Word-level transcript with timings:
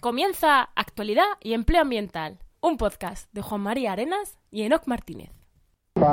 Comienza 0.00 0.70
Actualidad 0.76 1.24
y 1.40 1.54
Empleo 1.54 1.82
Ambiental, 1.82 2.38
un 2.60 2.76
podcast 2.76 3.28
de 3.32 3.42
Juan 3.42 3.62
María 3.62 3.94
Arenas 3.94 4.38
y 4.52 4.62
Enoc 4.62 4.86
Martínez. 4.86 5.30
5, 5.96 6.06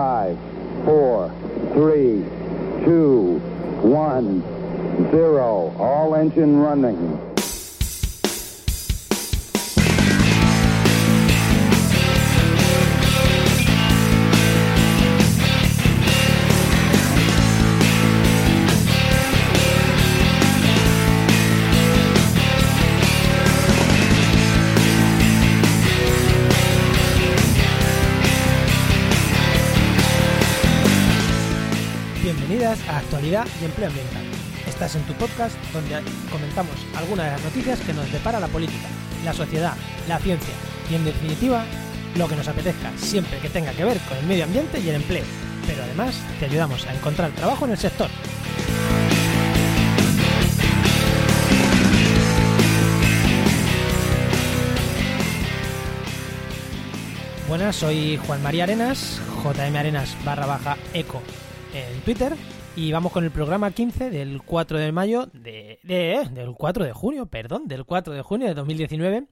4, 0.86 1.32
3, 1.76 2.24
2, 2.84 3.42
1, 3.84 4.44
0. 5.12 5.74
All 5.78 6.20
engine 6.20 6.66
running. 6.66 7.35
Y 33.26 33.34
Empleo 33.34 33.88
Ambiental. 33.88 34.24
Estás 34.68 34.96
en 34.96 35.02
tu 35.08 35.14
podcast 35.14 35.56
donde 35.74 36.00
comentamos 36.32 36.76
algunas 36.96 37.26
de 37.26 37.32
las 37.32 37.44
noticias 37.44 37.80
que 37.80 37.92
nos 37.92 38.12
depara 38.12 38.40
la 38.40 38.48
política, 38.48 38.86
la 39.24 39.34
sociedad, 39.34 39.74
la 40.08 40.20
ciencia 40.20 40.54
y 40.92 40.94
en 40.94 41.06
definitiva 41.06 41.66
lo 42.20 42.28
que 42.28 42.36
nos 42.36 42.48
apetezca 42.48 42.96
siempre 42.98 43.40
que 43.40 43.50
tenga 43.50 43.72
que 43.72 43.84
ver 43.84 43.98
con 44.08 44.20
el 44.20 44.28
medio 44.28 44.44
ambiente 44.44 44.80
y 44.80 44.90
el 44.90 44.98
empleo. 44.98 45.24
Pero 45.66 45.82
además 45.82 46.22
te 46.40 46.46
ayudamos 46.46 46.86
a 46.86 46.94
encontrar 46.94 47.32
trabajo 47.32 47.66
en 47.66 47.72
el 47.72 47.78
sector. 47.80 48.12
Buenas, 57.50 57.76
soy 57.76 58.18
Juan 58.28 58.44
María 58.44 58.66
Arenas, 58.66 59.20
JM 59.44 59.76
Arenas 59.76 60.16
barra 60.24 60.46
baja 60.46 60.78
eco 60.94 61.24
en 61.74 62.02
Twitter 62.02 62.38
y 62.76 62.92
vamos 62.92 63.12
con 63.12 63.24
el 63.24 63.32
programa 63.32 63.72
15 63.72 64.10
del 64.10 64.42
4 64.44 64.78
de 64.80 64.92
mayo 64.92 65.28
de, 65.28 65.80
de- 65.84 66.28
del 66.32 66.54
4 66.54 66.84
de 66.84 66.92
junio, 66.94 67.26
perdón, 67.28 67.68
del 67.68 67.86
4 67.86 68.14
de 68.14 68.22
junio 68.22 68.48
de 68.48 68.54
2019. 68.54 69.28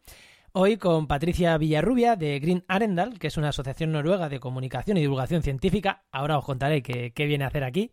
Hoy 0.54 0.78
con 0.78 1.08
Patricia 1.08 1.58
Villarrubia 1.58 2.16
de 2.16 2.40
Green 2.40 2.64
Arendal, 2.68 3.20
que 3.20 3.28
es 3.28 3.38
una 3.38 3.50
asociación 3.50 3.92
noruega 3.92 4.30
de 4.30 4.40
comunicación 4.40 4.98
y 4.98 5.02
divulgación 5.02 5.42
científica. 5.42 6.04
Ahora 6.12 6.38
os 6.38 6.46
contaré 6.46 6.82
qué, 6.84 7.12
qué 7.14 7.26
viene 7.26 7.44
a 7.44 7.48
hacer 7.48 7.64
aquí. 7.64 7.90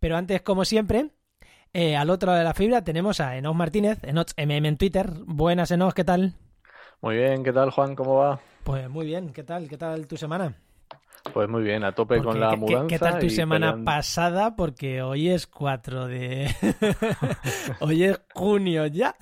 Pero 0.00 0.16
antes, 0.16 0.42
como 0.42 0.64
siempre, 0.64 1.10
eh, 1.72 1.96
al 1.96 2.10
otro 2.10 2.26
lado 2.28 2.38
de 2.40 2.44
la 2.44 2.54
fibra 2.54 2.84
tenemos 2.84 3.20
a 3.20 3.36
Enoch 3.36 3.54
Martínez, 3.56 3.98
Enoch 4.04 4.28
MM 4.36 4.68
en 4.68 4.76
Twitter. 4.76 5.10
Buenas, 5.26 5.70
Enoch, 5.70 5.94
¿qué 5.94 6.04
tal? 6.04 6.34
Muy 7.00 7.16
bien, 7.16 7.42
¿qué 7.42 7.52
tal 7.52 7.70
Juan? 7.70 7.94
¿Cómo 7.96 8.16
va? 8.16 8.38
Pues 8.64 8.88
muy 8.90 9.06
bien, 9.06 9.30
¿qué 9.32 9.42
tal? 9.42 9.68
¿Qué 9.68 9.76
tal 9.78 10.06
tu 10.06 10.16
semana? 10.16 10.54
Pues 11.32 11.48
muy 11.48 11.62
bien, 11.62 11.82
a 11.84 11.92
tope 11.92 12.16
Porque, 12.16 12.30
con 12.30 12.40
la 12.40 12.50
¿qué- 12.50 12.54
qué- 12.54 12.60
mudanza. 12.60 12.86
¿Qué 12.88 12.98
tal 12.98 13.18
tu 13.18 13.30
semana 13.30 13.66
peleando. 13.68 13.84
pasada? 13.84 14.56
Porque 14.56 15.02
hoy 15.02 15.30
es 15.30 15.46
4 15.46 16.06
de... 16.06 16.48
hoy 17.80 18.04
es 18.04 18.20
junio 18.34 18.86
ya. 18.86 19.14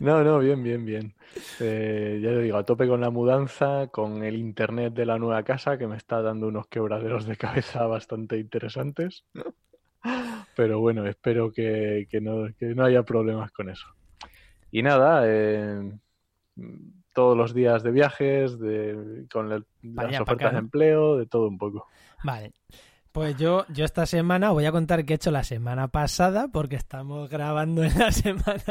No, 0.00 0.24
no, 0.24 0.40
bien, 0.40 0.62
bien, 0.62 0.84
bien. 0.84 1.14
Eh, 1.60 2.18
ya 2.22 2.30
te 2.30 2.42
digo, 2.42 2.56
a 2.58 2.64
tope 2.64 2.88
con 2.88 3.00
la 3.00 3.10
mudanza, 3.10 3.86
con 3.88 4.24
el 4.24 4.34
internet 4.36 4.92
de 4.92 5.06
la 5.06 5.18
nueva 5.18 5.42
casa 5.44 5.78
que 5.78 5.86
me 5.86 5.96
está 5.96 6.20
dando 6.20 6.48
unos 6.48 6.66
quebraderos 6.66 7.24
de 7.26 7.36
cabeza 7.36 7.86
bastante 7.86 8.36
interesantes. 8.38 9.24
Pero 10.56 10.80
bueno, 10.80 11.06
espero 11.06 11.52
que, 11.52 12.06
que 12.10 12.20
no, 12.20 12.48
que 12.58 12.74
no 12.74 12.84
haya 12.84 13.02
problemas 13.04 13.50
con 13.52 13.70
eso. 13.70 13.86
Y 14.72 14.82
nada, 14.82 15.22
eh, 15.26 15.92
todos 17.14 17.36
los 17.36 17.54
días 17.54 17.82
de 17.82 17.90
viajes, 17.92 18.58
de, 18.58 19.24
con 19.32 19.50
el- 19.52 19.64
las 19.82 20.20
ofertas 20.20 20.48
acá, 20.48 20.50
de 20.50 20.58
empleo, 20.58 21.16
de 21.16 21.24
todo 21.26 21.48
un 21.48 21.56
poco. 21.56 21.86
Vale. 22.22 22.52
Pues 23.12 23.36
yo, 23.36 23.64
yo 23.68 23.84
esta 23.84 24.06
semana 24.06 24.50
voy 24.50 24.64
a 24.66 24.72
contar 24.72 25.04
qué 25.04 25.12
he 25.12 25.16
hecho 25.16 25.30
la 25.30 25.44
semana 25.44 25.86
pasada, 25.86 26.48
porque 26.52 26.74
estamos 26.74 27.30
grabando 27.30 27.84
en 27.84 27.96
la 27.96 28.10
semana. 28.12 28.62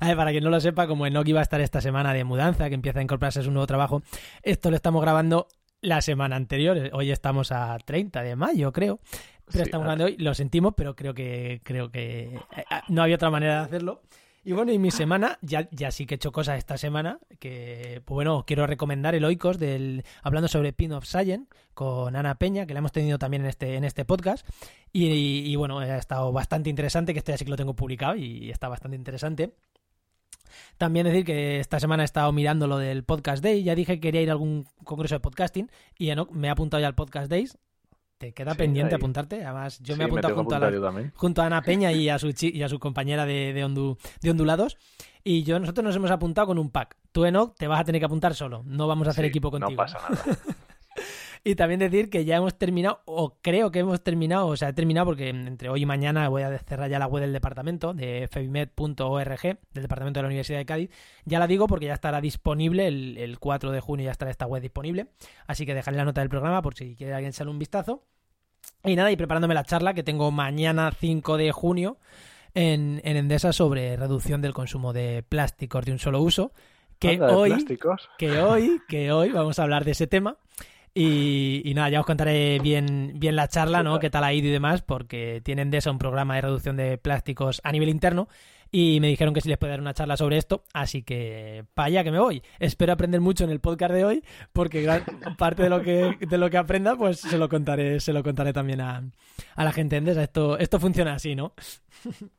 A 0.00 0.08
ver, 0.08 0.16
para 0.16 0.32
quien 0.32 0.42
no 0.42 0.50
lo 0.50 0.60
sepa, 0.60 0.88
como 0.88 1.06
Enoch 1.06 1.28
iba 1.28 1.38
a 1.38 1.44
estar 1.44 1.60
esta 1.60 1.80
semana 1.80 2.12
de 2.12 2.24
mudanza, 2.24 2.68
que 2.68 2.74
empieza 2.74 2.98
a 2.98 3.02
incorporarse 3.02 3.38
a 3.38 3.42
su 3.44 3.52
nuevo 3.52 3.68
trabajo, 3.68 4.02
esto 4.42 4.70
lo 4.70 4.76
estamos 4.76 5.00
grabando 5.00 5.46
la 5.80 6.02
semana 6.02 6.34
anterior. 6.34 6.90
Hoy 6.92 7.12
estamos 7.12 7.52
a 7.52 7.78
30 7.78 8.22
de 8.22 8.34
mayo, 8.34 8.72
creo. 8.72 8.98
Pero 9.46 9.58
Sí, 9.58 9.60
estamos 9.62 9.84
grabando 9.84 10.06
hoy, 10.06 10.16
lo 10.16 10.34
sentimos, 10.34 10.72
pero 10.76 10.96
creo 10.96 11.14
que 11.14 11.60
creo 11.62 11.90
que 11.92 12.34
eh, 12.56 12.64
no 12.88 13.02
había 13.02 13.14
otra 13.16 13.30
manera 13.30 13.58
de 13.60 13.64
hacerlo. 13.66 14.00
Y 14.46 14.52
bueno, 14.52 14.72
y 14.72 14.78
mi 14.78 14.90
semana, 14.90 15.38
ya, 15.40 15.68
ya 15.70 15.90
sí 15.90 16.04
que 16.04 16.14
he 16.14 16.16
hecho 16.16 16.30
cosas 16.30 16.58
esta 16.58 16.76
semana, 16.76 17.18
que, 17.38 18.02
pues 18.04 18.14
bueno, 18.14 18.44
quiero 18.46 18.66
recomendar 18.66 19.14
el 19.14 19.24
Oikos 19.24 19.58
del, 19.58 20.04
hablando 20.22 20.48
sobre 20.48 20.74
Pin 20.74 20.92
of 20.92 21.06
Science 21.06 21.48
con 21.72 22.14
Ana 22.14 22.34
Peña, 22.34 22.66
que 22.66 22.74
la 22.74 22.80
hemos 22.80 22.92
tenido 22.92 23.18
también 23.18 23.42
en 23.42 23.48
este, 23.48 23.76
en 23.76 23.84
este 23.84 24.04
podcast. 24.04 24.46
Y, 24.92 25.56
bueno, 25.56 25.78
ha 25.78 25.96
estado 25.96 26.30
bastante 26.30 26.68
interesante, 26.68 27.14
que 27.14 27.20
este 27.20 27.32
ya 27.32 27.38
sí 27.38 27.44
que 27.46 27.50
lo 27.50 27.56
tengo 27.56 27.74
publicado 27.74 28.16
y 28.16 28.50
está 28.50 28.68
bastante 28.68 28.96
interesante. 28.96 29.54
También 30.76 31.06
decir 31.06 31.24
que 31.24 31.58
esta 31.60 31.80
semana 31.80 32.02
he 32.02 32.06
estado 32.06 32.30
mirando 32.30 32.66
lo 32.66 32.76
del 32.76 33.02
Podcast 33.02 33.42
Day. 33.42 33.62
Ya 33.62 33.74
dije 33.74 33.94
que 33.94 34.00
quería 34.00 34.20
ir 34.20 34.28
a 34.28 34.32
algún 34.32 34.66
congreso 34.84 35.14
de 35.14 35.20
podcasting 35.20 35.70
y 35.98 36.12
me 36.32 36.48
ha 36.48 36.52
apuntado 36.52 36.80
ya 36.82 36.86
al 36.86 36.94
Podcast 36.94 37.30
Days. 37.30 37.58
Te 38.24 38.32
queda 38.32 38.52
Sí, 38.52 38.56
pendiente 38.58 38.94
ahí. 38.94 38.96
apuntarte. 38.96 39.44
Además, 39.44 39.78
yo 39.80 39.94
Sí, 39.94 39.98
me 39.98 40.04
he 40.04 40.06
apuntado 40.06 40.34
junto 40.34 40.54
junto 41.14 41.42
a 41.42 41.46
Ana 41.46 41.60
Peña 41.62 41.92
y 41.92 42.08
a 42.08 42.18
su, 42.18 42.32
chi- 42.32 42.52
y 42.54 42.62
a 42.62 42.68
su 42.70 42.78
compañera 42.78 43.26
de, 43.26 43.52
de, 43.52 43.64
ondu- 43.66 43.98
de 44.22 44.30
ondulados. 44.30 44.78
Y 45.22 45.42
yo, 45.42 45.58
nosotros 45.60 45.84
nos 45.84 45.94
hemos 45.96 46.10
apuntado 46.10 46.46
con 46.46 46.58
un 46.58 46.70
pack. 46.70 46.96
Tú, 47.12 47.26
Enoch, 47.26 47.54
te 47.56 47.66
vas 47.66 47.80
a 47.80 47.84
tener 47.84 48.00
que 48.00 48.06
apuntar 48.06 48.34
solo. 48.34 48.62
No 48.64 48.86
vamos 48.88 49.06
a 49.08 49.10
hacer 49.10 49.24
Sí, 49.24 49.28
equipo 49.28 49.50
contigo. 49.50 49.70
No 49.72 49.76
pasa 49.76 49.98
nada. 50.08 50.22
Y 51.46 51.56
también 51.56 51.78
decir 51.78 52.08
que 52.08 52.24
ya 52.24 52.36
hemos 52.36 52.56
terminado, 52.56 53.02
o 53.04 53.36
creo 53.42 53.70
que 53.70 53.80
hemos 53.80 54.02
terminado, 54.02 54.46
o 54.46 54.56
sea, 54.56 54.70
he 54.70 54.72
terminado 54.72 55.04
porque 55.04 55.28
entre 55.28 55.68
hoy 55.68 55.82
y 55.82 55.86
mañana 55.86 56.26
voy 56.30 56.40
a 56.40 56.58
cerrar 56.60 56.88
ya 56.88 56.98
la 56.98 57.06
web 57.06 57.20
del 57.20 57.34
departamento, 57.34 57.92
de 57.92 58.26
febimed.org, 58.32 59.42
del 59.42 59.82
departamento 59.82 60.18
de 60.18 60.22
la 60.22 60.28
Universidad 60.28 60.56
de 60.58 60.64
Cádiz. 60.64 60.90
Ya 61.26 61.38
la 61.38 61.46
digo 61.46 61.66
porque 61.66 61.84
ya 61.84 61.92
estará 61.92 62.22
disponible, 62.22 62.86
el, 62.88 63.18
el 63.18 63.38
4 63.38 63.72
de 63.72 63.80
junio 63.80 64.06
ya 64.06 64.12
estará 64.12 64.30
esta 64.30 64.46
web 64.46 64.62
disponible. 64.62 65.08
Así 65.46 65.66
que 65.66 65.74
dejaré 65.74 65.98
la 65.98 66.06
nota 66.06 66.22
del 66.22 66.30
programa 66.30 66.62
por 66.62 66.76
si 66.76 66.96
quiere 66.96 67.12
alguien 67.12 67.28
echarle 67.28 67.50
un 67.50 67.58
vistazo. 67.58 68.04
Y 68.84 68.96
nada, 68.96 69.10
y 69.10 69.16
preparándome 69.16 69.54
la 69.54 69.64
charla 69.64 69.94
que 69.94 70.02
tengo 70.02 70.30
mañana 70.30 70.92
5 70.92 71.36
de 71.36 71.52
junio 71.52 71.98
en, 72.52 73.00
en 73.04 73.16
Endesa 73.16 73.52
sobre 73.52 73.96
reducción 73.96 74.42
del 74.42 74.52
consumo 74.52 74.92
de 74.92 75.24
plásticos 75.26 75.84
de 75.84 75.92
un 75.92 75.98
solo 75.98 76.20
uso. 76.20 76.52
Que 76.98 77.20
hoy 77.20 77.50
plásticos. 77.50 78.08
que 78.18 78.38
hoy, 78.40 78.80
que 78.88 79.10
hoy 79.12 79.30
vamos 79.30 79.58
a 79.58 79.62
hablar 79.62 79.84
de 79.84 79.92
ese 79.92 80.06
tema. 80.06 80.36
Y, 80.92 81.62
y 81.64 81.74
nada, 81.74 81.88
ya 81.88 82.00
os 82.00 82.06
contaré 82.06 82.60
bien, 82.60 83.14
bien 83.16 83.34
la 83.34 83.48
charla, 83.48 83.82
¿no? 83.82 83.98
Qué 83.98 84.10
tal 84.10 84.22
ha 84.22 84.32
ido 84.32 84.46
y 84.46 84.52
demás, 84.52 84.82
porque 84.82 85.40
tienen 85.42 85.70
de 85.70 85.78
eso 85.78 85.90
un 85.90 85.98
programa 85.98 86.36
de 86.36 86.42
reducción 86.42 86.76
de 86.76 86.98
plásticos 86.98 87.60
a 87.64 87.72
nivel 87.72 87.88
interno. 87.88 88.28
Y 88.76 88.98
me 88.98 89.06
dijeron 89.06 89.32
que 89.34 89.40
si 89.40 89.48
les 89.48 89.56
puede 89.56 89.70
dar 89.70 89.80
una 89.80 89.94
charla 89.94 90.16
sobre 90.16 90.36
esto, 90.36 90.64
así 90.72 91.04
que 91.04 91.64
para 91.74 91.86
allá 91.86 92.02
que 92.02 92.10
me 92.10 92.18
voy. 92.18 92.42
Espero 92.58 92.92
aprender 92.92 93.20
mucho 93.20 93.44
en 93.44 93.50
el 93.50 93.60
podcast 93.60 93.92
de 93.94 94.04
hoy, 94.04 94.24
porque 94.52 94.82
gran 94.82 95.04
parte 95.38 95.62
de 95.62 95.68
lo 95.70 95.80
que, 95.80 96.16
de 96.18 96.38
lo 96.38 96.50
que 96.50 96.56
aprenda, 96.58 96.96
pues 96.96 97.20
se 97.20 97.38
lo 97.38 97.48
contaré, 97.48 98.00
se 98.00 98.12
lo 98.12 98.24
contaré 98.24 98.52
también 98.52 98.80
a, 98.80 99.04
a 99.54 99.64
la 99.64 99.70
gente 99.70 99.96
endesa. 99.96 100.24
Esto, 100.24 100.58
esto 100.58 100.80
funciona 100.80 101.14
así, 101.14 101.36
¿no? 101.36 101.54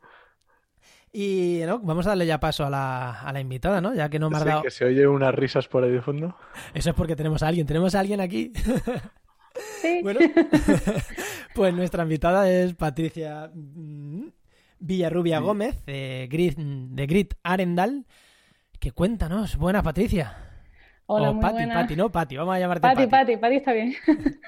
Y 1.17 1.61
¿no? 1.65 1.79
vamos 1.79 2.05
a 2.05 2.09
darle 2.09 2.25
ya 2.25 2.41
paso 2.41 2.65
a 2.65 2.69
la, 2.69 3.21
a 3.21 3.31
la 3.31 3.39
invitada, 3.39 3.79
¿no? 3.79 3.95
Ya 3.95 4.09
que 4.09 4.19
no 4.19 4.29
me 4.29 4.35
ha 4.35 4.41
Sí, 4.41 4.45
dado. 4.47 4.61
que 4.63 4.69
se 4.71 4.83
oye 4.83 5.07
unas 5.07 5.33
risas 5.33 5.65
por 5.69 5.85
ahí 5.85 5.91
de 5.91 6.01
fondo. 6.01 6.35
Eso 6.73 6.89
es 6.89 6.95
porque 6.97 7.15
tenemos 7.15 7.41
a 7.41 7.47
alguien. 7.47 7.65
Tenemos 7.65 7.95
a 7.95 8.01
alguien 8.01 8.19
aquí. 8.19 8.51
Sí. 9.81 10.01
Bueno, 10.03 10.19
pues 11.53 11.73
nuestra 11.73 12.03
invitada 12.03 12.51
es 12.51 12.73
Patricia 12.73 13.49
Villarrubia 14.79 15.39
Gómez, 15.39 15.85
de 15.85 16.27
Grit, 16.29 16.57
de 16.57 17.05
Grit 17.07 17.33
Arendal. 17.43 18.05
Que 18.79 18.91
cuéntanos. 18.91 19.55
Buenas, 19.57 19.83
Patricia. 19.83 20.37
Hola, 21.07 21.29
o 21.29 21.33
muy 21.33 21.41
Pati, 21.41 21.53
buenas. 21.53 21.81
Pati, 21.83 21.95
no 21.95 22.11
Pati. 22.11 22.37
Vamos 22.37 22.55
a 22.55 22.59
llamarte 22.59 22.81
Pati, 22.81 22.95
Pati. 23.07 23.09
Pati, 23.09 23.37
Pati 23.37 23.55
está 23.55 23.73
bien. 23.73 23.93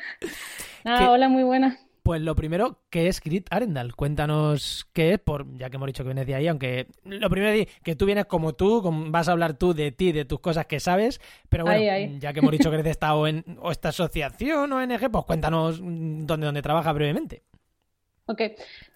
Nada, 0.84 1.00
¿Qué? 1.00 1.06
hola, 1.08 1.30
muy 1.30 1.44
buenas. 1.44 1.78
Pues 2.04 2.22
lo 2.22 2.36
primero, 2.36 2.80
¿qué 2.90 3.10
es 3.10 3.20
Grit 3.20 3.48
Arendal? 3.52 3.94
Cuéntanos 3.94 4.88
qué 4.94 5.14
es, 5.14 5.20
por, 5.20 5.46
ya 5.58 5.70
que 5.70 5.76
hemos 5.76 5.88
dicho 5.88 6.04
que 6.04 6.08
vienes 6.10 6.26
de 6.26 6.36
ahí, 6.36 6.48
aunque 6.48 6.88
lo 7.04 7.30
primero 7.30 7.52
es 7.52 7.60
decir 7.68 7.82
que 7.84 7.98
tú 7.98 8.06
vienes 8.06 8.26
como 8.28 8.54
tú, 8.54 8.82
como- 8.82 9.12
vas 9.12 9.28
a 9.28 9.34
hablar 9.34 9.56
tú 9.58 9.74
de 9.74 9.92
ti, 9.92 10.14
de 10.14 10.24
tus 10.24 10.40
cosas 10.40 10.68
que 10.68 10.80
sabes, 10.80 11.20
pero 11.50 11.66
bueno, 11.66 11.80
Ahí, 11.82 11.90
ahí. 11.90 12.18
ya 12.20 12.32
que 12.32 12.40
hemos 12.40 12.54
dicho 12.54 12.70
que 12.70 12.76
eres 12.76 12.86
de 12.86 12.92
esta, 12.92 13.14
o 13.14 13.28
esta 13.28 13.90
asociación 13.90 14.72
o 14.72 14.78
ONG, 14.78 15.12
pues 15.12 15.26
cuéntanos 15.26 15.82
mm, 15.82 16.26
dónde, 16.26 16.46
dónde 16.46 16.62
trabajas 16.62 16.94
brevemente. 16.96 17.44
Ok. 18.28 18.42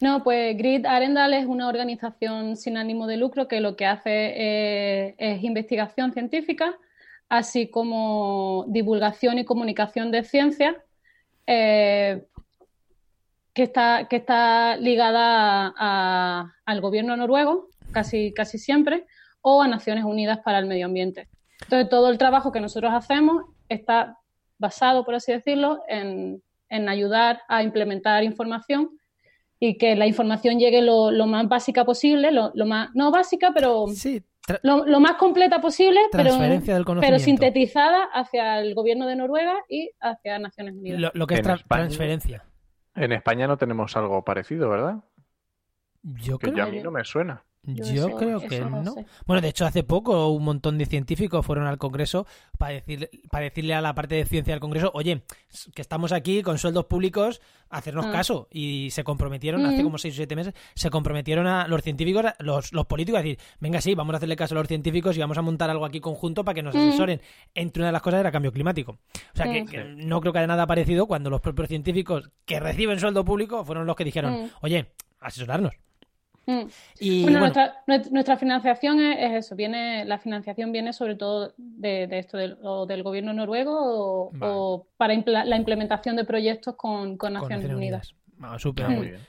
No, 0.01 0.24
pues 0.24 0.57
Grid 0.57 0.86
Arendal 0.86 1.33
es 1.33 1.45
una 1.45 1.68
organización 1.68 2.57
sin 2.57 2.78
ánimo 2.78 3.07
de 3.07 3.18
lucro 3.18 3.48
que 3.48 3.62
lo 3.62 3.75
que 3.75 3.86
hace 3.86 4.12
eh, 4.12 5.16
es 5.18 5.44
investigación 5.44 6.13
científica, 6.13 6.78
así 7.30 7.69
como 7.69 8.66
divulgación 8.68 9.39
y 9.39 9.45
comunicación 9.45 10.12
de 10.12 10.24
ciencia, 10.24 10.83
eh, 11.48 12.25
que 13.54 13.63
está, 13.63 14.07
que 14.10 14.18
está 14.18 14.75
ligada 14.78 15.74
al 16.66 16.81
gobierno 16.81 17.16
noruego, 17.16 17.69
casi, 17.92 18.34
casi 18.34 18.57
siempre, 18.57 19.06
o 19.42 19.62
a 19.62 19.68
Naciones 19.68 20.04
Unidas 20.04 20.39
para 20.39 20.60
el 20.60 20.66
Medio 20.66 20.86
Ambiente. 20.86 21.27
Entonces, 21.63 21.89
todo 21.89 22.10
el 22.10 22.18
trabajo 22.18 22.51
que 22.51 22.60
nosotros 22.60 22.94
hacemos 22.94 23.44
está 23.69 24.18
basado, 24.57 25.04
por 25.04 25.16
así 25.16 25.31
decirlo, 25.31 25.81
en, 25.88 26.42
ayudar 26.69 27.42
a 27.50 27.63
implementar 27.63 28.24
información 28.24 28.92
y 29.63 29.78
que 29.78 29.96
la 29.96 30.08
información 30.08 30.58
llegue 30.58 30.81
lo, 30.81 31.12
más 31.28 31.48
básica 31.48 31.86
posible, 31.86 32.31
lo, 32.31 32.52
más, 32.66 32.90
no 32.96 33.12
básica, 33.12 33.52
pero 33.54 33.86
lo, 34.63 35.00
más 35.00 35.13
completa 35.18 35.62
posible, 35.62 36.00
pero, 36.12 36.31
pero 37.00 37.19
sintetizada 37.19 38.06
hacia 38.06 38.60
el 38.60 38.74
gobierno 38.74 39.06
de 39.06 39.16
Noruega 39.16 39.54
y 39.69 39.92
hacia 40.02 40.40
Naciones 40.40 40.74
Unidas. 40.74 41.12
Lo, 41.13 41.28
que 41.28 41.36
es 41.36 41.42
transferencia. 41.44 42.44
En 42.96 43.12
España 43.12 43.46
no 43.46 43.58
tenemos 43.58 43.96
algo 43.96 44.24
parecido, 44.24 44.68
¿verdad? 44.68 44.96
Yo 46.02 46.40
que 46.40 46.52
creo 46.52 46.66
a 46.66 46.68
mí 46.68 46.81
no 46.81 46.90
me 46.90 47.04
suena. 47.04 47.44
Yo, 47.63 48.16
creo 48.18 48.40
que 48.40 48.60
no. 48.60 48.96
Bueno, 49.28 49.40
de 49.40 49.50
hecho, 49.50 49.68
hace 49.68 49.84
poco 49.84 50.30
un 50.30 50.44
montón 50.44 50.80
de 50.80 50.88
científicos 50.88 51.46
fueron 51.46 51.68
al 51.68 51.78
Congreso 51.78 52.25
para, 52.58 52.74
decir, 52.74 53.10
para 53.30 53.44
decirle 53.44 53.75
a 53.75 53.81
la 53.81 53.94
parte 53.94 54.16
de 54.16 54.25
ciencia 54.25 54.54
del 54.54 54.60
Congreso, 54.60 54.90
oye, 54.96 55.22
que 55.75 55.81
estamos 55.81 56.12
aquí 56.12 56.42
con 56.42 56.58
sueldos 56.58 56.86
públicos, 56.86 57.40
a 57.69 57.78
hacernos 57.78 58.08
ah. 58.08 58.12
caso. 58.12 58.48
Y 58.52 58.90
se 58.90 59.04
comprometieron, 59.04 59.63
hace 59.63 59.81
mm. 59.81 59.84
como 59.84 60.00
seis 60.00 60.16
o 60.16 60.18
siete 60.18 60.36
meses, 60.36 60.56
se 60.74 60.90
comprometieron 60.90 61.46
a 61.46 61.68
los 61.68 61.84
científicos, 61.84 62.25
los, 62.40 62.74
los 62.74 62.88
políticos, 62.88 63.19
a 63.19 63.22
decir, 63.22 63.38
venga, 63.60 63.80
sí, 63.80 63.94
vamos 63.94 64.16
a 64.16 64.18
hacerle 64.18 64.36
caso 64.36 64.56
a 64.56 64.58
los 64.58 64.68
científicos 64.68 65.16
y 65.16 65.19
vamos 65.19 65.38
a 65.38 65.44
montar 65.44 65.69
algo 65.69 65.86
aquí 65.86 66.00
conjunto 66.00 66.44
para 66.44 66.56
que 66.56 66.63
nos 66.63 66.74
mm. 66.74 66.80
asesoren. 66.80 67.22
Entre 67.54 67.81
una 67.81 67.90
de 67.90 67.94
las 67.94 68.02
cosas 68.02 68.22
era 68.22 68.31
cambio 68.31 68.52
climático. 68.52 68.94
O 69.34 69.38
sea, 69.38 69.46
que, 69.52 69.63
mm. 69.63 70.08
no 70.08 70.19
creo 70.19 70.34
que 70.34 70.40
haya 70.40 70.48
nada 70.48 70.66
parecido 70.66 71.06
cuando 71.06 71.30
los 71.30 71.42
propios 71.42 71.68
científicos 71.68 72.31
que 72.46 72.60
reciben 72.60 73.00
sueldo 73.00 73.24
público 73.24 73.63
fueron 73.63 73.86
los 73.86 73.96
que 73.96 74.04
dijeron, 74.04 74.50
oye, 74.62 74.88
asesorarnos. 75.19 75.74
Mm. 76.51 76.68
Y, 77.00 77.24
bueno, 77.24 77.51
Nuestra, 78.12 78.38
financiación 78.38 79.00
es, 79.00 79.45
eso, 79.45 79.56
viene, 79.56 80.06
la 80.06 80.19
financiación 80.19 80.71
viene 80.71 80.94
sobre 80.94 81.15
todo 81.15 81.53
de, 81.57 82.07
esto 82.12 82.38
del, 82.38 82.57
del 82.88 83.03
gobierno 83.03 83.33
noruego 83.33 84.31
o, 84.42 84.88
para 84.98 85.13
la 85.15 85.56
implementación 85.57 86.15
de 86.15 86.25
proyectos 86.25 86.75
con, 86.75 87.18
Naciones, 87.18 87.69
Unidas. 87.69 88.15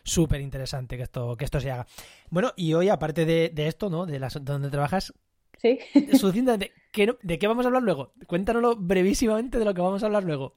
súper 0.02 0.40
interesante 0.40 0.96
que 0.96 1.02
esto, 1.02 1.36
que 1.36 1.44
esto 1.44 1.60
se 1.60 1.70
haga. 1.70 1.86
Bueno, 2.30 2.52
y 2.56 2.72
hoy, 2.72 2.88
aparte 2.88 3.26
de, 3.26 3.52
esto, 3.66 3.90
¿no? 3.90 4.06
De 4.06 4.19
las 4.19 4.42
donde 4.42 4.70
trabajas, 4.70 5.12
sí. 5.58 5.78
¿de 5.94 7.38
qué 7.38 7.46
vamos 7.46 7.66
a 7.66 7.69
hablar 7.69 7.82
luego? 7.82 8.14
Cuéntanoslo 8.26 8.76
brevísimamente 8.76 9.58
de 9.58 9.64
lo 9.66 9.74
que 9.74 9.82
vamos 9.82 10.02
a 10.02 10.06
hablar 10.06 10.24
luego. 10.24 10.56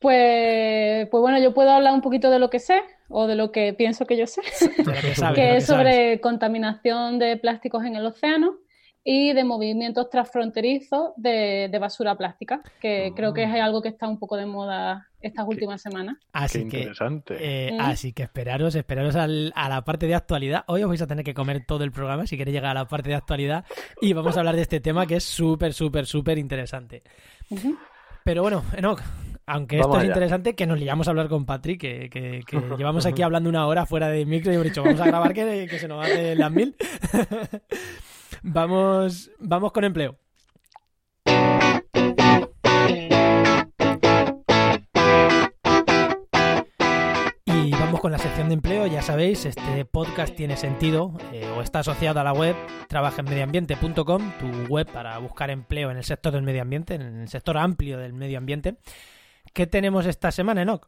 Pues, 0.00 1.08
pues 1.10 1.20
bueno, 1.20 1.38
yo 1.38 1.54
puedo 1.54 1.70
hablar 1.70 1.94
un 1.94 2.02
poquito 2.02 2.30
de 2.30 2.38
lo 2.38 2.50
que 2.50 2.58
sé 2.58 2.82
o 3.08 3.26
de 3.26 3.34
lo 3.34 3.50
que 3.50 3.72
pienso 3.72 4.06
que 4.06 4.16
yo 4.16 4.26
sé, 4.26 4.42
que, 5.34 5.56
es 5.56 5.66
sobre 5.66 6.20
contaminación 6.20 7.18
de 7.18 7.36
plásticos 7.36 7.84
en 7.84 7.96
el 7.96 8.04
océano 8.04 8.58
y 9.08 9.32
de 9.32 9.44
movimientos 9.44 10.10
transfronterizos 10.10 11.12
de, 11.16 11.74
basura 11.80 12.16
plástica, 12.16 12.60
que 12.80 13.12
creo 13.14 13.32
que 13.32 13.44
es 13.44 13.50
ah. 13.50 13.64
algo 13.64 13.80
que 13.80 13.88
está 13.88 14.08
un 14.08 14.18
poco 14.18 14.36
de 14.36 14.46
moda 14.46 15.06
estas 15.20 15.46
últimas 15.46 15.80
semanas. 15.80 16.16
Así 16.32 16.66
que, 16.68 16.78
interesante. 16.78 17.36
Eh, 17.38 17.72
mm. 17.72 17.80
Así 17.80 18.12
que 18.12 18.24
esperaros, 18.24 18.74
esperaros 18.74 19.14
a 19.14 19.28
la 19.28 19.84
parte 19.84 20.08
de 20.08 20.16
actualidad. 20.16 20.64
Hoy 20.66 20.82
os 20.82 20.88
vais 20.88 21.02
a 21.02 21.06
tener 21.06 21.24
que 21.24 21.34
comer 21.34 21.64
todo 21.64 21.84
el 21.84 21.92
programa 21.92 22.26
si 22.26 22.36
queréis 22.36 22.56
llegar 22.56 22.72
a 22.72 22.80
la 22.80 22.88
parte 22.88 23.08
de 23.08 23.14
actualidad 23.14 23.64
y 24.02 24.12
vamos 24.12 24.36
a 24.36 24.40
hablar 24.40 24.56
de 24.56 24.62
este 24.62 24.80
tema 24.80 25.06
que 25.06 25.16
es 25.16 25.24
súper, 25.24 25.72
súper, 25.72 26.04
súper 26.06 26.36
interesante. 26.36 27.04
Pero 28.24 28.42
bueno, 28.42 28.64
Enoch, 28.76 29.00
aunque 29.46 29.78
esto 29.78 29.98
es 29.98 30.04
interesante, 30.04 30.54
que 30.56 30.66
nos 30.66 30.78
liamos 30.78 31.06
a 31.06 31.10
hablar 31.10 31.28
con 31.28 31.46
Patrick, 31.46 31.80
que, 31.80 32.42
llevamos 32.78 33.06
aquí 33.06 33.22
hablando 33.22 33.48
una 33.48 33.66
hora 33.66 33.86
fuera 33.86 34.08
de 34.08 34.26
micro 34.26 34.50
y 34.50 34.56
hemos 34.56 34.66
dicho, 34.66 34.82
vamos 34.82 35.00
a 35.00 35.06
grabar 35.06 35.32
que, 35.32 35.68
se 35.78 35.86
nos 35.88 36.04
hace 36.04 36.34
las 36.34 36.50
mil. 36.50 36.74
vamos, 38.42 39.30
vamos 39.38 39.70
con 39.70 39.84
empleo. 39.84 40.18
Y 47.44 47.70
vamos 47.70 48.00
con 48.00 48.10
la 48.10 48.18
sección 48.18 48.48
de 48.48 48.54
empleo, 48.54 48.88
ya 48.88 49.00
sabéis, 49.00 49.44
este 49.44 49.84
podcast 49.84 50.34
tiene 50.34 50.56
sentido 50.56 51.16
eh, 51.32 51.48
o 51.56 51.62
está 51.62 51.80
asociado 51.80 52.18
a 52.18 52.24
la 52.24 52.32
web 52.32 52.56
trabajenmedioambiente.com, 52.88 54.32
tu 54.40 54.72
web 54.72 54.90
para 54.92 55.16
buscar 55.18 55.50
empleo 55.50 55.92
en 55.92 55.98
el 55.98 56.04
sector 56.04 56.32
del 56.32 56.42
medio 56.42 56.62
ambiente, 56.62 56.96
en 56.96 57.20
el 57.20 57.28
sector 57.28 57.56
amplio 57.58 57.98
del 57.98 58.12
medio 58.12 58.38
ambiente. 58.38 58.78
¿Qué 59.56 59.66
tenemos 59.66 60.04
esta 60.04 60.30
semana, 60.30 60.60
Enoch? 60.60 60.86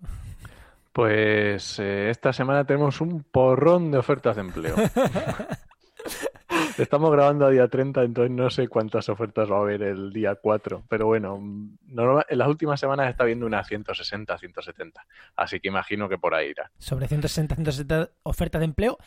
Pues 0.93 1.79
eh, 1.79 2.11
esta 2.11 2.35
semana 2.35 2.67
tenemos 2.67 3.01
un 3.01 3.23
porrón 3.23 3.91
de 3.91 3.97
ofertas 3.97 4.37
de 4.37 4.43
empleo. 4.43 4.77
Estamos 6.77 7.11
grabando 7.11 7.47
a 7.47 7.51
día 7.51 7.67
30, 7.67 8.03
entonces 8.03 8.31
no 8.31 8.51
sé 8.51 8.69
cuántas 8.69 9.09
ofertas 9.09 9.51
va 9.51 9.57
a 9.57 9.61
haber 9.61 9.81
el 9.81 10.13
día 10.13 10.35
4, 10.35 10.85
pero 10.87 11.07
bueno, 11.07 11.39
en 11.39 12.39
las 12.39 12.49
últimas 12.49 12.79
semanas 12.79 13.09
está 13.09 13.25
viendo 13.25 13.47
unas 13.47 13.67
160, 13.67 14.37
170, 14.37 15.07
así 15.37 15.61
que 15.61 15.69
imagino 15.69 16.07
que 16.07 16.19
por 16.19 16.35
ahí 16.35 16.51
irá. 16.51 16.71
Sobre 16.77 17.09
160, 17.09 17.55
170 17.55 18.11
ofertas 18.25 18.59
de 18.59 18.67
empleo 18.67 18.99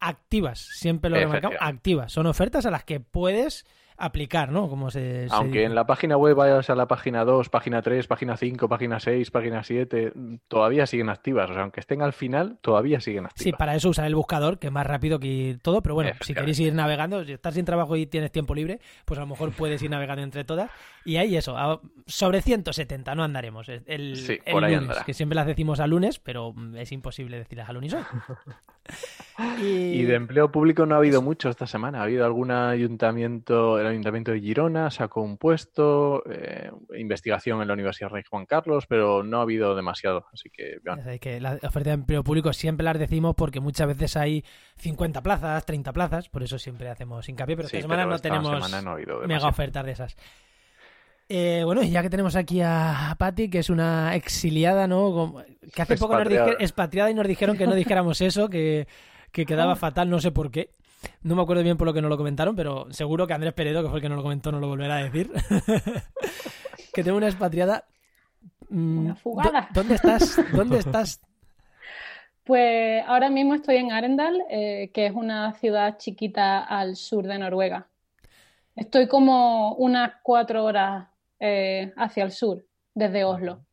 activas, 0.00 0.60
siempre 0.60 1.10
lo 1.10 1.16
he 1.16 1.20
remarcado, 1.20 1.52
activas. 1.60 2.10
Son 2.10 2.24
ofertas 2.24 2.64
a 2.64 2.70
las 2.70 2.84
que 2.84 3.00
puedes 3.00 3.66
aplicar, 4.00 4.50
¿no? 4.50 4.68
Como 4.68 4.90
se, 4.90 5.26
Aunque 5.30 5.64
en 5.64 5.74
la 5.74 5.86
página 5.86 6.16
web 6.16 6.34
vayas 6.34 6.70
a 6.70 6.74
la 6.74 6.88
página 6.88 7.24
2, 7.24 7.48
página 7.50 7.82
3, 7.82 8.06
página 8.06 8.36
5, 8.36 8.68
página 8.68 8.98
6, 8.98 9.30
página 9.30 9.62
7, 9.62 10.12
todavía 10.48 10.86
siguen 10.86 11.10
activas. 11.10 11.50
O 11.50 11.52
sea, 11.52 11.62
aunque 11.62 11.80
estén 11.80 12.02
al 12.02 12.12
final, 12.12 12.58
todavía 12.60 13.00
siguen 13.00 13.26
activas. 13.26 13.42
Sí, 13.42 13.52
para 13.52 13.74
eso 13.74 13.90
usar 13.90 14.06
el 14.06 14.14
buscador, 14.14 14.58
que 14.58 14.68
es 14.68 14.72
más 14.72 14.86
rápido 14.86 15.20
que 15.20 15.58
todo. 15.62 15.82
Pero 15.82 15.94
bueno, 15.94 16.12
si 16.22 16.34
queréis 16.34 16.58
ir 16.60 16.74
navegando, 16.74 17.24
si 17.24 17.32
estás 17.32 17.54
sin 17.54 17.64
trabajo 17.64 17.96
y 17.96 18.06
tienes 18.06 18.32
tiempo 18.32 18.54
libre, 18.54 18.80
pues 19.04 19.18
a 19.18 19.22
lo 19.22 19.26
mejor 19.26 19.52
puedes 19.52 19.82
ir 19.82 19.90
navegando 19.90 20.22
entre 20.22 20.44
todas. 20.44 20.70
Y 21.04 21.16
ahí 21.16 21.36
eso, 21.36 21.56
sobre 22.06 22.42
170 22.42 23.14
no 23.14 23.22
andaremos. 23.22 23.68
El, 23.68 24.16
sí, 24.16 24.38
por 24.50 24.64
ahí 24.64 24.76
lunes, 24.76 24.98
que 25.04 25.14
siempre 25.14 25.36
las 25.36 25.46
decimos 25.46 25.80
a 25.80 25.86
lunes, 25.86 26.18
pero 26.18 26.54
es 26.76 26.90
imposible 26.92 27.38
decirlas 27.38 27.68
al 27.68 27.76
unísono. 27.76 28.06
y... 29.58 30.02
de 30.02 30.14
empleo 30.14 30.50
público 30.50 30.86
no 30.86 30.94
ha 30.94 30.98
habido 30.98 31.22
mucho 31.22 31.48
esta 31.48 31.66
semana. 31.66 32.00
Ha 32.00 32.02
habido 32.04 32.24
algún 32.24 32.50
ayuntamiento, 32.50 33.78
el 33.78 33.86
ayuntamiento 33.86 34.32
de 34.32 34.40
Girona 34.40 34.90
sacó 34.90 35.22
un 35.22 35.36
puesto, 35.36 36.22
eh, 36.30 36.70
investigación 36.96 37.60
en 37.62 37.68
la 37.68 37.74
Universidad 37.74 38.10
Rey 38.10 38.22
Juan 38.28 38.46
Carlos, 38.46 38.86
pero 38.86 39.22
no 39.22 39.38
ha 39.38 39.42
habido 39.42 39.74
demasiado. 39.74 40.26
Así 40.32 40.50
que, 40.50 40.78
que 41.20 41.40
la 41.40 41.58
oferta 41.62 41.90
de 41.90 41.94
empleo 41.94 42.24
público 42.24 42.52
siempre 42.52 42.84
las 42.84 42.98
decimos 42.98 43.34
porque 43.36 43.60
muchas 43.60 43.88
veces 43.88 44.16
hay 44.16 44.44
50 44.76 45.22
plazas, 45.22 45.64
30 45.64 45.92
plazas, 45.92 46.28
por 46.28 46.42
eso 46.42 46.58
siempre 46.58 46.88
hacemos 46.88 47.28
hincapié, 47.28 47.56
pero 47.56 47.66
esta 47.66 47.80
semana 47.80 48.06
no 48.06 48.18
tenemos 48.18 48.70
mega 49.26 49.48
ofertas 49.48 49.84
de 49.84 49.92
esas. 49.92 50.16
Eh, 51.32 51.62
bueno, 51.64 51.84
ya 51.84 52.02
que 52.02 52.10
tenemos 52.10 52.34
aquí 52.34 52.60
a 52.60 53.14
Patti, 53.16 53.48
que 53.48 53.60
es 53.60 53.70
una 53.70 54.16
exiliada, 54.16 54.88
¿no? 54.88 55.36
Que 55.72 55.82
hace 55.82 55.96
poco 55.96 56.18
nos 56.18 56.28
dijeron, 56.28 56.56
expatriada 56.58 57.08
y 57.08 57.14
nos 57.14 57.28
dijeron 57.28 57.56
que 57.56 57.68
no 57.68 57.76
dijéramos 57.76 58.20
eso, 58.20 58.48
que, 58.50 58.88
quedaba 59.30 59.76
fatal, 59.76 60.10
no 60.10 60.18
sé 60.18 60.32
por 60.32 60.50
qué. 60.50 60.70
No 61.22 61.36
me 61.36 61.42
acuerdo 61.42 61.62
bien 61.62 61.76
por 61.76 61.86
lo 61.86 61.94
que 61.94 62.02
nos 62.02 62.08
lo 62.08 62.16
comentaron, 62.16 62.56
pero 62.56 62.92
seguro 62.92 63.28
que 63.28 63.34
Andrés 63.34 63.52
Peredo, 63.52 63.80
que 63.80 63.88
fue 63.88 63.98
el 63.98 64.02
que 64.02 64.08
nos 64.08 64.16
lo 64.16 64.24
comentó, 64.24 64.50
no 64.50 64.58
lo 64.58 64.66
volverá 64.66 64.96
a 64.96 65.04
decir. 65.04 65.30
que 66.92 67.04
tengo 67.04 67.16
una 67.16 67.28
expatriada. 67.28 67.84
Mm, 68.68 68.98
una 68.98 69.14
fugada. 69.14 69.68
¿Dónde 69.72 69.94
estás? 69.94 70.36
¿Dónde 70.52 70.78
estás? 70.78 71.20
Pues 72.42 73.04
ahora 73.06 73.30
mismo 73.30 73.54
estoy 73.54 73.76
en 73.76 73.92
Arendal, 73.92 74.42
eh, 74.50 74.90
que 74.92 75.06
es 75.06 75.12
una 75.14 75.52
ciudad 75.52 75.96
chiquita 75.96 76.58
al 76.58 76.96
sur 76.96 77.28
de 77.28 77.38
Noruega. 77.38 77.86
Estoy 78.74 79.06
como 79.06 79.74
unas 79.74 80.14
cuatro 80.24 80.64
horas 80.64 81.06
eh, 81.40 81.92
hacia 81.96 82.24
el 82.24 82.32
sur, 82.32 82.64
desde 82.94 83.24
Oslo. 83.24 83.64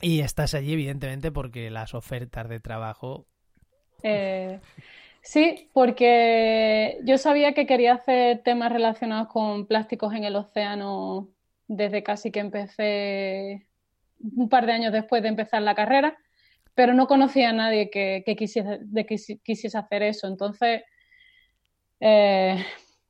Y 0.00 0.20
estás 0.20 0.54
allí, 0.54 0.74
evidentemente, 0.74 1.32
porque 1.32 1.70
las 1.70 1.94
ofertas 1.94 2.48
de 2.48 2.60
trabajo. 2.60 3.26
Eh, 4.02 4.60
sí, 5.22 5.70
porque 5.72 7.00
yo 7.04 7.18
sabía 7.18 7.52
que 7.52 7.66
quería 7.66 7.94
hacer 7.94 8.42
temas 8.42 8.72
relacionados 8.72 9.28
con 9.28 9.66
plásticos 9.66 10.14
en 10.14 10.24
el 10.24 10.36
océano 10.36 11.30
desde 11.66 12.02
casi 12.02 12.30
que 12.30 12.40
empecé 12.40 13.66
un 14.20 14.48
par 14.48 14.66
de 14.66 14.72
años 14.72 14.92
después 14.92 15.22
de 15.22 15.28
empezar 15.28 15.62
la 15.62 15.74
carrera, 15.74 16.16
pero 16.74 16.94
no 16.94 17.06
conocía 17.06 17.50
a 17.50 17.52
nadie 17.52 17.90
que, 17.90 18.22
quisiese, 18.36 18.80
quisiese, 19.42 19.78
hacer 19.78 20.02
eso. 20.02 20.26
Entonces, 20.26 20.82
eh, 22.00 22.64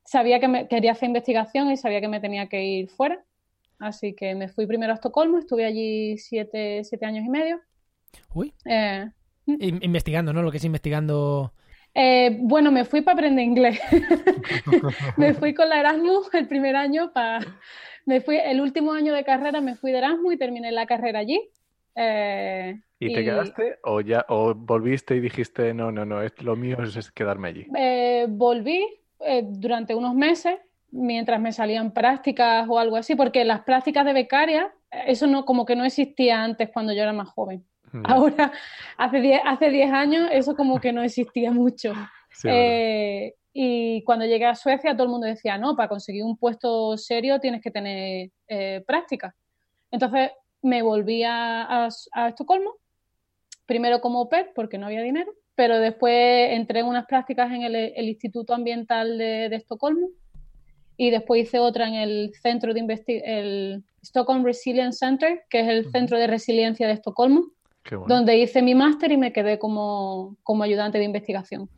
sabía 0.04 0.40
que 0.40 0.48
me, 0.48 0.68
quería 0.68 0.92
hacer 0.92 1.08
investigación 1.08 1.70
y 1.70 1.76
sabía 1.76 2.00
que 2.00 2.08
me 2.08 2.20
tenía 2.20 2.48
que 2.48 2.62
ir 2.62 2.88
fuera. 2.88 3.22
Así 3.78 4.14
que 4.14 4.34
me 4.34 4.48
fui 4.48 4.66
primero 4.66 4.92
a 4.92 4.94
Estocolmo, 4.94 5.38
estuve 5.38 5.64
allí 5.64 6.16
siete, 6.18 6.82
años 7.02 7.24
y 7.26 7.28
medio. 7.28 7.60
Uy. 8.32 8.54
Eh, 8.64 9.10
investigando, 9.46 10.32
¿no? 10.32 10.42
Lo 10.42 10.50
que 10.50 10.58
es 10.58 10.64
investigando. 10.64 11.52
Eh, 11.94 12.38
bueno, 12.40 12.72
me 12.72 12.84
fui 12.84 13.02
para 13.02 13.14
aprender 13.14 13.44
inglés. 13.44 13.80
me 15.16 15.34
fui 15.34 15.54
con 15.54 15.68
la 15.68 15.80
Erasmus 15.80 16.32
el 16.34 16.48
primer 16.48 16.76
año 16.76 17.12
para. 17.12 17.40
Me 18.06 18.20
fui, 18.20 18.36
el 18.36 18.60
último 18.60 18.92
año 18.92 19.14
de 19.14 19.24
carrera 19.24 19.60
me 19.60 19.76
fui 19.76 19.92
de 19.92 19.98
Erasmus 19.98 20.34
y 20.34 20.38
terminé 20.38 20.72
la 20.72 20.86
carrera 20.86 21.20
allí. 21.20 21.40
Eh, 21.96 22.80
¿Y, 22.98 23.14
te 23.14 23.24
quedaste 23.24 23.78
o 23.84 24.00
ya 24.00 24.26
o 24.28 24.54
volviste 24.54 25.14
y 25.14 25.20
dijiste 25.20 25.72
no, 25.74 25.92
no, 25.92 26.04
no, 26.04 26.22
es, 26.22 26.32
lo 26.42 26.56
mío 26.56 26.78
es, 26.82 27.10
quedarme 27.12 27.48
allí? 27.48 27.66
volví, 28.28 28.84
eh, 29.26 29.42
durante 29.46 29.94
unos 29.94 30.14
meses 30.14 30.56
mientras 30.90 31.40
me 31.40 31.52
salían 31.52 31.92
prácticas 31.92 32.66
o 32.68 32.78
algo 32.78 32.96
así, 32.96 33.16
porque 33.16 33.44
las 33.44 33.60
prácticas 33.62 34.04
de 34.04 34.12
becaria, 34.12 34.72
eso 35.06 35.26
no, 35.26 35.44
como 35.44 35.64
que 35.64 35.74
no 35.74 35.84
existía 35.84 36.42
antes 36.44 36.70
cuando 36.72 36.92
yo 36.92 37.02
era 37.02 37.12
más 37.12 37.28
joven. 37.30 37.64
Ya. 37.92 38.00
Ahora, 38.04 38.52
hace 38.96 39.20
10 39.20 39.40
hace 39.44 39.70
diez 39.70 39.92
años, 39.92 40.28
eso 40.32 40.54
como 40.54 40.80
que 40.80 40.92
no 40.92 41.02
existía 41.02 41.50
mucho. 41.50 41.92
Sí. 42.36 42.48
Eh, 42.50 43.34
y 43.52 44.02
cuando 44.02 44.24
llegué 44.26 44.44
a 44.46 44.56
Suecia, 44.56 44.92
todo 44.94 45.04
el 45.04 45.08
mundo 45.08 45.28
decía, 45.28 45.56
no, 45.56 45.76
para 45.76 45.88
conseguir 45.88 46.24
un 46.24 46.36
puesto 46.36 46.96
serio 46.98 47.38
tienes 47.38 47.60
que 47.62 47.70
tener 47.70 48.30
eh, 48.48 48.82
práctica. 48.84 49.36
Entonces 49.92 50.32
me 50.60 50.82
volví 50.82 51.22
a, 51.22 51.62
a- 51.62 51.88
a 52.12 52.28
Estocolmo, 52.30 52.74
primero 53.66 54.00
como 54.00 54.18
au 54.18 54.28
pair, 54.28 54.50
porque 54.52 54.78
no 54.78 54.86
había 54.86 55.02
dinero, 55.02 55.32
pero 55.54 55.78
después 55.78 56.50
entré 56.52 56.80
en 56.80 56.86
unas 56.86 57.06
prácticas 57.06 57.52
en 57.52 57.62
el, 57.62 57.74
el 57.76 58.08
Instituto 58.08 58.54
Ambiental 58.54 59.18
de, 59.18 59.48
de 59.48 59.56
Estocolmo 59.56 60.08
y 60.96 61.10
después 61.10 61.42
hice 61.42 61.58
otra 61.58 61.88
en 61.88 61.94
el 61.94 62.32
centro 62.40 62.72
de 62.72 62.80
investigación, 62.80 63.30
el 63.36 63.84
Stockholm 64.02 64.44
Resilience 64.44 64.98
Center, 64.98 65.42
que 65.50 65.60
es 65.60 65.68
el 65.68 65.90
centro 65.90 66.18
de 66.18 66.26
resiliencia 66.26 66.86
de 66.86 66.92
Estocolmo, 66.94 67.46
bueno. 67.90 68.06
donde 68.06 68.38
hice 68.38 68.62
mi 68.62 68.74
máster 68.74 69.10
y 69.12 69.16
me 69.16 69.32
quedé 69.32 69.58
como, 69.58 70.36
como 70.42 70.62
ayudante 70.62 70.98
de 70.98 71.04
investigación. 71.04 71.68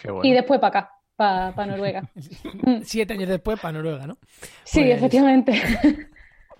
Qué 0.00 0.10
bueno. 0.10 0.24
Y 0.28 0.32
después 0.32 0.60
para 0.60 0.78
acá, 0.80 0.90
para 1.16 1.66
Noruega. 1.66 2.08
Siete 2.84 3.14
años 3.14 3.28
después 3.28 3.58
para 3.60 3.72
Noruega, 3.72 4.06
¿no? 4.06 4.18
Sí, 4.64 4.80
Pues- 4.80 4.96
efectivamente. 4.96 5.52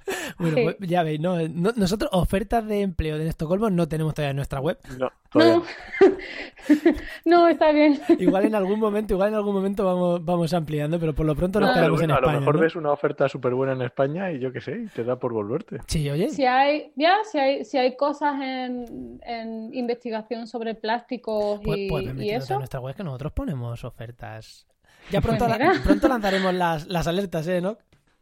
Bueno, 0.39 0.57
Sí. 0.57 0.63
pues 0.65 0.77
ya 0.91 1.03
veis, 1.03 1.19
¿no? 1.21 1.37
No- 1.49 1.73
Nosotros 1.77 2.11
ofertas 2.13 2.67
de 2.67 2.83
empleo 2.83 3.17
de 3.19 3.27
Estocolmo 3.29 3.71
no 3.71 3.89
tenemos 3.89 4.15
todavía 4.15 4.31
en 4.31 4.37
nuestra 4.37 4.61
web. 4.61 4.79
No, 4.99 5.11
todavía 5.33 5.55
No, 5.57 5.65
no, 7.25 7.49
está 7.49 7.73
bien. 7.73 7.99
Igual 8.19 8.45
en 8.47 8.55
algún 8.55 8.79
momento, 8.81 9.15
igual 9.15 9.31
en 9.31 9.35
algún 9.37 9.55
momento 9.55 9.85
vamos, 9.85 10.25
vamos 10.25 10.53
ampliando, 10.55 10.99
pero 10.99 11.15
por 11.15 11.27
lo 11.27 11.35
pronto 11.35 11.61
nos 11.61 11.69
No, 11.71 11.75
pero 11.75 11.85
quedamos 11.87 12.01
en 12.03 12.07
bueno, 12.09 12.15
a 12.15 12.17
España. 12.19 12.33
lo 12.35 12.41
mejor 12.41 12.55
¿no? 12.57 12.61
ves 12.61 12.77
una 12.77 12.93
oferta 12.93 13.29
súper 13.29 13.55
buena 13.55 13.73
en 13.73 13.83
España 13.83 14.31
y 14.33 14.39
yo 14.39 14.53
qué 14.53 14.61
sé, 14.61 14.83
y 14.85 14.87
te 14.89 15.05
da 15.05 15.17
por 15.19 15.33
volverte. 15.33 15.79
Sí, 15.87 16.09
oye. 16.11 16.29
Si 16.31 16.45
hay, 16.45 16.93
ya, 16.97 17.15
si 17.31 17.39
hay, 17.39 17.65
si 17.65 17.79
hay 17.79 17.97
cosas 17.97 18.35
en, 18.41 19.21
en 19.25 19.75
investigación 19.75 20.47
sobre 20.47 20.75
plásticos 20.75 21.61
Pues, 21.65 21.79
y, 21.79 21.89
pues 21.89 22.05
y 22.05 22.07
metidos 22.13 22.45
eso, 22.45 22.55
en 22.55 22.59
nuestra 22.61 22.81
web 22.81 22.95
que 22.95 23.05
nosotros 23.05 23.33
ponemos 23.33 23.85
ofertas. 23.85 24.67
Ya 25.11 25.21
Pues 25.21 25.37
pronto, 25.37 25.47
la- 25.49 25.59
mira. 25.59 25.81
pronto 25.85 26.09
lanzaremos 26.09 26.53
las, 26.55 26.87
las 26.89 27.07
alertas, 27.07 27.47
¿eh, 27.49 27.61
no? 27.61 27.79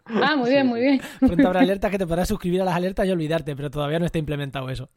Ah, 0.07 0.37
muy 0.37 0.51
bien, 0.51 0.67
muy 0.67 0.81
bien. 0.81 1.01
Pronto 1.21 1.47
habrá 1.47 1.61
alertas 1.61 1.91
que 1.91 1.99
te 1.99 2.07
podrás 2.07 2.29
suscribir 2.29 2.63
a 2.63 2.65
las 2.65 2.75
alertas 2.75 3.07
y 3.07 3.11
olvidarte, 3.11 3.57
pero 3.57 3.71
todavía 3.71 3.99
no 3.99 4.07
está 4.07 4.19
implementado 4.19 4.69
eso. 4.71 4.91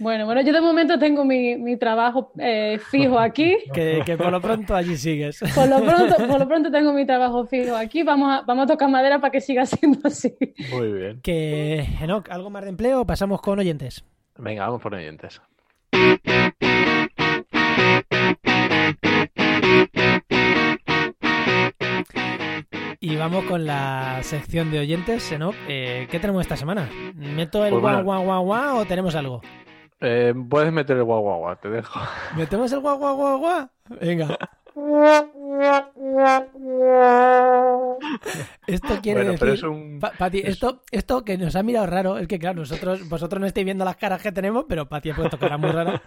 Bueno, 0.00 0.26
bueno, 0.26 0.40
yo 0.40 0.52
de 0.52 0.60
momento 0.60 0.98
tengo 0.98 1.24
mi, 1.24 1.56
mi 1.56 1.76
trabajo 1.76 2.32
eh, 2.38 2.80
fijo 2.90 3.18
aquí. 3.20 3.56
Que, 3.72 4.02
que 4.04 4.16
por 4.16 4.32
lo 4.32 4.40
pronto 4.40 4.74
allí 4.74 4.96
sigues. 4.96 5.40
Por 5.54 5.68
lo 5.68 5.80
pronto, 5.84 6.16
por 6.26 6.40
lo 6.40 6.48
pronto 6.48 6.70
tengo 6.70 6.92
mi 6.92 7.06
trabajo 7.06 7.46
fijo 7.46 7.76
aquí. 7.76 8.02
Vamos 8.02 8.30
a, 8.32 8.42
vamos 8.42 8.64
a 8.64 8.66
tocar 8.66 8.88
madera 8.88 9.20
para 9.20 9.30
que 9.30 9.40
siga 9.40 9.64
siendo 9.66 10.00
así. 10.04 10.36
Muy 10.72 10.92
bien. 10.92 11.20
Que, 11.20 11.86
Enoch, 12.00 12.28
¿algo 12.30 12.50
más 12.50 12.64
de 12.64 12.70
empleo? 12.70 13.06
Pasamos 13.06 13.40
con 13.40 13.58
oyentes. 13.58 14.04
Venga, 14.38 14.66
vamos 14.66 14.82
por 14.82 14.94
oyentes. 14.94 15.40
Y 23.10 23.16
vamos 23.16 23.44
con 23.46 23.66
la 23.66 24.20
sección 24.22 24.70
de 24.70 24.78
oyentes, 24.78 25.32
Enoch. 25.32 25.54
Eh, 25.66 26.06
¿Qué 26.10 26.20
tenemos 26.20 26.42
esta 26.42 26.56
semana? 26.56 26.88
¿Meto 27.16 27.64
el 27.66 27.72
Pues 27.72 27.82
guau, 27.82 28.04
guau, 28.04 28.22
guau, 28.24 28.44
guau 28.44 28.78
o 28.78 28.84
tenemos 28.84 29.16
algo? 29.16 29.40
Eh, 30.00 30.32
puedes 30.48 30.72
meter 30.72 30.96
el 30.96 31.02
guau 31.02 31.20
guau 31.20 31.38
guau, 31.40 31.56
te 31.56 31.68
dejo. 31.70 31.98
¿Metemos 32.36 32.70
el 32.72 32.78
guau, 32.78 32.98
guau, 32.98 33.16
guau, 33.16 33.38
guau? 33.38 33.68
Venga. 34.00 34.38
Esto 38.66 39.00
quiere 39.02 39.20
Bueno, 39.24 39.32
decir... 39.32 39.38
pero 39.40 39.52
es 39.54 39.62
un... 39.64 39.98
Pa- 40.00 40.12
Pati, 40.16 40.42
esto, 40.44 40.82
esto 40.92 41.24
que 41.24 41.36
nos 41.36 41.56
ha 41.56 41.62
mirado 41.64 41.86
raro, 41.86 42.16
es 42.18 42.28
que 42.28 42.38
claro, 42.38 42.60
nosotros, 42.60 43.08
vosotros 43.08 43.40
no 43.40 43.46
estáis 43.46 43.64
viendo 43.64 43.84
las 43.84 43.96
caras 43.96 44.22
que 44.22 44.30
tenemos, 44.30 44.66
pero 44.68 44.88
Pati 44.88 45.10
ha 45.10 45.16
puesto 45.16 45.36
cara 45.38 45.58
muy 45.58 45.70
rara. 45.70 46.00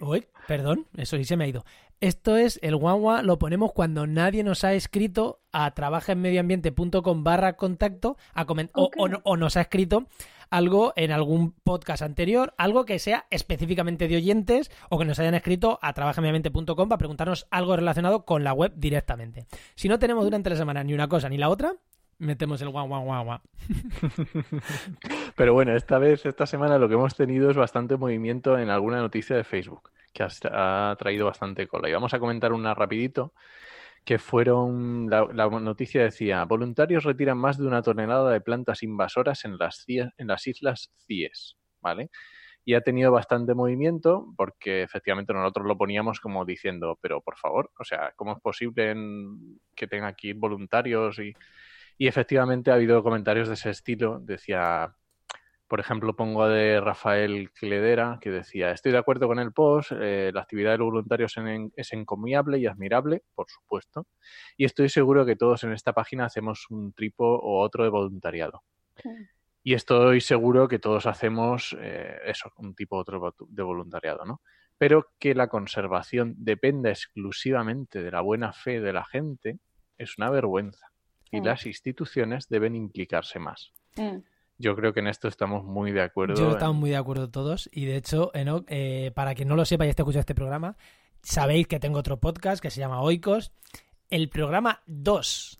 Uy, 0.00 0.26
perdón, 0.48 0.86
eso 0.96 1.16
sí 1.16 1.24
se 1.24 1.36
me 1.36 1.44
ha 1.44 1.48
ido. 1.48 1.64
Esto 2.00 2.36
es 2.36 2.58
el 2.62 2.76
guagua, 2.76 3.22
lo 3.22 3.38
ponemos 3.38 3.72
cuando 3.72 4.06
nadie 4.06 4.42
nos 4.42 4.64
ha 4.64 4.72
escrito 4.72 5.40
a 5.52 5.70
trabajaenmedioambiente.com 5.72 7.22
barra 7.24 7.56
contacto 7.56 8.16
a 8.32 8.46
comen- 8.46 8.70
o- 8.72 8.90
o, 8.96 9.08
no- 9.08 9.20
o 9.24 9.36
nos 9.36 9.56
ha 9.58 9.60
escrito 9.62 10.06
algo 10.48 10.94
en 10.96 11.12
algún 11.12 11.52
podcast 11.52 12.02
anterior, 12.02 12.54
algo 12.56 12.84
que 12.86 12.98
sea 12.98 13.26
específicamente 13.30 14.08
de 14.08 14.16
oyentes 14.16 14.70
o 14.88 14.98
que 14.98 15.04
nos 15.04 15.18
hayan 15.18 15.34
escrito 15.34 15.78
a 15.82 15.92
trabajaenmedioambiente.com 15.92 16.88
para 16.88 16.98
preguntarnos 16.98 17.46
algo 17.50 17.76
relacionado 17.76 18.24
con 18.24 18.42
la 18.42 18.54
web 18.54 18.72
directamente. 18.76 19.46
Si 19.74 19.88
no 19.88 19.98
tenemos 19.98 20.24
durante 20.24 20.48
la 20.50 20.56
semana 20.56 20.82
ni 20.82 20.94
una 20.94 21.06
cosa 21.08 21.28
ni 21.28 21.36
la 21.36 21.50
otra, 21.50 21.74
metemos 22.18 22.60
el 22.62 22.70
guau, 22.70 22.88
guau, 22.88 23.04
guau, 23.04 23.24
guau. 23.24 23.40
Pero 25.36 25.52
bueno, 25.52 25.74
esta 25.76 25.98
vez, 25.98 26.26
esta 26.26 26.46
semana 26.46 26.78
lo 26.78 26.88
que 26.88 26.94
hemos 26.94 27.14
tenido 27.14 27.50
es 27.50 27.56
bastante 27.56 27.96
movimiento 27.96 28.58
en 28.58 28.70
alguna 28.70 28.98
noticia 28.98 29.36
de 29.36 29.44
Facebook, 29.44 29.90
que 30.12 30.22
ha, 30.22 30.96
traído 30.98 31.26
bastante 31.26 31.66
cola. 31.66 31.88
Y 31.88 31.92
vamos 31.92 32.14
a 32.14 32.18
comentar 32.18 32.52
una 32.52 32.74
rapidito, 32.74 33.32
que 34.04 34.18
fueron, 34.18 35.08
la, 35.10 35.48
noticia 35.48 36.02
decía, 36.02 36.44
voluntarios 36.44 37.04
retiran 37.04 37.38
más 37.38 37.58
de 37.58 37.66
una 37.66 37.82
tonelada 37.82 38.32
de 38.32 38.40
plantas 38.40 38.82
invasoras 38.82 39.44
en 39.44 39.58
las, 39.58 39.86
islas 40.46 40.92
CIES, 41.06 41.56
¿vale? 41.80 42.10
Y 42.64 42.74
ha 42.74 42.82
tenido 42.82 43.10
bastante 43.10 43.54
movimiento 43.54 44.26
porque 44.36 44.82
efectivamente 44.82 45.32
nosotros 45.32 45.66
lo 45.66 45.78
poníamos 45.78 46.20
como 46.20 46.44
diciendo, 46.44 46.98
pero 47.00 47.20
por 47.20 47.36
favor, 47.36 47.70
o 47.78 47.84
sea, 47.84 48.12
¿cómo 48.16 48.32
es 48.32 48.40
posible 48.40 48.94
que 49.74 49.86
tenga 49.86 50.08
aquí 50.08 50.32
voluntarios 50.32 51.18
y... 51.18 51.34
Y 52.00 52.06
efectivamente 52.08 52.70
ha 52.70 52.76
habido 52.76 53.02
comentarios 53.02 53.48
de 53.48 53.52
ese 53.52 53.68
estilo. 53.68 54.20
Decía, 54.20 54.96
por 55.70 55.78
ejemplo, 55.78 56.16
pongo 56.16 56.48
de 56.48 56.80
Rafael 56.80 57.52
Cledera, 57.52 58.18
que 58.20 58.30
decía, 58.30 58.72
estoy 58.72 58.90
de 58.90 58.98
acuerdo 58.98 59.28
con 59.28 59.38
el 59.38 59.52
post, 59.52 59.92
eh, 59.94 60.32
la 60.34 60.40
actividad 60.40 60.72
de 60.72 60.78
los 60.78 60.86
voluntarios 60.90 61.36
en- 61.36 61.72
es 61.76 61.92
encomiable 61.92 62.58
y 62.58 62.66
admirable, 62.66 63.22
por 63.36 63.48
supuesto, 63.48 64.06
y 64.56 64.64
estoy 64.64 64.88
seguro 64.88 65.24
que 65.24 65.36
todos 65.36 65.62
en 65.62 65.72
esta 65.72 65.92
página 65.92 66.24
hacemos 66.24 66.66
un 66.70 66.92
tripo 66.92 67.24
o 67.24 67.60
otro 67.62 67.84
de 67.84 67.90
voluntariado. 67.90 68.64
Y 69.62 69.74
estoy 69.74 70.20
seguro 70.20 70.66
que 70.66 70.80
todos 70.80 71.06
hacemos 71.06 71.76
eh, 71.80 72.18
eso, 72.26 72.50
un 72.56 72.74
tipo 72.74 72.96
u 72.96 72.98
otro 72.98 73.34
de 73.48 73.62
voluntariado, 73.62 74.24
¿no? 74.24 74.40
Pero 74.76 75.12
que 75.20 75.34
la 75.36 75.46
conservación 75.46 76.34
dependa 76.36 76.90
exclusivamente 76.90 78.02
de 78.02 78.10
la 78.10 78.22
buena 78.22 78.52
fe 78.52 78.80
de 78.80 78.92
la 78.92 79.04
gente 79.04 79.58
es 79.98 80.18
una 80.18 80.30
vergüenza. 80.30 80.86
Y 81.30 81.36
las 81.44 81.64
instituciones 81.66 82.48
deben 82.48 82.74
implicarse 82.74 83.38
más. 83.38 83.72
Mm. 83.96 84.16
Yo 84.60 84.76
creo 84.76 84.92
que 84.92 85.00
en 85.00 85.06
esto 85.08 85.26
estamos 85.26 85.64
muy 85.64 85.90
de 85.90 86.02
acuerdo. 86.02 86.34
Yo 86.36 86.46
en- 86.46 86.52
estamos 86.52 86.76
muy 86.76 86.90
de 86.90 86.96
acuerdo 86.96 87.30
todos. 87.30 87.68
Y 87.72 87.86
de 87.86 87.96
hecho, 87.96 88.30
Enoch, 88.34 88.64
eh, 88.68 89.10
para 89.14 89.34
quien 89.34 89.48
no 89.48 89.56
lo 89.56 89.64
sepa 89.64 89.86
y 89.86 89.88
esté 89.88 90.02
escuchando 90.02 90.20
este 90.20 90.34
programa, 90.34 90.76
sabéis 91.22 91.66
que 91.66 91.80
tengo 91.80 91.98
otro 91.98 92.20
podcast 92.20 92.62
que 92.62 92.70
se 92.70 92.78
llama 92.80 93.00
Oikos. 93.00 93.52
El 94.10 94.28
programa 94.28 94.82
2 94.86 95.58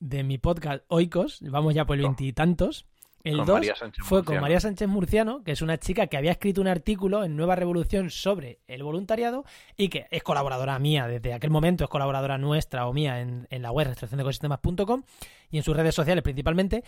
de 0.00 0.22
mi 0.24 0.38
podcast 0.38 0.84
Oikos, 0.88 1.40
vamos 1.42 1.74
ya 1.74 1.84
por 1.84 1.96
el 1.96 2.02
veintitantos. 2.02 2.86
El 3.24 3.38
con 3.38 3.46
2 3.46 3.54
María 3.56 3.74
Sánchez 3.74 4.04
fue 4.06 4.24
con. 4.24 4.40
María 4.40 4.60
Sánchez 4.60 4.86
Murciano, 4.88 5.42
que 5.42 5.50
es 5.50 5.60
una 5.60 5.76
chica 5.76 6.06
que 6.06 6.16
había 6.16 6.30
escrito 6.30 6.60
un 6.60 6.68
artículo 6.68 7.24
en 7.24 7.36
Nueva 7.36 7.56
Revolución 7.56 8.10
sobre 8.10 8.60
el 8.68 8.84
voluntariado 8.84 9.44
y 9.76 9.88
que 9.88 10.06
es 10.12 10.22
colaboradora 10.22 10.78
mía 10.78 11.08
desde 11.08 11.34
aquel 11.34 11.50
momento, 11.50 11.82
es 11.84 11.90
colaboradora 11.90 12.38
nuestra 12.38 12.86
o 12.86 12.92
mía 12.92 13.20
en, 13.20 13.48
en 13.50 13.60
la 13.62 13.72
web 13.72 13.88
restricciondeecosistemas.com 13.88 15.02
y 15.50 15.56
en 15.58 15.62
sus 15.64 15.76
redes 15.76 15.96
sociales 15.96 16.22
principalmente. 16.22 16.84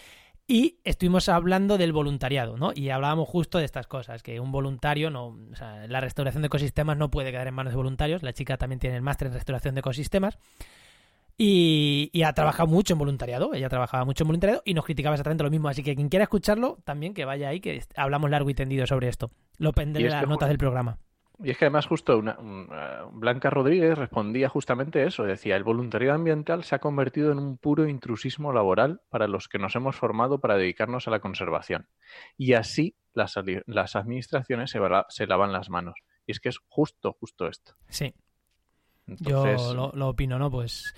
Y 0.47 0.78
estuvimos 0.82 1.28
hablando 1.28 1.78
del 1.78 1.92
voluntariado, 1.92 2.56
¿no? 2.56 2.73
Y 2.75 2.90
hablábamos 2.90 3.28
justo 3.28 3.59
de 3.59 3.64
estas 3.64 3.87
cosas, 3.87 4.23
que 4.23 4.40
un 4.40 4.50
voluntario, 4.50 5.11
no, 5.11 5.26
o 5.28 5.54
sea, 5.54 5.87
la 5.87 6.00
restauración 6.00 6.42
de 6.42 6.47
ecosistemas 6.47 6.97
no 6.97 7.11
puede 7.11 7.30
quedar 7.30 7.47
en 7.47 7.54
manos 7.54 7.73
de 7.73 7.76
voluntarios. 7.76 8.23
La 8.23 8.32
chica 8.32 8.56
también 8.56 8.80
tiene 8.80 8.97
el 8.97 9.02
máster 9.02 9.28
en 9.28 9.35
restauración 9.35 9.75
de 9.75 9.80
ecosistemas. 9.80 10.38
Y, 11.38 12.11
y 12.12 12.23
ha 12.25 12.35
trabajado 12.35 12.68
mucho 12.68 12.92
en 12.92 12.99
voluntariado, 12.99 13.54
ella 13.54 13.70
trabajaba 13.70 14.04
mucho 14.04 14.25
en 14.25 14.28
voluntariado 14.28 14.62
y 14.64 14.75
nos 14.75 14.85
criticaba 14.85 15.14
exactamente 15.14 15.44
lo 15.44 15.50
mismo. 15.50 15.68
Así 15.68 15.82
que 15.82 15.94
quien 15.94 16.09
quiera 16.09 16.25
escucharlo, 16.25 16.78
también 16.85 17.14
que 17.14 17.25
vaya 17.25 17.49
ahí, 17.49 17.61
que 17.61 17.82
hablamos 17.97 18.28
largo 18.28 18.50
y 18.50 18.54
tendido 18.54 18.87
sobre 18.87 19.09
esto. 19.09 19.30
Lo 19.56 19.70
es 19.70 20.12
las 20.12 20.20
que 20.20 20.26
notas 20.26 20.49
del 20.49 20.59
programa. 20.59 20.99
Y 21.42 21.50
es 21.50 21.59
que 21.59 21.64
además 21.64 21.87
justo 21.87 22.18
una, 22.18 22.38
un- 22.38 22.68
eh, 22.70 22.99
Blanca 23.12 23.49
Rodríguez 23.50 23.97
respondía 23.97 24.49
justamente 24.49 25.04
eso, 25.04 25.25
decía, 25.25 25.56
el 25.56 25.64
voluntariado 25.64 26.14
ambiental 26.16 26.64
se 26.64 26.75
ha 26.75 26.78
convertido 26.80 27.32
en 27.32 27.38
un 27.38 27.56
puro 27.56 27.88
intrusismo 27.88 28.52
laboral 28.52 29.00
para 29.09 29.26
los 29.26 29.49
que 29.49 29.59
nos 29.59 29.75
hemos 29.76 29.97
formado 29.97 30.40
para 30.40 30.56
dedicarnos 30.56 31.09
a 31.09 31.11
la 31.11 31.20
conservación. 31.20 31.88
Y 32.37 32.52
así 32.52 32.94
las, 33.14 33.35
las 33.66 33.97
administraciones 33.97 34.70
se, 34.70 34.78
va- 34.78 35.06
se 35.09 35.26
lavan 35.26 35.52
las 35.52 35.70
manos. 35.70 35.94
Y 36.26 36.32
es 36.32 36.40
que 36.40 36.50
es 36.50 36.59
justo, 36.68 37.16
justo 37.18 37.49
esto. 37.49 37.75
Sí, 37.88 38.12
Entonces, 39.06 39.61
yo 39.62 39.75
lo, 39.75 39.92
lo 39.94 40.09
opino, 40.09 40.38
¿no? 40.38 40.50
Pues 40.50 40.94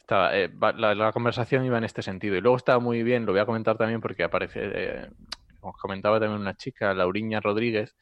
estaba- 0.00 0.36
eh, 0.36 0.50
la, 0.76 0.94
la 0.94 1.12
conversación 1.12 1.64
iba 1.64 1.78
en 1.78 1.84
este 1.84 2.02
sentido. 2.02 2.36
Y 2.36 2.40
luego 2.40 2.56
estaba 2.56 2.78
muy 2.78 3.02
bien, 3.02 3.26
lo 3.26 3.32
voy 3.32 3.40
a 3.40 3.46
comentar 3.46 3.76
también 3.76 4.00
porque 4.00 4.24
aparece, 4.24 4.60
eh, 4.62 5.10
os 5.60 5.76
comentaba 5.76 6.18
también 6.20 6.40
una 6.40 6.54
chica, 6.56 6.92
Lauriña 6.94 7.40
Rodríguez, 7.40 7.94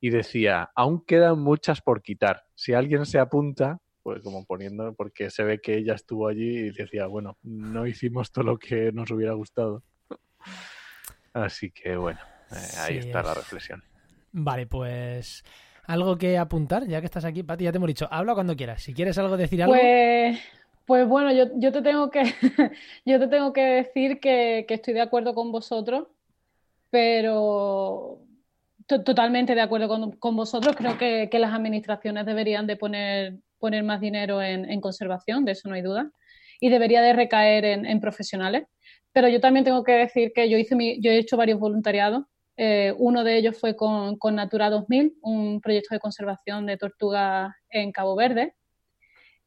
y 0.00 0.10
decía, 0.10 0.70
aún 0.74 1.04
quedan 1.04 1.40
muchas 1.40 1.80
por 1.82 2.02
quitar. 2.02 2.44
Si 2.54 2.72
alguien 2.74 3.06
se 3.06 3.18
apunta, 3.18 3.78
pues 4.02 4.22
como 4.22 4.44
poniendo, 4.46 4.94
porque 4.94 5.30
se 5.30 5.44
ve 5.44 5.60
que 5.60 5.76
ella 5.76 5.94
estuvo 5.94 6.28
allí 6.28 6.48
y 6.68 6.70
decía, 6.72 7.06
bueno, 7.06 7.38
no 7.42 7.86
hicimos 7.86 8.32
todo 8.32 8.44
lo 8.44 8.58
que 8.58 8.92
nos 8.92 9.10
hubiera 9.10 9.34
gustado. 9.34 9.82
Así 11.32 11.70
que 11.70 11.96
bueno, 11.96 12.20
eh, 12.52 12.76
ahí 12.78 12.94
Sí, 12.94 12.98
está 12.98 13.22
la 13.22 13.34
reflexión. 13.34 13.82
Vale, 14.32 14.66
pues 14.66 15.44
algo 15.86 16.16
que 16.18 16.38
apuntar, 16.38 16.86
ya 16.86 17.00
que 17.00 17.06
estás 17.06 17.24
aquí, 17.24 17.42
Pati, 17.42 17.64
ya 17.64 17.72
te 17.72 17.78
hemos 17.78 17.88
dicho, 17.88 18.08
habla 18.10 18.34
cuando 18.34 18.56
quieras. 18.56 18.82
Si 18.82 18.94
quieres 18.94 19.18
algo 19.18 19.36
decir 19.36 19.62
algo, 19.62 19.72
Pues, 19.74 20.38
pues 20.86 21.06
bueno, 21.08 21.32
yo, 21.32 21.46
yo 21.58 21.72
te 21.72 21.82
tengo 21.82 22.10
que, 22.10 22.22
yo 23.04 23.18
te 23.20 23.28
tengo 23.28 23.52
que 23.52 23.60
decir 23.62 24.20
que, 24.20 24.64
que 24.68 24.74
estoy 24.74 24.94
de 24.94 25.00
acuerdo 25.02 25.34
con 25.34 25.52
vosotros, 25.52 26.08
pero 26.90 28.19
totalmente 29.04 29.54
de 29.54 29.60
acuerdo 29.60 29.88
con, 29.88 30.12
con 30.12 30.36
vosotros. 30.36 30.74
Creo 30.76 30.98
que, 30.98 31.28
que 31.30 31.38
las 31.38 31.52
administraciones 31.52 32.26
deberían 32.26 32.66
de 32.66 32.76
poner, 32.76 33.38
poner 33.58 33.84
más 33.84 34.00
dinero 34.00 34.42
en, 34.42 34.68
en 34.70 34.80
conservación, 34.80 35.44
de 35.44 35.52
eso 35.52 35.68
no 35.68 35.74
hay 35.74 35.82
duda, 35.82 36.10
y 36.60 36.68
debería 36.68 37.02
de 37.02 37.12
recaer 37.12 37.64
en, 37.64 37.86
en 37.86 38.00
profesionales. 38.00 38.66
Pero 39.12 39.28
yo 39.28 39.40
también 39.40 39.64
tengo 39.64 39.82
que 39.82 39.92
decir 39.92 40.32
que 40.34 40.48
yo 40.48 40.58
hice 40.58 40.76
mi, 40.76 41.00
yo 41.00 41.10
he 41.10 41.18
hecho 41.18 41.36
varios 41.36 41.58
voluntariados. 41.58 42.24
Eh, 42.56 42.94
uno 42.98 43.24
de 43.24 43.38
ellos 43.38 43.58
fue 43.58 43.74
con, 43.74 44.16
con 44.18 44.34
Natura 44.34 44.70
2000, 44.70 45.14
un 45.22 45.60
proyecto 45.60 45.94
de 45.94 46.00
conservación 46.00 46.66
de 46.66 46.76
tortugas 46.76 47.52
en 47.70 47.90
Cabo 47.90 48.16
Verde 48.16 48.54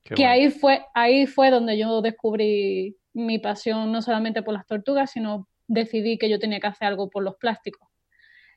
Qué 0.04 0.16
que 0.16 0.24
bueno. 0.24 0.34
ahí 0.34 0.52
fue, 0.52 0.86
ahí 0.94 1.28
fue 1.28 1.50
donde 1.50 1.78
yo 1.78 2.02
descubrí 2.02 2.98
mi 3.14 3.40
pasión 3.40 3.92
no 3.92 4.02
solamente 4.02 4.44
por 4.44 4.54
las 4.54 4.66
tortugas, 4.66 5.12
sino 5.12 5.48
decidí 5.68 6.18
que 6.18 6.30
yo 6.30 6.40
tenía 6.40 6.60
que 6.60 6.68
hacer 6.68 6.88
algo 6.88 7.10
por 7.10 7.24
los 7.24 7.36
plásticos. 7.38 7.88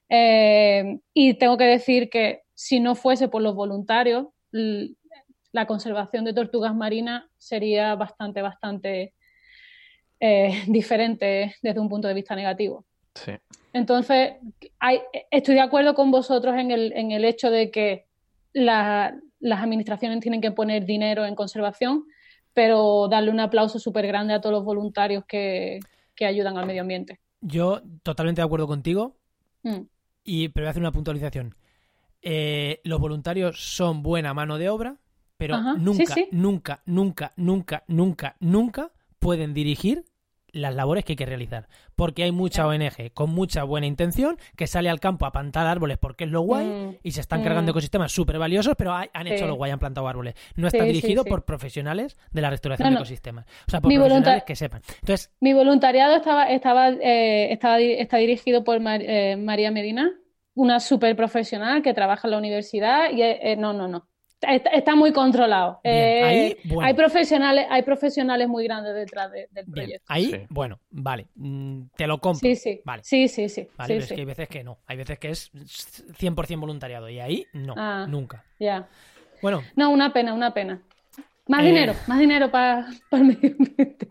Eh, 0.09 0.99
y 1.15 1.35
tengo 1.35 1.57
que 1.57 1.65
decir 1.65 2.09
que 2.11 2.43
si 2.55 2.81
no 2.81 2.95
fuese 2.95 3.29
por 3.29 3.43
los 3.43 3.55
voluntarios, 3.55 4.27
la 4.53 5.67
conservación 5.67 6.25
de 6.25 6.33
tortugas 6.35 6.75
marinas 6.75 7.25
sería 7.39 7.95
bastante, 7.95 8.43
bastante 8.43 9.15
eh, 10.21 10.63
diferente 10.69 11.55
desde 11.63 11.81
un 11.81 11.89
punto 11.89 12.09
de 12.09 12.15
vista 12.15 12.35
negativo. 12.37 12.85
Sí. 13.15 13.33
Entonces, 13.73 14.35
hay- 14.79 15.01
estoy 15.31 15.55
de 15.55 15.61
acuerdo 15.61 15.95
con 15.95 16.11
vosotros 16.11 16.55
en 16.57 16.71
el, 16.71 16.93
en 16.93 17.11
el 17.13 17.25
hecho 17.25 17.51
de 17.51 17.71
que 17.71 18.07
la- 18.53 19.19
las 19.41 19.61
administraciones 19.63 20.21
tienen 20.21 20.41
que 20.41 20.51
poner 20.51 20.87
dinero 20.87 21.27
en 21.27 21.35
conservación, 21.35 22.05
pero 22.55 23.07
darle 23.09 23.31
un 23.31 23.41
aplauso 23.41 23.79
súper 23.79 24.07
grande 24.07 24.33
a 24.33 24.41
todos 24.41 24.55
los 24.55 24.65
voluntarios 24.65 25.25
que, 25.27 25.79
que 26.15 26.25
ayudan 26.25 26.57
al 26.57 26.65
medio 26.67 26.81
ambiente. 26.83 27.21
yo 27.43 27.83
totalmente 28.03 28.41
de 28.41 28.47
acuerdo 28.47 28.67
contigo, 28.67 29.17
Mm, 29.63 29.81
y, 30.27 30.49
pero 30.49 30.65
voy 30.65 30.69
a 30.69 30.71
hacer 30.71 30.83
una 30.83 30.93
puntualización. 30.93 31.55
Eh, 32.21 32.81
los 32.85 33.01
voluntarios 33.01 33.61
son 33.61 34.03
buena 34.03 34.35
mano 34.35 34.59
de 34.59 34.69
obra, 34.69 34.97
pero 35.37 35.55
Ajá, 35.55 35.75
sí, 35.75 35.81
nunca, 35.81 36.15
nunca, 36.33 36.83
nunca, 36.87 37.33
nunca, 37.37 37.85
nunca, 37.87 38.37
nunca 38.41 38.93
pueden 39.19 39.55
dirigir 39.55 40.05
las 40.57 40.75
labores 40.75 41.05
que 41.05 41.13
hay 41.13 41.17
que 41.17 41.27
realizar. 41.27 41.69
Porque 41.95 42.23
hay 42.25 42.33
mucha 42.33 42.67
ONG 42.67 43.11
con 43.13 43.31
mucha 43.31 43.63
buena 43.65 43.87
intención 43.87 44.39
que 44.57 44.67
sale 44.67 44.89
al 44.91 45.01
campo 45.01 45.27
a 45.27 45.33
plantar 45.33 45.67
árboles 45.67 45.99
porque 45.99 46.25
es 46.25 46.31
lo 46.31 46.41
guay 46.43 46.67
Mm, 46.67 46.97
y 47.03 47.13
se 47.13 47.21
están 47.21 47.41
mm. 47.41 47.45
cargando 47.45 47.71
ecosistemas 47.71 48.13
súper 48.13 48.39
valiosos, 48.39 48.75
pero 48.77 48.95
hay- 48.95 49.09
han 49.13 49.27
hecho 49.27 49.47
lo 49.47 49.55
guay, 49.55 49.71
han 49.71 49.79
plantado 49.79 50.09
árboles. 50.09 50.35
No 50.57 50.67
está 50.69 50.85
Sí, 50.85 50.87
dirigido 50.87 51.23
sí. 51.23 51.29
por 51.31 51.45
profesionales 51.45 52.17
de 52.33 52.41
la 52.43 52.51
restauración 52.51 52.87
No, 52.87 52.91
de 52.91 52.97
ecosistemas. 52.97 53.47
O 53.67 53.71
sea, 53.71 53.81
por 53.81 53.89
Mi 53.89 53.97
profesionales 53.97 54.45
que 54.45 54.57
sepan. 54.57 54.83
Entonces, 55.01 55.31
Mi 55.41 55.53
voluntariado 55.55 56.17
estaba, 56.17 56.51
estaba, 56.51 56.89
eh, 56.91 57.53
estaba 57.53 57.79
está 57.81 58.17
dirigido 58.19 58.65
por 58.65 58.81
Mar- 58.81 59.03
eh, 59.03 59.37
María 59.37 59.71
Medina, 59.71 60.13
una 60.55 60.81
súper 60.81 61.17
profesional 61.17 61.83
que 61.83 61.95
trabaja 61.95 62.27
en 62.29 62.33
la 62.33 62.39
universidad 62.39 63.11
y 63.13 63.23
eh, 63.23 63.39
eh, 63.53 63.57
no, 63.57 63.73
no, 63.73 63.89
no. 63.89 64.09
Está, 64.41 64.71
está 64.71 64.95
muy 64.95 65.13
controlado. 65.13 65.81
Bien, 65.83 65.97
Eh, 65.97 66.23
ahí, 66.23 66.57
bueno. 66.65 66.87
Hay 66.87 66.95
profesionales, 66.95 67.67
hay 67.71 67.83
profesionales 67.83 68.49
muy 68.49 68.65
grandes 68.65 68.95
detrás 68.95 69.33
de- 69.33 69.49
del 69.51 69.65
bien, 69.67 69.73
proyecto. 69.73 70.05
ahí, 70.09 70.27
Sí. 70.27 70.41
bueno, 70.51 70.79
vale, 70.91 71.27
mm, 71.37 71.83
te 71.97 72.07
lo 72.07 72.19
compro. 72.19 72.41
Sí, 72.47 72.55
sí. 72.55 72.81
Vale. 72.85 73.03
Sí, 73.03 73.29
sí, 73.29 73.49
sí. 73.49 73.67
Vale, 73.77 73.95
sí, 73.95 73.95
pero 73.95 74.05
es 74.05 74.09
que 74.13 74.21
hay 74.21 74.25
veces 74.27 74.49
que 74.49 74.63
no. 74.63 74.79
Hay 74.87 74.97
veces 74.99 75.19
que 75.19 75.31
es 75.31 75.51
100% 76.19 76.61
voluntariado 76.61 77.09
y 77.09 77.19
ahí 77.19 77.47
no, 77.55 77.75
Ah. 77.77 78.07
nunca. 78.09 78.45
Ya. 78.61 78.87
Bueno, 79.43 79.63
No, 79.75 79.91
una 79.91 80.13
pena, 80.13 80.35
una 80.35 80.53
pena. 80.53 80.83
Más 81.49 81.63
Eh. 81.63 81.67
dinero, 81.67 81.95
más 82.07 82.19
dinero 82.19 82.51
para 82.51 82.87
el 83.13 83.25
medio 83.25 83.55
ambiente. 83.59 84.09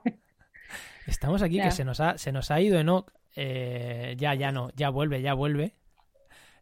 estamos 1.07 1.41
aquí 1.43 1.55
Ya. 1.57 1.65
que 1.65 1.71
se 1.71 1.85
nos 1.85 1.99
ha, 1.99 2.17
se 2.17 2.31
nos 2.31 2.49
ha 2.51 2.59
ido 2.61 2.79
Enoch. 2.79 3.11
Eh, 3.35 4.15
ya, 4.17 4.33
ya 4.33 4.51
no, 4.51 4.69
ya 4.75 4.89
vuelve, 4.89 5.21
ya 5.21 5.33
vuelve. 5.33 5.73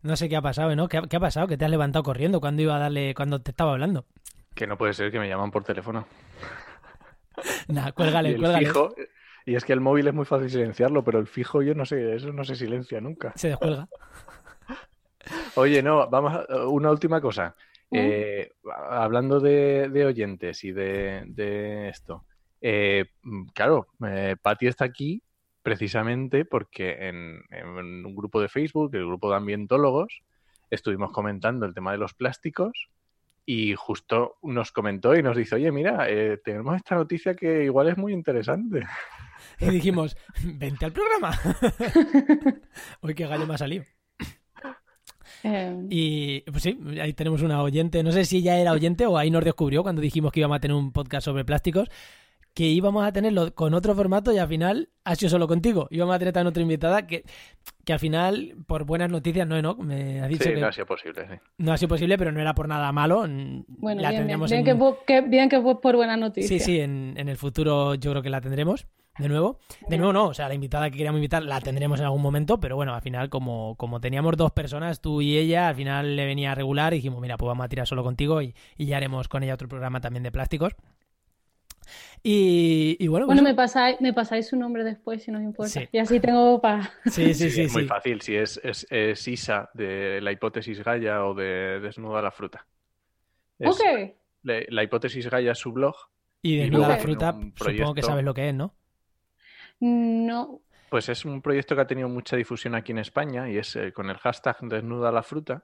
No 0.04 0.16
sé 0.16 0.30
qué 0.30 0.36
ha 0.36 0.42
pasado, 0.42 0.72
Enoch. 0.72 0.90
¿Qué 0.92 0.98
ha, 0.98 1.02
qué 1.04 1.16
ha 1.16 1.20
pasado? 1.20 1.48
Que 1.48 1.58
te 1.58 1.66
has 1.66 1.72
levantado 1.72 2.04
corriendo 2.04 2.40
cuando 2.42 2.62
iba 2.62 2.76
a 2.76 2.80
darle, 2.80 3.14
cuando 3.16 3.42
te 3.42 3.52
estaba 3.52 3.72
hablando. 3.72 4.06
Que 4.54 4.68
no 4.68 4.78
puede 4.78 4.94
ser 4.94 5.12
que 5.12 5.20
me 5.20 5.28
llaman 5.28 5.52
por 5.52 5.64
teléfono. 5.64 6.06
Y 7.68 7.92
cuélgale, 7.94 8.30
el 8.30 8.38
cuélgale. 8.38 8.66
fijo, 8.66 8.94
y 9.46 9.56
es 9.56 9.66
que 9.66 9.74
el 9.74 9.82
móvil 9.82 10.08
es 10.08 10.14
muy 10.14 10.26
fácil 10.26 10.50
silenciarlo, 10.50 11.04
pero 11.04 11.20
el 11.20 11.28
fijo 11.28 11.62
yo 11.62 11.74
no 11.76 11.86
sé, 11.86 12.16
eso 12.16 12.32
no 12.32 12.44
se 12.44 12.56
silencia 12.56 13.02
nunca. 13.02 13.34
Se 13.36 13.50
descuelga. 13.50 13.88
Oye, 15.56 15.82
no, 15.82 16.10
vamos 16.10 16.34
a 16.34 16.68
una 16.68 16.92
última 16.92 17.22
cosa. 17.22 17.56
¿Mm? 17.90 17.98
Eh, 17.98 18.52
hablando 18.90 19.40
de, 19.40 19.90
de 19.90 20.06
oyentes 20.06 20.64
y 20.64 20.72
de, 20.72 21.24
de 21.28 21.90
esto. 21.90 22.26
Eh, 22.62 23.06
claro, 23.54 23.88
eh, 24.08 24.36
Patti 24.42 24.68
está 24.68 24.86
aquí 24.86 25.22
precisamente 25.64 26.46
porque 26.46 27.08
en, 27.08 27.42
en 27.50 28.06
un 28.06 28.16
grupo 28.16 28.40
de 28.42 28.50
Facebook, 28.50 28.94
el 28.94 29.08
grupo 29.08 29.30
de 29.30 29.38
ambientólogos, 29.38 30.22
estuvimos 30.70 31.12
comentando 31.12 31.66
el 31.66 31.74
tema 31.74 31.92
de 31.92 31.98
los 31.98 32.14
plásticos 32.14 32.90
y 33.46 33.76
justo 33.76 34.36
nos 34.44 34.72
comentó 34.72 35.16
y 35.16 35.24
nos 35.24 35.36
dice, 35.36 35.56
oye, 35.56 35.72
mira, 35.72 36.10
eh, 36.10 36.38
tenemos 36.44 36.76
esta 36.76 36.96
noticia 36.96 37.36
que 37.36 37.66
igual 37.66 37.90
es 37.90 37.98
muy 37.98 38.14
interesante. 38.14 38.84
Y 39.60 39.70
dijimos, 39.70 40.16
vente 40.42 40.86
al 40.86 40.94
programa. 40.94 41.38
Uy, 43.02 43.14
qué 43.14 43.28
gallo 43.28 43.46
me 43.46 43.56
ha 43.56 43.58
salido. 43.58 43.84
Eh, 45.44 45.78
Y 45.90 46.42
pues 46.50 46.64
sí, 46.64 46.80
ahí 47.02 47.14
tenemos 47.14 47.42
una 47.42 47.62
oyente. 47.62 48.02
No 48.04 48.12
sé 48.14 48.24
si 48.26 48.38
ella 48.38 48.58
era 48.58 48.72
oyente 48.72 49.06
o 49.06 49.18
ahí 49.18 49.30
nos 49.30 49.44
descubrió 49.44 49.84
cuando 49.84 50.02
dijimos 50.02 50.32
que 50.32 50.40
íbamos 50.40 50.58
a 50.58 50.60
tener 50.62 50.76
un 50.76 50.94
podcast 50.94 51.26
sobre 51.26 51.44
plásticos. 51.44 51.90
Que 52.54 52.66
íbamos 52.66 53.04
a 53.04 53.12
tenerlo 53.12 53.56
con 53.56 53.74
otro 53.74 53.96
formato 53.96 54.32
y 54.32 54.38
al 54.38 54.48
final 54.48 54.90
ha 55.06 55.16
sido 55.16 55.30
solo 55.32 55.48
contigo. 55.48 55.88
Íbamos 55.90 56.16
a 56.16 56.20
tener 56.20 56.34
también 56.34 56.50
otra 56.50 56.62
invitada 56.62 57.08
que, 57.08 57.24
que 57.84 57.94
al 57.94 58.00
final, 58.00 58.56
por 58.68 58.84
buenas 58.86 59.10
noticias, 59.10 59.48
no, 59.48 59.60
no, 59.62 59.76
me 59.76 60.22
ha 60.22 60.28
dicho 60.28 60.44
Sí, 60.44 60.54
que 60.54 60.62
no 60.62 60.68
ha 60.68 60.72
sido 60.72 60.86
posible, 60.86 61.26
sí. 61.28 61.36
no 61.58 61.74
ha 61.74 61.78
sido 61.78 61.90
posible, 61.90 62.16
pero 62.18 62.32
no 62.32 62.40
era 62.40 62.54
por 62.54 62.68
nada 62.68 62.92
malo. 62.92 63.22
bueno, 63.22 64.02
la 64.02 64.10
bien, 64.10 64.28
bien, 64.28 64.40
tendríamos 64.40 64.52
bien 64.52 64.60
en- 64.60 64.66
que, 64.66 64.76
fue- 64.76 64.96
que- 65.08 65.22
bien 65.22 65.50
que 65.50 65.60
fue 65.62 65.82
por 65.82 65.96
buena 65.96 66.16
noticia. 66.16 66.48
Sí, 66.48 66.60
sí, 66.60 66.80
en, 66.80 67.16
en 67.18 67.28
el 67.28 67.38
futuro 67.38 67.96
yo 67.96 68.12
creo 68.12 68.22
que 68.22 68.30
la 68.30 68.40
tendremos 68.40 68.86
de 69.18 69.30
nuevo. 69.30 69.60
De 69.88 69.98
nuevo 69.98 70.12
no, 70.14 70.26
o 70.28 70.34
sea, 70.34 70.48
la 70.48 70.54
invitada 70.56 70.90
que 70.90 70.98
queríamos 70.98 71.18
invitar 71.20 71.42
la 71.44 71.60
tendremos 71.60 72.00
en 72.00 72.06
algún 72.06 72.22
momento, 72.22 72.60
pero 72.60 72.76
bueno, 72.76 72.94
al 72.96 73.02
final 73.02 73.30
como, 73.30 73.76
como 73.78 74.00
teníamos 74.00 74.38
dos 74.38 74.52
personas, 74.52 75.02
tú 75.02 75.22
y 75.22 75.38
ella, 75.38 75.70
al 75.70 75.76
final 75.76 76.16
le 76.16 76.26
venía 76.26 76.54
regular 76.56 76.94
y 76.94 76.98
dijimos, 76.98 77.20
mira, 77.22 77.38
pues 77.38 77.48
vamos 77.48 77.66
a 77.66 77.70
tirar 77.70 77.88
solo 77.88 78.04
contigo 78.04 78.42
y, 78.44 78.54
y 78.78 78.86
ya 78.86 78.98
haremos 78.98 79.28
con 79.28 79.42
ella 79.44 79.54
otro 79.56 79.68
programa 79.68 80.02
también 80.02 80.22
de 80.24 80.32
plásticos. 80.32 80.74
Y, 82.24 82.96
y 83.00 83.08
bueno, 83.08 83.26
pues 83.26 83.36
Bueno, 83.36 83.50
me 83.50 83.56
pasáis, 83.56 84.00
me 84.02 84.14
pasáis 84.14 84.48
su 84.48 84.56
nombre 84.56 84.84
después 84.84 85.24
si 85.24 85.32
no 85.32 85.40
os 85.40 85.44
importa. 85.44 85.70
Sí. 85.72 85.90
Y 85.92 85.98
así 85.98 86.20
tengo 86.20 86.62
para. 86.62 86.92
sí, 87.06 87.34
sí, 87.34 87.34
Sí, 87.34 87.50
sí, 87.52 87.62
es 87.64 87.74
muy 87.74 87.84
sí. 87.84 87.88
fácil. 87.88 88.22
Si 88.22 88.36
es, 88.36 88.60
es, 88.64 88.88
es 88.90 89.28
Isa 89.28 89.70
de 89.74 90.20
la 90.22 90.32
hipótesis 90.32 90.84
Gaia 90.84 91.26
o 91.26 91.34
de 91.34 91.80
Desnuda 91.82 92.22
la 92.22 92.32
fruta. 92.32 92.66
Es- 93.60 93.70
Ok. 93.70 94.14
la, 94.44 94.56
la 94.70 94.84
hipótesis 94.84 95.30
Gaia 95.30 95.52
es 95.52 95.58
su 95.60 95.72
blog. 95.74 95.96
Y 96.42 96.56
Y 96.56 96.58
desnuda 96.58 96.78
luego 96.88 96.94
la 96.94 97.00
fruta, 97.00 97.36
supongo 97.56 97.94
que 97.94 98.02
sabes 98.04 98.24
lo 98.26 98.34
que 98.34 98.50
es, 98.50 98.54
¿no? 98.56 98.74
No. 99.80 100.62
Pues 100.90 101.10
es 101.10 101.26
un 101.26 101.42
proyecto 101.42 101.76
que 101.76 101.82
ha 101.82 101.88
tenido 101.88 102.08
mucha 102.10 102.36
difusión 102.36 102.76
aquí 102.76 102.92
en 102.92 103.00
España 103.00 103.50
y 103.50 103.58
es 103.58 103.76
eh, 103.76 103.92
con 103.94 104.10
el 104.10 104.18
hashtag 104.18 104.58
Desnuda 104.62 105.12
la 105.12 105.24
fruta. 105.24 105.64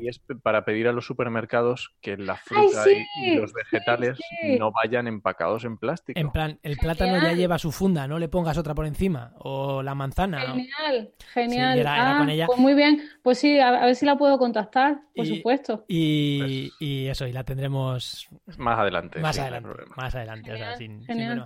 Y 0.00 0.08
es 0.08 0.20
para 0.42 0.64
pedir 0.64 0.88
a 0.88 0.92
los 0.92 1.06
supermercados 1.06 1.94
que 2.00 2.16
la 2.16 2.36
fruta 2.36 2.84
sí! 2.84 3.04
y, 3.22 3.36
los 3.36 3.52
vegetales 3.52 4.18
sí! 4.18 4.58
no 4.58 4.70
vayan 4.72 5.06
empacados 5.06 5.64
en 5.64 5.78
plástico. 5.78 6.18
En 6.18 6.30
plan, 6.30 6.58
el 6.62 6.76
plátano 6.76 7.20
ya 7.22 7.32
lleva 7.32 7.58
su 7.58 7.72
funda, 7.72 8.06
no 8.06 8.18
le 8.18 8.28
pongas 8.28 8.58
otra 8.58 8.74
por 8.74 8.86
encima. 8.86 9.32
O 9.38 9.82
la 9.82 9.94
manzana. 9.94 10.44
¿no? 10.46 10.54
Genial, 10.54 11.12
genial. 11.32 11.78
era- 11.78 12.16
Ah, 12.16 12.18
con 12.18 12.30
ella. 12.30 12.46
Pues 12.46 12.58
muy 12.58 12.74
bien. 12.74 13.02
Pues 13.22 13.38
sí, 13.38 13.58
a, 13.58 13.68
a 13.68 13.86
ver 13.86 13.96
si 13.96 14.04
la 14.06 14.16
puedo 14.16 14.38
contactar, 14.38 15.00
por 15.14 15.26
Y- 15.26 15.36
supuesto. 15.36 15.84
Y, 15.88 16.70
y 16.78 17.06
eso, 17.06 17.26
y 17.26 17.32
la 17.32 17.44
tendremos 17.44 18.28
Más 18.58 18.78
adelante. 18.78 19.20
Más 19.20 19.36
no 19.36 19.42
adelante, 19.42 19.68
más 19.96 20.14
adelante, 20.14 20.52
o 20.52 20.56
sea, 20.56 20.76
sin, 20.76 21.02
sin. 21.04 21.42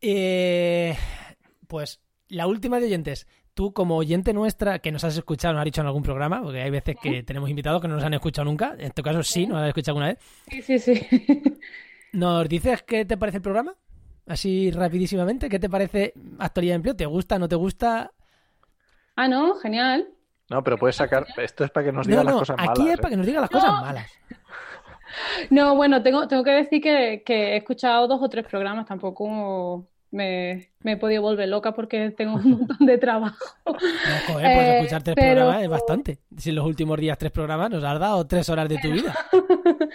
Eh, 0.00 0.96
pues 1.68 2.00
la 2.28 2.46
última 2.46 2.80
de 2.80 2.86
oyentes. 2.86 3.26
Tú, 3.54 3.72
como 3.74 3.96
oyente 3.96 4.32
nuestra, 4.32 4.78
que 4.78 4.90
nos 4.90 5.04
has 5.04 5.16
escuchado, 5.16 5.52
nos 5.52 5.60
has 5.60 5.64
dicho 5.66 5.80
en 5.82 5.86
algún 5.86 6.02
programa, 6.02 6.42
porque 6.42 6.62
hay 6.62 6.70
veces 6.70 6.96
que 7.02 7.22
tenemos 7.22 7.50
invitados 7.50 7.82
que 7.82 7.88
no 7.88 7.96
nos 7.96 8.04
han 8.04 8.14
escuchado 8.14 8.46
nunca, 8.46 8.74
en 8.78 8.90
tu 8.92 9.02
caso 9.02 9.22
sí, 9.22 9.46
nos 9.46 9.58
has 9.58 9.68
escuchado 9.68 9.98
alguna 9.98 10.14
vez. 10.14 10.18
Sí, 10.50 10.62
sí, 10.62 10.78
sí. 10.78 11.06
¿Nos 12.12 12.48
dices 12.48 12.82
qué 12.82 13.04
te 13.04 13.16
parece 13.18 13.36
el 13.38 13.42
programa? 13.42 13.74
Así 14.26 14.70
rapidísimamente, 14.70 15.48
¿qué 15.50 15.58
te 15.58 15.68
parece 15.68 16.14
actualidad 16.38 16.72
de 16.72 16.76
empleo? 16.76 16.96
¿Te 16.96 17.06
gusta, 17.06 17.38
no 17.38 17.48
te 17.48 17.56
gusta? 17.56 18.12
ah, 19.16 19.28
no, 19.28 19.56
genial. 19.56 20.08
No, 20.48 20.62
pero 20.62 20.78
puedes 20.78 20.96
sacar. 20.96 21.26
Esto 21.36 21.64
es 21.64 21.70
para 21.70 21.86
que 21.86 21.92
nos 21.92 22.06
No, 22.06 22.10
digan 22.12 22.26
las 22.26 22.34
cosas 22.36 22.56
aquí 22.58 22.80
malas. 22.82 22.86
es 22.86 22.94
¿eh? 22.94 22.96
para 22.98 23.10
que 23.10 23.16
nos 23.16 23.26
diga 23.26 23.40
las 23.42 23.50
No. 23.50 23.58
cosas 23.60 23.80
malas. 23.82 24.10
No, 25.50 25.76
bueno, 25.76 26.02
tengo, 26.02 26.26
tengo 26.26 26.42
que 26.42 26.52
decir 26.52 26.80
que, 26.80 27.22
que 27.24 27.52
he 27.52 27.56
escuchado 27.58 28.08
dos 28.08 28.20
o 28.22 28.28
tres 28.30 28.46
programas, 28.46 28.86
tampoco 28.86 29.86
me, 30.12 30.68
me 30.80 30.92
he 30.92 30.96
podido 30.96 31.22
volver 31.22 31.48
loca 31.48 31.72
porque 31.72 32.10
tengo 32.12 32.34
un 32.36 32.50
montón 32.50 32.86
de 32.86 32.98
trabajo. 32.98 33.44
No, 33.66 33.72
joder, 33.74 34.26
pues 34.28 34.44
Eh, 34.46 34.76
escuchar 34.78 35.02
tres 35.02 35.16
pero- 35.16 35.34
programas 35.40 35.62
es 35.64 35.68
bastante. 35.68 36.18
Si 36.36 36.50
en 36.50 36.54
los 36.56 36.66
últimos 36.66 36.98
días 36.98 37.18
tres 37.18 37.32
programas 37.32 37.70
nos 37.70 37.82
has 37.82 37.98
dado 37.98 38.24
tres 38.26 38.48
horas 38.48 38.68
de 38.68 38.78
tu 38.78 38.90
vida. 38.92 39.12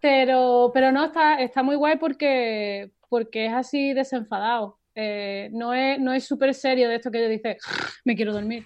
Pero, 0.00 0.70
pero 0.72 0.92
no, 0.92 1.06
está, 1.06 1.40
está 1.40 1.62
muy 1.62 1.74
guay 1.74 1.96
porque, 1.96 2.92
porque 3.08 3.46
es 3.46 3.52
así 3.52 3.92
desenfadado. 3.92 4.78
Eh, 4.94 5.48
no 5.52 5.74
es, 5.74 5.98
no 5.98 6.12
es 6.12 6.24
súper 6.26 6.54
serio 6.54 6.88
de 6.88 6.96
esto 6.96 7.10
que 7.10 7.20
yo 7.20 7.28
dice, 7.28 7.58
me 8.04 8.14
quiero 8.14 8.32
dormir. 8.32 8.64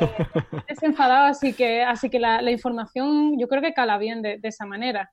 Eh, 0.00 0.08
es 0.68 0.76
desenfadado, 0.80 1.26
así 1.26 1.54
que, 1.54 1.82
así 1.82 2.10
que 2.10 2.18
la, 2.20 2.42
la 2.42 2.50
información 2.50 3.38
yo 3.38 3.48
creo 3.48 3.62
que 3.62 3.72
cala 3.72 3.96
bien 3.98 4.22
de, 4.22 4.38
de 4.38 4.48
esa 4.48 4.66
manera. 4.66 5.10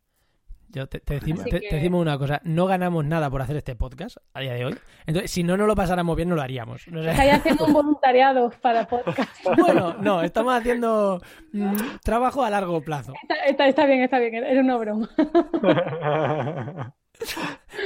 Yo 0.72 0.88
te, 0.88 1.00
te 1.00 1.16
decimos, 1.16 1.42
Así 1.42 1.50
te- 1.50 1.60
que- 1.62 1.70
te 1.70 1.76
decimos 1.78 2.00
una 2.02 2.18
cosa, 2.20 2.42
no 2.44 2.68
ganamos 2.68 3.04
nada 3.04 3.30
por 3.30 3.42
hacer 3.42 3.58
este 3.58 3.76
podcast 3.76 4.18
a 4.34 4.40
día 4.42 4.54
de 4.54 4.66
hoy. 4.66 4.76
Entonces, 5.08 5.32
si 5.32 5.42
no 5.44 5.58
nos 5.58 5.68
lo 5.68 5.76
pasáramos 5.76 6.16
bien, 6.16 6.30
no 6.30 6.36
lo 6.36 6.44
haríamos. 6.44 6.88
O 6.88 7.02
sea, 7.02 7.12
Estáis 7.12 7.34
haciendo 7.34 7.66
un 7.66 7.74
voluntariado 7.74 8.52
para 8.62 8.88
podcast. 8.88 9.30
bueno, 9.58 9.96
no, 10.00 10.22
estamos 10.22 10.54
haciendo 10.54 11.22
mm, 11.54 11.76
trabajo 12.04 12.44
a 12.44 12.50
largo 12.52 12.82
plazo. 12.82 13.14
Está, 13.24 13.36
está- 13.46 13.68
está 13.68 13.86
bien, 13.86 14.02
está 14.02 14.20
bien, 14.20 14.36
era 14.36 14.62
una 14.62 14.78
broma. 14.78 15.10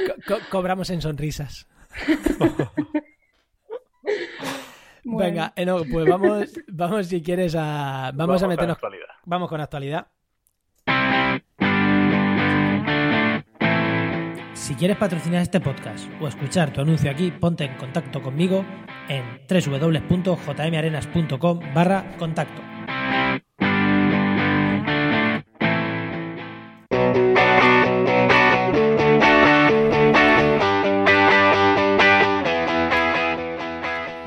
Co- 0.06 0.14
co- 0.34 0.40
cobramos 0.50 0.90
en 0.90 1.00
sonrisas. 1.00 1.66
Bueno. 5.06 5.18
Venga, 5.18 5.52
Enoch, 5.56 5.86
pues 5.90 6.06
vamos, 6.08 6.50
vamos 6.68 7.06
si 7.06 7.22
quieres 7.22 7.54
a. 7.56 8.10
Vamos, 8.14 8.36
a 8.42 8.46
con 8.46 8.48
la 8.50 8.54
meternos. 8.54 8.76
actualidad. 8.76 9.06
Vamos 9.24 9.48
con 9.48 9.60
actualidad. 9.60 10.06
Si 14.64 14.74
quieres 14.76 14.96
patrocinar 14.96 15.42
este 15.42 15.60
podcast 15.60 16.06
o 16.22 16.26
escuchar 16.26 16.72
tu 16.72 16.80
anuncio 16.80 17.10
aquí, 17.10 17.30
ponte 17.30 17.64
en 17.64 17.76
contacto 17.76 18.22
conmigo 18.22 18.64
en 19.10 19.22
www.jmarenas.com 19.46 21.60
barra 21.74 22.16
contacto. 22.16 22.62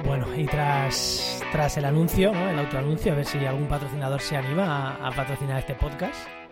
Bueno, 0.05 0.27
y 0.37 0.45
tras, 0.45 1.41
tras 1.51 1.77
el 1.77 1.85
anuncio, 1.85 2.31
¿no? 2.31 2.51
el 2.51 2.59
autoanuncio, 2.59 3.13
a 3.13 3.15
ver 3.15 3.25
si 3.25 3.43
algún 3.43 3.67
patrocinador 3.67 4.21
se 4.21 4.37
anima 4.37 4.91
a, 4.91 5.07
a 5.07 5.11
patrocinar 5.13 5.57
este 5.57 5.73
podcast. 5.73 6.46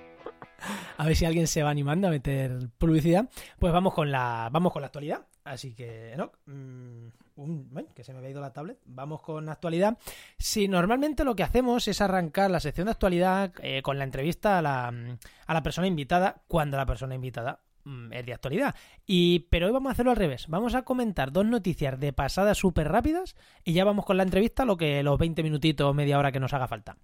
A 0.97 1.05
ver 1.05 1.15
si 1.15 1.25
alguien 1.25 1.47
se 1.47 1.63
va 1.63 1.69
animando 1.69 2.07
a 2.07 2.11
meter 2.11 2.69
publicidad. 2.77 3.29
Pues 3.59 3.73
vamos 3.73 3.93
con 3.93 4.11
la, 4.11 4.49
vamos 4.51 4.71
con 4.71 4.81
la 4.81 4.87
actualidad. 4.87 5.25
Así 5.43 5.75
que, 5.75 6.15
no, 6.17 6.31
mm, 6.47 7.07
bueno, 7.35 7.89
que 7.93 8.03
se 8.03 8.13
me 8.13 8.19
había 8.19 8.31
ido 8.31 8.41
la 8.41 8.53
tablet. 8.53 8.79
Vamos 8.85 9.21
con 9.21 9.45
la 9.45 9.51
actualidad. 9.53 9.97
Si 10.39 10.67
normalmente 10.67 11.23
lo 11.23 11.35
que 11.35 11.43
hacemos 11.43 11.87
es 11.87 12.01
arrancar 12.01 12.49
la 12.49 12.59
sección 12.59 12.85
de 12.85 12.91
actualidad 12.91 13.53
eh, 13.61 13.81
con 13.81 13.97
la 13.97 14.05
entrevista 14.05 14.57
a 14.57 14.61
la, 14.61 14.87
a 14.87 15.53
la 15.53 15.63
persona 15.63 15.87
invitada 15.87 16.41
cuando 16.47 16.77
la 16.77 16.85
persona 16.85 17.13
invitada 17.13 17.59
mm, 17.83 18.13
es 18.13 18.25
de 18.25 18.33
actualidad. 18.33 18.75
Y, 19.05 19.47
pero 19.51 19.67
hoy 19.67 19.73
vamos 19.73 19.89
a 19.89 19.93
hacerlo 19.93 20.11
al 20.11 20.17
revés. 20.17 20.47
Vamos 20.47 20.73
a 20.73 20.83
comentar 20.83 21.31
dos 21.31 21.45
noticias 21.45 21.99
de 21.99 22.13
pasada 22.13 22.55
súper 22.55 22.87
rápidas 22.87 23.35
y 23.63 23.73
ya 23.73 23.85
vamos 23.85 24.05
con 24.05 24.17
la 24.17 24.23
entrevista 24.23 24.65
lo 24.65 24.77
que 24.77 25.03
los 25.03 25.19
20 25.19 25.43
minutitos 25.43 25.87
o 25.87 25.93
media 25.93 26.17
hora 26.17 26.31
que 26.31 26.39
nos 26.39 26.53
haga 26.53 26.67
falta. 26.67 26.97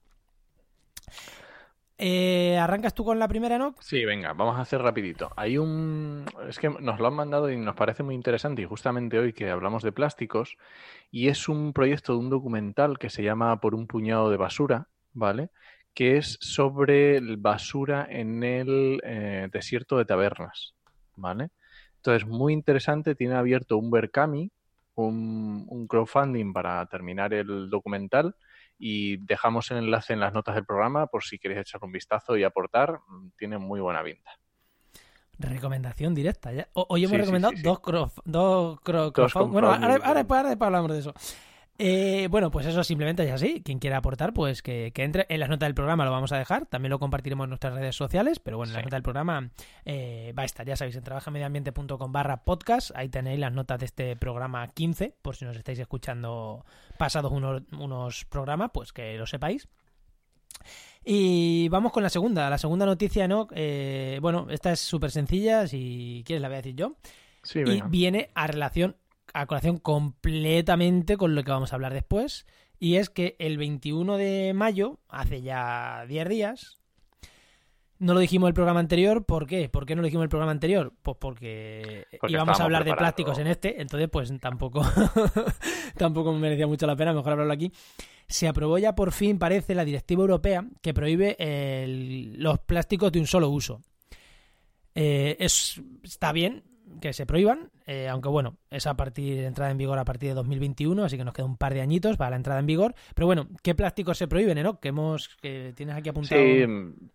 Eh, 2.04 2.58
¿Arrancas 2.58 2.96
tú 2.96 3.06
con 3.06 3.20
la 3.20 3.28
primera, 3.28 3.60
no? 3.60 3.76
Sí, 3.80 4.04
venga, 4.06 4.34
vamos 4.34 4.58
a 4.58 4.62
hacer 4.62 4.82
rapidito. 4.82 5.30
Hay 5.36 5.60
un... 5.60 6.26
Es 6.50 6.58
que 6.58 6.68
nos 6.68 7.00
lo 7.00 7.06
han 7.06 7.14
mandado 7.14 7.52
y 7.52 7.58
nos 7.58 7.76
parece 7.76 8.02
muy 8.02 8.16
interesante 8.16 8.64
y 8.64 8.66
justamente 8.66 9.20
hoy 9.20 9.34
que 9.34 9.52
hablamos 9.52 9.84
de 9.84 9.92
plásticos 9.92 10.58
y 11.12 11.28
es 11.28 11.48
un 11.48 11.74
proyecto 11.74 12.14
de 12.14 12.18
un 12.18 12.32
documental 12.32 12.98
que 12.98 13.12
se 13.12 13.22
llama 13.22 13.62
Por 13.62 13.76
un 13.76 13.86
puñado 13.86 14.32
de 14.32 14.38
basura, 14.38 14.88
¿vale? 15.14 15.52
Que 15.94 16.18
es 16.18 16.40
sobre 16.42 17.20
basura 17.36 18.08
en 18.10 18.44
el 18.44 19.00
eh, 19.04 19.50
desierto 19.54 20.00
de 20.00 20.06
tabernas, 20.06 20.74
¿vale? 21.16 21.50
Entonces, 21.98 22.28
muy 22.28 22.54
interesante, 22.54 23.14
tiene 23.14 23.36
abierto 23.36 23.78
un 23.78 23.92
Berkami, 23.92 24.50
un, 24.96 25.68
un 25.70 25.86
crowdfunding 25.86 26.52
para 26.52 26.84
terminar 26.88 27.32
el 27.32 27.70
documental 27.70 28.34
y 28.84 29.17
dejamos 29.17 29.70
el 29.70 29.78
enlace 29.78 30.13
en 30.13 30.20
las 30.20 30.34
notas 30.34 30.56
del 30.56 30.65
programa 30.65 31.06
por 31.06 31.24
si 31.24 31.38
queréis 31.38 31.62
echar 31.62 31.82
un 31.84 31.91
vistazo 31.91 32.36
y 32.36 32.44
aportar. 32.44 33.00
mm, 33.08 33.30
Tiene 33.38 33.60
muy 33.60 33.80
buena 33.80 34.04
pinta. 34.04 34.32
Recomendación 35.38 36.15
directa. 36.15 36.52
Ya. 36.52 36.67
Hoy 36.74 37.04
hemos 37.04 37.12
Sí, 37.12 37.17
recomendado 37.17 37.52
sí, 37.52 37.58
sí. 37.58 37.63
dos 37.63 37.80
cross, 37.80 38.13
dos 38.26 38.80
Bueno, 39.52 39.72
ahora, 39.72 39.96
ahora, 40.04 40.22
ahora 40.34 40.50
después 40.50 40.65
hablamos 40.67 40.91
de 40.91 41.00
eso. 41.00 41.13
Eh, 41.84 42.28
bueno, 42.30 42.52
pues 42.52 42.67
eso 42.67 42.84
simplemente 42.84 43.24
es 43.24 43.32
así. 43.32 43.63
Quien 43.65 43.80
quiera 43.80 43.98
aportar, 43.98 44.34
pues 44.34 44.62
que, 44.62 44.91
que 44.94 45.04
entre 45.04 45.26
en 45.30 45.39
las 45.39 45.50
notas 45.50 45.65
del 45.65 45.74
programa, 45.74 46.06
lo 46.06 46.12
vamos 46.12 46.32
a 46.32 46.38
dejar. 46.38 46.67
También 46.67 46.91
lo 46.91 47.00
compartiremos 47.00 47.46
en 47.46 47.50
nuestras 47.50 47.74
redes 47.74 47.96
sociales, 47.96 48.38
pero 48.39 48.58
bueno, 48.58 48.70
en 48.70 48.76
las 48.76 48.84
notas 48.84 48.98
del 48.98 49.04
programa 49.04 49.50
eh, 49.86 50.32
va 50.38 50.44
a 50.44 50.46
estar, 50.46 50.63
ya 50.63 50.76
sabéis, 50.76 50.96
en 50.98 51.04
trabajamediambiente.com 51.04 52.12
barra 52.12 52.44
podcast. 52.44 52.91
Ahí 52.94 53.10
tenéis 53.10 53.39
las 53.39 53.52
notas 53.52 53.80
de 53.80 53.88
este 53.88 54.15
programa 54.15 54.67
15, 54.67 55.15
por 55.24 55.36
si 55.36 55.44
nos 55.44 55.58
estáis 55.58 55.80
escuchando 55.80 56.65
pasados 57.00 57.32
unos, 57.32 57.63
unos 57.72 58.26
programas, 58.26 58.70
pues 58.72 58.94
que 58.94 59.17
lo 59.17 59.26
sepáis. 59.26 59.67
Y 61.04 61.67
vamos 61.70 61.91
con 61.91 62.04
la 62.04 62.10
segunda. 62.10 62.48
La 62.52 62.60
segunda 62.60 62.86
noticia, 62.86 63.28
¿no? 63.28 63.48
Eh, 63.56 64.20
bueno, 64.22 64.46
esta 64.52 64.72
es 64.72 64.82
súper 64.82 65.10
sencilla, 65.10 65.65
si 65.65 66.22
quieres 66.28 66.44
la 66.44 66.48
voy 66.48 66.58
a 66.58 66.62
decir 66.62 66.76
yo. 66.76 66.96
Sí, 67.41 67.62
Y 67.65 67.82
viene 67.89 68.30
a 68.36 68.46
relación, 68.46 68.98
a 69.34 69.46
colación 69.46 69.78
completamente 69.78 71.17
con 71.17 71.36
lo 71.36 71.44
que 71.44 71.52
vamos 71.52 71.72
a 71.72 71.76
hablar 71.76 71.94
después. 71.94 72.46
Y 72.80 72.96
es 72.96 73.10
que 73.10 73.36
el 73.39 73.58
21 73.58 74.17
de 74.17 74.54
mayo, 74.56 75.00
hace 75.08 75.41
ya 75.41 76.06
10 76.08 76.28
días, 76.30 76.78
no 78.00 78.15
lo 78.15 78.20
dijimos 78.20 78.48
el 78.48 78.56
programa 78.56 78.80
anterior. 78.80 79.24
¿Por 79.26 79.46
qué? 79.46 79.70
¿Por 79.70 79.86
qué 79.86 79.96
no 79.96 80.02
lo 80.02 80.06
dijimos 80.08 80.24
el 80.24 80.30
programa 80.30 80.52
anterior? 80.52 80.91
Pues 81.04 81.15
porque, 81.20 82.08
Porque 82.20 82.34
íbamos 82.34 82.60
a 82.60 82.63
hablar 82.63 82.84
de 82.84 82.89
plásticos 82.96 83.38
en 83.38 83.48
este, 83.48 83.80
entonces 83.82 84.10
pues 84.12 84.34
tampoco, 84.39 84.82
tampoco 85.98 86.34
me 86.34 86.39
merecía 86.39 86.65
mucho 86.65 86.88
la 86.88 86.96
pena, 86.96 87.13
mejor 87.13 87.34
hablarlo 87.34 87.54
aquí. 87.54 87.72
Se 88.28 88.48
aprobó 88.48 88.80
ya 88.80 88.96
por 88.96 89.12
fin, 89.12 89.38
parece, 89.38 89.76
la 89.76 89.86
directiva 89.86 90.22
europea 90.22 90.65
que 90.82 90.94
prohíbe 90.94 91.36
el- 91.39 92.41
los 92.41 92.58
plásticos 92.60 93.12
de 93.12 93.20
un 93.20 93.28
solo 93.28 93.50
uso. 93.50 93.82
Eh, 94.96 95.38
es, 95.39 95.80
está 96.04 96.32
bien 96.32 96.63
que 96.99 97.13
se 97.13 97.25
prohíban, 97.25 97.69
eh, 97.86 98.08
aunque 98.08 98.30
bueno, 98.30 98.58
es 98.69 98.88
a 98.88 98.95
partir 98.95 99.38
de 99.38 99.45
entrada 99.45 99.71
en 99.71 99.77
vigor 99.77 99.97
a 99.99 100.06
partir 100.06 100.30
de 100.30 100.36
2021, 100.36 101.04
así 101.04 101.17
que 101.17 101.23
nos 101.23 101.34
queda 101.34 101.45
un 101.45 101.58
par 101.58 101.73
de 101.73 101.82
añitos 101.82 102.17
para 102.17 102.32
la 102.32 102.36
entrada 102.36 102.60
en 102.60 102.65
vigor. 102.65 102.95
Pero 103.15 103.27
bueno, 103.27 103.47
¿qué 103.63 103.75
plásticos 103.75 104.17
se 104.17 104.27
prohíben, 104.27 104.62
no? 104.63 104.80
Que 104.80 104.89
hemos, 104.89 105.30
que 105.41 105.73
tienes 105.75 105.95
aquí 105.95 106.10
apuntado. 106.10 106.41
Sí, 106.41 106.65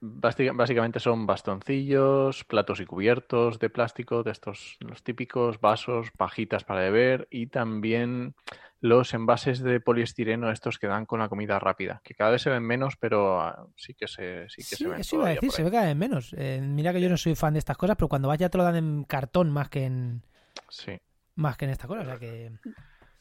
básicamente 0.00 1.00
son 1.00 1.26
bastoncillos, 1.26 2.44
platos 2.44 2.80
y 2.80 2.86
cubiertos 2.86 3.58
de 3.58 3.70
plástico, 3.70 4.22
de 4.22 4.32
estos, 4.32 4.76
los 4.80 5.02
típicos 5.02 5.60
vasos, 5.60 6.10
pajitas 6.16 6.64
para 6.64 6.80
beber 6.80 7.28
y 7.30 7.46
también 7.46 8.34
los 8.80 9.14
envases 9.14 9.60
de 9.60 9.80
poliestireno 9.80 10.50
estos 10.50 10.78
que 10.78 10.86
dan 10.86 11.06
con 11.06 11.18
la 11.20 11.28
comida 11.28 11.58
rápida, 11.58 12.00
que 12.04 12.14
cada 12.14 12.30
vez 12.30 12.42
se 12.42 12.50
ven 12.50 12.62
menos, 12.62 12.96
pero 12.96 13.40
ah, 13.40 13.66
sí 13.76 13.94
que 13.94 14.06
se, 14.06 14.48
sí 14.48 14.58
que 14.58 14.76
Sí, 14.76 14.84
se 14.84 14.88
ven 14.88 15.00
eso 15.00 15.16
iba 15.16 15.26
a 15.26 15.30
decir, 15.30 15.50
se 15.50 15.62
ve 15.62 15.70
cada 15.70 15.86
vez 15.86 15.96
menos. 15.96 16.34
Eh, 16.36 16.60
mira 16.62 16.92
que 16.92 17.00
yo 17.00 17.08
no 17.08 17.16
soy 17.16 17.34
fan 17.34 17.54
de 17.54 17.58
estas 17.58 17.76
cosas, 17.76 17.96
pero 17.96 18.08
cuando 18.08 18.28
vas 18.28 18.38
ya 18.38 18.48
te 18.50 18.58
lo 18.58 18.64
dan 18.64 18.76
en 18.76 19.04
cartón 19.04 19.50
más 19.50 19.68
que 19.70 19.84
en 19.84 20.22
Sí. 20.68 20.98
más 21.36 21.56
que 21.56 21.64
en 21.64 21.70
esta 21.70 21.86
cosa. 21.88 22.02
O 22.02 22.04
sea 22.04 22.18
que 22.18 22.52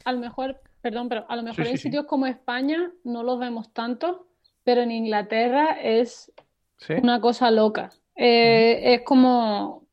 A 0.03 0.11
lo 0.11 0.19
mejor, 0.19 0.59
perdón, 0.81 1.09
pero 1.09 1.25
a 1.29 1.35
lo 1.35 1.43
mejor 1.43 1.65
sí, 1.65 1.71
en 1.71 1.77
sí. 1.77 1.83
sitios 1.83 2.05
como 2.05 2.25
España 2.27 2.91
no 3.03 3.23
los 3.23 3.39
vemos 3.39 3.73
tanto, 3.73 4.27
pero 4.63 4.81
en 4.81 4.91
Inglaterra 4.91 5.77
es 5.81 6.31
¿Sí? 6.77 6.93
una 6.93 7.21
cosa 7.21 7.49
loca. 7.49 7.91
Eh, 8.15 8.93
Es 8.95 9.01
como, 9.03 9.87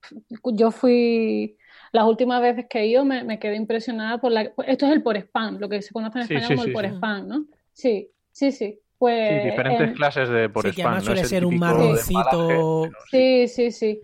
yo 0.44 0.70
fui, 0.70 1.56
las 1.92 2.04
últimas 2.06 2.40
veces 2.42 2.66
que 2.68 2.80
he 2.80 2.86
ido 2.86 3.04
me, 3.04 3.24
me 3.24 3.38
quedé 3.38 3.56
impresionada 3.56 4.18
por 4.18 4.32
la... 4.32 4.42
Esto 4.66 4.86
es 4.86 4.92
el 4.92 5.02
por 5.02 5.16
spam, 5.16 5.58
lo 5.58 5.68
que 5.68 5.82
se 5.82 5.92
conoce 5.92 6.18
en 6.18 6.24
Sí, 6.24 6.26
España 6.26 6.48
sí, 6.48 6.48
como 6.48 6.62
el 6.64 6.70
sí, 6.70 6.72
por 6.72 6.84
sí. 6.84 6.86
spam, 6.86 7.28
¿no? 7.28 7.46
Sí, 7.72 8.10
sí, 8.32 8.52
sí. 8.52 8.78
Sí, 9.20 9.34
Pues 9.34 9.40
diferentes 9.40 9.90
en- 9.90 9.94
clases 9.94 10.28
de 10.28 10.48
por 10.48 10.66
sí, 10.66 10.72
que 10.74 10.82
spam, 10.82 10.82
además 10.82 11.04
no 11.04 11.04
suele 11.04 11.20
es 11.22 11.24
el 11.24 11.28
ser 11.28 11.44
un 11.44 11.58
marroncito. 11.58 12.90
sí. 13.10 13.18
Sí, 13.48 13.48
sí, 13.48 13.70
sí. 13.72 14.00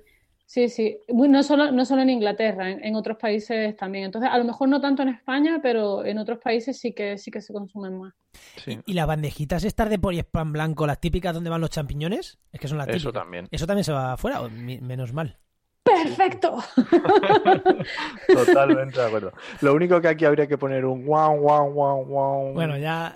Sí, 0.46 0.68
sí. 0.68 0.98
No 1.08 1.42
solo, 1.42 1.70
no 1.72 1.84
solo 1.84 2.02
en 2.02 2.10
Inglaterra, 2.10 2.70
en, 2.70 2.82
en 2.84 2.94
otros 2.96 3.18
países 3.18 3.76
también. 3.76 4.04
Entonces, 4.06 4.30
a 4.32 4.38
lo 4.38 4.44
mejor 4.44 4.68
no 4.68 4.80
tanto 4.80 5.02
en 5.02 5.10
España, 5.10 5.60
pero 5.62 6.04
en 6.04 6.18
otros 6.18 6.38
países 6.38 6.78
sí 6.78 6.94
que 6.94 7.18
sí 7.18 7.30
que 7.30 7.40
se 7.42 7.52
consumen 7.52 7.98
más. 7.98 8.14
Sí, 8.56 8.78
y 8.86 8.92
las 8.94 9.06
bandejitas 9.06 9.64
estas 9.64 9.88
de 9.88 9.98
poliespan 9.98 10.52
blanco, 10.52 10.86
las 10.86 11.00
típicas 11.00 11.32
donde 11.34 11.50
van 11.50 11.60
los 11.60 11.70
champiñones, 11.70 12.38
es 12.52 12.60
que 12.60 12.68
son 12.68 12.78
las 12.78 12.86
eso 12.88 13.10
típicas. 13.10 13.22
también. 13.22 13.48
Eso 13.50 13.66
también 13.66 13.84
se 13.84 13.92
va 13.92 14.12
afuera, 14.14 14.40
menos 14.50 15.12
mal. 15.12 15.38
¡Perfecto! 15.82 16.58
Totalmente 18.26 19.00
de 19.00 19.06
acuerdo. 19.06 19.32
Lo 19.62 19.74
único 19.74 20.00
que 20.00 20.08
aquí 20.08 20.24
habría 20.24 20.46
que 20.46 20.58
poner 20.58 20.84
un 20.84 21.04
guau, 21.06 21.38
guau, 21.38 21.72
guau, 21.72 22.04
guau. 22.04 22.52
Bueno, 22.52 22.76
ya 22.76 23.14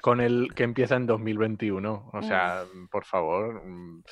con 0.00 0.20
el 0.22 0.54
que 0.54 0.62
empieza 0.62 0.96
en 0.96 1.06
2021. 1.06 2.10
O 2.12 2.22
sea, 2.22 2.64
por 2.90 3.04
favor. 3.04 3.62
mm, 3.66 4.02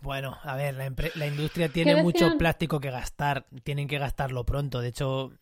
Bueno, 0.00 0.38
a 0.42 0.56
ver, 0.56 0.74
la, 0.74 0.90
la 1.16 1.26
industria 1.26 1.68
tiene 1.68 2.02
mucho 2.02 2.38
plástico 2.38 2.80
que 2.80 2.90
gastar, 2.90 3.44
tienen 3.62 3.88
que 3.88 3.98
gastarlo 3.98 4.44
pronto, 4.44 4.80
de 4.80 4.88
hecho 4.88 5.32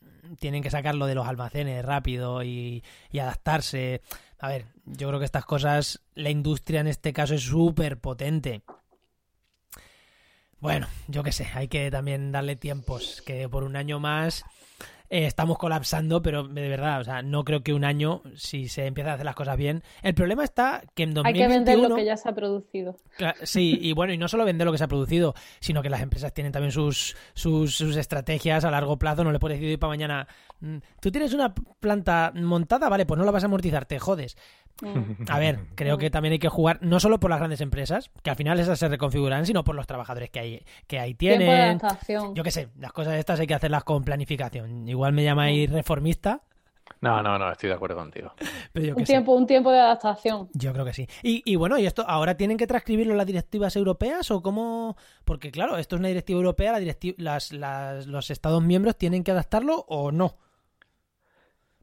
tienen 0.41 0.61
que 0.63 0.71
sacarlo 0.71 1.07
de 1.07 1.15
los 1.15 1.29
almacenes 1.29 1.85
rápido 1.85 2.43
y, 2.43 2.83
y 3.13 3.19
adaptarse. 3.21 4.03
A 4.41 4.49
ver, 4.49 4.65
yo 4.87 5.07
creo 5.07 5.21
que 5.21 5.25
estas 5.25 5.45
cosas, 5.45 6.03
la 6.17 6.31
industria 6.31 6.81
en 6.81 6.89
este 6.89 7.13
caso 7.13 7.35
es 7.35 7.43
súper 7.43 7.99
potente. 8.01 8.63
Bueno, 10.67 10.89
yo 11.07 11.23
qué 11.23 11.31
sé, 11.31 11.47
hay 11.55 11.69
que 11.69 11.93
también 11.93 12.33
darle 12.33 12.57
tiempos, 12.57 13.23
que 13.25 13.49
por 13.49 13.63
un 13.63 13.77
año 13.77 14.01
más 14.01 14.45
eh, 15.09 15.27
estamos 15.27 15.59
colapsando, 15.59 16.21
pero 16.21 16.43
de 16.43 16.69
verdad, 16.69 17.01
o 17.01 17.05
sea, 17.05 17.23
no 17.23 17.45
creo 17.45 17.63
que 17.63 17.73
un 17.73 17.85
año, 17.85 18.23
si 18.35 18.67
se 18.67 18.87
empieza 18.87 19.13
a 19.13 19.15
hacer 19.15 19.27
las 19.27 19.37
cosas 19.37 19.57
bien. 19.57 19.85
El 20.03 20.15
problema 20.15 20.43
está 20.43 20.83
que 20.97 21.05
en 21.05 21.15
2021... 21.15 21.29
Hay 21.29 21.35
que 21.35 21.57
vender 21.57 21.89
lo 21.89 21.95
que 21.95 22.05
ya 22.05 22.17
se 22.17 22.29
ha 22.29 22.35
producido. 22.35 22.97
Sí, 23.45 23.79
y 23.81 23.93
bueno, 23.93 24.13
y 24.13 24.19
no 24.19 24.27
solo 24.27 24.45
vender 24.45 24.65
lo 24.65 24.73
que 24.73 24.79
se 24.79 24.83
ha 24.83 24.89
producido, 24.89 25.37
sino 25.61 25.83
que 25.83 25.91
las 25.91 26.03
empresas 26.03 26.35
tienen 26.35 26.53
también 26.53 26.73
sus, 26.73 27.17
sus, 27.35 27.81
estrategias 27.81 28.65
a 28.65 28.71
largo 28.73 28.99
plazo. 28.99 29.23
No 29.23 29.31
le 29.31 29.39
puedes 29.39 29.61
decir 29.61 29.79
para 29.79 29.91
mañana, 29.91 30.27
mm, 30.59 30.79
tú 31.01 31.13
tienes 31.13 31.33
una 31.33 31.55
planta 31.55 32.33
montada, 32.35 32.89
vale, 32.89 33.07
pues 33.07 33.19
no 33.19 33.25
la 33.25 33.31
vas 33.31 33.45
a 33.45 33.47
amortizar, 33.47 33.87
te 33.87 34.01
jodes. 34.01 34.37
A 35.29 35.39
ver, 35.39 35.61
creo 35.75 35.99
que 35.99 36.11
también 36.11 36.33
hay 36.33 36.39
que 36.39 36.49
jugar 36.49 36.79
no 36.83 37.01
solo 37.01 37.19
por 37.19 37.31
las 37.31 37.39
grandes 37.39 37.61
empresas, 37.61 38.11
que 38.23 38.31
al 38.31 38.37
final 38.37 38.61
esas 38.61 38.79
se 38.79 38.89
reconfiguran, 38.89 39.47
sino 39.47 39.65
por 39.65 39.75
los 39.75 39.87
trabajadores 39.87 40.31
que 40.31 40.41
hay 40.41 40.65
que 40.87 40.99
ahí 40.99 41.15
tienen. 41.15 41.81
Yo 42.35 42.43
qué 42.43 42.51
sé, 42.51 42.69
las 42.79 42.93
cosas 42.93 43.15
estas 43.15 43.41
hay 43.41 43.47
que 43.47 43.55
hacerlas 43.55 43.85
con 43.85 44.03
planificación. 44.05 44.89
Igual 44.89 45.13
me 45.13 45.25
llamáis 45.25 45.71
reformista. 45.71 46.43
No, 47.01 47.23
no, 47.23 47.39
no, 47.39 47.51
estoy 47.51 47.69
de 47.69 47.75
acuerdo 47.75 47.97
contigo. 47.97 48.33
un, 48.97 49.05
tiempo, 49.05 49.35
un 49.35 49.47
tiempo 49.47 49.71
de 49.71 49.81
adaptación. 49.81 50.49
Yo 50.53 50.73
creo 50.73 50.85
que 50.85 50.93
sí. 50.93 51.07
Y, 51.23 51.57
bueno, 51.57 51.79
¿y 51.79 51.87
esto 51.87 52.05
ahora 52.07 52.37
tienen 52.37 52.57
que 52.57 52.67
transcribirlo 52.67 53.15
las 53.15 53.27
directivas 53.27 53.77
europeas 53.77 54.31
o 54.31 54.43
cómo? 54.43 54.97
Porque 55.25 55.51
claro, 55.51 55.77
esto 55.79 55.97
es 55.97 56.01
una 56.01 56.09
directiva 56.09 56.39
europea, 56.39 56.73
la 56.73 57.39
las, 57.51 58.07
los 58.07 58.31
Estados 58.31 58.63
miembros 58.63 58.97
tienen 58.97 59.25
que 59.25 59.33
adaptarlo 59.33 59.85
o 59.89 60.13
no. 60.13 60.37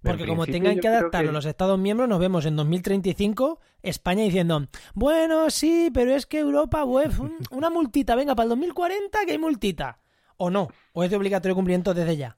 Porque 0.03 0.27
como 0.27 0.45
tengan 0.45 0.79
que 0.79 0.87
adaptarlo 0.87 1.31
los 1.31 1.45
Estados 1.45 1.79
miembros, 1.79 2.09
nos 2.09 2.19
vemos 2.19 2.45
en 2.45 2.57
2035 2.57 3.59
España 3.81 4.23
diciendo, 4.23 4.67
bueno, 4.93 5.49
sí, 5.49 5.89
pero 5.93 6.13
es 6.13 6.25
que 6.25 6.39
Europa, 6.39 6.83
web, 6.83 7.11
una 7.51 7.69
multita, 7.69 8.15
venga, 8.15 8.35
para 8.35 8.45
el 8.45 8.49
2040 8.49 9.25
que 9.25 9.31
hay 9.31 9.37
multita. 9.37 9.99
O 10.37 10.49
no, 10.49 10.67
o 10.91 11.03
es 11.03 11.09
de 11.09 11.15
obligatorio 11.15 11.55
cumplimiento 11.55 11.93
desde 11.93 12.17
ya. 12.17 12.37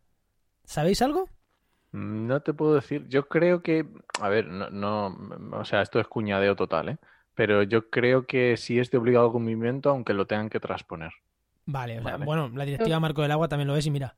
¿Sabéis 0.64 1.02
algo? 1.02 1.28
Mm, 1.92 2.28
no 2.28 2.42
te 2.42 2.54
puedo 2.54 2.76
decir. 2.76 3.08
Yo 3.08 3.28
creo 3.28 3.64
que, 3.64 3.88
a 4.22 4.30
ver, 4.30 4.48
no, 4.48 4.70
no, 4.70 5.18
o 5.54 5.66
sea, 5.66 5.82
esto 5.82 6.00
es 6.00 6.08
cuñadeo 6.08 6.56
total, 6.56 6.90
¿eh? 6.90 6.98
Pero 7.34 7.64
yo 7.64 7.90
creo 7.90 8.26
que 8.26 8.58
sí 8.58 8.80
es 8.80 8.92
de 8.92 8.98
obligado 8.98 9.32
cumplimiento, 9.32 9.90
aunque 9.90 10.14
lo 10.14 10.26
tengan 10.26 10.50
que 10.50 10.60
transponer. 10.60 11.12
Vale, 11.66 12.00
o 12.00 12.04
sea, 12.04 12.18
bueno, 12.18 12.50
la 12.54 12.64
directiva 12.64 13.00
Marco 13.00 13.24
del 13.24 13.32
Agua 13.32 13.48
también 13.48 13.68
lo 13.68 13.76
es 13.76 13.86
y 13.86 13.92
mira. 13.92 14.16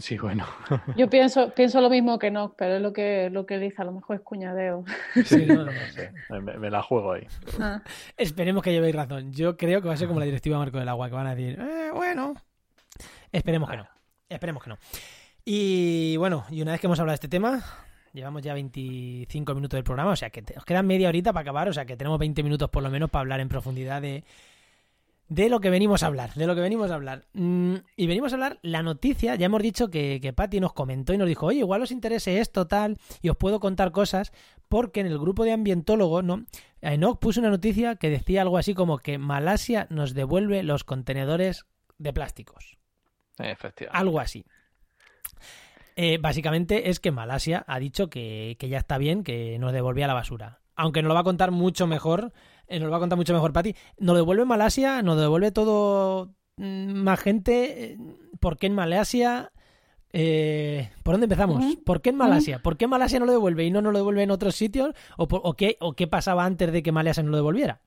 Sí, 0.00 0.18
bueno. 0.18 0.44
Yo 0.96 1.08
pienso, 1.08 1.50
pienso 1.54 1.80
lo 1.80 1.88
mismo 1.88 2.18
que 2.18 2.30
no, 2.30 2.54
pero 2.56 2.76
es 2.76 2.82
lo 2.82 2.92
que, 2.92 3.30
lo 3.30 3.46
que 3.46 3.58
dice, 3.58 3.82
a 3.82 3.84
lo 3.84 3.92
mejor 3.92 4.16
es 4.16 4.22
cuñadeo. 4.22 4.84
Sí, 5.24 5.46
no, 5.46 5.64
no, 5.64 5.72
sé. 5.92 6.12
Me, 6.30 6.70
la 6.70 6.82
juego 6.82 7.12
ahí. 7.12 7.26
Ah. 7.60 7.80
Esperemos 8.16 8.62
que 8.62 8.72
llevéis 8.72 8.94
razón. 8.94 9.32
Yo 9.32 9.56
creo 9.56 9.80
que 9.80 9.88
va 9.88 9.94
a 9.94 9.96
ser 9.96 10.08
como 10.08 10.20
la 10.20 10.26
directiva 10.26 10.58
Marco 10.58 10.78
del 10.78 10.88
Agua, 10.88 11.08
que 11.08 11.14
van 11.14 11.26
a 11.28 11.34
decir, 11.34 11.58
eh, 11.60 11.90
bueno. 11.92 12.34
Esperemos 13.30 13.70
que 13.70 13.76
no. 13.76 13.88
Esperemos 14.28 14.62
que 14.62 14.70
no. 14.70 14.78
Y 15.44 16.16
bueno, 16.16 16.44
y 16.50 16.62
una 16.62 16.72
vez 16.72 16.80
que 16.80 16.86
hemos 16.86 16.98
hablado 16.98 17.12
de 17.12 17.16
este 17.16 17.28
tema, 17.28 17.62
llevamos 18.12 18.42
ya 18.42 18.54
25 18.54 19.54
minutos 19.54 19.76
del 19.76 19.84
programa, 19.84 20.12
o 20.12 20.16
sea 20.16 20.30
que 20.30 20.42
nos 20.42 20.64
quedan 20.64 20.86
media 20.86 21.08
horita 21.08 21.32
para 21.32 21.42
acabar, 21.42 21.68
o 21.68 21.72
sea 21.72 21.84
que 21.84 21.96
tenemos 21.96 22.18
20 22.18 22.42
minutos 22.42 22.70
por 22.70 22.82
lo 22.82 22.90
menos 22.90 23.10
para 23.10 23.20
hablar 23.20 23.40
en 23.40 23.48
profundidad 23.48 24.00
de, 24.00 24.24
de 25.28 25.48
lo 25.48 25.60
que 25.60 25.70
venimos 25.70 26.02
a 26.02 26.06
hablar, 26.06 26.34
de 26.34 26.46
lo 26.46 26.54
que 26.54 26.60
venimos 26.60 26.90
a 26.90 26.94
hablar. 26.94 27.24
Mm, 27.32 27.76
y 27.96 28.06
venimos 28.06 28.32
a 28.32 28.36
hablar 28.36 28.58
la 28.62 28.82
noticia, 28.82 29.34
ya 29.36 29.46
hemos 29.46 29.62
dicho 29.62 29.88
que, 29.88 30.20
que 30.20 30.32
Patty 30.32 30.60
nos 30.60 30.72
comentó 30.72 31.12
y 31.12 31.18
nos 31.18 31.28
dijo, 31.28 31.46
oye, 31.46 31.60
igual 31.60 31.82
os 31.82 31.90
interese 31.90 32.40
esto, 32.40 32.66
tal, 32.66 32.98
y 33.22 33.28
os 33.30 33.36
puedo 33.36 33.60
contar 33.60 33.92
cosas, 33.92 34.32
porque 34.68 35.00
en 35.00 35.06
el 35.06 35.18
grupo 35.18 35.44
de 35.44 35.52
ambientólogos, 35.52 36.24
¿no? 36.24 36.44
Enoch 36.80 37.18
puso 37.18 37.40
una 37.40 37.50
noticia 37.50 37.96
que 37.96 38.10
decía 38.10 38.42
algo 38.42 38.58
así 38.58 38.74
como 38.74 38.98
que 38.98 39.18
Malasia 39.18 39.86
nos 39.90 40.14
devuelve 40.14 40.62
los 40.62 40.84
contenedores 40.84 41.64
de 41.98 42.12
plásticos. 42.12 42.76
Efectivamente. 43.38 43.98
Algo 43.98 44.20
así. 44.20 44.44
Eh, 45.96 46.18
básicamente 46.18 46.90
es 46.90 47.00
que 47.00 47.12
Malasia 47.12 47.64
ha 47.66 47.78
dicho 47.78 48.10
que, 48.10 48.56
que 48.58 48.68
ya 48.68 48.78
está 48.78 48.98
bien, 48.98 49.22
que 49.22 49.58
nos 49.58 49.72
devolvía 49.72 50.06
la 50.06 50.14
basura. 50.14 50.60
Aunque 50.76 51.02
nos 51.02 51.08
lo 51.08 51.14
va 51.14 51.20
a 51.20 51.24
contar 51.24 51.52
mucho 51.52 51.86
mejor 51.86 52.32
eh, 52.68 52.78
nos 52.78 52.86
lo 52.86 52.90
va 52.90 52.96
a 52.96 53.00
contar 53.00 53.16
mucho 53.16 53.34
mejor 53.34 53.52
Pati. 53.52 53.74
Nos 53.98 54.16
devuelve 54.16 54.44
Malasia, 54.44 55.02
nos 55.02 55.18
devuelve 55.18 55.50
todo 55.52 56.30
mm, 56.56 56.92
más 56.92 57.20
gente. 57.20 57.84
Eh, 57.84 57.98
¿Por 58.40 58.56
qué 58.56 58.66
en 58.66 58.74
Malasia? 58.74 59.52
Eh, 60.12 60.90
¿Por 61.02 61.14
dónde 61.14 61.24
empezamos? 61.24 61.62
¿Por 61.84 62.00
qué 62.00 62.10
en 62.10 62.16
Malasia? 62.16 62.60
¿Por 62.60 62.76
qué 62.76 62.86
Malasia 62.86 63.18
no 63.18 63.26
lo 63.26 63.32
devuelve 63.32 63.64
y 63.64 63.70
no 63.70 63.82
nos 63.82 63.92
lo 63.92 63.98
devuelve 63.98 64.22
en 64.22 64.30
otros 64.30 64.54
sitios? 64.54 64.94
¿O, 65.16 65.54
qué, 65.54 65.76
¿O 65.80 65.94
qué 65.94 66.06
pasaba 66.06 66.44
antes 66.44 66.72
de 66.72 66.82
que 66.82 66.92
Malasia 66.92 67.22
no 67.22 67.30
lo 67.30 67.36
devolviera? 67.36 67.80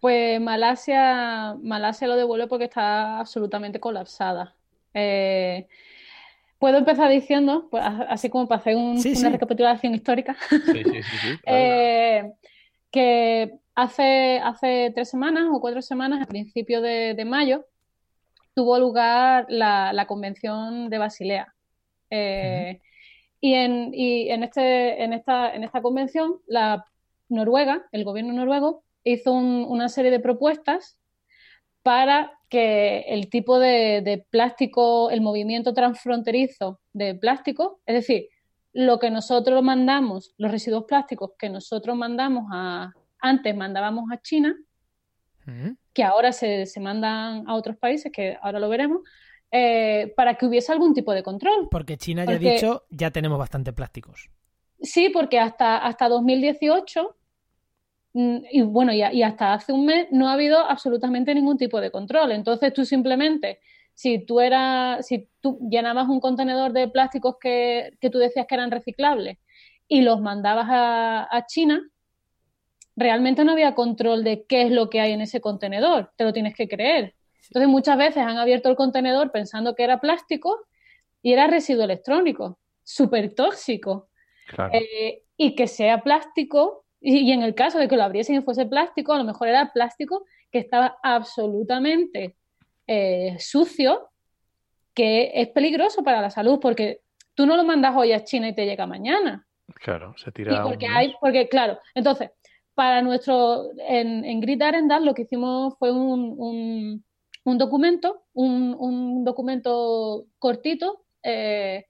Pues 0.00 0.40
Malasia, 0.40 1.56
Malasia 1.62 2.08
lo 2.08 2.16
devuelve 2.16 2.46
porque 2.46 2.64
está 2.64 3.18
absolutamente 3.20 3.80
colapsada. 3.80 4.54
Puedo 4.92 6.78
empezar 6.78 7.10
diciendo, 7.10 7.66
pues, 7.70 7.82
así 8.08 8.30
como 8.30 8.46
para 8.46 8.60
hacer 8.60 8.76
una 8.76 9.30
recapitulación 9.30 9.94
histórica, 9.94 10.36
sí, 10.48 10.60
sí, 10.84 11.02
sí, 11.02 11.38
que 12.92 13.58
Hace, 13.74 14.38
hace 14.38 14.92
tres 14.94 15.08
semanas 15.08 15.44
o 15.50 15.60
cuatro 15.60 15.80
semanas, 15.80 16.22
a 16.22 16.26
principios 16.26 16.82
de, 16.82 17.24
mayo, 17.24 17.64
tuvo 18.54 18.78
lugar 18.78 19.46
la, 19.48 20.04
convención 20.06 20.90
de 20.90 20.98
Basilea. 20.98 21.54
Eh, 22.10 22.80
y, 23.40 23.54
en, 23.54 23.92
en, 23.94 24.42
este, 24.42 25.02
en, 25.02 25.14
esta, 25.14 25.54
en 25.54 25.64
esta 25.64 25.80
convención, 25.80 26.38
la 26.46 26.84
Noruega, 27.28 27.88
el 27.92 28.04
gobierno 28.04 28.34
noruego, 28.34 28.84
hizo 29.04 29.32
una 29.32 29.88
serie 29.88 30.10
de 30.10 30.20
propuestas 30.20 30.98
para 31.82 32.38
que 32.50 33.00
el 33.08 33.30
tipo 33.30 33.58
de, 33.58 34.02
de, 34.02 34.18
plástico, 34.30 35.10
el 35.10 35.22
movimiento 35.22 35.72
transfronterizo 35.72 36.78
de 36.92 37.14
plástico, 37.14 37.80
es 37.86 37.94
decir, 37.94 38.28
lo 38.74 38.98
que 38.98 39.10
nosotros 39.10 39.62
mandamos, 39.62 40.34
los 40.36 40.50
residuos 40.50 40.84
plásticos 40.84 41.32
que 41.38 41.48
nosotros 41.48 41.96
mandamos 41.96 42.44
a, 42.52 42.92
antes 43.22 43.56
mandábamos 43.56 44.10
a 44.12 44.20
China, 44.20 44.54
que 45.92 46.04
ahora 46.04 46.32
se, 46.32 46.66
mandan 46.80 47.44
a 47.48 47.54
otros 47.54 47.76
países, 47.76 48.12
que 48.12 48.36
ahora 48.42 48.58
lo 48.58 48.68
veremos, 48.68 49.02
eh, 49.50 50.12
para 50.16 50.34
que 50.34 50.46
hubiese 50.46 50.72
algún 50.72 50.94
tipo 50.94 51.12
de 51.12 51.22
control. 51.22 51.68
Porque 51.70 51.96
China 51.96 52.24
ya 52.24 52.32
ha 52.32 52.38
dicho, 52.38 52.84
ya 52.90 53.10
tenemos 53.10 53.38
bastante 53.38 53.72
plásticos. 53.72 54.30
Sí, 54.80 55.10
porque 55.10 55.38
hasta, 55.38 55.78
hasta 55.78 56.08
2018 56.08 57.16
mm, 58.14 58.36
y 58.50 58.62
bueno, 58.62 58.92
y, 58.92 59.02
y, 59.02 59.22
hasta 59.22 59.52
hace 59.52 59.72
un 59.72 59.86
mes 59.86 60.08
no 60.10 60.28
ha 60.28 60.32
habido 60.32 60.58
absolutamente 60.58 61.34
ningún 61.34 61.58
tipo 61.58 61.80
de 61.80 61.90
control. 61.90 62.32
Entonces 62.32 62.72
tú 62.72 62.84
simplemente, 62.84 63.60
si 63.94 64.24
tú 64.24 64.40
eras, 64.40 65.06
si 65.06 65.28
tú 65.40 65.58
llenabas 65.70 66.08
un 66.08 66.20
contenedor 66.20 66.72
de 66.72 66.88
plásticos 66.88 67.36
que, 67.40 67.96
tú 68.10 68.18
decías 68.18 68.46
que 68.48 68.54
eran 68.54 68.70
reciclables 68.70 69.38
y 69.86 70.00
los 70.00 70.20
mandabas 70.20 70.66
a 70.68 71.44
China, 71.46 71.82
realmente 72.96 73.44
no 73.44 73.52
había 73.52 73.74
control 73.74 74.24
de 74.24 74.44
qué 74.44 74.62
es 74.62 74.70
lo 74.70 74.90
que 74.90 75.00
hay 75.00 75.12
en 75.12 75.20
ese 75.20 75.40
contenedor, 75.40 76.12
te 76.16 76.24
lo 76.24 76.32
tienes 76.32 76.54
que 76.54 76.68
creer. 76.68 77.14
Entonces 77.48 77.68
muchas 77.68 77.98
veces 77.98 78.18
han 78.18 78.38
abierto 78.38 78.68
el 78.68 78.76
contenedor 78.76 79.30
pensando 79.30 79.74
que 79.74 79.84
era 79.84 80.00
plástico 80.00 80.66
y 81.22 81.32
era 81.32 81.46
residuo 81.46 81.84
electrónico, 81.84 82.58
súper 82.82 83.34
tóxico. 83.34 84.08
Eh, 84.72 85.22
y 85.36 85.54
que 85.54 85.66
sea 85.66 86.02
plástico, 86.02 86.84
y, 87.00 87.32
en 87.32 87.42
el 87.42 87.54
caso 87.54 87.78
de 87.78 87.88
que 87.88 87.96
lo 87.96 88.02
abriesen 88.04 88.36
y 88.36 88.42
fuese 88.42 88.66
plástico, 88.66 89.12
a 89.12 89.18
lo 89.18 89.24
mejor 89.24 89.48
era 89.48 89.72
plástico 89.72 90.24
que 90.50 90.58
estaba 90.58 90.98
absolutamente 91.02 92.36
eh, 92.86 93.36
sucio, 93.38 94.10
que 94.94 95.32
es 95.34 95.48
peligroso 95.48 96.02
para 96.02 96.20
la 96.20 96.30
salud, 96.30 96.58
porque 96.60 97.00
tú 97.34 97.46
no 97.46 97.56
lo 97.56 97.64
mandas 97.64 97.94
hoy 97.96 98.12
a 98.12 98.24
China 98.24 98.48
y 98.48 98.54
te 98.54 98.66
llega 98.66 98.86
mañana. 98.86 99.46
Claro, 99.74 100.14
se 100.16 100.30
tira. 100.32 100.62
porque 100.62 100.86
hay, 100.86 101.14
porque 101.20 101.48
claro, 101.48 101.78
entonces, 101.94 102.30
para 102.74 103.02
nuestro, 103.02 103.70
en, 103.78 104.24
en 104.24 104.40
Grid 104.40 104.62
Arendal 104.62 105.04
lo 105.04 105.14
que 105.14 105.22
hicimos 105.22 105.74
fue 105.78 105.92
un, 105.92 107.02
un, 107.44 107.58
documento, 107.58 108.24
un, 108.32 109.24
documento 109.24 110.26
cortito 110.38 111.04
eh, 111.22 111.84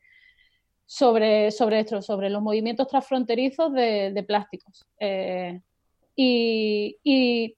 sobre, 0.86 1.50
sobre 1.50 1.80
esto, 1.80 2.02
sobre 2.02 2.30
los 2.30 2.42
movimientos 2.42 2.88
transfronterizos 2.88 3.72
de, 3.72 4.24
plásticos. 4.26 4.84
Eh, 4.98 5.60
y, 6.16 7.56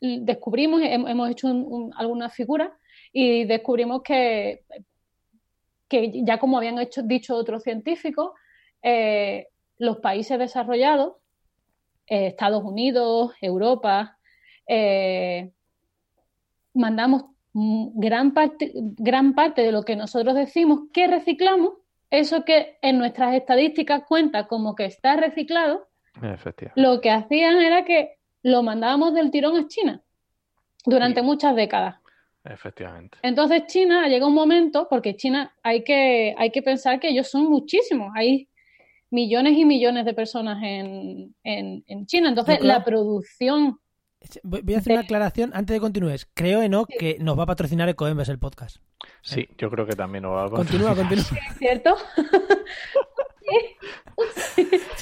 descubrimos, 0.00 0.80
hemos 0.82 1.30
hecho 1.30 1.48
algunas 1.96 2.32
figuras 2.32 2.70
y 3.12 3.44
descubrimos 3.44 4.02
que, 4.02 4.62
que 5.88 6.22
ya 6.24 6.38
como 6.38 6.56
habían 6.56 6.78
hecho, 6.78 7.02
dicho 7.02 7.34
otros 7.34 7.62
científicos, 7.62 8.30
eh, 8.82 9.48
los 9.78 9.98
países 9.98 10.38
desarrollados 10.38 11.14
eh, 12.08 12.28
Estados 12.28 12.64
Unidos, 12.64 13.32
Europa, 13.40 14.18
eh, 14.66 15.50
mandamos 16.74 17.24
gran 17.52 18.32
parte, 18.32 18.72
gran 18.74 19.34
parte 19.34 19.62
de 19.62 19.72
lo 19.72 19.82
que 19.82 19.96
nosotros 19.96 20.34
decimos 20.34 20.82
que 20.92 21.06
reciclamos, 21.06 21.74
eso 22.10 22.44
que 22.44 22.78
en 22.82 22.98
nuestras 22.98 23.34
estadísticas 23.34 24.04
cuenta 24.06 24.46
como 24.46 24.74
que 24.74 24.84
está 24.84 25.16
reciclado, 25.16 25.88
lo 26.74 27.00
que 27.00 27.10
hacían 27.10 27.60
era 27.60 27.84
que 27.84 28.18
lo 28.42 28.62
mandábamos 28.62 29.14
del 29.14 29.30
tirón 29.30 29.56
a 29.56 29.68
China 29.68 30.02
durante 30.84 31.22
muchas 31.22 31.54
décadas. 31.54 31.96
Efectivamente. 32.44 33.18
Entonces 33.22 33.66
China 33.66 34.08
llega 34.08 34.26
un 34.26 34.34
momento, 34.34 34.86
porque 34.88 35.16
China 35.16 35.52
hay 35.62 35.84
que, 35.84 36.34
hay 36.38 36.50
que 36.50 36.62
pensar 36.62 36.98
que 36.98 37.08
ellos 37.08 37.28
son 37.28 37.44
muchísimos, 37.44 38.10
hay 38.14 38.47
millones 39.10 39.56
y 39.56 39.64
millones 39.64 40.04
de 40.04 40.14
personas 40.14 40.62
en, 40.62 41.34
en, 41.44 42.06
China. 42.06 42.28
Entonces 42.28 42.60
la 42.60 42.84
producción... 42.84 43.78
Voy 44.42 44.74
a 44.74 44.78
hacer 44.78 44.94
una 44.94 45.02
aclaración 45.02 45.52
antes 45.54 45.74
de 45.74 45.80
continúes. 45.80 46.28
Creo, 46.34 46.60
Enoch, 46.60 46.88
que 46.88 47.18
nos 47.20 47.38
va 47.38 47.44
a 47.44 47.46
patrocinar 47.46 47.88
Ecoembes 47.88 48.28
el 48.28 48.38
podcast. 48.38 48.78
Sí, 49.22 49.48
yo 49.56 49.70
creo 49.70 49.86
que 49.86 49.94
también 49.94 50.22
nos 50.22 50.32
va 50.32 50.44
a 50.44 50.48
patrocinar. 50.48 50.96
Continúa, 50.96 51.24
continúa. 51.24 51.50
¿Es 51.50 51.58
cierto? 51.58 51.96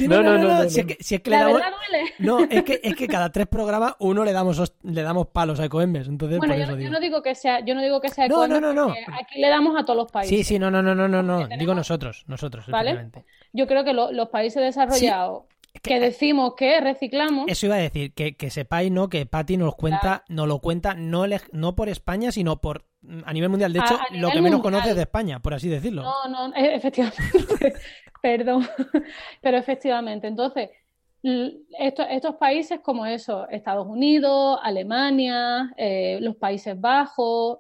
no, 0.09 0.23
no, 0.23 0.38
no, 0.38 0.69
Si 0.69 0.81
es 0.81 1.21
que, 1.21 1.31
le 1.31 1.37
damos... 1.37 1.62
No, 2.19 2.40
es 2.40 2.62
que, 2.62 2.81
es 2.83 2.95
que 2.95 3.09
cada 3.09 3.31
tres 3.31 3.47
programas 3.47 3.95
uno 3.99 4.25
le 4.25 4.33
damos 4.33 4.75
le 4.83 5.03
damos 5.03 5.29
palos 5.29 5.61
a 5.61 5.64
Ecoembes. 5.64 6.09
Entonces, 6.09 6.38
bueno, 6.38 6.55
yo, 6.55 6.77
yo, 6.79 6.90
no 6.90 7.01
digo 7.01 7.23
que 7.23 7.35
sea, 7.35 7.64
yo 7.64 7.75
no 7.75 7.83
digo 7.83 8.01
que 8.01 8.09
sea 8.09 8.27
Ecoembes, 8.27 8.61
no, 8.61 8.73
no, 8.73 8.88
no, 8.88 8.95
Aquí 9.21 9.40
le 9.40 9.49
damos 9.49 9.79
a 9.79 9.85
todos 9.85 9.97
los 9.97 10.12
países. 10.12 10.37
Sí, 10.37 10.45
sí, 10.45 10.59
no, 10.59 10.71
no, 10.71 10.83
no, 10.83 10.95
no, 10.95 11.09
no, 11.09 11.23
no. 11.23 11.49
Digo 11.59 11.75
nosotros, 11.75 12.25
nosotros. 12.27 12.66
¿Vale? 12.69 13.11
Yo 13.57 13.66
creo 13.66 13.85
que 13.85 13.92
los 13.92 14.29
países 14.29 14.62
desarrollados 14.62 15.45
que, 15.83 16.01
decimos 16.01 16.55
que 16.57 16.81
reciclamos. 16.81 17.47
Eso 17.49 17.66
iba 17.66 17.77
a 17.77 17.79
decir, 17.79 18.12
que, 18.12 18.37
que 18.37 18.51
sepáis, 18.51 18.90
¿no? 18.90 19.09
Que 19.09 19.27
Patti 19.27 19.57
nos 19.57 19.75
cuenta, 19.75 20.25
nos 20.29 20.49
lo 20.49 20.59
cuenta 20.61 20.95
no, 20.95 21.25
no 21.53 21.77
por 21.77 21.88
España, 21.88 22.33
sino 22.33 22.61
por 22.61 22.85
a 23.25 23.33
nivel 23.33 23.49
mundial. 23.49 23.73
De 23.73 23.81
hecho, 23.81 23.99
lo 24.12 24.31
que 24.31 24.40
menos 24.40 24.61
conoces 24.61 24.95
de 24.97 25.03
España, 25.03 25.40
por 25.40 25.55
así 25.55 25.69
decirlo. 25.69 26.03
No, 26.03 26.49
no, 26.49 26.55
efectivamente. 26.57 27.75
Perdón. 28.23 28.66
Pero 29.40 29.57
efectivamente. 29.59 30.27
Entonces, 30.27 30.71
estos, 31.79 32.07
estos 32.11 32.37
países 32.37 32.81
como 32.81 33.07
eso, 33.07 33.49
Estados 33.49 33.87
Unidos, 33.87 34.59
Alemania, 34.62 35.73
eh, 35.77 36.19
los 36.21 36.37
Países 36.37 36.81
Bajos, 36.81 37.59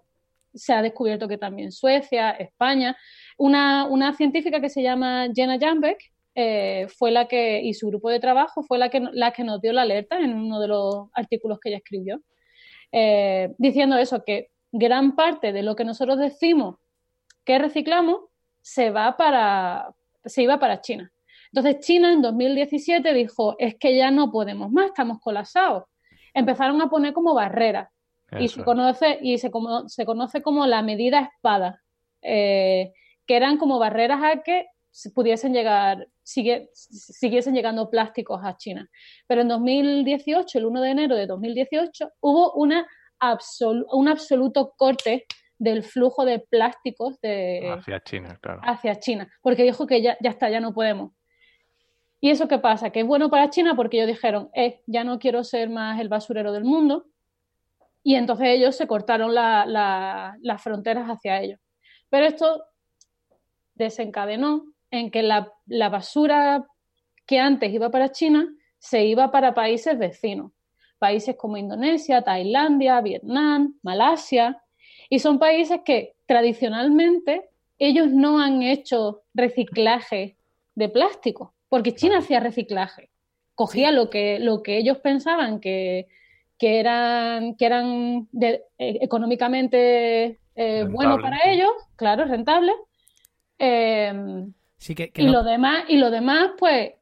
se 0.54 0.72
ha 0.72 0.82
descubierto 0.82 1.28
que 1.28 1.38
también 1.38 1.72
Suecia, 1.72 2.30
España. 2.30 2.96
Una, 3.36 3.86
una 3.86 4.14
científica 4.14 4.60
que 4.60 4.70
se 4.70 4.82
llama 4.82 5.28
Jenna 5.34 5.58
Jambeck, 5.58 5.98
eh, 6.38 6.86
fue 6.98 7.10
la 7.10 7.28
que, 7.28 7.62
y 7.62 7.72
su 7.72 7.88
grupo 7.88 8.10
de 8.10 8.20
trabajo 8.20 8.62
fue 8.62 8.76
la 8.76 8.90
que, 8.90 9.00
la 9.00 9.32
que 9.32 9.42
nos 9.42 9.60
dio 9.62 9.72
la 9.72 9.82
alerta 9.82 10.18
en 10.18 10.34
uno 10.34 10.60
de 10.60 10.68
los 10.68 11.08
artículos 11.14 11.58
que 11.58 11.70
ella 11.70 11.78
escribió, 11.78 12.20
eh, 12.92 13.54
diciendo 13.56 13.96
eso, 13.96 14.22
que 14.22 14.50
gran 14.70 15.16
parte 15.16 15.52
de 15.54 15.62
lo 15.62 15.74
que 15.76 15.86
nosotros 15.86 16.18
decimos 16.18 16.76
que 17.42 17.58
reciclamos 17.58 18.20
se 18.60 18.90
va 18.90 19.16
para, 19.16 19.94
se 20.26 20.42
iba 20.42 20.58
para 20.58 20.82
China. 20.82 21.10
Entonces 21.52 21.80
China 21.80 22.12
en 22.12 22.20
2017 22.20 23.14
dijo, 23.14 23.56
es 23.58 23.76
que 23.76 23.96
ya 23.96 24.10
no 24.10 24.30
podemos 24.30 24.70
más, 24.70 24.88
estamos 24.88 25.20
colapsados. 25.20 25.84
Empezaron 26.34 26.82
a 26.82 26.90
poner 26.90 27.14
como 27.14 27.32
barreras 27.32 27.88
y 28.38 28.48
se 28.48 28.62
conoce, 28.62 29.18
y 29.22 29.38
se, 29.38 29.50
como, 29.50 29.88
se 29.88 30.04
conoce 30.04 30.42
como 30.42 30.66
la 30.66 30.82
medida 30.82 31.30
espada, 31.32 31.82
eh, 32.20 32.92
que 33.26 33.36
eran 33.36 33.58
como 33.58 33.78
barreras 33.78 34.22
a 34.22 34.42
que 34.42 34.66
pudiesen 35.14 35.52
llegar, 35.52 36.08
sigue, 36.22 36.70
siguiesen 36.72 37.54
llegando 37.54 37.90
plásticos 37.90 38.40
a 38.42 38.56
China. 38.56 38.88
Pero 39.26 39.42
en 39.42 39.48
2018, 39.48 40.58
el 40.58 40.66
1 40.66 40.80
de 40.80 40.90
enero 40.90 41.16
de 41.16 41.26
2018, 41.26 42.12
hubo 42.20 42.52
una 42.52 42.86
un 43.92 44.08
absoluto 44.08 44.74
corte 44.76 45.26
del 45.58 45.82
flujo 45.82 46.24
de 46.24 46.38
plásticos 46.38 47.18
de, 47.20 47.70
hacia 47.70 48.02
China, 48.02 48.38
claro. 48.40 48.60
Hacia 48.62 48.98
China, 48.98 49.28
porque 49.40 49.62
dijo 49.62 49.86
que 49.86 50.02
ya, 50.02 50.16
ya 50.20 50.30
está, 50.30 50.50
ya 50.50 50.60
no 50.60 50.74
podemos. 50.74 51.12
¿Y 52.20 52.30
eso 52.30 52.48
qué 52.48 52.58
pasa? 52.58 52.90
Que 52.90 53.00
es 53.00 53.06
bueno 53.06 53.30
para 53.30 53.50
China 53.50 53.74
porque 53.74 53.98
ellos 53.98 54.08
dijeron, 54.08 54.50
eh, 54.54 54.82
ya 54.86 55.04
no 55.04 55.18
quiero 55.18 55.44
ser 55.44 55.70
más 55.70 56.00
el 56.00 56.08
basurero 56.08 56.52
del 56.52 56.64
mundo. 56.64 57.06
Y 58.02 58.14
entonces 58.14 58.48
ellos 58.48 58.76
se 58.76 58.86
cortaron 58.86 59.34
las 59.34 60.62
fronteras 60.62 61.08
hacia 61.08 61.40
ellos. 61.40 61.60
Pero 62.08 62.26
esto 62.26 62.64
desencadenó 63.76 64.64
en 64.90 65.10
que 65.10 65.22
la, 65.22 65.52
la 65.66 65.88
basura 65.88 66.66
que 67.26 67.38
antes 67.38 67.72
iba 67.72 67.90
para 67.90 68.12
China 68.12 68.48
se 68.78 69.04
iba 69.04 69.30
para 69.30 69.54
países 69.54 69.98
vecinos. 69.98 70.52
Países 70.98 71.36
como 71.36 71.56
Indonesia, 71.56 72.22
Tailandia, 72.22 73.00
Vietnam, 73.00 73.74
Malasia, 73.82 74.62
y 75.10 75.18
son 75.18 75.38
países 75.38 75.80
que 75.84 76.14
tradicionalmente 76.26 77.48
ellos 77.78 78.08
no 78.10 78.40
han 78.40 78.62
hecho 78.62 79.22
reciclaje 79.34 80.36
de 80.74 80.88
plástico, 80.88 81.54
porque 81.68 81.94
China 81.94 82.18
hacía 82.18 82.40
reciclaje. 82.40 83.10
Cogía 83.54 83.90
lo 83.90 84.10
que, 84.10 84.38
lo 84.38 84.62
que 84.62 84.78
ellos 84.78 84.98
pensaban 84.98 85.60
que, 85.60 86.08
eran, 86.58 87.54
que 87.56 87.66
eran 87.66 88.28
eh, 88.40 88.62
económicamente 88.78 90.38
eh, 90.54 90.86
bueno 90.90 91.18
para 91.20 91.50
ellos, 91.50 91.70
claro, 91.96 92.24
rentable. 92.24 92.72
Em, 93.58 94.52
y, 95.14 95.22
lo 95.22 95.42
demás, 95.42 95.84
y 95.88 95.96
lo 95.96 96.10
demás, 96.10 96.50
pues, 96.58 96.92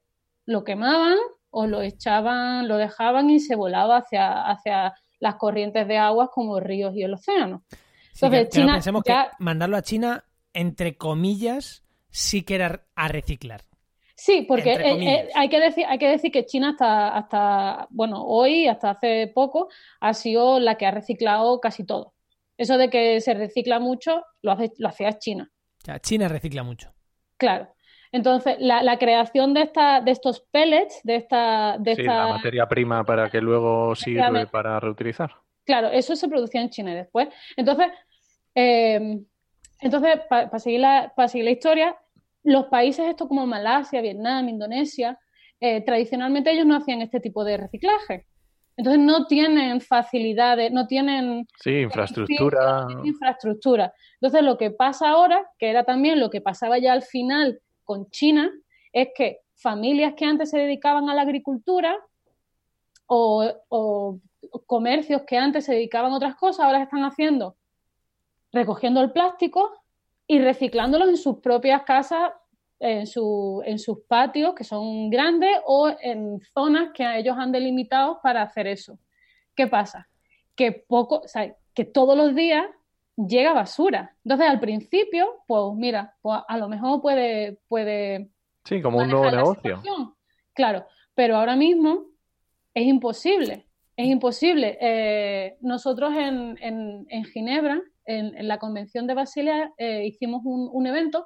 lo 0.47 0.64
quemaban 0.64 1.17
o 1.51 1.67
lo 1.67 1.83
echaban, 1.83 2.69
lo 2.69 2.77
dejaban 2.77 3.31
y 3.31 3.40
se 3.40 3.57
volaba 3.57 3.99
hacia, 3.99 4.43
hacia 4.43 4.95
las 5.19 5.37
corrientes 5.37 5.87
de 5.88 5.99
aguas 5.99 6.29
como 6.33 6.61
ríos 6.61 6.95
y 6.97 7.03
el 7.03 7.14
océano. 7.14 7.64
Entonces, 8.14 8.49
China 8.51 8.75
pensemos 8.75 9.03
que 9.03 9.14
mandarlo 9.38 9.77
a 9.77 9.83
China, 9.83 10.25
entre 10.53 10.97
comillas, 10.97 11.85
sí 12.11 12.43
que 12.43 12.55
era 12.57 12.87
a 12.95 13.09
reciclar. 13.09 13.62
Sí, 14.17 14.43
porque 14.47 14.73
eh, 14.75 15.14
eh, 15.14 15.29
hay, 15.35 15.49
que 15.49 15.59
decir, 15.59 15.85
hay 15.88 15.99
que 15.99 16.09
decir 16.09 16.31
que 16.31 16.47
China 16.47 16.71
hasta, 16.71 17.09
hasta, 17.09 17.88
bueno, 17.90 18.25
hoy, 18.25 18.69
hasta 18.69 18.90
hace 18.90 19.31
poco, 19.35 19.69
ha 20.01 20.14
sido 20.14 20.61
la 20.61 20.77
que 20.77 20.87
ha 20.87 20.93
reciclado 20.93 21.61
casi 21.61 21.85
todo. 21.85 22.14
Eso 22.57 22.79
de 22.79 22.88
que 22.88 23.21
se 23.21 23.35
recicla 23.35 23.81
mucho, 23.81 24.23
lo, 24.40 24.53
hace, 24.53 24.73
lo 24.79 24.88
hacía 24.88 25.19
China. 25.19 25.51
China 26.01 26.29
recicla 26.29 26.62
mucho. 26.62 26.92
Claro. 27.37 27.75
Entonces, 28.12 28.57
la, 28.61 28.97
creación 28.99 29.55
de, 29.55 29.62
esta, 29.62 30.01
de 30.01 30.12
estos 30.12 30.40
pellets, 30.53 31.01
de 31.03 31.16
esta... 31.16 31.77
De 31.79 31.97
sí, 31.97 32.03
la 32.05 32.29
materia 32.29 32.68
prima 32.68 33.03
para 33.05 33.29
que 33.29 33.40
luego 33.40 33.97
sirve 33.97 34.47
para 34.47 34.79
reutilizar. 34.79 35.33
Claro, 35.64 35.88
eso 35.88 36.14
se 36.14 36.29
producía 36.29 36.61
en 36.61 36.70
China 36.70 36.94
después. 36.94 37.29
Entonces, 37.57 37.88
eh, 38.55 39.18
entonces 39.81 40.20
para 40.29 40.59
seguir, 40.61 40.81
la, 40.81 41.12
seguir 41.27 41.44
la 41.44 41.51
historia, 41.51 41.97
los 42.44 42.66
países 42.66 43.07
estos 43.09 43.27
como 43.27 43.47
Malasia, 43.47 44.01
Vietnam, 44.01 44.49
Indonesia, 44.49 45.18
eh, 45.59 45.81
tradicionalmente 45.81 46.53
ellos 46.53 46.66
no 46.66 46.77
hacían 46.77 47.03
este 47.03 47.18
tipo 47.18 47.44
de 47.44 47.57
reciclaje. 47.57 48.27
Entonces 48.77 49.03
no 49.03 49.27
tienen 49.27 49.81
facilidades, 49.81 50.73
no 50.73 50.87
tienen... 50.87 51.47
Sí, 51.61 51.79
infraestructura. 51.81 52.87
infraestructura. 53.05 53.95
Entonces 54.15 54.43
lo 54.43 54.59
que 54.59 54.71
pasa 54.71 55.11
ahora, 55.11 55.49
que 55.59 55.71
era 55.71 55.85
también 55.85 56.19
lo 56.19 56.31
que 56.31 56.41
pasaba 56.41 56.79
ya 56.79 56.93
al 56.93 57.03
final 57.03 57.61
con 57.85 58.11
China, 58.11 58.51
es 58.93 59.09
que 59.15 59.41
familias 59.55 60.15
que 60.17 60.25
antes 60.25 60.51
se 60.51 60.59
dedicaban 60.59 61.09
a 61.09 61.15
la 61.15 61.23
agricultura 61.23 61.97
o 63.07 64.19
comercios 64.67 65.23
que 65.27 65.39
antes 65.39 65.65
se 65.65 65.75
dedicaban 65.75 66.13
a 66.13 66.17
otras 66.17 66.37
cosas, 66.37 66.67
ahora 66.67 66.83
están 66.83 67.05
haciendo, 67.05 67.57
recogiendo 68.53 69.01
el 69.01 69.13
plástico 69.13 69.71
y 70.27 70.39
reciclándolo 70.39 71.09
en 71.09 71.17
sus 71.17 71.39
propias 71.41 71.83
casas, 71.83 72.33
en, 72.81 73.07
su, 73.07 73.63
en 73.65 73.79
sus 73.79 74.01
patios, 74.09 74.55
que 74.55 74.65
son 74.65 75.11
grandes, 75.11 75.57
o 75.67 75.93
en 76.01 76.41
zonas 76.53 76.91
que 76.95 77.19
ellos 77.19 77.37
han 77.39 77.53
delimitado 77.53 78.21
para 78.23 78.43
hacer 78.43 78.67
eso. 78.67 78.99
¿Qué 79.55 79.67
pasa? 79.67 80.09
Que 80.55 80.73
poco, 80.73 81.21
o 81.25 81.29
sea, 81.29 81.55
que 81.75 81.85
todos 81.85 82.17
los 82.17 82.35
días 82.35 82.67
llega 83.17 83.53
basura. 83.53 84.17
Entonces, 84.25 84.48
al 84.48 84.61
principio, 84.61 85.42
pues 85.46 85.75
mira, 85.77 86.17
pues 86.23 86.40
a 86.46 86.59
lo 86.59 86.69
mejor 86.69 87.01
puede... 87.01 87.59
puede 87.69 88.31
sí, 88.65 88.83
como 88.83 88.98
un 88.98 89.09
nuevo 89.09 89.31
negocio. 89.31 89.83
Claro, 90.53 90.87
pero 91.15 91.37
ahora 91.37 91.57
mismo 91.57 92.07
es 92.75 92.87
imposible. 92.87 93.67
Es 93.96 94.07
imposible. 94.07 94.77
Eh, 94.81 95.57
nosotros 95.61 96.15
en, 96.17 96.57
en, 96.61 97.25
Ginebra, 97.27 97.81
en, 98.05 98.48
la 98.48 98.59
Convención 98.59 99.07
de 99.07 99.15
Basilea, 99.15 99.73
eh, 99.79 100.05
hicimos 100.07 100.42
un, 100.44 100.87
evento 100.87 101.25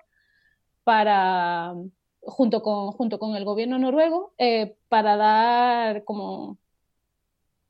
para, 0.89 1.74
junto 2.22 2.62
con, 2.62 2.93
junto 2.93 3.18
con 3.18 3.36
el 3.36 3.45
gobierno 3.45 3.78
noruego, 3.78 4.32
eh, 4.39 4.74
para 4.89 5.18
dar 5.18 6.03
como, 6.05 6.57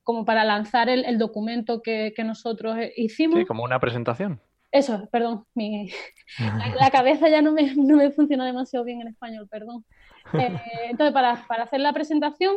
como 0.03 0.23
para 0.23 0.45
lanzar 0.45 0.87
el, 0.87 1.17
documento 1.17 1.81
que, 1.81 2.13
nosotros 2.23 2.77
hicimos. 2.95 3.37
Sí, 3.37 3.45
como 3.45 3.65
una 3.65 3.77
presentación. 3.77 4.39
Eso, 4.71 5.09
perdón, 5.11 5.43
mi, 5.53 5.91
la, 6.79 6.89
cabeza 6.91 7.27
ya 7.27 7.41
no 7.41 7.51
me, 7.51 7.75
no 7.75 7.97
me 7.97 8.09
funciona 8.11 8.45
demasiado 8.45 8.85
bien 8.85 9.01
en 9.01 9.09
español, 9.09 9.49
perdón. 9.51 9.83
entonces, 10.31 11.13
para, 11.13 11.45
para 11.45 11.63
hacer 11.63 11.81
la 11.81 11.91
presentación, 11.91 12.55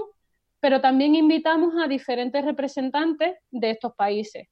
pero 0.60 0.80
también 0.80 1.16
invitamos 1.16 1.74
a 1.82 1.88
diferentes 1.88 2.44
representantes 2.44 3.34
de 3.50 3.70
estos 3.70 3.96
países 3.96 4.46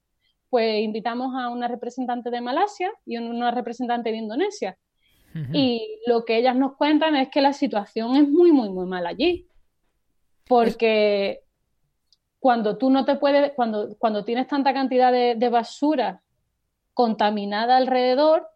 pues 0.49 0.83
invitamos 0.83 1.33
a 1.41 1.49
una 1.49 1.69
representante 1.69 2.29
de 2.29 2.41
Malasia 2.41 2.93
y 3.07 3.17
una 3.19 3.53
representante 3.53 4.11
de 4.11 4.17
Indonesia. 4.17 4.77
Y 5.53 6.01
lo 6.07 6.25
que 6.25 6.39
ellas 6.39 6.57
nos 6.57 6.77
cuentan 6.77 7.15
es 7.15 7.29
que 7.29 7.41
la 7.41 7.53
situación 7.53 8.17
es 8.17 8.29
muy, 8.29 8.51
muy, 8.51 8.69
muy 8.69 8.87
mal 8.87 9.07
allí. 9.07 9.47
Porque 10.49 11.43
cuando 12.41 12.77
tú 12.77 12.91
no 12.91 13.05
te 13.05 13.17
puedes, 13.17 13.53
cuando, 13.53 13.97
cuando 13.99 14.25
tienes 14.25 14.49
tanta 14.49 14.75
cantidad 14.75 15.13
de, 15.13 15.37
de 15.37 15.49
basura 15.49 16.23
contaminada 16.95 17.77
alrededor, 17.77 18.49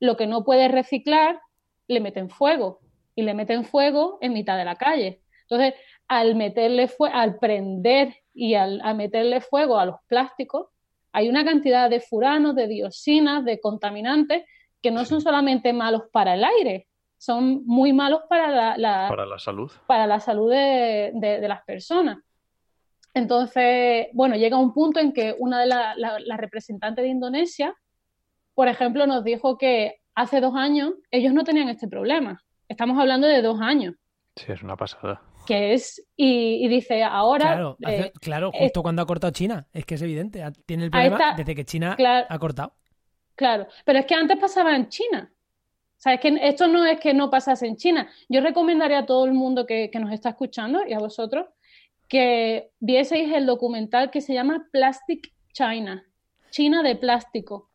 lo 0.00 0.16
que 0.16 0.26
no 0.26 0.44
puedes 0.44 0.70
reciclar, 0.70 1.40
le 1.88 2.00
meten 2.00 2.30
fuego. 2.30 2.80
Y 3.14 3.22
le 3.22 3.34
meten 3.34 3.64
fuego 3.64 4.18
en 4.20 4.32
mitad 4.32 4.56
de 4.56 4.64
la 4.64 4.76
calle. 4.76 5.20
Entonces, 5.42 5.74
al 6.06 6.36
meterle 6.36 6.88
al 7.12 7.38
prender 7.38 8.16
y 8.32 8.54
al 8.54 8.80
a 8.82 8.94
meterle 8.94 9.40
fuego 9.40 9.78
a 9.78 9.86
los 9.86 9.96
plásticos, 10.06 10.68
hay 11.12 11.28
una 11.28 11.44
cantidad 11.44 11.90
de 11.90 12.00
furanos, 12.00 12.54
de 12.54 12.68
dioxinas, 12.68 13.44
de 13.44 13.60
contaminantes 13.60 14.44
que 14.82 14.90
no 14.90 15.04
son 15.04 15.20
solamente 15.20 15.72
malos 15.72 16.02
para 16.12 16.34
el 16.34 16.44
aire, 16.44 16.86
son 17.16 17.64
muy 17.66 17.92
malos 17.92 18.20
para 18.28 18.76
la, 18.76 19.08
para 19.08 19.26
la 19.26 19.38
salud, 19.38 19.70
para 19.86 20.06
la 20.06 20.20
salud 20.20 20.50
de, 20.50 21.38
las 21.42 21.64
personas. 21.64 22.18
Entonces, 23.14 24.06
bueno, 24.12 24.36
llega 24.36 24.56
un 24.56 24.72
punto 24.72 25.00
en 25.00 25.12
que 25.12 25.34
una 25.38 25.60
de 25.60 25.66
las 25.66 26.38
representantes 26.38 27.02
de 27.02 27.08
Indonesia, 27.08 27.74
por 28.54 28.68
ejemplo, 28.68 29.06
nos 29.06 29.24
dijo 29.24 29.58
que 29.58 29.96
hace 30.14 30.40
dos 30.40 30.54
años 30.54 30.92
ellos 31.10 31.32
no 31.32 31.44
tenían 31.44 31.68
este 31.68 31.88
problema. 31.88 32.40
Estamos 32.68 32.98
hablando 32.98 33.26
de 33.26 33.42
dos 33.42 33.60
años. 33.60 33.94
Sí, 34.36 34.52
es 34.52 34.62
una 34.62 34.76
pasada 34.76 35.20
que 35.48 35.72
es, 35.72 36.06
y, 36.14 36.68
dice 36.68 37.02
ahora... 37.02 37.46
Claro, 37.46 37.78
eh, 37.86 38.12
claro 38.20 38.52
justo 38.52 38.82
cuando 38.82 39.00
ha 39.00 39.06
cortado 39.06 39.32
China, 39.32 39.66
es 39.72 39.86
que 39.86 39.94
es 39.94 40.02
evidente, 40.02 40.44
tiene 40.66 40.84
el 40.84 40.90
problema 40.90 41.34
desde 41.34 41.54
que 41.54 41.64
China 41.64 41.96
ha 42.28 42.38
cortado. 42.38 42.74
Claro, 43.38 43.68
pero 43.84 44.00
es 44.00 44.06
que 44.06 44.16
antes 44.16 44.36
pasaba 44.36 44.74
en 44.74 44.88
China. 44.88 45.30
O 45.30 46.00
sea, 46.00 46.14
es 46.14 46.20
que 46.20 46.36
esto 46.42 46.66
no 46.66 46.84
es 46.84 46.98
que 46.98 47.14
no 47.14 47.30
pasase 47.30 47.68
en 47.68 47.76
China. 47.76 48.08
Yo 48.28 48.40
recomendaría 48.40 48.98
a 48.98 49.06
todo 49.06 49.24
el 49.26 49.32
mundo 49.32 49.64
que, 49.64 49.88
nos 49.94 50.12
está 50.12 50.30
escuchando 50.30 50.84
y 50.84 50.92
a 50.92 50.98
vosotros 50.98 51.46
que 52.08 52.72
vieseis 52.80 53.32
el 53.32 53.46
documental 53.46 54.10
que 54.10 54.20
se 54.20 54.34
llama 54.34 54.66
Plastic 54.72 55.32
China, 55.52 56.04
China 56.50 56.82
de 56.82 56.96
plástico. 56.96 57.70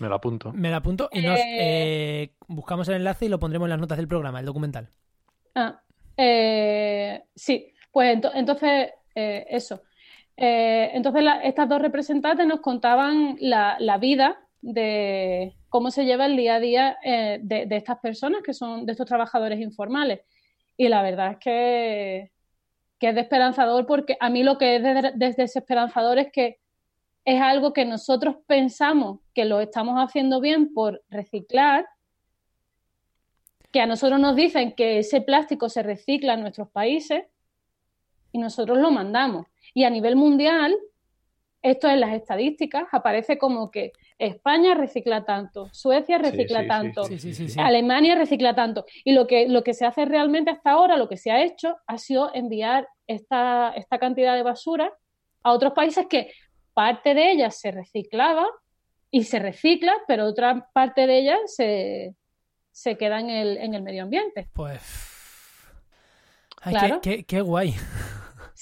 Me 0.00 0.08
lo 0.08 0.14
apunto. 0.14 0.50
Me 0.52 0.70
lo 0.70 0.76
apunto 0.76 1.10
y 1.12 1.20
nos 1.20 1.38
eh, 1.38 1.44
eh, 1.58 2.34
buscamos 2.48 2.88
el 2.88 2.94
enlace 2.94 3.26
y 3.26 3.28
lo 3.28 3.38
pondremos 3.38 3.66
en 3.66 3.70
las 3.70 3.80
notas 3.80 3.98
del 3.98 4.08
programa, 4.08 4.40
el 4.40 4.46
documental. 4.46 4.88
Ah, 5.54 5.82
eh, 6.16 7.22
sí, 7.34 7.70
pues 7.90 8.18
entonces 8.34 8.92
eh, 9.14 9.46
eso. 9.50 9.82
Eh, 10.36 10.90
entonces 10.94 11.22
estas 11.44 11.68
dos 11.68 11.82
representantes 11.82 12.46
nos 12.46 12.60
contaban 12.60 13.36
la, 13.40 13.98
vida 14.00 14.40
de 14.62 15.56
cómo 15.68 15.90
se 15.90 16.04
lleva 16.04 16.26
el 16.26 16.36
día 16.36 16.54
a 16.54 16.60
día 16.60 16.98
de, 17.02 17.66
estas 17.70 17.98
personas 17.98 18.42
que 18.42 18.54
son 18.54 18.86
de 18.86 18.92
estos 18.92 19.06
trabajadores 19.06 19.60
informales. 19.60 20.20
Y 20.76 20.88
la 20.88 21.02
verdad 21.02 21.32
es 21.32 21.38
que, 21.38 22.30
es 23.00 23.14
desesperanzador 23.14 23.84
porque 23.84 24.16
a 24.20 24.30
mí 24.30 24.44
lo 24.44 24.58
que 24.58 24.76
es 24.76 25.36
desesperanzador 25.36 26.18
es 26.18 26.30
que 26.32 26.60
es 27.24 27.40
algo 27.40 27.72
que 27.72 27.84
nosotros 27.84 28.36
pensamos 28.46 29.20
que 29.34 29.44
lo 29.44 29.60
estamos 29.60 29.96
haciendo 29.98 30.40
bien 30.40 30.72
por 30.72 31.02
reciclar 31.10 31.84
que 33.72 33.80
a 33.80 33.86
nosotros 33.86 34.20
nos 34.20 34.36
dicen 34.36 34.74
que 34.74 34.98
ese 34.98 35.22
plástico 35.22 35.68
se 35.68 35.82
recicla 35.82 36.34
en 36.34 36.42
nuestros 36.42 36.68
países 36.68 37.24
y 38.30 38.38
nosotros 38.38 38.78
lo 38.78 38.90
mandamos. 38.90 39.46
Y 39.74 39.84
a 39.84 39.90
nivel 39.90 40.14
mundial, 40.14 40.76
esto 41.62 41.88
en 41.88 42.00
las 42.00 42.12
estadísticas 42.12 42.84
aparece 42.92 43.38
como 43.38 43.70
que 43.70 43.92
España 44.22 44.74
recicla 44.74 45.24
tanto, 45.24 45.68
Suecia 45.72 46.16
recicla 46.16 46.64
tanto, 46.68 47.02
Alemania 47.58 48.14
recicla 48.14 48.54
tanto. 48.54 48.84
Y 49.04 49.12
lo 49.12 49.26
que, 49.26 49.48
lo 49.48 49.64
que 49.64 49.74
se 49.74 49.84
hace 49.84 50.04
realmente 50.04 50.52
hasta 50.52 50.70
ahora, 50.70 50.96
lo 50.96 51.08
que 51.08 51.16
se 51.16 51.32
ha 51.32 51.42
hecho, 51.42 51.76
ha 51.88 51.98
sido 51.98 52.32
enviar 52.32 52.88
esta, 53.08 53.72
esta 53.74 53.98
cantidad 53.98 54.36
de 54.36 54.44
basura 54.44 54.92
a 55.42 55.52
otros 55.52 55.72
países 55.72 56.06
que 56.08 56.32
parte 56.72 57.14
de 57.14 57.32
ella 57.32 57.50
se 57.50 57.72
reciclaba 57.72 58.46
y 59.10 59.24
se 59.24 59.40
recicla, 59.40 59.92
pero 60.06 60.26
otra 60.26 60.68
parte 60.72 61.08
de 61.08 61.18
ella 61.18 61.38
se, 61.46 62.14
se 62.70 62.96
queda 62.96 63.18
en 63.18 63.28
el, 63.28 63.56
en 63.58 63.74
el 63.74 63.82
medio 63.82 64.04
ambiente. 64.04 64.48
Pues. 64.52 64.80
claro. 66.62 67.00
qué, 67.02 67.40
guay. 67.40 67.74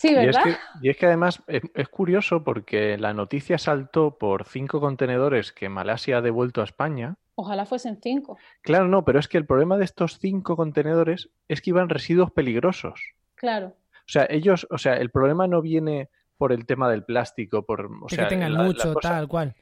Sí, 0.01 0.15
¿verdad? 0.15 0.57
Y 0.81 0.89
es 0.89 0.97
que, 0.97 1.05
además 1.05 1.43
es, 1.47 1.89
curioso 1.91 2.43
porque 2.43 2.97
la 2.97 3.13
noticia 3.13 3.59
saltó 3.59 4.17
por 4.17 4.47
cinco 4.47 4.81
contenedores 4.81 5.53
que 5.53 5.69
Malasia 5.69 6.17
ha 6.17 6.21
devuelto 6.23 6.63
a 6.63 6.65
España. 6.65 7.17
Ojalá 7.35 7.67
fuesen 7.67 7.99
cinco. 8.03 8.39
Claro, 8.63 8.89
no, 8.89 9.05
pero 9.05 9.19
es 9.19 9.29
que 9.29 9.37
el 9.37 9.45
problema 9.45 9.77
de 9.77 9.85
estos 9.85 10.19
cinco 10.19 10.57
contenedores 10.57 11.29
es 11.49 11.61
que 11.61 11.69
iban 11.69 11.91
residuos 11.91 12.31
peligrosos. 12.31 13.13
Claro. 13.35 13.77
O 13.93 14.07
sea, 14.07 14.27
ellos, 14.31 14.67
o 14.71 14.79
sea, 14.79 14.95
el 14.95 15.11
problema 15.11 15.47
no 15.47 15.61
viene 15.61 16.09
por 16.39 16.53
el 16.53 16.65
tema 16.65 16.89
del 16.91 17.05
plástico, 17.05 17.67
por 17.67 17.91
o 18.01 18.09
sea, 18.09 18.25
que 18.25 18.37
tengan 18.37 18.55
mucho, 18.55 18.95
tal 18.95 19.29
cual. 19.29 19.55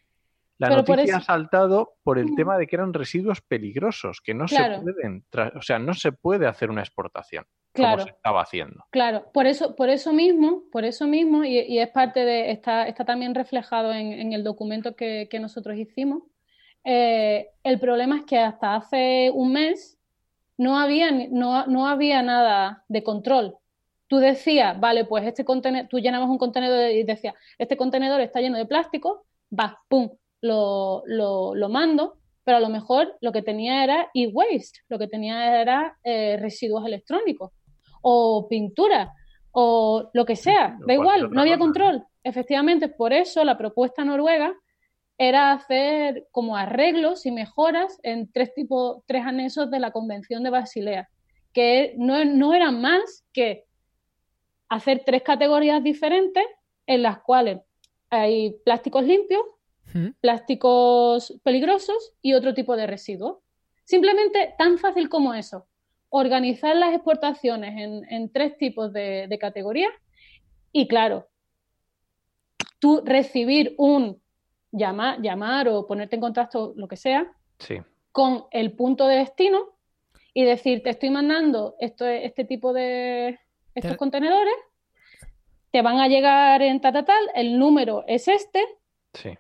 La 0.59 0.71
noticia 0.71 1.19
ha 1.19 1.21
saltado 1.21 1.95
por 2.03 2.19
el 2.19 2.35
tema 2.35 2.59
de 2.59 2.67
que 2.67 2.77
eran 2.77 2.93
residuos 2.93 3.41
peligrosos, 3.41 4.21
que 4.21 4.35
no 4.35 4.49
se 4.49 4.57
pueden, 4.83 5.25
o 5.55 5.63
sea, 5.63 5.79
no 5.79 5.95
se 5.95 6.11
puede 6.11 6.47
hacer 6.47 6.69
una 6.71 6.81
exportación 6.81 7.45
como 7.73 7.99
se 8.01 8.11
estaba 8.11 8.43
haciendo. 8.43 8.85
Claro, 8.91 9.31
por 9.33 9.47
eso, 9.47 9.77
por 9.77 9.89
eso 9.89 10.13
mismo, 10.13 10.65
por 10.73 10.85
eso 10.85 11.07
mismo, 11.07 11.45
y, 11.45 11.79
es 11.79 11.89
parte 11.91 12.25
de, 12.25 12.51
está, 12.51 12.89
está 12.89 13.05
también 13.05 13.35
reflejado 13.35 13.93
en, 13.93 14.33
el 14.33 14.43
documento 14.43 14.97
que, 14.97 15.29
nosotros 15.41 15.77
hicimos. 15.77 16.23
Eh, 16.85 17.51
el 17.63 17.79
problema 17.79 18.19
es 18.19 18.25
que 18.25 18.39
hasta 18.39 18.75
hace 18.75 19.31
un 19.33 19.53
mes 19.53 19.99
no 20.57 20.79
había, 20.79 21.11
no, 21.13 21.67
no 21.67 21.87
había 21.87 22.23
nada 22.23 22.85
de 22.89 23.03
control. 23.03 23.57
Tú 24.09 24.17
decías, 24.17 24.79
vale, 24.81 25.05
pues 25.05 25.25
este 25.27 25.45
contenedor, 25.45 25.89
tú 25.89 25.99
llenabas 25.99 26.29
un 26.29 26.39
contenedor 26.39 26.91
y 26.91 27.05
decías, 27.05 27.35
este 27.59 27.77
contenedor 27.77 28.21
está 28.21 28.41
lleno 28.41 28.57
de 28.57 28.67
plástico, 28.67 29.27
va, 29.57 29.79
pum, 29.89 30.11
lo, 30.41 31.03
lo, 31.07 31.69
mando, 31.69 32.19
pero 32.45 32.59
a 32.59 32.61
lo 32.61 32.69
mejor 32.69 33.17
lo 33.21 33.33
que 33.33 33.43
tenía 33.43 33.85
era 33.85 34.11
e-waste, 34.15 34.81
lo 34.89 34.99
que 34.99 35.09
tenía 35.09 35.61
era 35.61 35.99
eh, 36.05 36.37
residuos 36.41 36.87
electrónicos 36.87 37.53
o 38.03 38.47
pintura 38.49 39.13
o 39.53 40.11
lo 40.13 40.25
que 40.25 40.37
sea, 40.37 40.77
da 40.87 40.95
igual, 40.95 41.31
no 41.31 41.41
había 41.41 41.59
control. 41.59 42.05
Efectivamente, 42.23 42.89
por 42.89 43.13
eso 43.13 43.43
la 43.45 43.59
propuesta 43.59 44.05
noruega 44.05 44.55
era 45.17 45.53
hacer 45.53 46.29
como 46.31 46.57
arreglos 46.57 47.27
y 47.27 47.33
mejoras 47.33 47.99
en 48.05 48.31
tres 48.31 48.55
tipos, 48.55 49.03
tres 49.07 49.25
anexos 49.27 49.71
de 49.71 49.81
la 49.81 49.91
Convención 49.91 50.45
de 50.45 50.51
Basilea, 50.51 51.09
que 51.53 51.95
no, 51.97 52.25
no 52.25 52.55
eran 52.55 52.81
más 52.81 53.25
que 53.33 53.65
hacer 54.69 55.03
tres 55.05 55.23
categorías 55.23 55.83
diferentes 55.83 56.45
en 56.87 57.03
las 57.03 57.19
cuales 57.21 57.61
hay 58.11 58.55
plásticos 58.65 59.05
limpios, 59.05 59.43
plásticos 60.21 61.41
peligrosos 61.43 62.15
y 62.23 62.35
otro 62.35 62.55
tipo 62.55 62.77
de 62.77 62.87
residuos. 62.87 63.39
Simplemente 63.85 64.55
tan 64.59 64.79
fácil 64.79 65.09
como 65.09 65.35
eso. 65.35 65.67
Organizar 66.11 66.77
las 66.77 66.95
exportaciones 66.95 68.05
en, 68.09 68.33
tres 68.33 68.57
tipos 68.59 68.93
de, 68.93 69.37
categorías 69.41 69.93
y 70.73 70.89
claro, 70.89 71.29
tú 72.79 73.03
recibir 73.05 73.75
un 73.79 74.21
llamar, 74.71 75.21
llamar 75.21 75.69
o 75.69 75.87
ponerte 75.87 76.17
en 76.17 76.21
contacto, 76.21 76.73
lo 76.77 76.89
que 76.89 76.97
sea, 76.97 77.33
con 78.13 78.45
el 78.51 78.73
punto 78.73 79.07
de 79.07 79.17
destino 79.17 79.79
y 80.35 80.45
decir, 80.45 80.83
te 80.83 80.91
estoy 80.91 81.11
mandando 81.11 81.77
esto, 81.81 82.07
este 82.07 82.45
tipo 82.45 82.73
de 82.73 83.39
estos 83.75 83.97
contenedores, 83.97 84.55
te 85.71 85.83
van 85.83 85.99
a 85.99 86.09
llegar 86.09 86.63
en 86.63 86.81
tal, 86.81 87.05
tal, 87.05 87.31
el 87.35 87.59
número 87.59 88.05
es 88.07 88.29
este, 88.29 88.65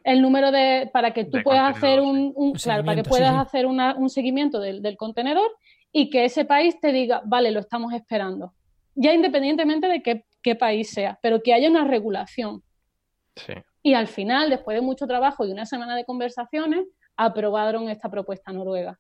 el 0.05 0.23
número 0.23 0.51
de 0.51 0.91
para 0.93 1.13
que 1.13 1.25
tú 1.25 1.39
puedas 1.43 1.77
hacer 1.77 2.01
un, 2.01 2.35
para 2.65 2.95
que 2.95 3.03
puedas 3.03 3.37
hacer 3.37 3.67
un 3.67 4.11
seguimiento 4.11 4.61
del, 4.61 4.97
contenedor 4.97 5.51
y 5.93 6.11
que 6.11 6.25
ese 6.25 6.45
país 6.45 6.79
te 6.81 6.93
diga, 6.93 7.23
vale, 7.25 7.51
lo 7.51 7.61
estamos 7.61 7.93
esperando. 7.93 8.55
Ya 8.95 9.13
independientemente 9.13 9.87
de 9.87 10.03
qué, 10.03 10.57
país 10.57 10.91
sea, 10.91 11.19
pero 11.23 11.43
que 11.43 11.53
haya 11.53 11.69
una 11.69 11.85
regulación. 11.85 12.63
Y 13.83 13.95
al 13.95 14.09
final, 14.09 14.51
después 14.51 14.75
de 14.75 14.81
mucho 14.81 15.07
trabajo 15.07 15.45
y 15.45 15.53
una 15.53 15.67
semana 15.67 15.95
de 15.95 16.05
conversaciones, 16.05 16.87
aprobaron 17.17 17.89
esta 17.91 18.09
propuesta 18.11 18.53
noruega. 18.53 18.99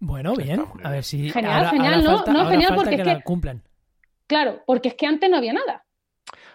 Bueno, 0.00 0.34
bien. 0.34 0.64
A 0.82 0.90
ver 0.90 1.04
si. 1.04 1.30
Genial, 1.30 1.70
genial, 1.70 2.02
no, 2.02 2.24
no 2.24 2.46
genial 2.48 2.74
porque 2.74 2.94
es 2.96 3.02
que. 3.02 3.22
Cumplan. 3.22 3.62
Claro, 4.26 4.62
porque 4.66 4.88
es 4.88 4.94
que 4.94 5.06
antes 5.06 5.30
no 5.30 5.36
había 5.36 5.52
nada. 5.52 5.83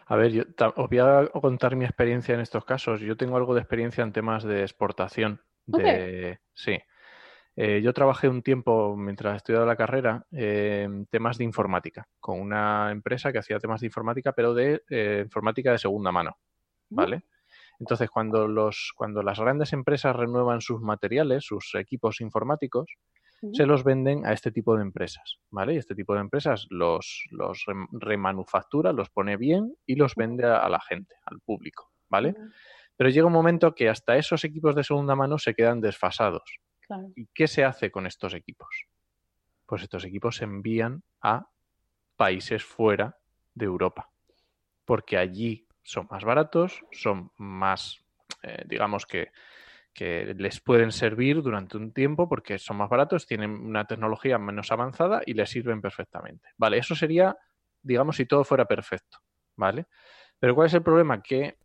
A 0.10 0.16
ver, 0.16 0.32
yo 0.32 0.44
os 0.76 0.90
voy 0.90 0.98
a 0.98 1.28
contar 1.40 1.76
mi 1.76 1.86
experiencia 1.86 2.34
en 2.34 2.42
estos 2.42 2.66
casos. 2.66 3.00
Yo 3.00 3.16
tengo 3.16 3.38
algo 3.38 3.54
de 3.54 3.62
experiencia 3.62 4.04
en 4.04 4.12
temas 4.12 4.44
de 4.44 4.64
exportación. 4.64 5.40
De... 5.68 6.40
Sí. 6.52 6.80
Eh, 7.56 7.82
yo 7.84 7.94
trabajé 7.94 8.28
un 8.28 8.42
tiempo 8.42 8.96
mientras 8.98 9.36
estudiaba 9.36 9.68
la 9.68 9.76
carrera 9.76 10.26
en 10.32 11.06
temas 11.06 11.38
de 11.38 11.44
informática, 11.44 12.08
con 12.20 12.40
una 12.40 12.90
empresa 12.90 13.32
que 13.32 13.38
hacía 13.38 13.60
temas 13.60 13.82
de 13.82 13.88
informática, 13.88 14.32
pero 14.32 14.56
de 14.56 14.82
eh, 14.90 15.22
informática 15.26 15.72
de 15.74 15.78
segunda 15.78 16.12
mano. 16.12 16.40
¿Vale? 16.90 17.22
Entonces, 17.80 18.10
cuando, 18.10 18.48
los, 18.48 18.94
cuando 18.96 19.22
las 19.22 19.40
grandes 19.40 19.74
empresas 19.74 20.16
renuevan 20.16 20.62
sus 20.62 20.82
materiales, 20.82 21.46
sus 21.46 21.76
equipos 21.76 22.20
informáticos, 22.20 22.96
se 23.54 23.66
los 23.66 23.84
venden 23.84 24.26
a 24.26 24.34
este 24.34 24.52
tipo 24.52 24.76
de 24.76 24.82
empresas, 24.82 25.40
¿vale? 25.50 25.74
Y 25.74 25.78
este 25.78 25.96
tipo 25.96 26.14
de 26.14 26.22
empresas 26.22 26.68
los, 26.70 27.24
los 27.32 27.66
remanufactura, 27.92 28.92
los 28.92 29.10
pone 29.10 29.38
bien 29.38 29.76
y 29.86 29.96
los 29.96 30.16
vende 30.16 30.46
a, 30.46 30.68
la 30.70 30.80
gente, 30.82 31.16
al 31.26 31.40
público, 31.40 31.92
¿vale? 32.10 32.36
Pero 32.98 33.10
llega 33.10 33.28
un 33.28 33.34
momento 33.34 33.74
que 33.74 33.90
hasta 33.90 34.18
esos 34.18 34.44
equipos 34.44 34.76
de 34.76 34.84
segunda 34.84 35.16
mano 35.16 35.38
se 35.38 35.54
quedan 35.54 35.80
desfasados. 35.80 36.60
¿Y 37.16 37.28
qué 37.28 37.48
se 37.48 37.64
hace 37.64 37.92
con 37.92 38.08
estos 38.08 38.34
equipos? 38.34 38.88
Pues 39.66 39.84
estos 39.84 40.04
equipos 40.04 40.38
se 40.38 40.46
envían 40.46 41.04
a 41.22 41.50
países 42.16 42.64
fuera 42.64 43.18
de 43.54 43.66
Europa, 43.66 44.10
porque 44.84 45.18
allí 45.18 45.68
son 45.84 46.08
más 46.10 46.26
baratos, 46.26 46.84
son 46.92 47.32
más, 47.38 48.04
eh, 48.44 48.64
digamos 48.66 49.06
que, 49.06 49.32
que 49.94 50.34
les 50.38 50.62
pueden 50.62 50.92
servir 50.92 51.42
durante 51.42 51.78
un 51.78 51.92
tiempo 51.92 52.30
porque 52.30 52.58
son 52.58 52.78
más 52.78 52.90
baratos, 52.90 53.26
tienen 53.26 53.52
una 53.52 53.86
tecnología 53.86 54.38
menos 54.38 54.72
avanzada 54.72 55.22
y 55.26 55.34
les 55.34 55.50
sirven 55.50 55.82
perfectamente. 55.82 56.50
Vale, 56.58 56.78
eso 56.78 56.96
sería, 56.96 57.38
digamos, 57.82 58.16
si 58.16 58.26
todo 58.26 58.44
fuera 58.44 58.66
perfecto, 58.66 59.20
¿vale? 59.56 59.88
Pero 60.40 60.56
¿cuál 60.56 60.68
es 60.68 60.74
el 60.74 60.84
problema? 60.84 61.22
Que 61.22 61.58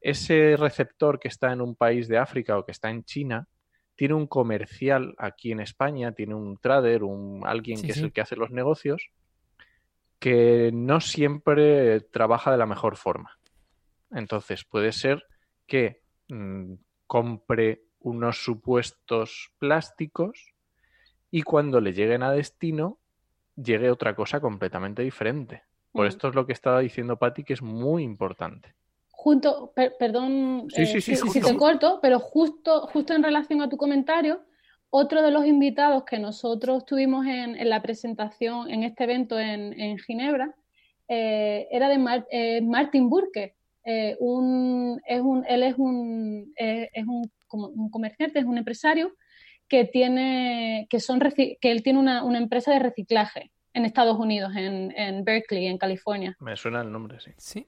ese 0.00 0.56
receptor 0.56 1.18
que 1.18 1.28
está 1.28 1.52
en 1.52 1.60
un 1.60 1.76
país 1.76 2.08
de 2.08 2.18
África 2.18 2.58
o 2.58 2.64
que 2.64 2.72
está 2.72 2.90
en 2.90 3.04
China 3.04 3.48
tiene 3.94 4.14
un 4.14 4.26
comercial 4.26 5.14
aquí 5.18 5.52
en 5.52 5.60
España, 5.60 6.12
tiene 6.12 6.34
un 6.34 6.58
trader, 6.58 7.02
un 7.02 7.42
alguien 7.46 7.80
que 7.80 7.92
es 7.92 7.98
el 7.98 8.12
que 8.12 8.20
hace 8.20 8.36
los 8.36 8.50
negocios, 8.50 9.10
que 10.18 10.70
no 10.72 11.00
siempre 11.00 12.00
trabaja 12.00 12.50
de 12.50 12.58
la 12.58 12.66
mejor 12.66 12.96
forma. 12.96 13.38
Entonces 14.10 14.64
puede 14.64 14.92
ser 14.92 15.24
que 15.66 16.02
mm, 16.28 16.74
compre 17.06 17.82
unos 18.00 18.44
supuestos 18.44 19.52
plásticos 19.58 20.54
y 21.30 21.42
cuando 21.42 21.80
le 21.80 21.92
lleguen 21.92 22.22
a 22.22 22.30
destino 22.30 22.98
llegue 23.56 23.90
otra 23.90 24.14
cosa 24.14 24.40
completamente 24.40 25.02
diferente. 25.02 25.62
Por 25.92 26.04
mm. 26.04 26.08
esto 26.08 26.28
es 26.28 26.34
lo 26.34 26.46
que 26.46 26.52
estaba 26.52 26.80
diciendo 26.80 27.16
Patti, 27.16 27.42
que 27.42 27.54
es 27.54 27.62
muy 27.62 28.02
importante. 28.02 28.74
Junto, 29.10 29.72
perdón 29.74 30.68
eh, 30.76 31.00
si, 31.00 31.40
te 31.40 31.56
corto, 31.56 31.98
pero 32.00 32.20
justo, 32.20 32.82
justo 32.92 33.12
en 33.12 33.22
relación 33.22 33.60
a 33.60 33.68
tu 33.68 33.76
comentario, 33.76 34.42
otro 34.90 35.22
de 35.22 35.30
los 35.30 35.46
invitados 35.46 36.04
que 36.04 36.18
nosotros 36.18 36.84
tuvimos 36.84 37.26
en, 37.26 37.68
la 37.68 37.82
presentación 37.82 38.70
en 38.70 38.84
este 38.84 39.04
evento 39.04 39.38
en, 39.38 39.98
Ginebra 39.98 40.54
eh, 41.08 41.66
era 41.72 41.88
de 41.88 42.24
eh, 42.30 42.60
Martin 42.62 43.08
Burke. 43.08 43.55
Un, 44.18 45.00
es 45.06 45.20
un, 45.20 45.44
él 45.48 45.62
es 45.62 45.74
un, 45.76 46.52
es 46.56 47.06
un, 47.06 47.30
un, 47.52 47.90
comerciante, 47.90 48.38
es 48.38 48.44
un 48.44 48.58
empresario 48.58 49.12
que 49.68 49.84
tiene, 49.84 50.86
que 50.90 51.00
son, 51.00 51.20
que 51.20 51.58
él 51.62 51.82
tiene 51.82 51.98
una, 51.98 52.24
una 52.24 52.38
empresa 52.38 52.72
de 52.72 52.78
reciclaje 52.78 53.50
en 53.76 53.84
Estados 53.84 54.18
Unidos, 54.18 54.52
en, 54.56 54.92
en, 54.96 55.22
Berkeley, 55.22 55.66
en 55.66 55.76
California. 55.76 56.34
Me 56.40 56.56
suena 56.56 56.80
el 56.80 56.90
nombre, 56.90 57.20
sí. 57.20 57.32
Sí. 57.36 57.64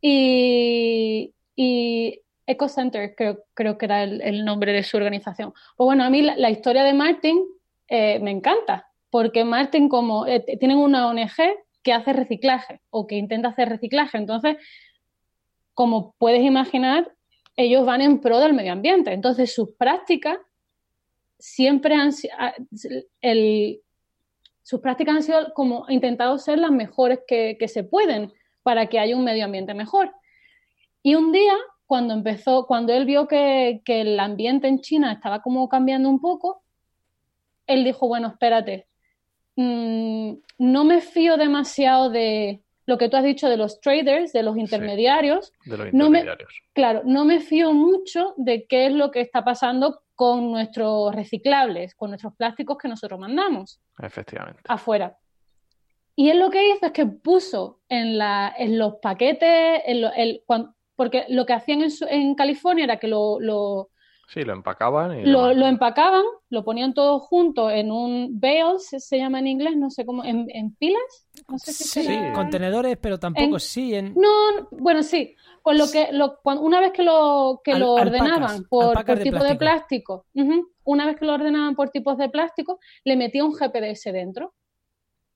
Y, 0.00 1.34
y 1.56 2.22
Center 2.68 3.14
creo, 3.16 3.44
creo, 3.54 3.76
que 3.76 3.86
era 3.86 4.04
el, 4.04 4.44
nombre 4.44 4.72
de 4.72 4.82
su 4.82 4.96
organización. 4.96 5.52
Pues 5.76 5.84
bueno, 5.84 6.04
a 6.04 6.10
mí 6.10 6.22
la, 6.22 6.50
historia 6.50 6.84
de 6.84 6.92
Martin 6.92 7.42
eh, 7.88 8.20
me 8.20 8.30
encanta, 8.30 8.86
porque 9.10 9.44
Martin 9.44 9.88
como 9.88 10.26
eh, 10.26 10.44
tienen 10.58 10.78
una 10.78 11.08
ONG 11.08 11.32
que 11.82 11.92
hace 11.92 12.12
reciclaje 12.12 12.80
o 12.90 13.06
que 13.06 13.16
intenta 13.16 13.48
hacer 13.48 13.68
reciclaje. 13.68 14.18
Entonces, 14.18 14.56
como 15.74 16.14
puedes 16.18 16.42
imaginar, 16.42 17.12
ellos 17.56 17.84
van 17.84 18.00
en 18.00 18.20
pro 18.20 18.38
del 18.38 18.54
medio 18.54 18.72
ambiente. 18.72 19.12
Entonces, 19.12 19.54
sus 19.54 19.72
prácticas 19.72 20.38
siempre 21.38 21.94
han 21.94 22.12
el, 23.20 23.80
sus 24.62 24.80
prácticas 24.80 25.16
han 25.16 25.22
sido 25.22 25.54
como 25.54 25.86
intentado 25.88 26.38
ser 26.38 26.58
las 26.58 26.70
mejores 26.70 27.20
que, 27.26 27.56
que 27.58 27.68
se 27.68 27.82
pueden 27.82 28.32
para 28.62 28.86
que 28.86 28.98
haya 28.98 29.16
un 29.16 29.24
medio 29.24 29.44
ambiente 29.44 29.74
mejor. 29.74 30.14
Y 31.02 31.14
un 31.14 31.32
día, 31.32 31.54
cuando 31.86 32.14
empezó, 32.14 32.66
cuando 32.66 32.92
él 32.92 33.04
vio 33.04 33.26
que, 33.26 33.82
el 33.86 34.20
ambiente 34.20 34.68
en 34.68 34.80
China 34.80 35.12
estaba 35.12 35.40
como 35.42 35.68
cambiando 35.68 36.08
un 36.08 36.20
poco, 36.20 36.62
él 37.66 37.84
dijo, 37.84 38.06
bueno, 38.06 38.28
espérate, 38.28 38.86
mm, 39.56 40.34
no 40.58 40.84
me 40.84 41.00
fío 41.00 41.36
demasiado 41.36 42.10
de 42.10 42.62
lo 42.90 42.98
que 42.98 43.08
tú 43.08 43.16
has 43.16 43.22
dicho 43.22 43.48
de 43.48 43.56
los 43.56 43.80
traders, 43.80 44.32
de 44.32 44.42
los 44.42 44.56
intermediarios. 44.56 45.52
de 45.64 45.76
los 45.76 45.86
intermediarios. 45.92 46.52
claro, 46.72 47.02
no 47.04 47.24
me 47.24 47.38
fío 47.38 47.72
mucho 47.72 48.34
de 48.36 48.66
qué 48.66 48.86
es 48.86 48.92
lo 48.92 49.12
que 49.12 49.20
está 49.20 49.44
pasando 49.44 50.02
con 50.16 50.50
nuestros 50.50 51.14
reciclables, 51.14 51.94
con 51.94 52.10
nuestros 52.10 52.34
plásticos 52.34 52.78
que 52.78 52.88
nosotros 52.88 53.20
mandamos. 53.20 53.80
Efectivamente. 54.02 54.62
Afuera. 54.66 55.16
Y 56.16 56.30
él 56.30 56.40
lo 56.40 56.50
que 56.50 56.68
hizo 56.68 56.86
es 56.86 56.92
que 56.92 57.06
puso 57.06 57.78
en, 57.88 58.18
la, 58.18 58.52
en 58.58 58.76
los 58.76 58.96
paquetes, 58.96 59.82
en 59.86 60.04
el, 60.16 60.42
porque 60.96 61.26
lo 61.28 61.46
que 61.46 61.52
hacían 61.52 61.82
en, 62.08 62.34
California 62.34 62.84
era 62.84 62.98
que 62.98 63.06
lo, 63.06 63.38
lo 63.38 63.90
Sí, 64.32 64.44
lo 64.44 64.52
empacaban. 64.52 65.18
Y 65.18 65.24
lo, 65.24 65.52
lo, 65.54 65.66
empacaban, 65.66 66.22
lo 66.50 66.64
ponían 66.64 66.94
todo 66.94 67.18
junto 67.18 67.68
en 67.68 67.90
un 67.90 68.38
bales, 68.38 68.86
se 68.86 69.18
llama 69.18 69.40
en 69.40 69.48
inglés, 69.48 69.76
no 69.76 69.90
sé 69.90 70.06
cómo, 70.06 70.24
en, 70.24 70.46
pilas. 70.76 71.26
No 71.48 71.58
sé 71.58 71.72
si 71.72 72.04
sí, 72.04 72.18
contenedores, 72.32 72.96
pero 72.96 73.18
tampoco 73.18 73.58
sí. 73.58 73.92
En... 73.92 74.14
No, 74.14 74.68
bueno, 74.70 75.02
sí. 75.02 75.34
Con 75.62 75.76
lo 75.76 75.90
que, 75.90 76.10
lo, 76.12 76.38
una 76.44 76.78
vez 76.78 76.92
que 76.92 77.02
lo, 77.02 77.60
que 77.64 77.74
lo 77.74 77.94
ordenaban 77.94 78.64
por, 78.68 79.04
tipo 79.04 79.42
de 79.42 79.56
plástico, 79.56 80.26
una 80.84 81.06
vez 81.06 81.16
que 81.16 81.26
lo 81.26 81.34
ordenaban 81.34 81.74
por 81.74 81.90
tipos 81.90 82.16
de 82.16 82.28
plástico, 82.28 82.78
le 83.02 83.16
metía 83.16 83.44
un 83.44 83.54
GPS 83.54 84.12
dentro 84.12 84.54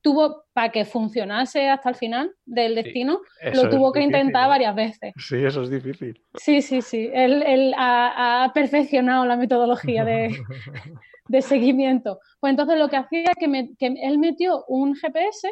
tuvo, 0.05 0.45
para 0.53 0.71
que 0.71 0.85
funcionase 0.85 1.71
hasta 1.71 1.89
el 1.89 1.95
final 1.95 2.31
del 2.45 2.75
destino, 2.75 3.23
lo 3.55 3.71
tuvo 3.71 3.91
que 3.91 4.03
intentar 4.03 4.45
¿eh? 4.45 4.49
varias 4.49 4.75
veces. 4.75 5.15
Sí, 5.17 5.43
eso 5.43 5.63
es 5.63 5.71
difícil. 5.71 6.21
Sí, 6.35 6.61
sí, 6.61 6.83
sí. 6.83 7.09
Él, 7.11 7.73
ha, 7.79 8.51
perfeccionado 8.53 9.25
la 9.25 9.37
metodología 9.37 10.05
de, 11.29 11.43
seguimiento. 11.43 12.21
Pues 12.39 12.51
entonces 12.51 12.79
lo 12.79 12.91
que 12.91 12.99
hacía 12.99 13.31
es 13.31 13.37
que, 13.39 13.97
él 14.03 14.19
metió 14.19 14.67
un 14.69 14.95
GPS 14.95 15.49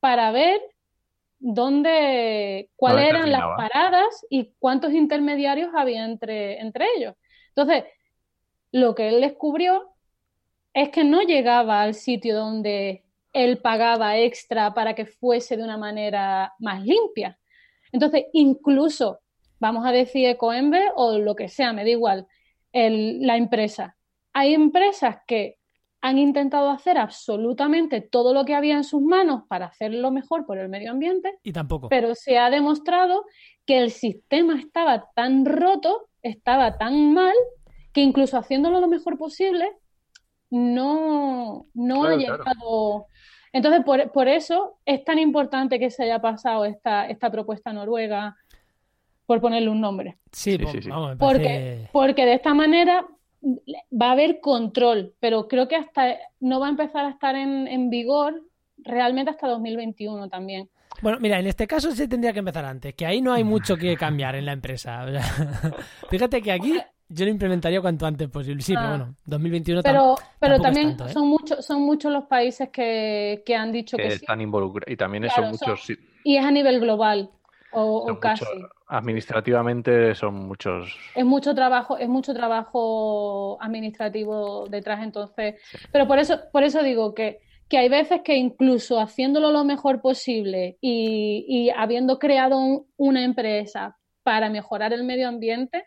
para 0.00 0.30
ver 0.32 0.60
dónde, 1.38 2.68
cuáles 2.76 3.08
eran 3.08 3.32
las 3.32 3.42
paradas 3.56 4.26
y 4.28 4.52
cuántos 4.58 4.92
intermediarios 4.92 5.70
había 5.74 6.04
entre, 6.04 6.60
entre 6.60 6.84
ellos. 6.94 7.14
Entonces, 7.54 7.84
lo 8.70 8.94
que 8.94 9.08
él 9.08 9.22
descubrió 9.22 9.94
es 10.74 10.90
que 10.90 11.04
no 11.04 11.22
llegaba 11.22 11.80
al 11.80 11.94
sitio 11.94 12.36
donde 12.36 13.05
él 13.36 13.58
pagaba 13.58 14.16
extra 14.16 14.72
para 14.72 14.94
que 14.94 15.04
fuese 15.04 15.58
de 15.58 15.62
una 15.62 15.76
manera 15.76 16.54
más 16.58 16.82
limpia. 16.82 17.38
Entonces, 17.92 18.24
incluso, 18.32 19.20
vamos 19.60 19.84
a 19.86 19.92
decir 19.92 20.26
Ecoember 20.26 20.92
o 20.96 21.18
lo 21.18 21.36
que 21.36 21.48
sea, 21.48 21.74
me 21.74 21.84
da 21.84 21.90
igual, 21.90 22.26
la 22.72 23.36
empresa. 23.36 23.94
Hay 24.32 24.54
empresas 24.54 25.18
que 25.26 25.58
han 26.00 26.18
intentado 26.18 26.70
hacer 26.70 26.96
absolutamente 26.96 28.00
todo 28.00 28.32
lo 28.32 28.44
que 28.46 28.54
había 28.54 28.76
en 28.76 28.84
sus 28.84 29.02
manos 29.02 29.42
para 29.48 29.66
hacerlo 29.66 30.10
mejor 30.10 30.46
por 30.46 30.56
el 30.58 30.70
medio 30.70 30.90
ambiente. 30.90 31.38
Y 31.42 31.52
tampoco. 31.52 31.88
Pero 31.90 32.14
se 32.14 32.38
ha 32.38 32.48
demostrado 32.48 33.24
que 33.66 33.78
el 33.78 33.90
sistema 33.90 34.58
estaba 34.58 35.10
tan 35.14 35.44
roto, 35.44 36.08
estaba 36.22 36.78
tan 36.78 37.12
mal, 37.12 37.34
que 37.92 38.00
incluso 38.00 38.38
haciéndolo 38.38 38.80
lo 38.80 38.88
mejor 38.88 39.18
posible, 39.18 39.70
no, 40.50 41.66
no 41.74 42.04
ha 42.04 42.16
llegado. 42.16 43.06
Entonces, 43.52 43.82
por, 43.84 44.28
eso 44.28 44.78
es 44.84 45.04
tan 45.04 45.18
importante 45.18 45.78
que 45.78 45.90
se 45.90 46.04
haya 46.04 46.20
pasado 46.20 46.64
esta, 46.64 47.06
esta 47.08 47.30
propuesta 47.30 47.72
noruega, 47.72 48.36
por 49.26 49.40
ponerle 49.40 49.70
un 49.70 49.80
nombre. 49.80 50.18
Sí, 50.30 50.56
sí, 50.56 50.88
Vamos, 50.88 51.16
porque, 51.18 51.88
porque 51.92 52.24
de 52.24 52.34
esta 52.34 52.54
manera 52.54 53.04
va 53.42 54.08
a 54.08 54.12
haber 54.12 54.40
control, 54.40 55.14
pero 55.20 55.48
creo 55.48 55.68
que 55.68 55.76
hasta 55.76 56.16
no 56.40 56.60
va 56.60 56.66
a 56.66 56.70
empezar 56.70 57.04
a 57.04 57.10
estar 57.10 57.34
en, 57.34 57.66
en 57.66 57.90
vigor 57.90 58.42
realmente 58.78 59.30
hasta 59.30 59.48
2021 59.48 60.28
también. 60.28 60.68
Bueno, 61.02 61.18
mira, 61.20 61.38
en 61.38 61.46
este 61.46 61.66
caso 61.66 61.90
se 61.90 62.08
tendría 62.08 62.32
que 62.32 62.38
empezar 62.38 62.64
antes, 62.64 62.94
que 62.94 63.04
ahí 63.04 63.20
no 63.20 63.32
hay 63.32 63.44
mucho 63.44 63.76
que 63.76 63.96
cambiar 63.96 64.34
en 64.34 64.46
la 64.46 64.52
empresa. 64.52 65.04
fíjate 66.10 66.40
que 66.40 66.52
aquí 66.52 66.78
yo 67.08 67.24
lo 67.24 67.30
implementaría 67.30 67.80
cuanto 67.80 68.06
antes 68.06 68.28
posible. 68.28 68.62
Sí, 68.62 68.74
pero 68.74 68.86
ah. 68.86 68.90
bueno, 68.90 69.14
2021 69.26 69.82
Pero, 69.82 70.16
pero 70.40 70.60
también 70.60 70.90
¿eh? 70.90 71.08
son, 71.12 71.28
muchos 71.28 71.64
son 71.64 71.82
muchos 71.82 72.12
los 72.12 72.24
países 72.24 72.68
que, 72.70 73.42
han 73.56 73.72
dicho 73.72 73.96
que, 73.96 74.08
están 74.08 74.40
involucrados. 74.40 74.92
Y 74.92 74.96
también 74.96 75.28
son 75.30 75.50
muchos. 75.50 75.86
y 76.24 76.36
es 76.36 76.44
a 76.44 76.50
nivel 76.50 76.80
global. 76.80 77.30
O, 77.78 78.18
casi. 78.18 78.44
administrativamente 78.88 80.14
son 80.14 80.34
muchos. 80.46 80.96
Es 81.14 81.24
mucho 81.24 81.54
trabajo, 81.54 81.98
es 81.98 82.08
mucho 82.08 82.32
trabajo 82.32 83.58
administrativo 83.60 84.66
detrás, 84.68 85.02
entonces. 85.02 85.56
Pero 85.92 86.06
por 86.06 86.18
eso, 86.18 86.40
por 86.52 86.62
eso 86.62 86.82
digo 86.82 87.14
que, 87.14 87.40
que 87.68 87.76
hay 87.76 87.90
veces 87.90 88.22
que 88.22 88.36
incluso 88.36 88.98
haciéndolo 88.98 89.52
lo 89.52 89.64
mejor 89.64 90.00
posible 90.00 90.78
y, 90.80 91.44
y 91.46 91.70
habiendo 91.70 92.18
creado 92.18 92.86
una 92.96 93.24
empresa 93.24 93.98
para 94.22 94.48
mejorar 94.48 94.94
el 94.94 95.04
medio 95.04 95.28
ambiente, 95.28 95.84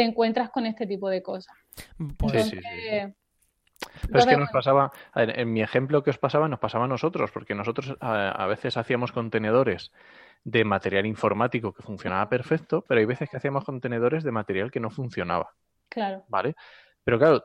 te 0.00 0.06
encuentras 0.06 0.48
con 0.48 0.64
este 0.64 0.86
tipo 0.86 1.10
de 1.10 1.22
cosas. 1.22 1.54
Pues, 2.16 2.46
Sí, 2.46 2.56
sí, 2.56 2.62
sí, 2.62 2.80
sí. 2.80 3.14
Pero 4.06 4.18
es 4.18 4.26
que 4.26 4.36
nos 4.38 4.48
pasaba, 4.48 4.90
en 5.14 5.52
mi 5.52 5.60
ejemplo 5.60 6.02
que 6.02 6.08
os 6.08 6.16
pasaba, 6.16 6.48
nos 6.48 6.58
pasaba 6.58 6.86
a 6.86 6.88
nosotros, 6.88 7.30
porque 7.30 7.54
nosotros 7.54 7.94
a, 8.00 8.30
a 8.30 8.46
veces 8.46 8.78
hacíamos 8.78 9.12
contenedores 9.12 9.92
de 10.42 10.64
material 10.64 11.04
informático 11.04 11.74
que 11.74 11.82
funcionaba 11.82 12.30
perfecto, 12.30 12.82
pero 12.88 12.98
hay 12.98 13.04
veces 13.04 13.28
que 13.28 13.36
hacíamos 13.36 13.62
contenedores 13.64 14.24
de 14.24 14.32
material 14.32 14.70
que 14.70 14.80
no 14.80 14.88
funcionaba, 14.88 15.50
Claro, 15.90 16.24
¿vale? 16.28 16.54
Pero 17.04 17.18
claro, 17.18 17.44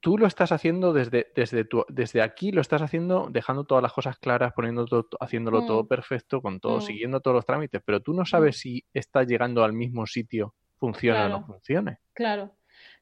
tú 0.00 0.18
lo 0.18 0.26
estás 0.26 0.52
haciendo 0.52 0.92
desde, 0.92 1.32
desde, 1.34 1.64
tu, 1.64 1.86
desde 1.88 2.20
aquí, 2.20 2.52
lo 2.52 2.60
estás 2.60 2.82
haciendo 2.82 3.28
dejando 3.30 3.64
todas 3.64 3.80
las 3.82 3.94
cosas 3.94 4.18
claras, 4.18 4.52
poniendo 4.52 4.84
todo, 4.84 5.08
haciéndolo 5.20 5.62
Mm. 5.62 5.66
todo 5.66 5.88
perfecto, 5.88 6.42
con 6.42 6.60
todo, 6.60 6.78
Mm. 6.78 6.82
siguiendo 6.82 7.20
todos 7.20 7.36
los 7.36 7.46
trámites, 7.46 7.80
pero 7.82 8.00
tú 8.00 8.12
no 8.12 8.26
sabes 8.26 8.58
si 8.58 8.84
está 8.92 9.22
llegando 9.22 9.64
al 9.64 9.72
mismo 9.72 10.04
sitio, 10.04 10.54
funciona 10.84 11.20
o 11.26 11.28
no 11.28 11.34
Claro. 11.38 11.46
funcione. 11.46 11.98
claro. 12.12 12.50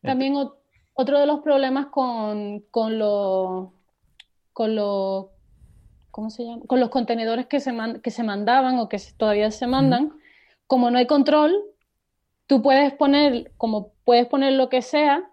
También 0.03 0.35
ot- 0.35 0.55
otro 0.95 1.19
de 1.21 1.27
los 1.27 1.41
problemas 1.41 1.87
con, 1.87 2.61
con 2.71 2.99
los 2.99 3.69
con 4.53 4.75
los 4.77 5.27
¿cómo 6.11 6.29
se 6.31 6.45
llama? 6.45 6.63
Con 6.67 6.79
los 6.81 6.91
contenedores 6.91 7.47
que 7.47 7.59
se 7.61 7.73
man- 7.73 8.01
que 8.03 8.11
se 8.11 8.23
mandaban 8.23 8.79
o 8.79 8.89
que 8.89 8.99
se- 8.99 9.15
todavía 9.15 9.51
se 9.51 9.67
mandan, 9.67 10.13
como 10.67 10.91
no 10.91 10.99
hay 10.99 11.07
control, 11.07 11.53
tú 12.47 12.61
puedes 12.63 12.93
poner, 12.95 13.53
como 13.57 13.93
puedes 14.05 14.27
poner 14.27 14.53
lo 14.53 14.69
que 14.69 14.83
sea, 14.83 15.25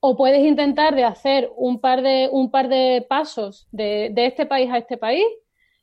o 0.00 0.16
puedes 0.16 0.44
intentar 0.46 0.94
de 0.94 1.02
hacer 1.02 1.50
un 1.56 1.80
par 1.80 2.02
de, 2.02 2.28
un 2.30 2.50
par 2.52 2.68
de 2.68 3.04
pasos 3.08 3.66
de, 3.72 4.10
de 4.12 4.26
este 4.26 4.46
país 4.46 4.70
a 4.70 4.78
este 4.78 4.96
país, 4.96 5.26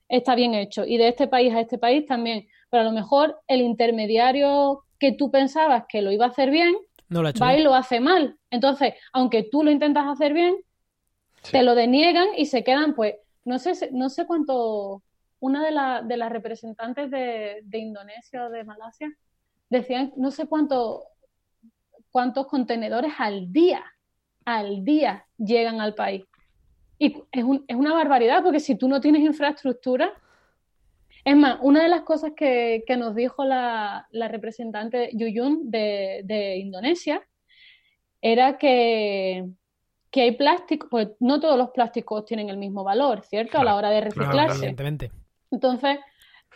está 0.08 0.34
bien 0.36 0.54
hecho, 0.54 0.86
y 0.86 0.96
de 0.98 1.10
este 1.10 1.28
país 1.28 1.54
a 1.54 1.60
este 1.60 1.78
país 1.78 2.06
también. 2.06 2.48
Pero 2.70 2.82
a 2.82 2.86
lo 2.86 2.94
mejor 2.94 3.42
el 3.48 3.60
intermediario 3.62 4.85
que 5.00 5.12
tú 5.12 5.32
pensabas 5.32 5.86
que 5.90 6.02
lo 6.02 6.12
iba 6.12 6.26
a 6.26 6.30
hacer 6.30 6.50
bien, 6.52 6.76
no 7.10 7.22
lo 7.22 7.28
ha 7.28 7.32
hecho. 7.32 7.44
va 7.44 7.54
y 7.56 7.64
lo 7.64 7.76
hace 7.76 8.00
mal. 8.00 8.38
Entonces, 8.50 8.94
aunque 9.14 9.44
tú 9.44 9.64
lo 9.64 9.72
intentas 9.72 10.06
hacer 10.08 10.34
bien, 10.34 10.56
Sí. 11.44 11.52
te 11.52 11.64
lo 11.64 11.76
deniegan 11.76 12.28
y 12.38 12.46
se 12.48 12.64
quedan, 12.64 12.96
pues, 12.96 13.16
no 13.44 13.60
sé, 13.60 13.76
si- 13.76 13.90
no 13.92 14.10
sé 14.10 14.26
cuánto, 14.26 15.04
una 15.40 15.64
de, 15.64 15.72
la- 15.72 16.02
de 16.02 16.18
las 16.18 16.32
representantes 16.32 17.12
de, 17.12 17.60
de 17.64 17.78
Indonesia 17.78 18.46
o 18.46 18.50
de 18.50 18.64
Malasia 18.64 19.14
decían, 19.70 20.12
no 20.18 20.32
sé 20.32 20.48
cuánto, 20.48 21.04
cuántos 22.12 22.48
contenedores 22.48 23.14
al 23.20 23.52
día, 23.52 23.84
al 24.46 24.84
día 24.84 25.26
llegan 25.38 25.82
al 25.82 25.94
país. 25.94 26.24
Y 26.98 27.16
es, 27.32 27.44
un- 27.44 27.66
es 27.68 27.76
una 27.76 27.94
barbaridad 27.94 28.42
porque 28.42 28.60
si 28.60 28.76
tú 28.76 28.88
no 28.88 29.02
tienes 29.02 29.22
infraestructura, 29.22 30.12
es 31.26 31.36
más, 31.36 31.58
una 31.62 31.84
de 31.84 31.90
las 31.90 32.02
cosas 32.04 32.32
que, 32.36 32.84
que 32.88 32.96
nos 32.96 33.16
dijo 33.16 33.44
la, 33.44 34.08
la 34.12 34.28
representante 34.30 35.10
Yuyun 35.14 35.70
de, 35.72 36.22
de 36.24 36.58
Indonesia 36.58 37.22
era 38.22 38.58
que, 38.58 39.46
que 40.10 40.22
hay 40.22 40.32
plástico, 40.32 40.88
pues 40.90 41.10
no 41.20 41.40
todos 41.40 41.58
los 41.58 41.72
plásticos 41.72 42.26
tienen 42.26 42.50
el 42.50 42.58
mismo 42.58 42.84
valor, 42.84 43.24
¿cierto? 43.24 43.60
A 43.60 43.64
la 43.64 43.76
hora 43.76 43.90
de 43.90 44.02
Claro, 44.02 44.16
reciclarse. 44.16 44.58
evidentemente. 44.60 45.12
Entonces, 45.52 46.00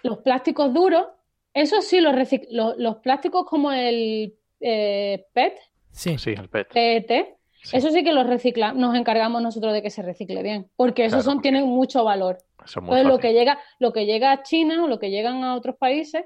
los 0.03 0.19
plásticos 0.19 0.73
duros, 0.73 1.07
eso 1.53 1.81
sí, 1.81 1.99
los, 1.99 2.15
los, 2.51 2.77
los 2.77 2.95
plásticos 2.97 3.45
como 3.45 3.71
el 3.71 4.35
eh, 4.61 5.25
PET, 5.33 5.57
Sí. 5.91 6.17
Sí, 6.19 6.29
el 6.37 6.47
PET. 6.47 6.71
PET, 6.71 7.37
Sí. 7.61 7.75
eso 7.77 7.89
sí 7.91 8.03
que 8.03 8.13
los 8.13 8.25
recicla, 8.25 8.71
nos 8.73 8.95
encargamos 8.95 9.41
nosotros 9.41 9.73
de 9.73 9.81
que 9.81 9.89
se 9.89 10.01
recicle 10.01 10.41
bien, 10.43 10.69
porque 10.77 11.03
esos 11.05 11.17
Claro, 11.17 11.23
son, 11.23 11.33
porque- 11.35 11.49
tienen 11.49 11.67
mucho 11.67 12.03
valor. 12.03 12.37
Es 12.65 12.77
Entonces, 12.77 13.05
lo 13.05 13.19
que 13.19 13.33
llega, 13.33 13.59
lo 13.79 13.91
que 13.93 14.05
llega 14.05 14.31
a 14.31 14.43
China 14.43 14.83
o 14.83 14.87
lo 14.87 14.97
que 14.99 15.09
llegan 15.11 15.43
a 15.43 15.55
otros 15.55 15.75
países, 15.77 16.23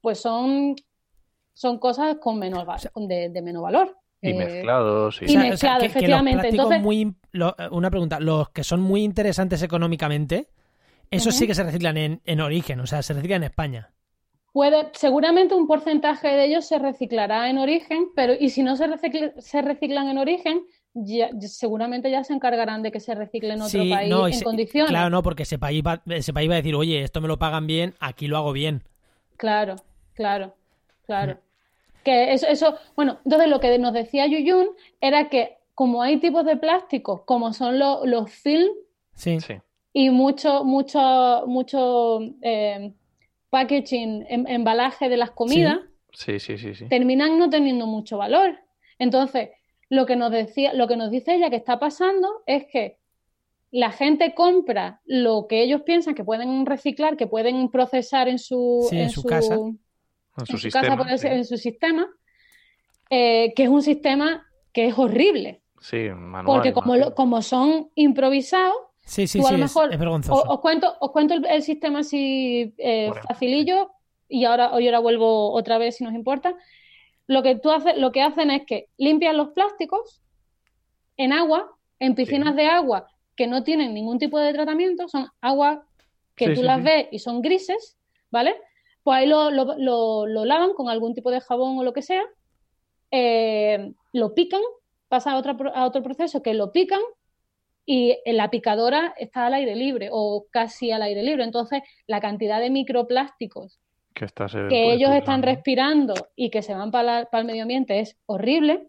pues 0.00 0.20
son, 0.20 0.76
son 1.54 1.78
cosas 1.78 2.16
con 2.20 2.38
menor, 2.38 2.66
con 2.92 3.08
de, 3.08 3.28
de 3.30 3.42
menor 3.42 3.62
valor. 3.64 3.96
Y 4.22 4.30
Eh, 4.30 4.34
mezclados. 4.34 5.20
y 5.22 5.36
mezclado, 5.36 5.80
que- 5.80 5.86
que 5.88 5.88
los 5.88 5.96
efectivamente. 5.96 6.48
Entonces- 6.48 6.80
muy- 6.82 7.14
lo- 7.32 7.54
una 7.70 7.90
pregunta, 7.90 8.18
los 8.20 8.48
que 8.50 8.64
son 8.64 8.80
muy 8.80 9.02
interesantes 9.02 9.62
económicamente, 9.62 10.48
esos 11.10 11.34
sí 11.34 11.46
que 11.46 11.54
se 11.54 11.62
reciclan 11.64 11.96
en, 11.96 12.20
en 12.24 12.40
origen, 12.40 12.80
o 12.80 12.86
sea, 12.86 13.02
se 13.02 13.12
reciclan 13.14 13.42
en 13.42 13.50
España. 13.50 13.90
Puede, 14.52 14.88
seguramente 14.94 15.54
un 15.54 15.66
porcentaje 15.66 16.28
de 16.28 16.46
ellos 16.46 16.64
se 16.66 16.78
reciclará 16.78 17.50
en 17.50 17.58
origen, 17.58 18.08
pero 18.16 18.32
y 18.38 18.48
si 18.48 18.62
no 18.62 18.74
se, 18.74 18.86
se 19.38 19.62
reciclan 19.62 20.08
en 20.08 20.16
origen, 20.18 20.62
ya- 21.04 21.30
seguramente 21.40 22.10
ya 22.10 22.24
se 22.24 22.32
encargarán 22.32 22.82
de 22.82 22.90
que 22.90 23.00
se 23.00 23.14
recicle 23.14 23.54
en 23.54 23.60
otro 23.62 23.80
Sí, 23.82 23.90
país 23.90 24.10
no, 24.10 24.26
en 24.26 24.32
se- 24.34 24.44
condiciones. 24.44 24.90
Claro, 24.90 25.10
no, 25.10 25.22
porque 25.22 25.42
ese 25.44 25.58
país, 25.58 25.82
va, 25.86 26.02
ese 26.06 26.32
país 26.32 26.48
va 26.50 26.54
a 26.54 26.56
decir, 26.56 26.74
oye, 26.74 27.02
esto 27.02 27.20
me 27.20 27.28
lo 27.28 27.38
pagan 27.38 27.66
bien, 27.66 27.94
aquí 28.00 28.26
lo 28.28 28.36
hago 28.36 28.52
bien. 28.52 28.82
Claro, 29.36 29.76
claro, 30.14 30.54
claro. 31.04 31.34
Mm. 31.34 31.38
Que 32.04 32.32
eso, 32.32 32.46
eso, 32.46 32.76
bueno, 32.94 33.18
entonces 33.24 33.48
lo 33.48 33.60
que 33.60 33.78
nos 33.78 33.92
decía 33.92 34.26
Yuyun 34.26 34.68
era 35.00 35.28
que 35.28 35.58
como 35.74 36.02
hay 36.02 36.18
tipos 36.18 36.44
de 36.46 36.56
plásticos, 36.56 37.22
como 37.22 37.52
son 37.52 37.78
lo- 37.78 38.06
los 38.06 38.30
film 38.30 38.68
Sí. 39.14 39.40
Sí. 39.40 39.54
y 39.92 40.10
mucho, 40.10 40.64
mucho, 40.64 41.44
mucho 41.46 42.20
eh, 42.42 42.92
packaging, 43.50 44.24
em- 44.28 44.46
embalaje 44.46 45.08
de 45.08 45.16
las 45.16 45.30
comidas, 45.32 45.78
Sí, 46.12 46.38
sí, 46.40 46.56
sí, 46.58 46.74
sí. 46.74 46.86
terminan 46.88 47.38
no 47.38 47.50
teniendo 47.50 47.86
mucho 47.86 48.16
valor. 48.18 48.58
Entonces, 48.98 49.50
lo 49.88 50.06
que 50.06 50.16
nos 50.16 50.30
decía, 50.30 50.72
lo 50.74 50.88
que 50.88 50.96
nos 50.96 51.10
dice 51.10 51.34
ella 51.34 51.50
que 51.50 51.56
está 51.56 51.78
pasando 51.78 52.42
es 52.46 52.66
que 52.66 52.98
la 53.70 53.90
gente 53.90 54.34
compra 54.34 55.00
lo 55.04 55.46
que 55.48 55.62
ellos 55.62 55.82
piensan 55.82 56.14
que 56.14 56.24
pueden 56.24 56.66
reciclar, 56.66 57.16
que 57.16 57.26
pueden 57.26 57.68
procesar 57.70 58.28
en 58.28 58.38
su, 58.38 58.86
Sí, 58.90 58.98
en 58.98 59.10
su 59.10 59.22
casa. 59.24 59.54
En 59.54 59.78
en 60.38 60.46
su 60.46 60.52
su 60.52 60.58
sistema. 60.58 60.96
casa, 60.96 61.18
sí. 61.18 61.26
en 61.28 61.44
su 61.44 61.56
sistema, 61.56 62.08
eh, 63.10 63.52
que 63.54 63.64
es 63.64 63.68
un 63.68 63.82
sistema 63.82 64.46
que 64.72 64.86
es 64.88 64.98
horrible, 64.98 65.62
Sí, 65.80 66.08
manual. 66.10 66.44
porque 66.44 66.72
como, 66.72 66.96
lo- 66.96 67.14
como 67.14 67.42
son 67.42 67.90
improvisados, 67.94 68.76
Sí, 69.08 69.28
sí, 69.28 69.38
Tú 69.38 69.46
a 69.46 69.50
sí, 69.50 69.56
lo 69.56 69.60
mejor- 69.62 69.90
es 69.90 69.96
o- 69.96 69.98
vergonzoso. 70.00 70.42
os 70.50 70.60
cuento, 70.60 70.96
os 70.98 71.12
cuento 71.12 71.34
el, 71.34 71.46
el 71.46 71.62
sistema 71.62 72.00
así 72.00 72.74
eh, 72.76 73.12
facilillo 73.28 73.92
y 74.28 74.44
ahora, 74.46 74.72
hoy 74.74 74.86
ahora 74.88 74.98
vuelvo 74.98 75.52
otra 75.52 75.78
vez 75.78 75.94
si 75.98 76.02
nos 76.02 76.12
importa. 76.12 76.56
Lo 77.28 77.42
que 77.42 77.56
tú 77.56 77.70
haces, 77.70 77.96
lo 77.98 78.12
que 78.12 78.22
hacen 78.22 78.50
es 78.50 78.66
que 78.66 78.88
limpian 78.98 79.36
los 79.36 79.48
plásticos 79.50 80.22
en 81.16 81.32
agua, 81.32 81.70
en 81.98 82.14
piscinas 82.14 82.54
de 82.56 82.66
agua 82.66 83.08
que 83.36 83.46
no 83.46 83.62
tienen 83.64 83.94
ningún 83.94 84.18
tipo 84.18 84.38
de 84.38 84.52
tratamiento, 84.52 85.08
son 85.08 85.28
agua 85.40 85.86
que 86.36 86.46
Sí, 86.46 86.54
tú 86.54 86.60
sí, 86.60 86.66
las 86.66 86.82
ves 86.82 87.08
y 87.10 87.18
son 87.18 87.42
grises, 87.42 87.98
¿vale? 88.30 88.56
Pues 89.02 89.18
ahí 89.18 89.26
lo, 89.26 89.50
lo- 89.50 89.76
lo- 89.78 90.26
lo 90.26 90.44
lavan 90.44 90.72
con 90.74 90.88
algún 90.88 91.14
tipo 91.14 91.30
de 91.30 91.40
jabón 91.40 91.78
o 91.78 91.84
lo 91.84 91.92
que 91.92 92.02
sea, 92.02 92.22
eh, 93.10 93.92
lo 94.12 94.34
pican, 94.34 94.60
pasa 95.08 95.32
a, 95.32 95.38
otra 95.38 95.56
pro- 95.56 95.74
a 95.74 95.86
otro 95.86 96.02
proceso 96.02 96.42
que 96.42 96.54
lo 96.54 96.72
pican 96.72 97.00
y 97.86 98.18
en 98.24 98.36
la 98.36 98.50
picadora 98.50 99.14
está 99.18 99.46
al 99.46 99.54
aire 99.54 99.76
libre 99.76 100.08
o 100.12 100.46
casi 100.50 100.90
al 100.90 101.02
aire 101.02 101.22
libre. 101.22 101.44
Entonces, 101.44 101.82
la 102.06 102.20
cantidad 102.20 102.60
de 102.60 102.70
microplásticos 102.70 103.80
Que, 104.68 104.92
ellos 104.94 105.10
están 105.12 105.42
respirando 105.42 106.14
y 106.34 106.50
que 106.50 106.62
se 106.62 106.74
van 106.74 106.90
para, 106.90 107.28
el 107.30 107.44
medio 107.44 107.62
ambiente 107.62 108.00
es 108.00 108.16
horrible. 108.26 108.88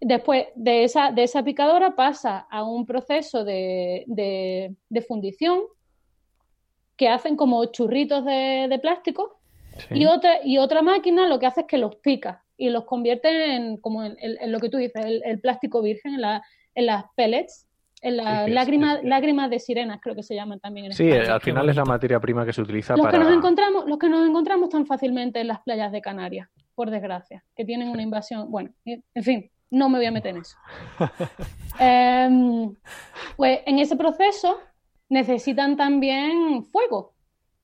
Después 0.00 0.46
de 0.54 0.84
esa, 0.84 1.12
de 1.12 1.22
esa 1.22 1.42
picadora 1.42 1.94
pasa 1.96 2.46
a 2.50 2.62
un 2.64 2.84
proceso 2.84 3.44
de, 3.44 4.04
de- 4.06 4.74
de 4.88 5.02
fundición 5.02 5.60
que 6.96 7.08
hacen 7.08 7.36
como 7.36 7.64
churritos 7.66 8.24
de, 8.24 8.66
de 8.68 8.78
plástico 8.78 9.40
Sí. 9.76 9.86
y 9.98 10.06
otra, 10.06 10.38
y 10.44 10.58
otra 10.58 10.82
máquina 10.82 11.26
lo 11.26 11.40
que 11.40 11.46
hace 11.46 11.62
es 11.62 11.66
que 11.66 11.78
los 11.78 11.96
pica 11.96 12.44
y 12.56 12.70
los 12.70 12.84
convierte 12.84 13.56
en, 13.56 13.76
como 13.78 14.04
en, 14.04 14.16
en- 14.20 14.36
en 14.40 14.52
lo 14.52 14.60
que 14.60 14.68
tú 14.68 14.76
dices, 14.76 15.04
el, 15.04 15.20
el 15.24 15.40
plástico 15.40 15.82
virgen, 15.82 16.14
en, 16.14 16.20
la- 16.20 16.42
en 16.76 16.86
las 16.86 17.04
pellets, 17.16 17.66
Sí, 18.04 18.50
lágrimas, 19.04 19.50
de 19.50 19.58
sirenas, 19.58 19.98
creo 20.02 20.14
que 20.14 20.22
se 20.22 20.34
llaman 20.34 20.60
también 20.60 20.86
en 20.86 20.92
Sí, 20.92 21.08
España. 21.08 21.34
al 21.34 21.40
final 21.40 21.68
es 21.70 21.76
la 21.76 21.84
materia 21.84 22.20
prima 22.20 22.44
que 22.44 22.52
se 22.52 22.60
utiliza 22.62 22.94
Los 22.96 23.06
para. 23.06 23.18
que 23.18 23.24
nos 23.24 23.32
encontramos, 23.32 23.86
los 23.86 23.98
que 23.98 24.08
nos 24.08 24.28
encontramos 24.28 24.68
tan 24.68 24.86
fácilmente 24.86 25.40
en 25.40 25.48
las 25.48 25.60
playas 25.62 25.90
de 25.92 26.00
Canarias, 26.02 26.48
por 26.74 26.90
desgracia, 26.90 27.42
que 27.56 27.64
tienen 27.64 27.88
una 27.88 28.02
invasión. 28.02 28.50
Bueno, 28.50 28.70
en 28.84 29.22
fin, 29.22 29.50
no 29.70 29.88
me 29.88 29.98
voy 29.98 30.06
a 30.06 30.10
meter 30.12 30.34
en 30.36 30.42
eso. 30.42 30.56
Em, 31.78 32.74
pues 33.36 33.60
en 33.66 33.78
ese 33.78 33.96
proceso 33.96 34.58
necesitan 35.08 35.76
también 35.76 36.64
fuego 36.66 37.14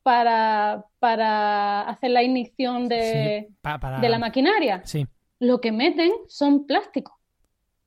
para, 0.03 0.85
para 0.99 1.83
hacer 1.83 2.11
la 2.11 2.23
ignición 2.23 2.89
de, 2.89 3.47
Sí, 3.49 3.55
pa- 3.61 3.79
para- 3.79 4.01
de 4.01 4.09
la 4.09 4.19
maquinaria. 4.19 4.83
Sí. 4.85 5.07
Lo 5.39 5.61
que 5.61 5.73
meten 5.73 6.11
son 6.29 6.67
plásticos 6.67 7.15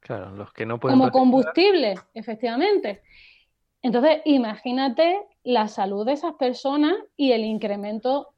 Claro, 0.04 0.32
los 0.32 0.52
que 0.54 0.66
no 0.66 0.80
pueden. 0.80 1.00
como 1.00 1.12
combustible, 1.12 1.96
efectivamente. 2.14 3.02
Entonces, 3.82 4.22
imagínate 4.26 5.18
la 5.44 5.68
salud 5.68 6.06
de 6.06 6.14
esas 6.14 6.34
personas 6.36 6.94
y 7.18 7.32
el 7.32 7.44
incremento 7.44 8.34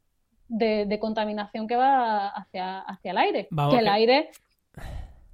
de, 0.48 0.86
de 0.86 1.00
contaminación 1.00 1.68
que 1.68 1.76
va 1.76 2.30
hacia, 2.30 2.80
hacia 2.82 3.12
el 3.12 3.18
aire. 3.18 3.48
Vamos, 3.52 3.74
que 3.74 3.80
el 3.80 3.86
que- 3.86 3.92
aire, 3.92 4.32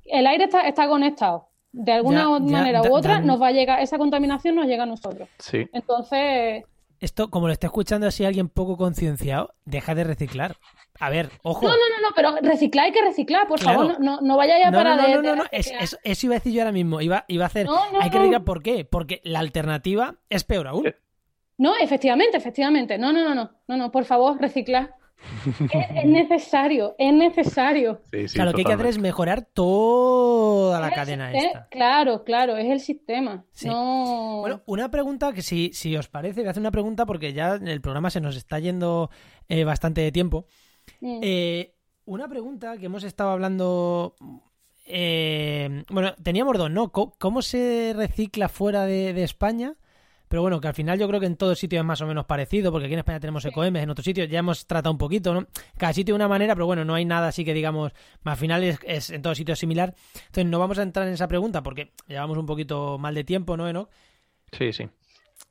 el 0.05 0.27
aire 0.27 0.45
está, 0.45 0.67
está 0.67 0.87
conectado. 0.87 1.47
De 1.73 1.93
alguna 1.93 2.23
Ya, 2.23 2.45
ya, 2.45 2.51
manera 2.57 2.81
u 2.81 2.93
otra 2.93 3.13
dan- 3.15 3.25
nos 3.27 3.41
va 3.41 3.47
a 3.47 3.51
llegar, 3.51 3.79
esa 3.81 3.97
contaminación 3.97 4.55
nos 4.55 4.65
llega 4.67 4.83
a 4.83 4.87
nosotros. 4.87 5.29
Sí, 5.39 5.69
Entonces, 5.73 6.63
Esto, 6.99 7.29
como 7.29 7.47
lo 7.47 7.53
está 7.53 7.67
escuchando 7.67 8.07
así 8.07 8.25
alguien 8.25 8.47
poco 8.49 8.77
concienciado, 8.77 9.53
deja 9.65 9.95
de 9.95 10.03
reciclar. 10.03 10.55
A 10.99 11.09
ver, 11.09 11.29
ojo. 11.41 11.65
No, 11.65 11.71
no, 11.71 11.75
no, 11.77 12.09
no, 12.09 12.15
pero 12.15 12.35
reciclar 12.47 12.85
hay 12.85 12.91
que 12.91 13.01
reciclar, 13.01 13.47
por 13.47 13.59
Claro. 13.59 13.79
favor, 13.79 13.99
no, 13.99 14.21
no 14.21 14.37
vayáis 14.37 14.65
a 14.67 14.71
No, 14.71 14.77
parar 14.77 14.97
no, 14.97 15.01
no, 15.01 15.07
de- 15.21 15.27
no, 15.29 15.35
no, 15.37 15.43
es- 15.51 15.71
es- 15.79 15.97
eso 16.03 16.25
iba 16.27 16.35
a 16.35 16.37
decir 16.39 16.53
yo 16.53 16.61
ahora 16.61 16.71
mismo. 16.71 17.01
Iba, 17.01 17.25
iba 17.27 17.43
a 17.45 17.47
hacer. 17.47 17.65
No, 17.65 17.91
no, 17.91 18.01
Hay 18.01 18.09
que 18.11 18.17
reciclar 18.19 18.43
por 18.43 18.61
qué. 18.61 18.85
Porque 18.85 19.19
la 19.23 19.39
alternativa 19.39 20.15
es 20.29 20.43
peor 20.43 20.67
aún. 20.67 20.87
Eh, 20.87 20.95
No, 21.57 21.75
efectivamente, 21.77 22.37
efectivamente. 22.37 22.97
No, 22.97 23.11
no, 23.13 23.23
no, 23.23 23.35
no, 23.35 23.51
no, 23.67 23.77
no, 23.77 23.91
por 23.91 24.05
favor, 24.05 24.39
reciclar. 24.39 24.95
es, 25.71 25.85
es 25.97 26.05
necesario, 26.05 26.95
es 26.97 27.13
necesario. 27.13 28.01
Sí, 28.11 28.19
sí, 28.21 28.25
o 28.25 28.27
sea, 28.29 28.45
lo 28.45 28.53
que 28.53 28.61
hay 28.61 28.65
que 28.65 28.73
hacer 28.73 28.87
es 28.87 28.97
mejorar 28.97 29.45
toda 29.53 30.79
la 30.79 30.91
cadena 30.91 31.31
esta. 31.31 31.67
Claro, 31.69 32.23
claro, 32.23 32.57
es 32.57 32.67
el 32.69 32.79
sistema. 32.79 33.45
Sí. 33.51 33.67
No. 33.67 34.37
Bueno, 34.41 34.61
una 34.65 34.89
pregunta 34.89 35.31
que 35.33 35.43
si, 35.43 35.71
si 35.73 35.95
os 35.95 36.07
parece, 36.07 36.41
voy 36.41 36.47
a 36.47 36.51
hacer 36.51 36.61
una 36.61 36.71
pregunta 36.71 37.05
porque 37.05 37.33
ya 37.33 37.53
el 37.55 37.81
programa 37.81 38.09
se 38.09 38.21
nos 38.21 38.35
está 38.35 38.57
yendo 38.59 39.09
eh, 39.47 39.63
bastante 39.63 40.01
de 40.01 40.11
tiempo. 40.11 40.47
Mm. 41.01 41.19
Eh, 41.21 41.73
una 42.05 42.27
pregunta 42.27 42.77
que 42.77 42.85
hemos 42.85 43.03
estado 43.03 43.31
hablando. 43.31 44.15
eh, 44.87 45.83
bueno, 45.89 46.15
teníamos 46.23 46.57
dos, 46.57 46.71
¿no? 46.71 46.91
¿Cómo 46.91 47.41
se 47.41 47.93
recicla 47.95 48.49
fuera 48.49 48.85
de, 48.85 49.13
de 49.13 49.23
España? 49.23 49.75
Pero 50.31 50.43
bueno, 50.43 50.61
que 50.61 50.69
al 50.69 50.73
final 50.73 50.97
yo 50.97 51.09
creo 51.09 51.19
que 51.19 51.25
en 51.25 51.35
todos 51.35 51.59
sitios 51.59 51.81
es 51.81 51.85
más 51.85 51.99
o 51.99 52.07
menos 52.07 52.25
parecido, 52.25 52.71
porque 52.71 52.85
aquí 52.85 52.93
en 52.93 52.99
España 52.99 53.19
tenemos 53.19 53.43
ecoemes, 53.43 53.83
en 53.83 53.89
otros 53.89 54.05
sitios 54.05 54.29
ya 54.29 54.39
hemos 54.39 54.65
tratado 54.65 54.93
un 54.93 54.97
poquito, 54.97 55.33
¿no? 55.33 55.45
Cada 55.77 55.91
sitio 55.91 56.13
de 56.13 56.15
una 56.15 56.29
manera, 56.29 56.55
pero 56.55 56.65
bueno, 56.65 56.85
no 56.85 56.93
hay 56.93 57.03
nada 57.03 57.27
así 57.27 57.43
que 57.43 57.53
digamos, 57.53 57.91
al 58.23 58.37
final 58.37 58.63
es, 58.63 58.79
es 58.85 59.09
en 59.09 59.21
todos 59.21 59.35
sitios 59.37 59.59
similar. 59.59 59.93
Entonces 60.13 60.45
no 60.45 60.57
vamos 60.57 60.79
a 60.79 60.83
entrar 60.83 61.05
en 61.05 61.15
esa 61.15 61.27
pregunta 61.27 61.61
porque 61.61 61.91
llevamos 62.07 62.37
un 62.37 62.45
poquito 62.45 62.97
mal 62.97 63.13
de 63.13 63.25
tiempo, 63.25 63.57
¿no, 63.57 63.67
Enoch? 63.67 63.89
Sí, 64.53 64.71
sí. 64.71 64.87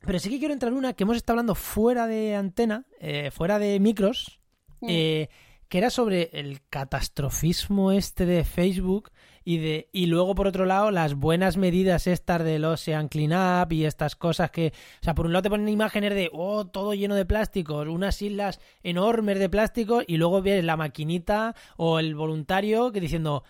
Pero 0.00 0.18
sí 0.18 0.30
que 0.30 0.38
quiero 0.38 0.54
entrar 0.54 0.72
en 0.72 0.78
una 0.78 0.94
que 0.94 1.04
hemos 1.04 1.18
estado 1.18 1.34
hablando 1.34 1.54
fuera 1.54 2.06
de 2.06 2.34
antena, 2.34 2.86
eh, 3.00 3.30
fuera 3.30 3.58
de 3.58 3.78
micros, 3.80 4.39
Mm. 4.80 4.86
eh, 4.88 5.28
que 5.70 5.78
era 5.78 5.88
sobre 5.88 6.30
el 6.32 6.60
catastrofismo 6.68 7.92
este 7.92 8.26
de 8.26 8.42
Facebook 8.44 9.12
y 9.44 9.58
de 9.58 9.88
y 9.92 10.06
luego 10.06 10.34
por 10.34 10.48
otro 10.48 10.66
lado 10.66 10.90
las 10.90 11.14
buenas 11.14 11.56
medidas 11.56 12.08
estas 12.08 12.42
del 12.42 12.64
Ocean 12.64 13.08
Cleanup 13.08 13.72
y 13.72 13.84
estas 13.84 14.16
cosas 14.16 14.50
que, 14.50 14.72
o 15.00 15.04
sea, 15.04 15.14
por 15.14 15.26
un 15.26 15.32
lado 15.32 15.44
te 15.44 15.50
ponen 15.50 15.68
imágenes 15.68 16.14
de 16.14 16.28
oh, 16.32 16.66
todo 16.66 16.92
lleno 16.94 17.14
de 17.14 17.24
plásticos, 17.24 17.86
unas 17.86 18.20
islas 18.20 18.60
enormes 18.82 19.38
de 19.38 19.48
plástico 19.48 20.02
y 20.04 20.16
luego 20.16 20.42
ves 20.42 20.64
la 20.64 20.76
maquinita 20.76 21.54
o 21.76 22.00
el 22.00 22.16
voluntario 22.16 22.90
que 22.90 23.00
diciendo 23.00 23.44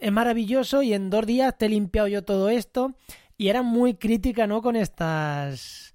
es 0.00 0.12
maravilloso 0.12 0.82
y 0.82 0.92
en 0.92 1.08
dos 1.08 1.24
días 1.24 1.56
te 1.56 1.66
he 1.66 1.68
limpiado 1.70 2.08
yo 2.08 2.24
todo 2.24 2.50
esto 2.50 2.94
y 3.38 3.48
era 3.48 3.62
muy 3.62 3.94
crítica, 3.94 4.46
¿no? 4.46 4.60
Con 4.60 4.76
estas 4.76 5.87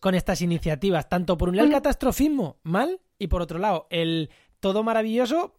con 0.00 0.14
estas 0.14 0.42
iniciativas, 0.42 1.08
tanto 1.08 1.36
por 1.36 1.50
un 1.50 1.56
lado 1.56 1.68
el 1.68 1.74
catastrofismo 1.74 2.56
mal 2.62 3.00
y 3.18 3.28
por 3.28 3.42
otro 3.42 3.58
lado 3.58 3.86
el 3.90 4.30
todo 4.58 4.82
maravilloso 4.82 5.54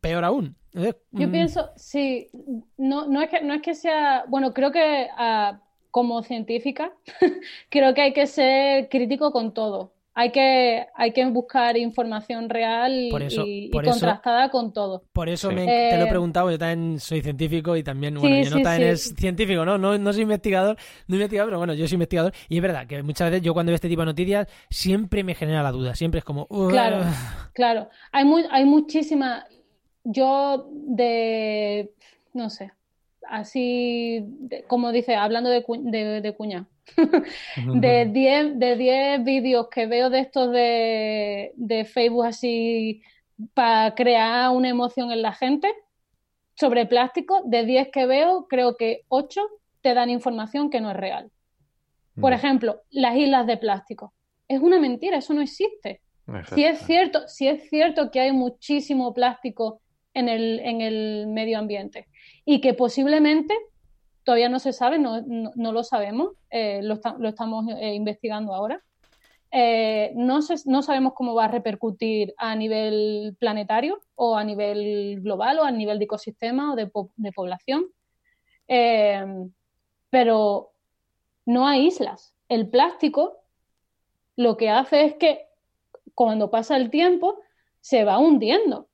peor 0.00 0.24
aún. 0.24 0.56
Entonces, 0.72 0.96
Yo 1.12 1.28
mm, 1.28 1.32
pienso, 1.32 1.70
sí, 1.76 2.28
no, 2.76 3.06
no 3.06 3.22
es 3.22 3.30
que, 3.30 3.40
no 3.42 3.54
es 3.54 3.62
que 3.62 3.74
sea, 3.74 4.24
bueno, 4.28 4.52
creo 4.52 4.70
que 4.72 5.08
ah, 5.16 5.60
como 5.90 6.22
científica, 6.22 6.92
creo 7.70 7.94
que 7.94 8.02
hay 8.02 8.12
que 8.12 8.26
ser 8.26 8.88
crítico 8.88 9.32
con 9.32 9.54
todo. 9.54 9.92
Hay 10.18 10.32
que, 10.32 10.86
hay 10.94 11.12
que 11.12 11.26
buscar 11.26 11.76
información 11.76 12.48
real 12.48 13.08
Por 13.10 13.22
eso- 13.22 13.44
y, 13.46 13.66
y 13.66 13.68
por 13.68 13.84
eso- 13.84 13.92
contrastada 13.92 14.48
con 14.48 14.72
todo. 14.72 15.04
Por 15.12 15.28
eso 15.28 15.50
Sí. 15.50 15.54
me, 15.54 15.66
te 15.66 15.96
lo 15.98 16.04
he 16.04 16.06
Eh, 16.06 16.10
preguntado, 16.10 16.50
yo 16.50 16.58
también 16.58 16.98
soy 16.98 17.20
científico 17.20 17.76
y 17.76 17.82
también, 17.82 18.14
Sí, 18.14 18.20
bueno, 18.20 18.36
yo 18.42 18.50
no 18.50 18.56
sí, 18.56 18.62
también 18.62 18.96
sí. 18.96 19.10
es 19.10 19.14
científico, 19.14 19.66
¿no? 19.66 19.76
¿no? 19.76 19.98
No 19.98 20.12
soy 20.14 20.22
investigador, 20.22 20.78
no 21.06 21.16
investigador, 21.16 21.50
pero 21.50 21.58
bueno, 21.58 21.74
yo 21.74 21.86
soy 21.86 21.96
investigador 21.96 22.32
y 22.48 22.56
es 22.56 22.62
verdad 22.62 22.86
que 22.86 23.02
muchas 23.02 23.30
veces 23.30 23.44
yo 23.44 23.52
cuando 23.52 23.70
veo 23.70 23.74
este 23.74 23.88
tipo 23.90 24.00
de 24.00 24.06
noticias 24.06 24.48
siempre 24.70 25.22
me 25.22 25.34
genera 25.34 25.62
la 25.62 25.70
duda, 25.70 25.94
siempre 25.94 26.20
es 26.20 26.24
como... 26.24 26.46
Claro, 26.70 27.02
claro. 27.52 27.90
Hay, 28.10 28.24
muy, 28.24 28.44
hay 28.50 28.64
muchísima. 28.64 29.44
Yo 30.02 30.70
de. 30.72 31.90
No 32.32 32.48
sé. 32.48 32.72
Así. 33.28 34.20
de- 34.24 34.62
como 34.68 34.92
dice, 34.92 35.14
hablando 35.16 35.50
de, 35.50 35.62
cu- 35.62 35.82
de, 35.90 36.20
de 36.20 36.34
cuñado. 36.34 36.66
De 37.56 38.06
10 38.06 38.58
de 38.58 38.76
10 38.76 39.24
vídeos 39.24 39.68
que 39.70 39.86
veo 39.86 40.10
de 40.10 40.20
estos 40.20 40.50
de, 40.52 41.52
de 41.56 41.84
Facebook 41.84 42.26
así 42.26 43.02
para 43.54 43.94
crear 43.94 44.50
una 44.50 44.68
emoción 44.68 45.10
en 45.12 45.22
la 45.22 45.32
gente 45.32 45.72
sobre 46.54 46.86
plástico, 46.86 47.42
de 47.44 47.64
10 47.66 47.88
que 47.92 48.06
veo, 48.06 48.46
creo 48.48 48.76
que 48.76 49.02
8 49.08 49.40
te 49.82 49.94
dan 49.94 50.10
información 50.10 50.70
que 50.70 50.80
no 50.80 50.90
es 50.90 50.96
real. 50.96 51.30
Por 52.20 52.32
Mm, 52.32 52.34
ejemplo, 52.34 52.82
las 52.90 53.16
islas 53.16 53.46
de 53.46 53.56
plástico. 53.58 54.14
Es 54.48 54.60
una 54.60 54.78
mentira, 54.80 55.18
eso 55.18 55.34
no 55.34 55.42
existe. 55.42 56.00
Si 56.54 56.64
es 56.64 56.80
cierto, 56.80 57.28
si 57.28 57.46
es 57.46 57.68
cierto 57.68 58.10
que 58.10 58.20
hay 58.20 58.32
muchísimo 58.32 59.12
plástico 59.14 59.80
en 60.14 60.28
el, 60.28 60.60
en 60.60 60.80
el 60.80 61.26
medio 61.28 61.58
ambiente 61.58 62.08
y 62.44 62.60
que 62.60 62.74
posiblemente 62.74 63.54
todavía 64.26 64.48
no 64.50 64.58
se 64.58 64.72
sabe, 64.72 64.98
no, 64.98 65.22
no- 65.22 65.72
lo 65.72 65.82
sabemos, 65.84 66.32
eh, 66.50 66.80
lo, 66.82 66.94
esta- 66.94 67.16
lo 67.16 67.28
estamos 67.28 67.64
eh, 67.80 67.94
investigando 67.94 68.52
ahora. 68.52 68.82
Eh, 69.52 70.12
no, 70.16 70.40
no 70.66 70.82
sabemos 70.82 71.12
cómo 71.14 71.34
va 71.34 71.44
a 71.44 71.48
repercutir 71.48 72.34
a 72.36 72.56
nivel 72.56 73.36
planetario 73.38 74.00
o 74.16 74.36
a 74.36 74.42
nivel 74.42 75.20
global 75.22 75.60
o 75.60 75.62
a 75.64 75.70
nivel 75.70 75.98
de 76.00 76.04
ecosistema 76.06 76.72
o 76.72 76.76
de, 76.76 76.88
po- 76.88 77.12
de 77.16 77.30
población. 77.32 77.86
Pero 80.10 80.72
no 81.46 81.66
hay 81.68 81.86
islas. 81.86 82.34
El 82.48 82.68
plástico 82.68 83.38
lo 84.34 84.56
que 84.56 84.68
hace 84.70 85.04
es 85.04 85.14
que 85.14 85.46
cuando 86.14 86.50
pasa 86.50 86.76
el 86.76 86.90
tiempo 86.90 87.38
se 87.80 88.02
va 88.04 88.18
hundiendo. 88.18 88.88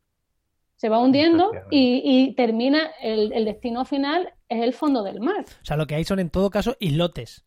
Se 0.83 0.89
va 0.89 0.99
hundiendo 0.99 1.53
y, 1.71 2.03
y 2.05 2.35
termina, 2.35 2.91
el, 3.01 3.33
el 3.33 3.45
destino 3.45 3.85
final 3.85 4.33
es 4.49 4.63
el 4.65 4.73
fondo 4.73 5.05
del 5.05 5.21
mar. 5.21 5.45
O 5.63 5.65
sea, 5.65 5.77
lo 5.77 5.87
que 5.87 5.95
hay 5.95 6.03
son 6.03 6.19
en 6.19 6.29
todo 6.29 6.51
caso 6.51 6.75
islotes. 6.81 7.45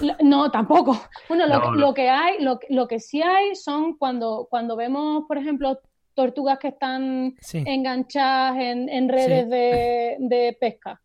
Lo- 0.00 0.16
No, 0.22 0.50
tampoco. 0.50 0.98
Bueno, 1.28 1.46
lo, 1.46 1.56
No, 1.56 1.60
que, 1.60 1.66
no. 1.66 1.74
lo 1.74 1.92
que 1.92 2.08
hay, 2.08 2.42
lo, 2.42 2.58
que- 2.58 2.68
lo 2.70 2.88
que 2.88 2.98
sí 2.98 3.20
hay 3.20 3.54
son 3.56 3.98
cuando, 3.98 4.46
cuando 4.48 4.74
vemos, 4.74 5.24
por 5.28 5.36
ejemplo, 5.36 5.80
tortugas 6.14 6.58
que 6.58 6.68
están 6.68 7.34
Sí. 7.42 7.62
enganchadas 7.66 8.56
en, 8.56 8.88
en 8.88 9.10
redes 9.10 9.44
Sí. 9.44 9.50
de, 9.50 10.16
de 10.20 10.56
pesca. 10.58 11.02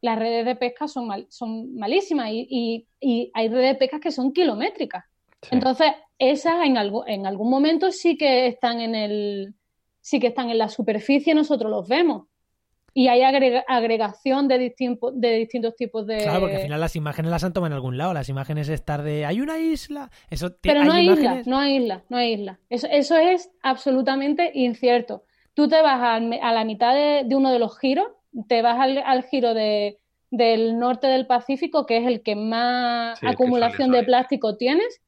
Las 0.00 0.18
redes 0.18 0.44
de 0.44 0.56
pesca 0.56 0.88
son, 0.88 1.06
mal- 1.06 1.26
son 1.30 1.76
malísimas 1.76 2.28
y, 2.30 2.44
y- 2.50 2.86
y 3.00 3.30
hay 3.34 3.48
redes 3.48 3.74
de 3.74 3.78
pesca 3.78 4.00
que 4.00 4.10
son 4.10 4.32
kilométricas. 4.32 5.04
Sí. 5.42 5.50
Entonces, 5.52 5.92
esas 6.18 6.64
en, 6.66 6.76
algo, 6.76 7.06
en 7.06 7.24
algún 7.24 7.48
momento 7.50 7.92
sí 7.92 8.16
que 8.16 8.48
están 8.48 8.80
en 8.80 8.96
el, 8.96 9.54
sí 10.02 10.20
que 10.20 10.26
están 10.26 10.50
en 10.50 10.58
la 10.58 10.68
superficie, 10.68 11.34
nosotros 11.34 11.70
los 11.70 11.88
vemos. 11.88 12.26
Y 12.94 13.08
hay 13.08 13.22
agrega- 13.22 13.64
agregación 13.68 14.48
de, 14.48 14.58
distinto- 14.58 15.12
de 15.12 15.36
distintos 15.36 15.74
tipos 15.76 16.06
de... 16.06 16.18
Claro, 16.18 16.40
porque 16.40 16.56
al 16.56 16.62
final 16.62 16.78
las 16.80 16.94
imágenes 16.94 17.30
las 17.30 17.42
han 17.42 17.54
tomado 17.54 17.68
en 17.68 17.72
algún 17.76 17.96
lado. 17.96 18.12
Las 18.12 18.28
imágenes 18.28 18.68
estar 18.68 19.02
de 19.02 19.24
hay 19.24 19.40
una 19.40 19.58
isla. 19.58 20.10
Eso 20.28 20.50
Pero 20.60 20.84
no 20.84 20.92
hay 20.92 21.06
imágenes- 21.06 21.40
isla, 21.40 21.50
no 21.50 21.58
hay 21.58 21.76
isla, 21.76 22.04
no 22.10 22.16
hay 22.18 22.32
isla. 22.34 22.58
Eso, 22.68 22.86
eso 22.90 23.16
es 23.16 23.50
absolutamente 23.62 24.50
incierto. 24.52 25.24
Tú 25.54 25.68
te 25.68 25.80
vas 25.80 26.02
al 26.02 26.26
me- 26.26 26.40
a, 26.42 26.52
la 26.52 26.64
mitad 26.66 26.92
de, 26.92 27.22
de 27.24 27.34
uno 27.34 27.50
de 27.50 27.58
los 27.58 27.78
giros, 27.78 28.08
te 28.46 28.60
vas 28.60 28.78
al, 28.78 28.98
al 28.98 29.22
giro 29.22 29.54
de, 29.54 29.98
del 30.30 30.78
norte 30.78 31.06
del 31.06 31.26
Pacífico, 31.26 31.86
que 31.86 31.96
es 31.96 32.06
el 32.06 32.22
que 32.22 32.36
más 32.36 33.18
Sí, 33.20 33.24
el 33.26 33.30
que 33.30 33.34
acumulación 33.42 33.90
de 33.90 34.02
plástico 34.04 34.56
tienes, 34.58 35.00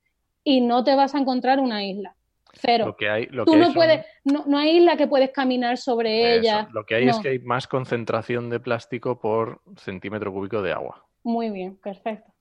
y 0.42 0.62
no 0.62 0.84
te 0.84 0.94
vas 0.94 1.14
a 1.14 1.18
encontrar 1.18 1.60
una 1.60 1.84
isla. 1.84 2.16
Cero. 2.60 2.86
Lo 2.86 2.96
que 2.96 3.08
hay, 3.08 3.26
lo 3.26 3.44
Tú 3.44 3.52
que 3.52 3.56
hay 3.56 3.60
no 3.60 3.66
son- 3.66 3.74
puedes, 3.74 4.06
no, 4.24 4.44
no 4.46 4.58
hay 4.58 4.76
isla 4.78 4.96
que 4.96 5.06
puedes 5.06 5.30
caminar 5.30 5.76
sobre 5.78 6.36
eso, 6.36 6.40
ella. 6.40 6.68
Lo 6.72 6.84
que 6.84 6.94
hay 6.96 7.08
es 7.08 7.18
que 7.18 7.28
hay 7.30 7.38
más 7.40 7.66
concentración 7.66 8.50
de 8.50 8.60
plástico 8.60 9.18
por 9.20 9.60
centímetro 9.76 10.32
cúbico 10.32 10.62
de 10.62 10.72
agua. 10.72 11.04
Muy 11.22 11.50
bien, 11.50 11.76
perfecto. 11.76 12.32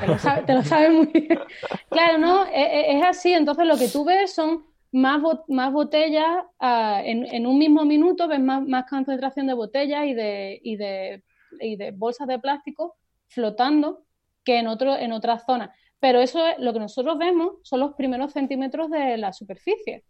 Te 0.00 0.06
lo 0.06 0.18
sabes, 0.18 0.46
te 0.46 0.54
lo 0.54 0.62
sabes 0.62 0.90
muy 0.92 1.06
bien. 1.06 1.38
Claro, 1.90 2.18
¿no? 2.18 2.46
E- 2.46 2.50
e- 2.52 2.98
Es, 2.98 3.04
así. 3.04 3.32
Entonces 3.32 3.66
lo 3.66 3.76
que 3.76 3.88
tú 3.88 4.04
ves 4.04 4.34
son 4.34 4.64
más, 4.92 5.20
bo- 5.20 5.44
más 5.48 5.72
botellas 5.72 6.26
ah, 6.58 7.00
en, 7.04 7.24
en 7.26 7.46
un 7.46 7.58
mismo 7.58 7.84
minuto, 7.84 8.26
ves 8.28 8.40
más, 8.40 8.66
más 8.66 8.84
concentración 8.88 9.46
de 9.46 9.54
botellas 9.54 10.06
y 10.06 10.14
de, 10.14 10.60
y 10.62 10.76
de, 10.76 11.22
y 11.60 11.76
de 11.76 11.90
bolsas 11.92 12.26
de 12.26 12.38
plástico 12.38 12.96
flotando 13.28 14.04
que 14.44 14.58
en, 14.58 14.66
otro, 14.66 14.96
en 14.96 15.12
otras 15.12 15.44
zonas. 15.44 15.70
Pero 16.00 16.20
eso 16.20 16.46
es 16.46 16.58
lo 16.58 16.72
que 16.72 16.78
nosotros 16.80 17.18
vemos 17.18 17.54
son 17.62 17.80
los 17.80 17.94
primeros 17.94 18.32
centímetros 18.32 18.90
de 18.90 19.16
la 19.16 19.32
superficie. 19.32 20.04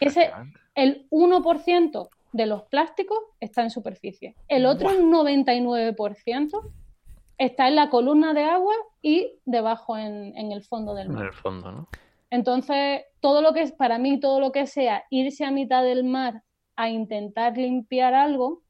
Ese-. 0.00 0.30
El 0.74 1.08
1% 1.10 2.08
de 2.32 2.46
los 2.46 2.62
plásticos 2.64 3.18
está 3.40 3.62
en 3.62 3.70
superficie. 3.70 4.36
El 4.48 4.66
otro 4.66 4.90
99% 4.90 6.72
está 7.38 7.68
en 7.68 7.76
la 7.76 7.90
columna 7.90 8.34
de 8.34 8.44
agua 8.44 8.74
y 9.02 9.32
debajo 9.44 9.96
en, 9.98 10.36
en 10.36 10.52
el 10.52 10.62
fondo 10.62 10.94
del 10.94 11.08
En 11.08 11.14
mar. 11.14 11.26
el 11.26 11.32
fondo, 11.32 11.72
¿no? 11.72 11.88
Entonces, 12.30 13.02
todo 13.20 13.42
lo 13.42 13.52
que 13.52 13.60
es, 13.62 13.72
para 13.72 13.98
mí, 13.98 14.18
todo 14.18 14.40
lo 14.40 14.52
que 14.52 14.66
sea 14.66 15.04
irse 15.10 15.44
a 15.44 15.50
mitad 15.50 15.82
del 15.82 16.04
mar 16.04 16.42
a 16.76 16.88
intentar 16.88 17.58
limpiar 17.58 18.14
algo, 18.14 18.62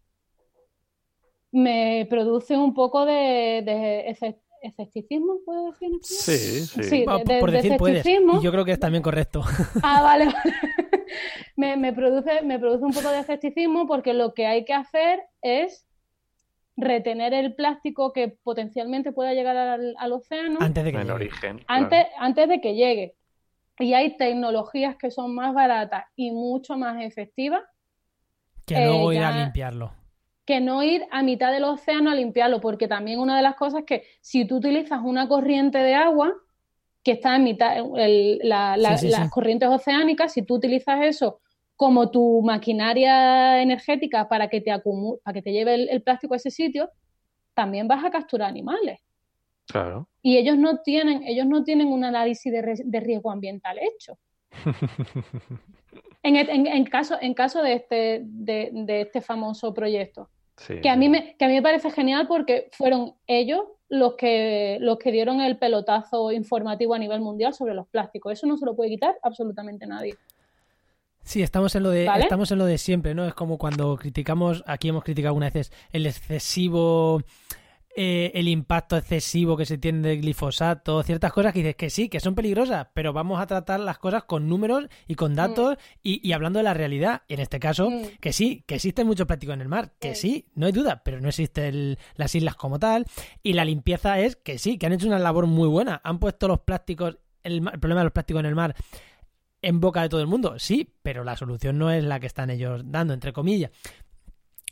me 1.53 2.07
produce 2.11 2.57
un 2.57 2.75
poco 2.75 3.05
de, 3.05 3.62
de 3.64 4.16
escepticismo, 4.63 5.39
¿puedo 5.45 5.71
decir? 5.73 5.91
Sí, 6.03 6.67
sí. 6.67 6.83
Sí, 6.85 7.05
Va, 7.05 7.19
de- 7.19 7.25
de- 7.25 7.41
por 7.41 7.51
de 7.51 7.57
decir 7.59 7.77
puedes. 7.77 8.07
Y 8.07 8.41
yo 8.43 8.51
creo 8.53 8.65
que 8.65 8.73
es 8.73 8.81
también 8.81 9.03
correcto. 9.03 9.43
Ah, 9.83 10.03
vale, 10.03 10.27
vale. 10.27 10.37
me, 11.57 11.77
me 11.77 11.93
produce, 11.93 12.43
me 12.43 12.59
produce 12.59 12.85
un 12.85 12.93
poco 12.93 13.11
de 13.11 13.21
escepticismo 13.21 13.87
porque 13.87 14.15
lo 14.15 14.35
que 14.35 14.47
hay 14.47 14.65
que 14.65 14.73
hacer 14.75 15.21
es 15.43 15.87
retener 16.77 17.35
el 17.35 17.55
plástico 17.55 18.13
que 18.13 18.29
potencialmente 18.43 19.13
pueda 19.13 19.35
llegar 19.35 19.57
al, 19.57 19.95
al 19.99 20.13
océano 20.13 20.59
Antes 20.61 20.85
de 20.85 20.91
que 20.93 20.97
En 20.99 21.03
llegue. 21.05 21.15
origen. 21.15 21.61
antes, 21.69 22.07
antes 22.19 22.49
de 22.49 22.61
que 22.61 22.75
llegue. 22.75 23.15
Y 23.79 23.95
hay 23.95 24.17
tecnologías 24.17 24.97
que 24.97 25.11
son 25.11 25.35
más 25.35 25.53
baratas 25.55 26.05
y 26.17 26.31
mucho 26.31 26.77
más 26.79 27.03
efectivas 27.03 27.63
Que 28.65 28.77
eh, 28.77 28.87
luego 28.87 29.13
ir 29.13 29.23
a 29.23 29.45
limpiarlo. 29.45 29.93
Que 30.45 30.61
no 30.61 30.82
ir 30.82 31.05
a 31.11 31.22
mitad 31.22 31.53
del 31.53 31.64
océano 31.64 32.11
a 32.11 32.14
limpiarlo, 32.14 32.61
porque 32.61 32.88
también 32.88 33.20
una 33.20 33.36
de 33.36 33.43
las 33.43 33.55
cosas 33.55 33.80
es 33.80 33.86
que 33.86 34.05
si 34.20 34.45
tú 34.45 34.57
utilizas 34.57 35.01
una 35.05 35.28
corriente 35.28 35.78
de 35.78 35.95
agua 35.95 36.34
que 37.05 37.12
está 37.12 37.36
en 37.36 37.45
mitad, 37.45 37.76
el- 37.97 38.38
la- 38.43 38.76
la- 38.76 38.97
Sí, 38.99 39.07
sí, 39.07 39.12
las 39.12 39.24
sí. 39.24 39.30
corrientes 39.30 39.68
oceánicas, 39.68 40.32
si 40.32 40.43
tú 40.43 40.55
utilizas 40.55 41.01
eso 41.03 41.40
como 41.76 42.11
tu 42.11 42.43
maquinaria 42.43 43.61
energética 43.62 44.28
para 44.28 44.49
que 44.49 44.61
te 44.61 44.70
acumu- 44.72 45.20
para 45.22 45.34
que 45.34 45.43
te 45.43 45.53
lleve 45.53 45.74
el, 45.74 45.88
el 45.88 46.03
plástico 46.03 46.34
a 46.34 46.36
ese 46.36 46.51
sitio, 46.51 46.90
también 47.55 47.88
vas 47.88 48.05
a 48.05 48.11
capturar 48.11 48.49
animales. 48.49 49.01
Claro. 49.66 50.09
Y 50.22 50.36
ellos 50.38 50.59
no 50.59 50.78
tienen, 50.78 51.22
ellos 51.24 51.47
no 51.47 51.64
tienen 51.64 51.88
un 51.88 52.05
análisis 52.05 52.53
de 52.53 53.01
riesgo 53.01 53.30
ambiental 53.30 53.78
hecho. 53.78 54.18
En, 56.22 56.36
el- 56.36 56.49
en- 56.51 56.66
en 56.66 56.84
caso, 56.84 57.16
en 57.20 57.34
caso 57.34 57.62
de 57.62 57.74
este, 57.74 58.20
de, 58.24 58.70
de 58.72 59.01
este 59.03 59.20
famoso 59.20 59.74
proyecto. 59.74 60.28
Sí, 60.57 60.80
Que 60.80 60.88
a 60.90 60.97
mí 60.97 61.09
me, 61.09 61.36
que 61.36 61.45
a 61.45 61.49
mí 61.49 61.55
me 61.55 61.62
parece 61.62 61.90
genial 61.90 62.26
porque 62.28 62.68
fueron 62.72 63.14
ellos 63.26 63.62
los 63.88 64.14
que, 64.14 64.78
los 64.80 64.99
que 64.99 65.11
dieron 65.11 65.40
el 65.40 65.59
pelotazo 65.59 66.30
informativo 66.32 66.95
a 66.95 66.99
nivel 66.99 67.20
mundial 67.20 67.53
sobre 67.55 67.74
los 67.74 67.86
plásticos. 67.88 68.32
Eso 68.34 68.47
no 68.47 68.57
se 68.57 68.64
lo 68.66 68.76
puede 68.76 68.90
quitar 68.90 69.16
absolutamente 69.22 69.86
nadie. 69.86 70.14
Sí, 71.24 71.43
estamos 71.43 71.74
en 71.76 71.82
lo 71.84 71.90
de 71.90 72.05
¿Vale? 72.07 72.24
estamos 72.24 72.51
en 72.51 72.59
lo 72.59 72.64
de 72.66 72.78
siempre, 72.78 73.14
¿no? 73.14 73.24
Es 73.26 73.34
como 73.34 73.57
cuando 73.59 73.97
criticamos, 73.97 74.62
aquí 74.66 74.88
hemos 74.88 75.05
criticado 75.05 75.30
algunas 75.30 75.53
veces 75.53 75.72
el 75.93 76.07
excesivo 76.07 77.22
eh, 77.95 78.30
el 78.34 78.49
impacto 78.49 78.97
excesivo 78.97 79.57
que 79.57 79.66
se 79.66 79.76
tiene 79.76 80.09
del 80.09 80.20
glifosato, 80.22 81.03
ciertas 81.03 81.32
cosas 81.32 81.53
que 81.53 81.59
dices 81.59 81.76
que 81.76 81.90
sí, 81.90 82.09
que 82.09 82.20
son 82.20 82.34
peligrosas, 82.34 82.86
pero 82.95 83.12
vamos 83.12 83.40
a 83.40 83.47
tratar 83.47 83.80
las 83.80 83.99
cosas 83.99 84.24
con 84.24 84.49
números 84.49 84.86
y 85.07 85.14
con 85.14 85.34
datos 85.34 85.76
y, 86.03 86.26
y 86.26 86.32
hablando 86.32 86.59
de 86.59 86.62
la 86.62 86.72
realidad. 86.74 87.22
En 87.28 87.40
este 87.40 87.61
caso, 87.61 87.90
Mm. 87.90 88.03
que 88.20 88.32
sí, 88.32 88.64
que 88.66 88.76
existe 88.76 89.05
mucho 89.05 89.26
plástico 89.26 89.53
en 89.53 89.61
el 89.61 89.68
mar, 89.68 89.93
que 90.01 90.14
Sí. 90.14 90.30
sí, 90.30 90.47
no 90.55 90.66
hay 90.66 90.72
duda, 90.72 91.03
pero 91.05 91.20
no 91.20 91.28
existen 91.28 91.99
las 92.16 92.34
islas 92.34 92.55
como 92.57 92.78
tal. 92.78 93.05
Y 93.43 93.53
la 93.53 93.64
limpieza 93.64 94.18
es 94.20 94.36
que 94.36 94.59
sí, 94.59 94.78
que 94.78 94.86
han 94.86 94.93
hecho 94.95 95.07
una 95.07 95.18
labor 95.18 95.47
muy 95.47 95.68
buena. 95.68 96.01
Han 96.03 96.18
puesto 96.18 96.49
los 96.49 96.61
plásticos, 96.61 97.18
el, 97.43 97.57
el 97.59 97.78
problema 97.80 98.01
de 98.01 98.05
los 98.05 98.12
plásticos 98.12 98.40
en 98.40 98.47
el 98.47 98.55
mar 98.55 98.74
en 99.61 99.78
boca 99.80 100.03
de 100.03 100.09
todo 100.09 100.20
el 100.20 100.26
mundo, 100.26 100.59
sí, 100.59 100.93
pero 101.03 101.22
la 101.22 101.36
solución 101.36 101.78
no 101.78 101.90
es 101.93 102.03
la 102.03 102.18
que 102.18 102.26
están 102.26 102.51
ellos 102.51 102.82
dando, 102.84 103.14
entre 103.14 103.32
comillas. 103.32 103.70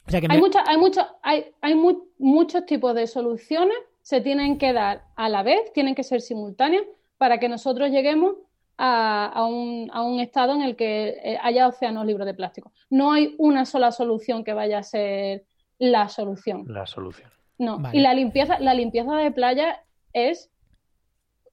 O 0.07 0.11
sea 0.11 0.21
que 0.21 0.27
Hay, 0.31 0.37
me- 0.39 0.43
mucha- 0.43 0.65
hay, 0.67 0.77
mucho- 0.77 1.07
hay, 1.23 1.47
hay 1.61 1.75
mu- 1.75 2.05
muchos 2.19 2.67
tipos 2.67 2.95
de 2.95 3.07
soluciones, 3.07 3.77
se 4.03 4.21
tienen 4.21 4.59
que 4.59 4.73
dar 4.73 5.05
a 5.17 5.29
la 5.29 5.43
vez, 5.43 5.73
tienen 5.73 5.95
que 5.95 6.03
ser 6.03 6.21
simultáneas 6.21 6.83
para 7.19 7.39
que 7.39 7.49
nosotros 7.49 7.91
lleguemos 7.91 8.35
a, 8.79 9.27
a 9.27 9.45
un, 9.47 9.91
a 9.93 10.03
un 10.03 10.21
estado 10.21 10.55
en 10.55 10.63
el 10.63 10.75
que 10.75 11.11
eh, 11.23 11.39
haya 11.43 11.69
océanos 11.69 12.07
libres 12.07 12.27
de 12.27 12.35
plástico. 12.35 12.73
No 12.89 13.13
hay 13.13 13.35
una 13.39 13.67
sola 13.67 13.93
solución 13.93 14.43
que 14.43 14.55
vaya 14.55 14.79
a 14.79 14.83
ser 14.83 15.45
la 15.79 16.09
solución. 16.09 16.65
La 16.67 16.87
solución. 16.87 17.31
No, 17.59 17.79
Vale. 17.79 17.97
y 17.99 18.01
la 18.01 18.15
limpieza, 18.15 18.59
la 18.59 18.73
limpieza 18.73 19.15
de 19.17 19.31
playa 19.31 19.85
es, 20.15 20.51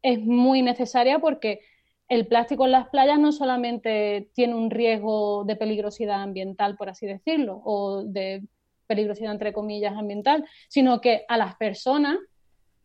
es 0.01 0.19
muy 0.19 0.61
necesaria 0.61 1.19
porque 1.19 1.59
el 2.09 2.27
plástico 2.27 2.65
en 2.65 2.71
las 2.71 2.87
playas 2.89 3.19
no 3.19 3.31
solamente 3.31 4.29
tiene 4.33 4.55
un 4.55 4.69
riesgo 4.69 5.43
de 5.45 5.55
peligrosidad 5.55 6.21
ambiental, 6.21 6.75
por 6.77 6.89
así 6.89 7.05
decirlo, 7.05 7.61
o 7.65 8.03
de 8.03 8.43
peligrosidad 8.87 9.33
entre 9.33 9.51
comillas 9.51 9.93
ambiental, 9.97 10.45
sino 10.69 11.01
que 11.01 11.25
a 11.27 11.37
las 11.37 11.55
personas 11.55 12.17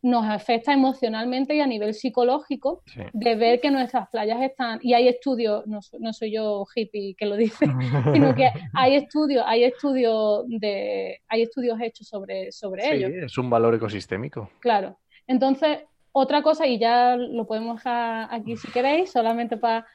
nos 0.01 0.25
afecta 0.25 0.73
emocionalmente 0.73 1.55
y 1.55 1.61
a 1.61 1.65
nivel 1.65 1.93
psicológico 1.93 2.83
Sí. 2.87 2.99
de 3.13 3.35
ver 3.35 3.61
que 3.61 3.71
nuestras 3.71 4.09
playas 4.09 4.41
están, 4.41 4.79
y 4.81 4.93
hay 4.93 5.07
estudios, 5.07 5.65
no, 5.65 5.79
no 6.01 6.11
soy 6.11 6.33
yo 6.33 6.65
hippie 6.75 7.15
que 7.15 7.25
lo 7.25 7.37
dice, 7.37 7.65
sino 8.13 8.35
que 8.35 8.49
hay 8.73 8.95
estudios, 8.95 9.45
hay 9.47 9.63
estudios 9.63 10.43
de, 10.49 11.21
hay 11.29 11.43
estudios 11.43 11.79
hechos 11.79 12.05
sobre, 12.09 12.51
sobre 12.51 12.81
Sí, 12.83 12.89
ello. 12.95 13.25
es 13.25 13.37
un 13.37 13.49
valor 13.49 13.73
ecosistémico. 13.75 14.49
Claro. 14.59 14.97
Entonces, 15.25 15.79
otra 16.13 16.41
cosa, 16.41 16.65
y 16.67 16.79
ya 16.79 17.17
lo 17.17 17.45
podemos 17.45 17.77
dejar 17.77 18.29
aquí 18.31 18.55
si 18.55 18.71
queréis, 18.71 19.11
solamente 19.11 19.57
para 19.57 19.85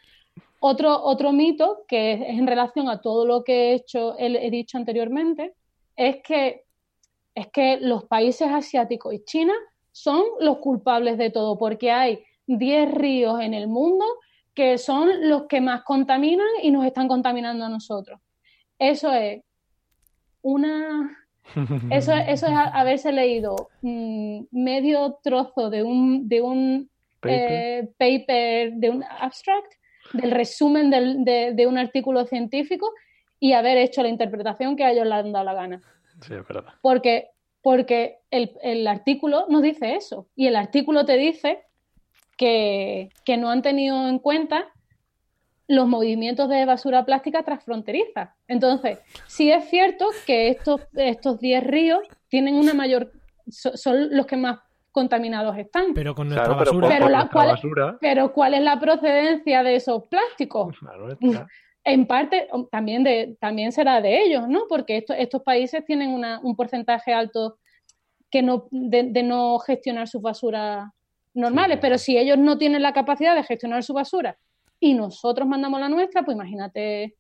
otro, 0.60 1.02
otro 1.02 1.32
mito 1.32 1.84
que 1.88 2.12
es, 2.12 2.20
en 2.38 2.46
relación 2.46 2.88
a 2.88 3.00
todo 3.00 3.24
lo 3.24 3.44
que 3.44 3.70
he 3.70 3.74
hecho, 3.74 4.18
he, 4.18 4.46
he 4.46 4.50
dicho 4.50 4.76
anteriormente, 4.76 5.54
es 5.96 6.16
que, 6.22 6.64
es 7.34 7.46
que 7.48 7.78
los 7.80 8.04
países 8.04 8.48
asiáticos 8.48 9.14
y 9.14 9.24
China 9.24 9.54
son 9.92 10.22
los 10.40 10.58
culpables 10.58 11.18
de 11.18 11.30
todo, 11.30 11.56
porque 11.56 11.90
hay 11.90 12.22
10 12.46 12.92
ríos 12.92 13.40
en 13.40 13.54
el 13.54 13.68
mundo 13.68 14.04
que 14.54 14.76
son 14.76 15.28
los 15.28 15.44
que 15.46 15.60
más 15.60 15.84
contaminan 15.84 16.48
y 16.62 16.72
nos 16.72 16.84
están 16.84 17.06
contaminando 17.06 17.64
a 17.64 17.68
nosotros. 17.68 18.20
Eso 18.76 19.12
es 19.12 19.42
una 20.42 21.27
eso, 21.90 22.12
eso 22.14 22.46
es 22.46 22.52
haberse 22.72 23.12
leído 23.12 23.70
mm, 23.82 24.40
medio 24.50 25.18
trozo 25.22 25.70
de 25.70 25.82
un, 25.82 26.28
de 26.28 26.42
un 26.42 26.90
Paper. 27.20 27.50
eh, 27.52 27.88
paper, 27.98 28.72
de 28.74 28.90
un 28.90 29.04
abstract, 29.04 29.72
del 30.12 30.30
resumen 30.30 30.90
del- 30.90 31.24
de, 31.24 31.52
de 31.52 31.66
un 31.66 31.76
artículo 31.78 32.24
científico 32.26 32.92
y 33.40 33.52
haber 33.52 33.76
hecho 33.78 34.02
la 34.02 34.08
interpretación 34.08 34.76
que 34.76 34.84
a 34.84 34.92
ellos 34.92 35.06
le 35.06 35.14
han 35.14 35.32
dado 35.32 35.44
la 35.44 35.54
gana. 35.54 35.82
Sí, 36.22 36.34
es 36.34 36.46
verdad. 36.46 36.72
Porque, 36.80 37.28
porque 37.62 38.18
el, 38.30 38.56
el 38.62 38.86
artículo 38.86 39.46
no 39.48 39.60
dice 39.60 39.94
eso. 39.96 40.28
Y 40.34 40.46
el 40.46 40.56
artículo 40.56 41.04
te 41.04 41.16
dice 41.16 41.64
que, 42.36 43.08
que 43.24 43.36
no 43.36 43.50
han 43.50 43.62
tenido 43.62 44.08
en 44.08 44.18
cuenta 44.18 44.72
los 45.68 45.86
movimientos 45.86 46.48
de 46.48 46.64
basura 46.64 47.04
plástica 47.04 47.42
transfronteriza. 47.42 48.34
Entonces, 48.48 48.98
sí 49.26 49.52
es 49.52 49.68
cierto 49.68 50.06
que 50.26 50.48
estos, 50.48 50.80
estos 50.94 51.38
10 51.38 51.62
ríos 51.62 52.00
tienen 52.28 52.54
una 52.54 52.72
mayor, 52.74 53.12
so- 53.48 53.76
son 53.76 54.16
los 54.16 54.26
que 54.26 54.36
más 54.36 54.58
contaminados 54.92 55.56
están. 55.58 55.92
pero 55.94 56.14
con 56.14 56.28
nuestra 56.28 56.46
Claro, 56.46 56.58
pero 56.58 56.72
basura. 56.72 56.88
Pero 56.88 57.00
por 57.04 57.10
la- 57.10 57.18
nuestra 57.18 57.32
¿cuál 57.32 57.46
es- 57.46 57.52
basura, 57.52 57.98
Pero 58.00 58.32
¿cuál 58.32 58.54
es 58.54 58.62
la 58.62 58.80
procedencia 58.80 59.62
de 59.62 59.74
esos 59.76 60.04
plásticos? 60.08 60.76
la 60.82 60.96
nuestra. 60.96 61.46
En 61.84 62.06
parte 62.06 62.48
o- 62.50 62.66
también, 62.66 63.04
de, 63.04 63.36
también 63.40 63.70
será 63.72 64.00
de 64.02 64.22
ellos, 64.22 64.46
¿no? 64.48 64.62
Porque 64.68 64.96
esto- 64.98 65.14
estos 65.14 65.42
países 65.42 65.84
tienen 65.86 66.10
una- 66.10 66.40
un 66.42 66.56
porcentaje 66.56 67.12
alto 67.14 67.58
que 68.30 68.42
no, 68.42 68.66
de, 68.70 69.04
de 69.04 69.22
no 69.22 69.58
gestionar 69.60 70.06
sus 70.08 70.20
basuras 70.20 70.86
normales, 71.34 71.76
Sí. 71.76 71.80
pero 71.80 71.96
si 71.98 72.18
ellos 72.18 72.36
no 72.36 72.58
tienen 72.58 72.82
la 72.82 72.92
capacidad 72.92 73.34
de 73.34 73.42
gestionar 73.44 73.82
su 73.84 73.92
basura 73.94 74.36
y 74.80 74.94
nosotros 74.94 75.46
mandamos 75.48 75.80
la 75.80 75.88
nuestra, 75.88 76.24
pues 76.24 76.34
imagínate, 76.34 77.16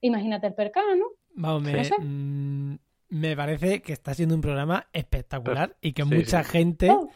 imagínate 0.00 0.46
el 0.48 0.54
percano, 0.54 0.96
¿no? 0.96 1.04
Vamos, 1.34 1.62
me, 1.62 1.72
No 1.74 1.84
sé. 1.84 1.94
mm, 1.98 2.78
me 3.10 3.36
parece 3.36 3.82
que 3.82 3.92
está 3.92 4.14
siendo 4.14 4.34
un 4.34 4.40
programa 4.40 4.86
espectacular 4.92 5.76
y 5.80 5.92
que 5.92 6.02
Sí, 6.04 6.14
mucha 6.14 6.42
sí. 6.44 6.50
gente. 6.50 6.90
Oh, 6.90 7.08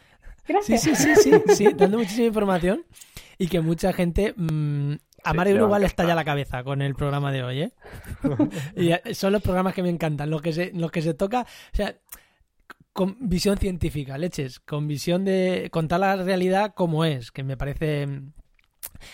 Sí, 0.45 0.53
gracias. 0.53 0.81
sí, 0.81 0.95
sí, 0.95 1.15
sí, 1.15 1.31
sí, 1.55 1.67
dando 1.75 1.97
muchísima 1.97 2.27
información 2.27 2.85
y 3.37 3.47
que 3.47 3.61
mucha 3.61 3.93
gente. 3.93 4.33
mm, 4.37 4.93
a 5.23 5.31
Sí, 5.31 5.37
Mario 5.37 5.55
Uruguay 5.55 5.81
le 5.81 5.87
estalla 5.87 6.13
la 6.13 6.23
cabeza 6.23 6.63
con 6.63 6.83
el 6.83 6.93
programa 6.93 7.31
de 7.31 7.41
hoy, 7.43 7.61
¿eh? 7.63 7.71
y 8.75 8.91
eh, 8.91 9.01
son 9.15 9.33
los 9.33 9.41
programas 9.41 9.73
que 9.73 9.81
me 9.81 9.89
encantan, 9.89 10.29
los 10.29 10.41
que 10.43 10.53
se, 10.53 10.71
los 10.73 10.91
que 10.91 11.01
se 11.01 11.15
toca, 11.15 11.41
o 11.73 11.75
sea, 11.75 11.95
con 12.93 13.17
visión 13.19 13.57
científica, 13.57 14.17
leches, 14.19 14.59
con 14.59 14.87
visión 14.87 15.25
de 15.25 15.69
contar 15.71 15.99
la 15.99 16.15
realidad 16.15 16.73
como 16.75 17.05
es, 17.05 17.31
que 17.31 17.43
me 17.43 17.57
parece 17.57 18.07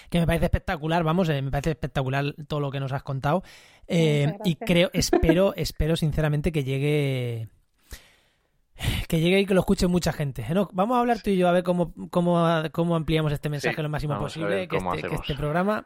que 0.10 0.20
me 0.20 0.28
parece 0.28 0.46
espectacular, 0.46 1.04
vamos, 1.04 1.30
eh, 1.30 1.42
me 1.42 1.52
parece 1.52 1.72
espectacular 1.72 2.34
todo 2.48 2.60
lo 2.60 2.72
que 2.72 2.80
nos 2.80 2.92
has 2.92 3.04
contado 3.04 3.44
Eh, 3.88 4.38
y 4.46 4.56
creo, 4.56 4.90
espero, 4.94 5.54
espero 5.56 5.96
sinceramente 5.96 6.52
que 6.52 6.64
llegue 6.64 7.48
que 9.08 9.20
llegue 9.20 9.40
y 9.42 9.46
que 9.46 9.54
lo 9.54 9.60
escuche 9.60 9.88
mucha 9.88 10.12
gente. 10.14 10.44
Enoch, 10.48 10.72
vamos 10.74 10.98
a 10.98 11.02
hablar 11.02 11.22
tú 11.22 11.30
y 11.30 11.38
yo 11.38 11.48
a 11.48 11.52
ver 11.52 11.64
cómo, 11.64 11.94
cómo, 12.10 12.44
cómo 12.72 12.96
ampliamos 12.96 13.32
este 13.32 13.50
mensaje 13.50 13.76
Sí, 13.76 13.82
lo 13.82 13.90
máximo 13.90 14.18
posible, 14.18 14.68
que 14.68 14.78
este, 14.78 14.90
que 14.90 14.98
hacemos. 15.08 15.22
este 15.22 15.36
programa 15.36 15.86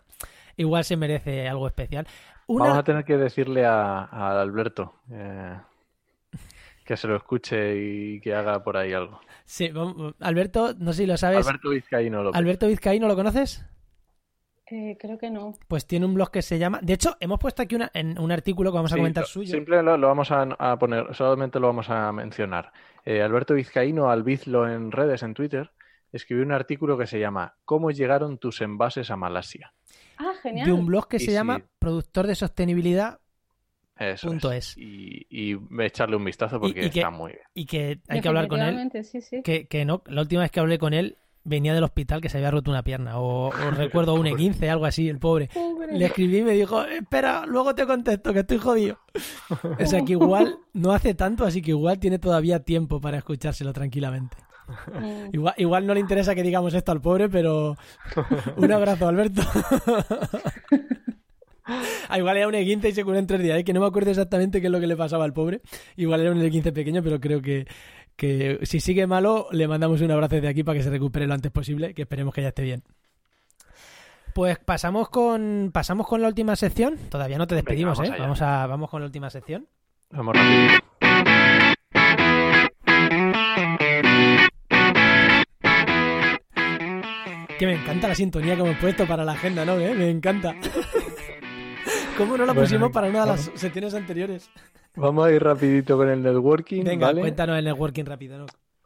igual 0.55 0.83
se 0.85 0.95
merece 0.95 1.47
algo 1.49 1.67
especial. 1.67 2.07
Una, 2.47 2.65
Vamos 2.65 2.79
a 2.79 2.83
tener 2.83 3.03
que 3.03 3.17
decirle 3.17 3.65
a, 3.65 4.03
a 4.03 4.39
Alberto 4.41 4.93
eh, 5.11 5.57
que 6.85 6.95
se 6.95 7.07
lo 7.07 7.15
escuche 7.17 7.75
y 7.75 8.19
que 8.21 8.35
haga 8.35 8.63
por 8.63 8.77
ahí 8.77 8.93
algo. 8.93 9.19
sí, 9.45 9.71
Alberto, 10.19 10.75
no 10.77 10.93
sé 10.93 10.99
si 10.99 11.05
lo 11.07 11.17
sabes. 11.17 11.45
Alberto 11.47 11.71
Vizcaíno 11.71 12.23
López. 12.23 12.37
Alberto 12.39 12.67
Vizcaíno, 12.67 13.07
¿lo 13.07 13.15
conoces? 13.15 13.65
Eh, 14.71 14.97
creo 14.99 15.17
que 15.17 15.29
no. 15.29 15.53
Pues 15.67 15.85
tiene 15.85 16.05
un 16.07 16.15
blog 16.15 16.31
que 16.31 16.41
se 16.41 16.57
llama. 16.57 16.79
De 16.81 16.93
hecho, 16.93 17.15
hemos 17.19 17.39
puesto 17.39 17.61
aquí 17.61 17.75
una, 17.75 17.91
en 17.93 18.17
un 18.17 18.31
artículo 18.31 18.71
que 18.71 18.75
vamos 18.77 18.91
a 18.91 18.95
Sí, 18.95 18.99
comentar 18.99 19.23
lo- 19.23 19.27
suyo. 19.27 19.51
Simple 19.53 19.83
lo, 19.83 19.95
lo 19.97 20.07
vamos 20.07 20.31
a, 20.31 20.41
a 20.57 20.79
poner, 20.79 21.13
solamente 21.13 21.59
lo 21.59 21.67
vamos 21.67 21.89
a 21.89 22.11
mencionar. 22.11 22.71
Eh, 23.05 23.21
Alberto 23.21 23.53
Vizcaíno, 23.53 24.09
Albizlo 24.09 24.67
en 24.67 24.91
redes, 24.91 25.21
en 25.21 25.35
Twitter, 25.35 25.69
escribió 26.11 26.43
un 26.43 26.51
artículo 26.51 26.97
que 26.97 27.05
se 27.05 27.19
llama 27.19 27.53
¿Cómo 27.63 27.91
llegaron 27.91 28.39
tus 28.39 28.61
envases 28.61 29.11
a 29.11 29.15
Malasia? 29.15 29.71
Ah, 30.17 30.33
genial. 30.41 30.65
de 30.65 30.73
un 30.73 30.85
blog 30.85 31.07
que 31.09 31.17
Y 31.17 31.19
se 31.19 31.31
llama 31.33 31.61
productor 31.77 32.25
de 32.25 32.35
sostenibilidad 32.35 33.19
Eso 33.99 34.27
Punto 34.29 34.51
es. 34.51 34.75
Y, 34.77 35.27
y 35.29 35.57
echarle 35.83 36.15
un 36.15 36.23
vistazo 36.25 36.59
porque 36.59 36.85
y 36.85 36.89
que- 36.89 36.99
está 36.99 37.09
muy 37.11 37.33
bien. 37.33 37.43
y 37.53 37.65
que 37.65 37.99
hay 38.07 38.21
que 38.21 38.27
hablar 38.27 38.47
con 38.47 38.59
él. 38.61 38.75
Definitivamente, 38.75 39.03
Sí, 39.03 39.21
sí. 39.21 39.41
Que, 39.43 39.67
que 39.67 39.85
no, 39.85 40.01
la 40.07 40.21
última 40.21 40.41
vez 40.41 40.51
que 40.51 40.59
hablé 40.61 40.79
con 40.79 40.93
él 40.93 41.17
venía 41.45 41.73
del 41.73 41.83
hospital 41.83 42.19
que 42.19 42.27
se 42.27 42.37
había 42.37 42.51
roto 42.51 42.71
una 42.71 42.83
pierna 42.83 43.19
o, 43.19 43.47
o 43.47 43.51
recuerdo 43.71 44.15
un 44.15 44.25
E15, 44.25 44.67
algo 44.69 44.85
así, 44.85 45.07
el 45.07 45.19
pobre. 45.19 45.49
Pobre. 45.53 45.97
Le 45.97 46.05
escribí 46.05 46.39
y 46.39 46.43
me 46.43 46.51
dijo, 46.51 46.83
espera, 46.83 47.45
luego 47.45 47.73
te 47.73 47.85
contesto, 47.85 48.33
que 48.33 48.39
estoy 48.39 48.57
jodido. 48.57 48.99
O 49.79 49.85
sea 49.85 50.01
que 50.03 50.13
igual 50.13 50.57
no 50.73 50.91
hace 50.91 51.13
tanto, 51.13 51.45
así 51.45 51.61
que 51.61 51.71
igual 51.71 51.99
tiene 51.99 52.19
todavía 52.19 52.59
tiempo 52.59 52.99
para 52.99 53.17
escuchárselo 53.17 53.71
tranquilamente. 53.71 54.35
Mm. 54.67 55.33
Igual, 55.33 55.53
igual 55.57 55.87
no 55.87 55.93
le 55.93 55.99
interesa 55.99 56.33
que 56.33 56.43
digamos 56.43 56.73
esto 56.73 56.91
al 56.91 57.01
pobre, 57.01 57.29
pero 57.29 57.77
un 58.57 58.71
abrazo, 58.71 59.07
Alberto. 59.07 59.41
Ah, 62.09 62.19
igual 62.19 62.37
era 62.37 62.47
un 62.47 62.53
E15 62.53 62.89
y 62.89 62.91
se 62.91 63.03
curó 63.03 63.17
en 63.17 63.25
tres 63.25 63.41
días, 63.41 63.57
¿eh? 63.57 63.63
que 63.63 63.73
no 63.73 63.79
me 63.79 63.87
acuerdo 63.87 64.11
exactamente 64.11 64.61
qué 64.61 64.67
es 64.67 64.71
lo 64.71 64.79
que 64.79 64.87
le 64.87 64.95
pasaba 64.95 65.25
al 65.25 65.33
pobre. 65.33 65.61
Igual 65.95 66.21
era 66.21 66.31
un 66.31 66.39
E15 66.39 66.71
pequeño, 66.71 67.01
pero 67.01 67.19
creo 67.19 67.41
que, 67.41 67.65
que 68.15 68.59
si 68.63 68.79
sigue 68.79 69.07
malo, 69.07 69.47
le 69.51 69.67
mandamos 69.67 70.01
un 70.01 70.11
abrazo 70.11 70.35
desde 70.35 70.47
aquí 70.47 70.63
para 70.63 70.77
que 70.77 70.83
se 70.83 70.89
recupere 70.89 71.27
lo 71.27 71.33
antes 71.33 71.51
posible, 71.51 71.93
que 71.93 72.03
esperemos 72.03 72.33
que 72.33 72.41
ya 72.41 72.49
esté 72.49 72.63
bien. 72.63 72.83
Pues 74.33 74.59
pasamos 74.59 75.09
con 75.09 75.71
pasamos 75.73 76.07
con 76.07 76.21
la 76.21 76.27
última 76.27 76.55
sección. 76.55 76.97
Todavía 77.09 77.37
no 77.37 77.47
te 77.47 77.55
despedimos, 77.55 77.97
vamos 77.97 78.09
¿eh? 78.09 78.13
allá. 78.13 78.23
Vamos, 78.23 78.41
a, 78.41 78.67
vamos 78.67 78.89
con 78.89 79.01
la 79.01 79.05
última 79.05 79.29
sección. 79.29 79.67
Vamos 80.11 80.35
rapidito. 80.35 80.85
Que 87.57 87.65
me 87.65 87.75
encanta 87.75 88.09
la 88.09 88.15
sintonía 88.15 88.55
que 88.55 88.61
hemos 88.61 88.77
puesto 88.77 89.07
para 89.07 89.23
la 89.23 89.31
agenda, 89.31 89.63
¿no? 89.63 89.79
¿Eh? 89.79 89.95
Me 89.95 90.09
encanta. 90.09 90.53
¿Cómo 92.17 92.37
no 92.37 92.45
la 92.45 92.51
Bueno, 92.51 92.67
pusimos 92.67 92.91
para 92.91 93.07
una 93.07 93.21
de 93.21 93.27
las 93.27 93.51
secciones 93.55 93.93
anteriores? 93.93 94.49
Vamos 94.95 95.25
a 95.25 95.31
ir 95.31 95.43
rapidito 95.43 95.97
con 95.97 96.09
el 96.09 96.21
networking, 96.21 96.83
Venga, 96.83 97.07
¿vale? 97.07 97.21
cuéntanos 97.21 97.57
el 97.57 97.65
networking 97.65 98.05
rápido, 98.05 98.37
¿no? 98.39 98.45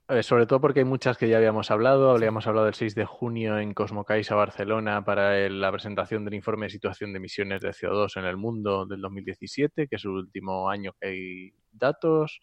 Eh, 0.10 0.24
sobre 0.24 0.47
todo 0.47 0.60
porque 0.60 0.80
hay 0.80 0.86
muchas 0.86 1.18
que 1.20 1.30
ya 1.30 1.38
habíamos 1.38 1.70
hablado. 1.70 2.10
Habíamos 2.12 2.47
hablado 2.47 2.68
el 2.68 2.74
6 2.74 2.95
de 2.95 3.05
junio 3.05 3.60
en 3.60 3.76
Cosmocais 3.76 4.32
a 4.32 4.36
Barcelona 4.36 5.05
para 5.05 5.38
el- 5.38 5.62
la 5.62 5.72
presentación 5.72 6.26
del 6.26 6.34
informe 6.34 6.66
de 6.66 6.72
situación 6.72 7.14
de 7.14 7.18
emisiones 7.18 7.62
de 7.62 7.70
CO2 7.74 8.18
en 8.18 8.26
el 8.26 8.36
mundo 8.36 8.88
del 8.88 9.01
2017, 9.01 9.88
que 9.88 9.97
es 9.97 10.05
el 10.05 10.12
último 10.12 10.68
año 10.68 10.93
que 10.99 11.07
hay 11.07 11.53
datos. 11.72 12.39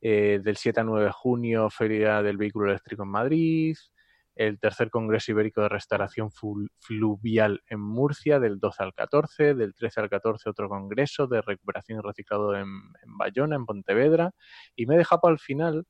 Eh, 0.00 0.40
del 0.42 0.56
7 0.56 0.80
a 0.80 0.84
9 0.84 1.04
de 1.06 1.12
junio, 1.12 1.70
Feria 1.70 2.22
del 2.22 2.36
Vehículo 2.38 2.70
Eléctrico 2.70 3.04
en 3.04 3.10
Madrid. 3.10 3.76
El 4.36 4.60
tercer 4.60 4.90
Congreso 4.90 5.32
Ibérico 5.32 5.62
de 5.62 5.68
Restauración 5.70 6.30
Flu- 6.30 6.68
Fluvial 6.78 7.62
en 7.68 7.80
Murcia, 7.80 8.38
del 8.38 8.60
12 8.60 8.82
al 8.84 8.94
14. 8.94 9.54
Del 9.54 9.74
13 9.74 10.00
al 10.02 10.08
14, 10.10 10.48
otro 10.50 10.68
Congreso 10.68 11.26
de 11.26 11.40
Recuperación 11.42 11.98
y 11.98 12.02
Reciclado 12.06 12.54
en, 12.54 12.68
en 13.02 13.18
Bayona, 13.18 13.56
en 13.56 13.66
Pontevedra. 13.66 14.32
Y 14.76 14.86
me 14.86 14.94
he 14.94 14.98
dejado 14.98 15.22
para 15.22 15.32
el 15.32 15.40
final 15.40 15.86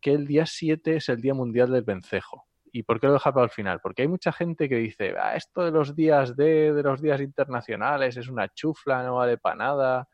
que 0.00 0.12
el 0.12 0.26
día 0.26 0.46
7 0.46 0.96
es 0.96 1.08
el 1.08 1.20
Día 1.20 1.34
Mundial 1.34 1.72
del 1.72 1.82
Vencejo. 1.82 2.44
¿Y 2.70 2.82
por 2.82 3.00
qué 3.00 3.06
lo 3.06 3.14
deja 3.14 3.32
para 3.32 3.44
el 3.44 3.50
final? 3.50 3.80
Porque 3.82 4.02
hay 4.02 4.08
mucha 4.08 4.30
gente 4.32 4.68
que 4.68 4.76
dice, 4.76 5.14
"Ah, 5.18 5.34
esto 5.34 5.64
de 5.64 5.70
los 5.70 5.96
días 5.96 6.36
de, 6.36 6.74
de 6.74 6.82
los 6.82 7.00
días 7.00 7.20
internacionales 7.22 8.18
es 8.18 8.28
una 8.28 8.48
chufla, 8.52 9.02
no 9.02 9.14
vale 9.16 9.38
para 9.38 9.56
nada. 9.56 10.08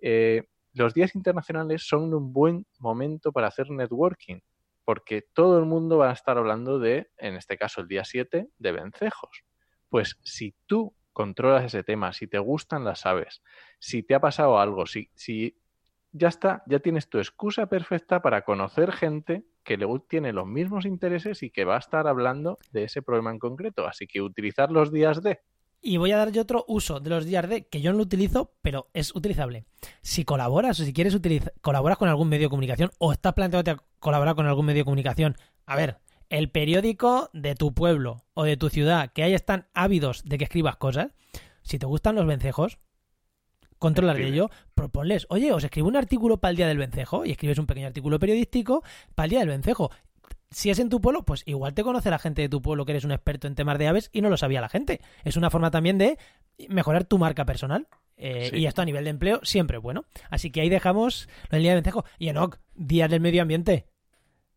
Eh, 0.00 0.44
los 0.74 0.94
días 0.94 1.14
internacionales 1.16 1.86
son 1.86 2.14
un 2.14 2.32
buen 2.32 2.66
momento 2.78 3.32
para 3.32 3.48
hacer 3.48 3.70
networking, 3.70 4.38
porque 4.86 5.20
todo 5.20 5.58
el 5.58 5.64
mundo 5.64 5.98
va 5.98 6.10
a 6.10 6.12
estar 6.12 6.38
hablando 6.38 6.78
de, 6.78 7.10
en 7.18 7.34
este 7.34 7.58
caso 7.58 7.80
el 7.80 7.88
día 7.88 8.04
7, 8.04 8.48
de 8.56 8.72
vencejos. 8.72 9.42
Pues 9.88 10.16
si 10.22 10.54
tú 10.66 10.94
controlas 11.12 11.64
ese 11.64 11.82
tema, 11.82 12.12
si 12.12 12.28
te 12.28 12.38
gustan 12.38 12.84
las 12.84 13.04
aves, 13.04 13.42
si 13.80 14.04
te 14.04 14.14
ha 14.14 14.20
pasado 14.20 14.60
algo, 14.60 14.86
si, 14.86 15.10
si 15.16 15.58
ya 16.12 16.28
está, 16.28 16.62
ya 16.68 16.78
tienes 16.78 17.08
tu 17.08 17.18
excusa 17.18 17.66
perfecta 17.66 18.22
para 18.22 18.42
conocer 18.42 18.92
gente 18.92 19.44
que 19.64 19.76
le 19.76 19.86
tiene 20.08 20.32
los 20.32 20.46
mismos 20.46 20.86
intereses 20.86 21.42
y 21.42 21.50
que 21.50 21.64
va 21.64 21.74
a 21.74 21.80
estar 21.80 22.06
hablando 22.06 22.56
de 22.70 22.84
ese 22.84 23.02
problema 23.02 23.32
en 23.32 23.40
concreto. 23.40 23.88
Así 23.88 24.06
que 24.06 24.22
utilizar 24.22 24.70
los 24.70 24.92
días 24.92 25.20
de. 25.20 25.40
Y 25.82 25.98
voy 25.98 26.12
a 26.12 26.16
dar 26.16 26.32
yo 26.32 26.42
otro 26.42 26.64
uso 26.68 27.00
de 27.00 27.10
los 27.10 27.24
días 27.24 27.48
de 27.48 27.68
que 27.68 27.80
yo 27.80 27.92
no 27.92 27.98
lo 27.98 28.04
utilizo, 28.04 28.54
pero 28.62 28.88
es 28.92 29.14
utilizable. 29.14 29.66
Si 30.02 30.24
colaboras 30.24 30.80
o 30.80 30.84
si 30.84 30.92
quieres 30.92 31.14
utilizar, 31.14 31.52
colaboras 31.60 31.98
con 31.98 32.08
algún 32.08 32.28
medio 32.28 32.46
de 32.46 32.50
comunicación 32.50 32.90
o 32.98 33.12
estás 33.12 33.34
planteándote 33.34 33.70
a 33.70 33.82
colaborar 34.00 34.34
con 34.34 34.46
algún 34.46 34.66
medio 34.66 34.80
de 34.80 34.84
comunicación, 34.84 35.36
a 35.64 35.76
ver, 35.76 35.98
el 36.28 36.50
periódico 36.50 37.30
de 37.32 37.54
tu 37.54 37.72
pueblo 37.72 38.24
o 38.34 38.44
de 38.44 38.56
tu 38.56 38.68
ciudad, 38.68 39.12
que 39.12 39.22
ahí 39.22 39.34
están 39.34 39.68
ávidos 39.74 40.22
de 40.24 40.38
que 40.38 40.44
escribas 40.44 40.76
cosas, 40.76 41.12
si 41.62 41.78
te 41.78 41.86
gustan 41.86 42.16
los 42.16 42.26
vencejos, 42.26 42.78
de 43.80 43.88
Escribe. 43.90 44.28
ello, 44.28 44.50
proponles, 44.74 45.26
oye, 45.28 45.52
os 45.52 45.62
escribo 45.62 45.88
un 45.88 45.96
artículo 45.96 46.38
para 46.38 46.50
el 46.50 46.56
día 46.56 46.66
del 46.66 46.78
vencejo 46.78 47.24
y 47.24 47.30
escribes 47.32 47.58
un 47.58 47.66
pequeño 47.66 47.86
artículo 47.86 48.18
periodístico 48.18 48.82
para 49.14 49.24
el 49.24 49.30
día 49.30 49.38
del 49.40 49.48
vencejo. 49.48 49.90
Si 50.56 50.70
es 50.70 50.78
en 50.78 50.88
tu 50.88 51.02
pueblo, 51.02 51.22
pues 51.22 51.42
igual 51.44 51.74
te 51.74 51.82
conoce 51.82 52.08
la 52.08 52.18
gente 52.18 52.40
de 52.40 52.48
tu 52.48 52.62
pueblo 52.62 52.86
que 52.86 52.92
eres 52.92 53.04
un 53.04 53.12
experto 53.12 53.46
en 53.46 53.54
temas 53.54 53.76
de 53.78 53.88
aves 53.88 54.08
y 54.14 54.22
no 54.22 54.30
lo 54.30 54.38
sabía 54.38 54.62
la 54.62 54.70
gente. 54.70 55.02
Es 55.22 55.36
una 55.36 55.50
forma 55.50 55.70
también 55.70 55.98
de 55.98 56.16
mejorar 56.70 57.04
tu 57.04 57.18
marca 57.18 57.44
personal. 57.44 57.88
Eh, 58.16 58.48
Sí. 58.50 58.60
Y 58.60 58.66
esto 58.66 58.80
a 58.80 58.86
nivel 58.86 59.04
de 59.04 59.10
empleo 59.10 59.40
siempre 59.42 59.76
es 59.76 59.82
bueno. 59.82 60.06
Así 60.30 60.50
que 60.50 60.62
ahí 60.62 60.70
dejamos 60.70 61.28
el 61.50 61.60
día 61.60 61.72
del 61.74 61.82
vencejo. 61.82 62.06
Y 62.18 62.28
Enoch, 62.30 62.56
Día 62.74 63.06
del 63.06 63.20
Medio 63.20 63.42
Ambiente. 63.42 63.84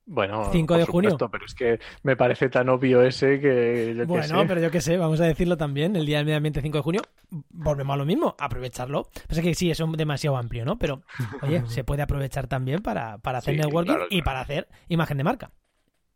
Bueno, 0.05 0.49
5 0.53 0.67
por 0.73 0.77
de 0.79 0.85
junio. 0.85 1.17
pero 1.29 1.45
es 1.45 1.53
que 1.53 1.79
me 2.03 2.15
parece 2.15 2.47
tan 2.47 2.69
obvio 2.69 3.01
ese 3.03 3.41
que 3.41 3.93
yo 3.97 4.05
Bueno, 4.07 4.23
sé. 4.39 4.45
pero 4.47 4.61
yo 4.61 4.71
qué 4.71 4.79
sé, 4.79 4.95
vamos 4.95 5.19
a 5.19 5.25
decirlo 5.25 5.57
también. 5.57 5.97
El 5.97 6.05
Día 6.05 6.17
del 6.19 6.25
Medio 6.27 6.37
Ambiente 6.37 6.61
5 6.61 6.77
de 6.77 6.81
junio, 6.81 7.01
volvemos 7.49 7.93
a 7.93 7.97
lo 7.97 8.05
mismo, 8.05 8.35
aprovecharlo. 8.39 9.09
Pasa 9.27 9.41
que 9.41 9.53
sí, 9.53 9.69
es 9.69 9.81
un- 9.81 9.91
demasiado 9.97 10.37
amplio, 10.37 10.63
¿no? 10.63 10.79
Pero, 10.79 11.01
oye, 11.41 11.61
se 11.67 11.83
puede 11.83 12.01
aprovechar 12.03 12.47
también 12.47 12.81
para, 12.81 13.17
para 13.17 13.39
hacer 13.39 13.55
Sí, 13.55 13.59
networking 13.59 13.91
claro, 13.95 14.07
y 14.09 14.21
para 14.21 14.39
hacer 14.39 14.69
imagen 14.87 15.17
de 15.17 15.23
marca. 15.25 15.51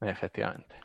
Efectivamente. 0.06 0.76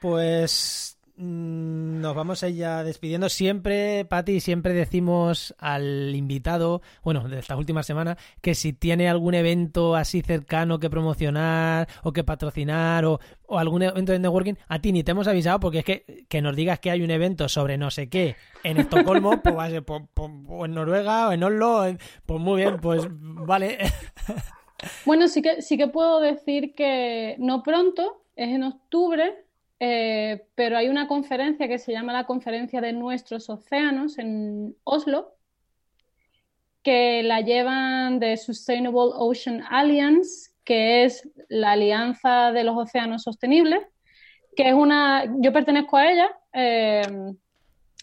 Pues 0.00 0.98
mm, 1.16 2.00
nos 2.00 2.14
vamos 2.14 2.42
a 2.42 2.48
ir 2.48 2.66
despidiendo. 2.84 3.28
Siempre, 3.28 4.04
Pati, 4.04 4.40
siempre 4.40 4.74
decimos 4.74 5.54
al 5.58 6.14
invitado, 6.14 6.82
bueno, 7.02 7.28
de 7.28 7.38
estas 7.38 7.58
últimas 7.58 7.86
semanas, 7.86 8.16
que 8.42 8.54
si 8.54 8.72
tiene 8.72 9.08
algún 9.08 9.34
evento 9.34 9.96
así 9.96 10.22
cercano 10.22 10.78
que 10.78 10.90
promocionar 10.90 11.88
o 12.02 12.12
que 12.12 12.24
patrocinar 12.24 13.04
o, 13.06 13.20
o 13.46 13.58
algún 13.58 13.82
evento 13.82 14.12
de 14.12 14.18
networking, 14.18 14.54
a 14.68 14.78
ti 14.80 14.92
ni 14.92 15.02
te 15.02 15.12
hemos 15.12 15.28
avisado 15.28 15.60
porque 15.60 15.78
es 15.78 15.84
que 15.84 16.26
que 16.28 16.42
nos 16.42 16.54
digas 16.54 16.80
que 16.80 16.90
hay 16.90 17.02
un 17.02 17.10
evento 17.10 17.48
sobre 17.48 17.78
no 17.78 17.90
sé 17.90 18.08
qué 18.08 18.36
en 18.62 18.78
Estocolmo, 18.78 19.40
pues 19.42 19.56
va 19.56 19.64
a 19.64 19.70
ser 19.70 19.84
pues, 19.84 20.02
pues, 20.12 20.30
o 20.48 20.64
en 20.64 20.74
Noruega 20.74 21.28
o 21.28 21.32
en 21.32 21.42
Oslo, 21.42 21.84
pues 22.26 22.40
muy 22.40 22.62
bien, 22.62 22.78
pues 22.80 23.06
vale. 23.10 23.78
Bueno, 25.04 25.28
sí 25.28 25.42
que, 25.42 25.62
sí 25.62 25.76
que 25.76 25.88
puedo 25.88 26.20
decir 26.20 26.74
que 26.74 27.36
no 27.38 27.62
pronto, 27.62 28.22
es 28.36 28.50
en 28.50 28.62
octubre, 28.62 29.44
eh, 29.80 30.46
pero 30.54 30.76
hay 30.76 30.88
una 30.88 31.08
conferencia 31.08 31.68
que 31.68 31.78
se 31.78 31.92
llama 31.92 32.12
la 32.12 32.24
Conferencia 32.24 32.80
de 32.80 32.92
Nuestros 32.92 33.48
Océanos 33.48 34.18
en 34.18 34.76
Oslo, 34.84 35.34
que 36.82 37.22
la 37.22 37.40
llevan 37.40 38.20
de 38.20 38.36
Sustainable 38.36 39.12
Ocean 39.14 39.64
Alliance, 39.68 40.52
que 40.64 41.04
es 41.04 41.28
la 41.48 41.72
alianza 41.72 42.52
de 42.52 42.64
los 42.64 42.76
océanos 42.76 43.22
sostenibles, 43.22 43.80
que 44.54 44.68
es 44.68 44.74
una, 44.74 45.24
yo 45.40 45.52
pertenezco 45.52 45.96
a 45.96 46.10
ella, 46.10 46.30
eh, 46.52 47.02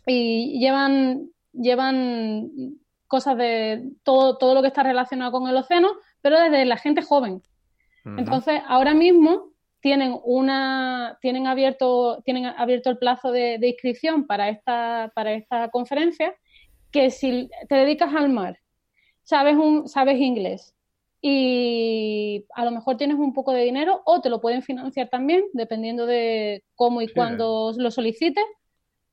y 0.06 0.60
llevan, 0.60 1.30
llevan 1.54 2.50
cosas 3.08 3.38
de 3.38 3.92
todo, 4.04 4.38
todo 4.38 4.54
lo 4.54 4.62
que 4.62 4.68
está 4.68 4.84
relacionado 4.84 5.32
con 5.32 5.48
el 5.48 5.56
océano, 5.56 5.90
pero 6.24 6.40
desde 6.40 6.66
la 6.66 6.78
gente 6.78 7.04
joven. 7.04 7.44
Entonces, 8.18 8.62
ahora 8.68 8.94
mismo 8.96 9.52
tienen 9.80 10.18
una, 10.24 11.18
tienen 11.22 11.46
abierto, 11.48 12.22
tienen 12.26 12.46
abierto 12.46 12.90
el 12.90 12.98
plazo 12.98 13.32
de, 13.32 13.58
de 13.60 13.68
inscripción 13.70 14.26
para 14.26 14.50
esta, 14.50 15.12
para 15.16 15.34
esta 15.34 15.70
conferencia, 15.70 16.34
que 16.92 17.12
si 17.12 17.50
te 17.70 17.76
dedicas 17.76 18.14
al 18.16 18.30
mar, 18.30 18.58
sabes 19.24 19.56
un, 19.56 19.88
sabes 19.88 20.20
inglés 20.20 20.74
y 21.22 22.46
a 22.56 22.66
lo 22.66 22.72
mejor 22.72 22.98
tienes 22.98 23.18
un 23.18 23.34
poco 23.34 23.52
de 23.54 23.64
dinero 23.64 24.02
o 24.06 24.20
te 24.22 24.30
lo 24.30 24.42
pueden 24.42 24.62
financiar 24.62 25.10
también, 25.10 25.44
dependiendo 25.54 26.06
de 26.06 26.64
cómo 26.76 27.02
y 27.02 27.08
Sí. 27.08 27.14
cuándo 27.14 27.74
lo 27.78 27.92
solicites. 27.92 28.44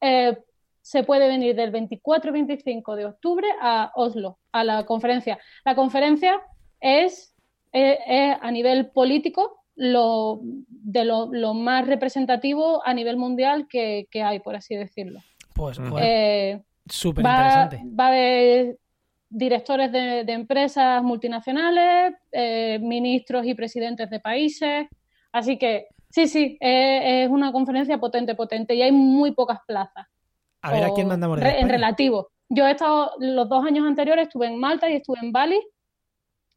eh, 0.03 0.37
se 0.83 1.03
puede 1.05 1.29
venir 1.29 1.55
del 1.55 1.71
24 1.71 2.31
y 2.31 2.33
25 2.33 2.97
de 2.97 3.05
octubre 3.05 3.47
a 3.61 3.93
Oslo, 3.95 4.39
a 4.51 4.65
la 4.65 4.87
conferencia. 4.87 5.39
La 5.63 5.75
conferencia 5.75 6.41
es, 6.81 7.35
es- 7.73 7.99
es 8.07 8.37
a 8.41 8.51
nivel 8.51 8.91
político 8.91 9.63
lo, 9.77 10.41
de 10.43 11.05
lo, 11.05 11.29
lo 11.33 11.55
más 11.55 11.87
representativo 11.87 12.83
a 12.87 12.93
nivel 12.95 13.17
mundial 13.17 13.67
que, 13.69 14.07
que 14.11 14.23
hay, 14.23 14.41
por 14.41 14.57
así 14.57 14.75
decirlo. 14.77 15.21
Pues, 15.55 15.79
joder, 15.79 16.05
Eh, 16.07 16.63
súper 16.89 17.25
va, 17.25 17.31
interesante. 17.69 17.83
va 17.99 18.11
de 18.11 18.77
directores 19.29 19.93
de, 19.93 20.25
de 20.25 20.33
empresas 20.33 21.03
multinacionales, 21.03 22.15
eh, 22.33 22.79
ministros 22.83 23.47
y 23.47 23.55
presidentes 23.55 24.11
de 24.11 24.21
países. 24.21 24.87
Así 25.33 25.57
que 25.59 25.87
sí, 26.11 26.27
sí, 26.27 26.59
es, 26.61 27.27
es 27.27 27.31
una 27.31 27.53
conferencia 27.53 27.99
potente, 27.99 28.35
potente 28.35 28.75
y 28.75 28.83
hay 28.83 28.93
muy 28.93 29.31
pocas 29.33 29.61
plazas. 29.67 30.07
A 30.63 30.73
ver 30.73 30.85
a 30.85 30.93
quién 30.93 31.07
mandamos 31.09 31.39
re- 31.39 31.61
en 31.61 31.69
relativo. 31.69 32.31
Yo 32.49 32.67
he 32.67 32.73
estado, 32.73 33.13
los 33.21 33.49
dos 33.49 33.65
años 33.65 33.87
anteriores 33.87 34.27
estuve 34.27 34.49
en 34.49 34.59
Malta 34.59 34.91
y 34.91 34.97
estuve 34.97 35.19
en 35.23 35.31
Bali. 35.33 35.61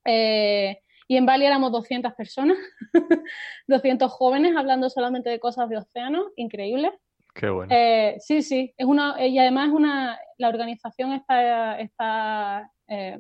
Eh, 0.06 0.80
y 1.08 1.18
en 1.18 1.26
Bali 1.26 1.46
éramos 1.46 1.72
200 1.72 2.14
personas, 2.14 2.58
200 3.68 4.12
jóvenes 4.12 4.56
hablando 4.56 4.90
solamente 4.90 5.30
de 5.30 5.40
cosas 5.40 5.70
de 5.70 5.78
océano, 5.78 6.26
increíble. 6.36 6.92
Qué 7.34 7.50
bueno. 7.50 7.74
Eh, 7.76 8.16
sí, 8.20 8.42
sí, 8.42 8.74
es 8.78 8.86
una, 8.86 9.16
y 9.26 9.38
además 9.40 9.70
es 9.70 9.74
una, 9.74 10.20
la 10.38 10.50
organización 10.50 11.14
está, 11.14 11.80
está 11.80 12.72
eh, 12.88 13.18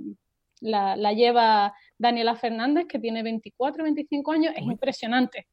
la, 0.61 0.95
la 0.95 1.13
lleva 1.13 1.73
Daniela 1.97 2.35
Fernández, 2.35 2.85
que 2.87 2.99
tiene 2.99 3.23
24, 3.23 3.83
25 3.83 4.31
años, 4.31 4.53
es 4.55 4.63
Uy. 4.63 4.71
impresionante, 4.71 5.47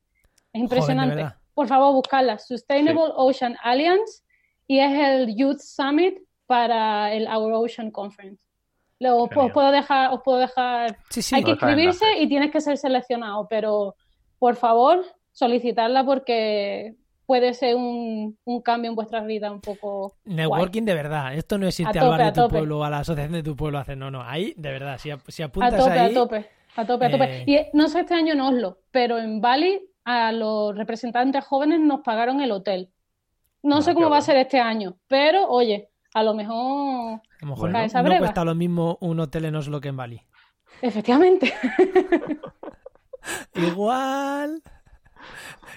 es 0.52 0.60
impresionante. 0.60 1.26
Por 1.54 1.66
favor, 1.66 1.92
buscarla, 1.94 2.38
Sustainable 2.38 3.12
Ocean 3.16 3.56
Alliance, 3.62 4.22
y 4.66 4.78
es 4.78 4.92
el 4.92 5.36
Youth 5.36 5.58
Summit 5.58 6.18
para 6.46 7.12
el 7.12 7.26
Our 7.26 7.52
Ocean 7.54 7.90
Conference. 7.90 8.49
Luego, 9.00 9.24
os, 9.24 9.50
puedo 9.52 9.70
dejar, 9.72 10.12
os 10.12 10.20
puedo 10.22 10.38
dejar 10.38 10.96
Sí, 11.08 11.22
sí. 11.22 11.34
hay 11.34 11.42
que 11.42 11.50
Lo 11.50 11.54
inscribirse 11.56 12.04
y 12.18 12.28
tienes 12.28 12.50
que 12.50 12.60
ser 12.60 12.76
seleccionado, 12.76 13.46
pero 13.48 13.96
por 14.38 14.56
favor, 14.56 15.04
solicitarla 15.32 16.04
porque 16.04 16.94
puede 17.26 17.54
ser 17.54 17.76
un, 17.76 18.36
un 18.44 18.60
cambio 18.62 18.90
en 18.90 18.94
vuestra 18.96 19.20
vida 19.22 19.50
un 19.50 19.60
poco 19.60 20.14
guay. 20.24 20.36
Networking 20.36 20.82
de 20.84 20.94
verdad. 20.94 21.34
Esto 21.34 21.58
no 21.58 21.66
es 21.66 21.78
irte 21.80 21.98
A 21.98 22.02
al 22.02 22.08
tope, 22.08 22.10
bar 22.10 22.18
de 22.20 22.24
a 22.26 22.32
tu 22.32 22.40
tope. 22.42 22.52
pueblo 22.58 22.78
o 22.80 22.84
a 22.84 22.90
la 22.90 22.98
asociación 22.98 23.32
de 23.32 23.42
tu 23.42 23.56
pueblo 23.56 23.78
a 23.78 23.80
hacer. 23.82 23.96
No, 23.96 24.10
no. 24.10 24.22
Ahí, 24.22 24.52
de 24.56 24.70
verdad. 24.70 24.98
Si, 24.98 25.10
si 25.28 25.42
A 25.42 25.46
apuntas 25.46 25.76
tope, 25.76 25.90
ahí. 25.92 26.10
a 26.10 26.14
tope, 26.14 26.50
a 26.76 26.84
tope, 26.86 27.06
a 27.06 27.10
tope. 27.10 27.24
eh, 27.24 27.44
Y 27.46 27.54
eh, 27.54 27.70
no 27.72 27.88
sé 27.88 28.00
este 28.00 28.14
año 28.14 28.32
en 28.34 28.40
Oslo, 28.40 28.78
pero 28.90 29.16
en 29.18 29.40
Bali 29.40 29.80
a 30.04 30.32
los 30.32 30.76
representantes 30.76 31.44
jóvenes 31.44 31.80
nos 31.80 32.00
pagaron 32.00 32.40
el 32.40 32.50
hotel. 32.52 32.90
No 33.62 33.76
Ah, 33.76 33.82
sé 33.82 33.94
cómo 33.94 34.10
va 34.10 34.18
a 34.18 34.22
ser 34.22 34.36
este 34.36 34.58
año, 34.58 34.96
pero 35.06 35.48
oye, 35.48 35.90
a 36.14 36.22
lo 36.24 36.34
mejor, 36.34 37.20
A 37.42 37.44
lo 37.46 37.50
mejor 37.52 37.70
Bueno. 37.70 37.86
no, 37.94 38.02
no 38.02 38.18
cuesta 38.18 38.44
lo 38.44 38.54
mismo 38.54 38.98
un 39.00 39.20
hotel 39.20 39.46
en 39.46 39.54
Oslo 39.56 39.80
que 39.80 39.88
en 39.88 39.96
Bali. 39.96 40.22
efectivamente. 40.82 41.52
Igual. 43.54 44.62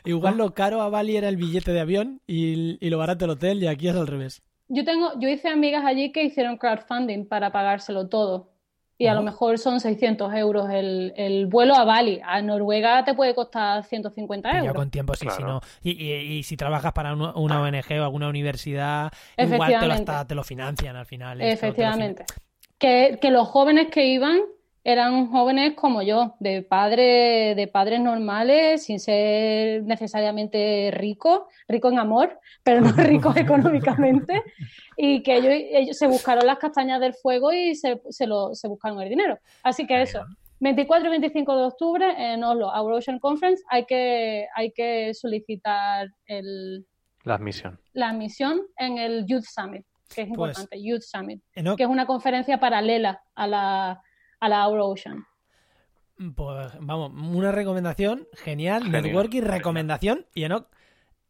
Igual 0.05 0.38
lo 0.38 0.53
caro 0.53 0.82
a 0.82 0.89
Bali 0.89 1.18
era 1.18 1.30
el 1.30 1.38
billete 1.38 1.72
de 1.72 1.80
avión 1.82 2.22
y, 2.28 2.78
y 2.86 2.89
lo 2.89 2.97
barato 2.97 3.26
el 3.26 3.32
hotel 3.32 3.64
y 3.64 3.68
aquí 3.68 3.88
es 3.88 3.95
al 3.95 4.07
revés. 4.07 4.41
Yo 4.70 4.84
tengo, 4.86 5.11
yo 5.20 5.28
hice 5.30 5.49
amigas 5.49 5.84
allí 5.86 6.11
que 6.11 6.24
hicieron 6.24 6.57
crowdfunding 6.57 7.28
para 7.28 7.51
pagárselo 7.51 8.07
todo. 8.07 8.53
Y 8.98 9.08
a 9.08 9.14
lo 9.16 9.22
mejor 9.24 9.58
son 9.58 9.80
600 9.80 10.34
euros 10.36 10.70
el, 10.70 11.14
el 11.18 11.48
vuelo 11.48 11.76
a 11.76 11.84
Bali. 11.84 12.22
A 12.24 12.41
Noruega 12.41 13.04
te 13.04 13.14
puede 13.14 13.34
costar 13.36 13.84
150 13.84 14.52
Ya 14.52 14.60
euros. 14.60 14.76
con 14.76 14.89
tiempo, 14.91 15.14
sí, 15.16 15.22
si 15.30 15.38
Claro. 15.38 15.48
no. 15.54 15.62
Y, 15.82 15.91
y- 15.91 16.38
y 16.38 16.44
si 16.44 16.56
trabajas 16.56 16.94
para 16.94 17.14
una, 17.14 17.34
una 17.36 17.62
ONG 17.62 18.00
o 18.00 18.04
alguna 18.04 18.30
universidad, 18.30 19.12
igual 19.38 19.80
te 19.80 19.88
lo, 19.88 19.94
hasta, 19.94 20.28
te 20.28 20.36
lo 20.36 20.44
financian 20.44 20.96
al 20.96 21.06
final. 21.06 21.39
lo 21.39 21.44
Efectivamente. 21.46 22.26
Que, 22.78 23.18
que 23.22 23.32
los 23.32 23.48
jóvenes 23.48 23.88
que 23.89 24.06
iban 24.08 24.39
eran 24.86 25.28
jóvenes 25.32 25.76
como 25.76 26.02
yo, 26.02 26.36
de 26.39 26.62
padre, 26.62 27.56
de 27.56 27.68
padres 27.72 28.02
normales, 28.02 28.84
sin 28.84 29.00
ser 29.00 29.82
necesariamente 29.84 30.91
ricos, 30.94 31.44
ricos 31.70 31.94
en 31.94 32.00
amor, 32.00 32.38
pero 32.64 32.82
no 32.82 32.91
ricos 32.98 33.38
económicamente, 33.38 34.44
y 34.98 35.24
que 35.24 35.38
ellos, 35.38 35.52
ellos 35.54 35.98
se 35.98 36.08
buscaron 36.08 36.46
las 36.46 36.58
castañas 36.60 37.00
del 37.00 37.14
fuego 37.14 37.52
y 37.54 37.76
se, 37.76 38.02
se, 38.10 38.28
lo, 38.28 38.54
se 38.56 38.68
buscaron 38.68 39.02
el 39.02 39.10
dinero. 39.10 39.38
Así 39.64 39.86
que 39.88 40.02
eso, 40.02 40.24
24 40.60 41.08
y 41.08 41.12
25 41.12 41.56
de 41.58 41.64
octubre 41.64 42.34
en 42.34 42.44
Oslo, 42.44 42.68
Our 42.70 42.94
Ocean 42.94 43.20
Conference, 43.20 43.64
hay 43.70 43.86
que, 43.86 44.48
hay 44.56 44.72
que 44.72 45.14
solicitar 45.14 46.08
el, 46.26 46.86
La 47.24 47.36
admisión. 47.36 47.80
la 47.94 48.10
admisión 48.10 48.62
en 48.78 48.98
el 48.98 49.26
Youth 49.26 49.44
Summit, 49.46 49.86
que 50.14 50.22
es 50.22 50.28
Pues, 50.36 50.58
importante, 50.58 50.82
Youth 50.82 51.02
Summit 51.02 51.41
Enoch, 51.56 51.78
que 51.78 51.84
es 51.84 51.89
una 51.89 52.06
conferencia 52.06 52.60
paralela 52.60 53.22
a 53.36 53.48
la, 53.48 54.02
a 54.39 54.50
la 54.50 54.68
Our 54.70 54.80
Ocean. 54.80 55.26
Pues 56.36 56.68
vamos, 56.80 57.12
una 57.36 57.52
recomendación 57.52 58.28
genial, 58.34 58.84
Genial, 58.84 59.04
networking, 59.04 59.39
genial. 59.41 59.58
recomendación. 59.58 60.26
Y 60.36 60.44
Enoch, 60.44 60.68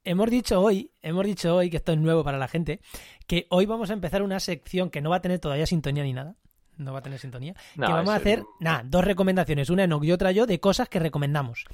hemos 0.03 0.29
dicho 0.29 0.61
hoy, 0.61 0.91
hemos 1.01 1.25
dicho 1.25 1.55
hoy, 1.55 1.69
que 1.69 1.77
esto 1.77 1.93
es 1.93 1.97
nuevo 1.97 2.23
para 2.23 2.37
la 2.37 2.47
gente, 2.47 2.79
que 3.27 3.47
hoy 3.49 3.65
vamos 3.65 3.89
a 3.89 3.93
empezar 3.93 4.21
una 4.21 4.39
sección 4.39 4.89
que 4.89 5.01
no 5.01 5.09
va 5.09 5.17
a 5.17 5.21
tener 5.21 5.39
todavía 5.39 5.65
sintonía 5.65 6.03
ni 6.03 6.13
nada. 6.13 6.35
No 6.77 6.91
va 6.91 6.99
a 6.99 7.01
tener 7.03 7.19
sintonía. 7.19 7.53
No, 7.75 7.85
que 7.85 7.93
vamos 7.93 8.09
a 8.09 8.15
hacer, 8.15 8.43
nada, 8.59 8.81
dos 8.83 9.05
recomendaciones, 9.05 9.69
una 9.69 9.83
Enoch 9.83 10.03
y 10.03 10.11
otra 10.11 10.31
yo, 10.31 10.47
de 10.47 10.59
cosas 10.59 10.89
que 10.89 10.99
recomendamos. 10.99 11.65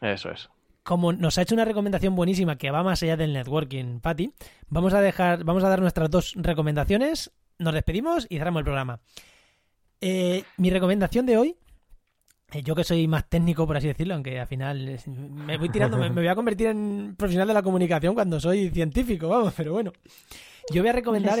Eso 0.00 0.30
es. 0.30 0.48
Como 0.84 1.12
nos 1.12 1.38
ha 1.38 1.42
hecho 1.42 1.54
una 1.54 1.64
recomendación 1.64 2.14
buenísima 2.14 2.56
que 2.56 2.70
va 2.70 2.82
más 2.82 3.02
allá 3.02 3.16
del 3.16 3.32
networking, 3.32 4.00
Patty, 4.00 4.32
vamos 4.68 4.94
a 4.94 5.00
dejar, 5.00 5.42
vamos 5.42 5.64
a 5.64 5.68
dar 5.68 5.80
nuestras 5.80 6.10
dos 6.10 6.34
recomendaciones, 6.36 7.32
nos 7.58 7.74
despedimos 7.74 8.26
y 8.28 8.38
cerramos 8.38 8.60
el 8.60 8.64
programa. 8.64 9.00
Eh, 10.00 10.44
mi 10.58 10.70
recomendación 10.70 11.26
de 11.26 11.38
hoy, 11.38 11.56
yo 12.62 12.74
que 12.74 12.84
soy 12.84 13.08
más 13.08 13.28
técnico, 13.28 13.66
por 13.66 13.76
así 13.76 13.88
decirlo, 13.88 14.14
aunque 14.14 14.38
al 14.38 14.46
final 14.46 14.88
es- 14.88 15.08
me 15.08 15.56
voy 15.58 15.68
tirando, 15.70 15.96
me, 15.98 16.08
me 16.10 16.20
voy 16.20 16.28
a 16.28 16.34
convertir 16.36 16.68
en 16.68 17.14
profesional 17.16 17.48
de 17.48 17.54
la 17.54 17.62
comunicación 17.62 18.14
cuando 18.14 18.38
soy 18.38 18.70
científico, 18.70 19.28
vamos, 19.28 19.52
pero 19.56 19.72
bueno. 19.72 19.92
Yo 20.72 20.80
voy 20.82 20.88
a 20.88 20.92
recomendar 20.92 21.36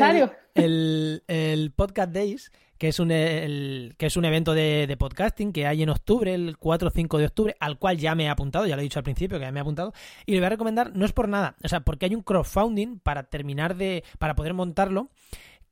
el, 0.54 0.62
el- 0.64 1.22
el 1.28 1.70
Podcast 1.72 2.12
Days, 2.12 2.52
que 2.76 2.88
es 2.88 2.98
un, 2.98 3.10
el- 3.12 3.94
que 3.96 4.06
es 4.06 4.16
un 4.16 4.24
evento 4.24 4.52
de, 4.54 4.86
de 4.86 4.96
podcasting 4.96 5.52
que 5.52 5.66
hay 5.66 5.82
en 5.82 5.88
octubre, 5.88 6.34
el 6.34 6.58
4 6.58 6.88
o 6.88 6.90
5 6.90 7.18
de 7.18 7.26
octubre, 7.26 7.56
al 7.60 7.78
cual 7.78 7.96
ya 7.96 8.14
me 8.16 8.24
he 8.24 8.28
apuntado, 8.28 8.66
ya 8.66 8.74
lo 8.74 8.80
he 8.80 8.82
dicho 8.82 8.98
al 8.98 9.04
principio, 9.04 9.38
que 9.38 9.44
ya 9.44 9.52
me 9.52 9.60
he 9.60 9.62
apuntado, 9.62 9.94
y 10.26 10.32
le 10.32 10.38
voy 10.40 10.46
a 10.46 10.50
recomendar, 10.50 10.94
no 10.96 11.06
es 11.06 11.12
por 11.12 11.28
nada, 11.28 11.54
o 11.62 11.68
sea, 11.68 11.80
porque 11.80 12.06
hay 12.06 12.14
un 12.14 12.22
crowdfunding 12.22 12.98
para 12.98 13.22
terminar 13.22 13.76
de, 13.76 14.02
para 14.18 14.34
poder 14.34 14.52
montarlo, 14.52 15.08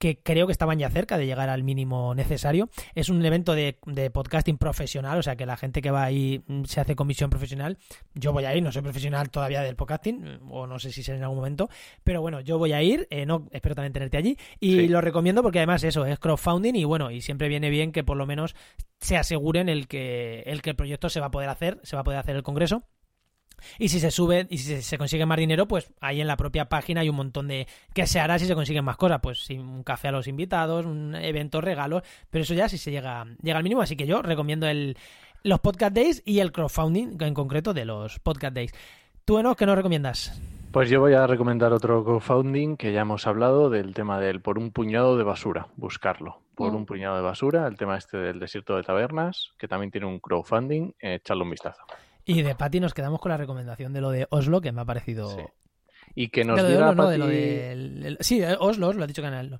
que 0.02 0.18
creo 0.20 0.46
que 0.48 0.52
estaban 0.52 0.80
ya 0.80 0.90
cerca 0.90 1.16
de 1.16 1.26
llegar 1.26 1.48
al 1.48 1.62
mínimo 1.62 2.12
necesario. 2.16 2.68
Es 2.96 3.08
un 3.08 3.24
evento 3.24 3.54
de, 3.54 3.78
de 3.86 4.10
podcasting 4.10 4.58
profesional, 4.58 5.16
o 5.16 5.22
sea 5.22 5.36
que 5.36 5.46
la 5.46 5.56
gente 5.56 5.80
que 5.80 5.92
va 5.92 6.02
ahí 6.02 6.42
mm, 6.48 6.64
se 6.64 6.80
hace 6.80 6.96
comisión 6.96 7.30
profesional. 7.30 7.78
Yo 8.12 8.32
voy 8.32 8.44
a 8.44 8.52
ir, 8.56 8.64
no 8.64 8.72
soy 8.72 8.82
profesional 8.82 9.30
todavía 9.30 9.62
del 9.62 9.76
podcasting, 9.76 10.26
eh, 10.26 10.38
o 10.50 10.66
no 10.66 10.80
sé 10.80 10.90
si 10.90 11.04
seré 11.04 11.18
en 11.18 11.22
algún 11.22 11.38
momento, 11.38 11.68
pero 12.02 12.20
bueno, 12.20 12.40
yo 12.40 12.58
voy 12.58 12.72
a 12.72 12.82
ir, 12.82 13.06
eh, 13.10 13.26
no, 13.26 13.46
espero 13.52 13.76
también 13.76 13.92
tenerte 13.92 14.16
allí, 14.16 14.36
y 14.58 14.72
Sí. 14.72 14.88
lo 14.88 15.00
recomiendo 15.00 15.40
porque 15.40 15.60
además 15.60 15.84
eso, 15.84 16.04
es 16.04 16.18
crowdfunding 16.18 16.74
y 16.74 16.82
bueno, 16.82 17.12
y 17.12 17.20
siempre 17.20 17.46
viene 17.46 17.70
bien 17.70 17.92
que 17.92 18.02
por 18.02 18.16
lo 18.16 18.26
menos 18.26 18.56
se 18.98 19.16
aseguren 19.16 19.68
el 19.68 19.86
que 19.86 20.40
el 20.46 20.62
que 20.62 20.70
el 20.70 20.76
proyecto 20.76 21.10
se 21.10 21.20
va 21.20 21.26
a 21.26 21.30
poder 21.30 21.48
hacer, 21.48 21.78
se 21.84 21.94
va 21.94 22.00
a 22.00 22.04
poder 22.04 22.18
hacer 22.18 22.34
el 22.34 22.42
congreso. 22.42 22.82
Y 23.78 23.88
si 23.88 24.00
se 24.00 24.10
sube 24.10 24.46
y 24.50 24.58
si 24.58 24.82
se, 24.82 24.98
consigue 24.98 25.26
más 25.26 25.38
dinero, 25.38 25.66
pues 25.66 25.92
ahí 26.00 26.20
en 26.20 26.26
la 26.26 26.36
propia 26.36 26.68
página 26.68 27.00
hay 27.02 27.08
un 27.08 27.16
montón 27.16 27.48
de 27.48 27.66
qué 27.94 28.06
se 28.06 28.20
hará 28.20 28.38
si 28.38 28.46
se 28.46 28.54
consiguen 28.54 28.84
más 28.84 28.96
cosas. 28.96 29.20
Pues 29.22 29.48
un 29.50 29.82
café 29.82 30.08
a 30.08 30.12
los 30.12 30.26
invitados, 30.26 30.86
un 30.86 31.14
evento, 31.14 31.60
regalos, 31.60 32.02
pero 32.30 32.42
eso 32.42 32.54
ya 32.54 32.68
si 32.68 32.78
se 32.78 32.90
llega, 32.90 33.26
llega 33.42 33.56
al 33.58 33.64
mínimo. 33.64 33.82
Así 33.82 33.96
que 33.96 34.06
yo 34.06 34.22
recomiendo 34.22 34.66
el, 34.66 34.96
los 35.42 35.60
Podcast 35.60 35.94
Days 35.94 36.22
y 36.24 36.40
el 36.40 36.52
crowdfunding 36.52 37.16
en 37.20 37.34
concreto 37.34 37.74
de 37.74 37.84
los 37.84 38.18
Podcast 38.18 38.54
Days. 38.54 38.72
¿Tú, 39.24 39.38
Enoch, 39.38 39.56
qué 39.56 39.66
nos 39.66 39.76
recomiendas? 39.76 40.40
Pues 40.72 40.88
yo 40.88 41.00
voy 41.00 41.12
a 41.12 41.26
recomendar 41.26 41.72
otro 41.72 42.02
crowdfunding 42.02 42.76
que 42.76 42.92
ya 42.92 43.02
hemos 43.02 43.26
hablado 43.26 43.68
del 43.68 43.92
tema 43.92 44.18
del 44.18 44.40
por 44.40 44.58
un 44.58 44.70
puñado 44.70 45.18
de 45.18 45.22
basura, 45.24 45.66
buscarlo. 45.76 46.40
Por 46.54 46.72
Mm. 46.72 46.76
un 46.76 46.86
puñado 46.86 47.16
de 47.16 47.22
basura, 47.22 47.66
el 47.66 47.76
tema 47.76 47.96
este 47.96 48.16
del 48.16 48.38
desierto 48.40 48.76
de 48.76 48.82
tabernas, 48.82 49.52
que 49.58 49.68
también 49.68 49.90
tiene 49.90 50.06
un 50.06 50.18
crowdfunding, 50.18 50.92
eh, 51.00 51.14
echarle 51.14 51.42
un 51.44 51.50
vistazo. 51.50 51.82
Y 52.24 52.42
de 52.42 52.54
Patty 52.54 52.80
nos 52.80 52.94
quedamos 52.94 53.20
con 53.20 53.30
la 53.30 53.36
recomendación 53.36 53.92
de 53.92 54.00
lo 54.00 54.10
de 54.10 54.26
Oslo, 54.30 54.60
que 54.60 54.72
me 54.72 54.80
ha 54.80 54.84
parecido... 54.84 55.28
Sí. 55.30 55.42
Y 56.14 56.28
que 56.28 56.44
nos 56.44 56.58
lo 56.58 56.64
de 56.64 56.72
diga 56.74 56.90
Oslo, 56.90 57.02
no, 57.02 57.08
de 57.10 57.16
Pati- 57.16 57.18
lo 57.20 57.26
del- 57.26 58.04
el- 58.06 58.18
Sí, 58.20 58.42
eh, 58.42 58.56
Oslo, 58.60 58.88
Oslo, 58.88 59.04
ha 59.04 59.06
dicho 59.06 59.22
Canal. 59.22 59.58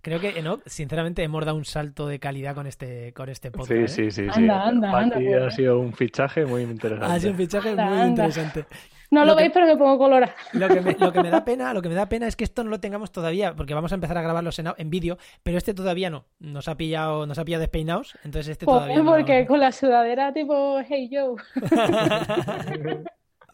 creo 0.00 0.18
que, 0.20 0.38
Enoch, 0.38 0.62
sinceramente, 0.66 1.22
hemos 1.22 1.44
dado 1.44 1.56
un 1.56 1.64
salto 1.64 2.06
de 2.08 2.18
calidad 2.18 2.54
con 2.54 2.66
este, 2.66 3.12
con 3.12 3.28
este 3.28 3.50
podcast. 3.52 3.94
Sí, 3.94 4.02
¿eh? 4.02 4.10
sí, 4.10 4.22
sí, 4.24 4.28
sí. 4.32 4.40
Anda, 4.40 4.66
anda, 4.66 5.16
pues. 5.16 5.42
ha 5.42 5.50
sido 5.50 5.78
un 5.78 5.92
fichaje 5.92 6.44
muy 6.44 6.62
Ha 6.62 6.64
sido 6.64 6.72
interesante. 6.72 7.28
un 7.30 7.36
fichaje 7.36 7.68
Anda, 7.70 7.84
muy 7.84 7.94
anda. 7.94 8.08
interesante. 8.08 8.66
No 9.12 9.20
Lo 9.20 9.26
lo, 9.26 9.36
que- 9.36 9.42
veis, 9.42 9.52
pero 9.52 9.66
me 9.66 9.76
pongo 9.76 9.98
colorada. 9.98 10.34
Lo 10.54 10.68
que, 10.68 10.80
me, 10.80 10.92
lo 10.98 11.12
que 11.12 11.22
me 11.22 11.28
da 11.30 11.44
pena, 11.44 11.74
lo 11.74 11.82
que 11.82 11.88
me 11.90 11.94
da 11.94 12.08
pena 12.08 12.26
es 12.26 12.34
que 12.34 12.44
esto 12.44 12.64
no 12.64 12.70
lo 12.70 12.80
tengamos 12.80 13.12
todavía, 13.12 13.54
porque 13.54 13.74
vamos 13.74 13.92
a 13.92 13.96
empezar 13.96 14.16
a 14.16 14.22
grabarlos 14.22 14.58
en, 14.58 14.68
en 14.76 14.88
vídeo, 14.90 15.18
pero 15.42 15.58
este 15.58 15.74
todavía 15.74 16.08
no. 16.10 16.24
Nos 16.40 16.66
ha 16.66 16.76
pillado, 16.76 17.26
nos 17.26 17.38
ha 17.38 17.44
pillado 17.44 17.60
despeinados, 17.60 18.14
entonces 18.24 18.48
este 18.52 18.64
todavía 18.64 18.94
Joder, 18.96 19.04
no. 19.04 19.10
porque 19.12 19.46
con 19.46 19.60
la 19.60 19.70
sudadera 19.70 20.32
tipo 20.32 20.80
Hey 20.88 21.10
Joe. 21.12 21.36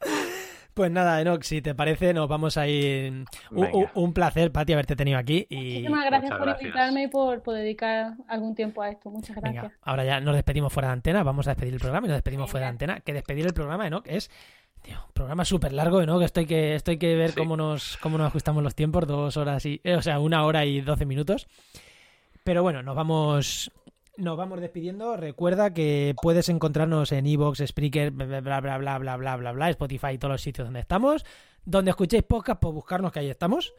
Pues 0.78 0.92
nada, 0.92 1.20
Enoch, 1.20 1.42
si 1.42 1.60
te 1.60 1.74
parece, 1.74 2.14
nos 2.14 2.28
vamos 2.28 2.56
a 2.56 2.68
ir. 2.68 3.24
Un, 3.94 4.12
placer, 4.12 4.52
Pati, 4.52 4.74
haberte 4.74 4.94
tenido 4.94 5.18
aquí. 5.18 5.44
Y 5.50 5.56
Muchísimas 5.56 6.04
gracias 6.06 6.22
Muchas 6.22 6.38
por 6.38 6.46
gracias. 6.46 6.62
invitarme 6.62 7.02
y 7.02 7.08
por, 7.08 7.42
por 7.42 7.54
dedicar 7.56 8.12
algún 8.28 8.54
tiempo 8.54 8.80
a 8.82 8.90
esto. 8.90 9.10
Muchas 9.10 9.34
gracias. 9.34 9.64
venga, 9.64 9.76
ahora 9.82 10.04
ya 10.04 10.20
nos 10.20 10.36
despedimos 10.36 10.72
fuera 10.72 10.86
de 10.90 10.92
antena, 10.92 11.24
vamos 11.24 11.48
a 11.48 11.50
despedir 11.50 11.74
el 11.74 11.80
programa 11.80 12.06
y 12.06 12.10
nos 12.10 12.16
despedimos 12.18 12.48
fuera 12.48 12.66
de 12.66 12.70
antena. 12.70 13.00
Que 13.00 13.12
despedir 13.12 13.44
el 13.44 13.54
programa, 13.54 13.88
Enoch, 13.88 14.06
es. 14.06 14.30
Tío, 14.82 14.94
un 15.04 15.12
programa 15.12 15.44
súper 15.44 15.72
largo, 15.72 16.00
Enoch. 16.00 16.22
Esto 16.22 16.38
hay 16.38 16.46
que, 16.46 16.76
esto 16.76 16.92
hay 16.92 16.98
que 16.98 17.16
ver 17.16 17.30
Sí. 17.32 17.36
cómo, 17.38 17.56
nos, 17.56 17.96
cómo 17.96 18.16
nos 18.16 18.28
ajustamos 18.28 18.62
los 18.62 18.76
tiempos, 18.76 19.04
dos 19.08 19.36
horas 19.36 19.66
y. 19.66 19.80
eh, 19.82 19.96
o 19.96 20.02
sea, 20.02 20.20
una 20.20 20.44
hora 20.44 20.64
y 20.64 20.80
doce 20.80 21.06
minutos. 21.06 21.48
Pero 22.44 22.62
bueno, 22.62 22.84
nos 22.84 22.94
vamos. 22.94 23.72
Nos 24.18 24.36
vamos 24.36 24.60
despidiendo. 24.60 25.16
Recuerda 25.16 25.72
que 25.72 26.12
puedes 26.20 26.48
encontrarnos 26.48 27.12
en 27.12 27.24
Evox, 27.24 27.62
Spreaker, 27.64 28.10
bla 28.10 28.40
bla 28.40 28.60
bla 28.60 28.76
bla 28.78 28.98
bla 28.98 29.16
bla 29.16 29.36
bla 29.36 29.52
bla, 29.52 29.70
Spotify 29.70 30.08
y 30.14 30.18
todos 30.18 30.32
los 30.32 30.42
sitios 30.42 30.66
donde 30.66 30.80
estamos. 30.80 31.24
Donde 31.64 31.90
escuchéis 31.92 32.24
podcast, 32.24 32.60
pues 32.60 32.74
buscarnos 32.74 33.12
que 33.12 33.20
ahí 33.20 33.30
estamos. 33.30 33.72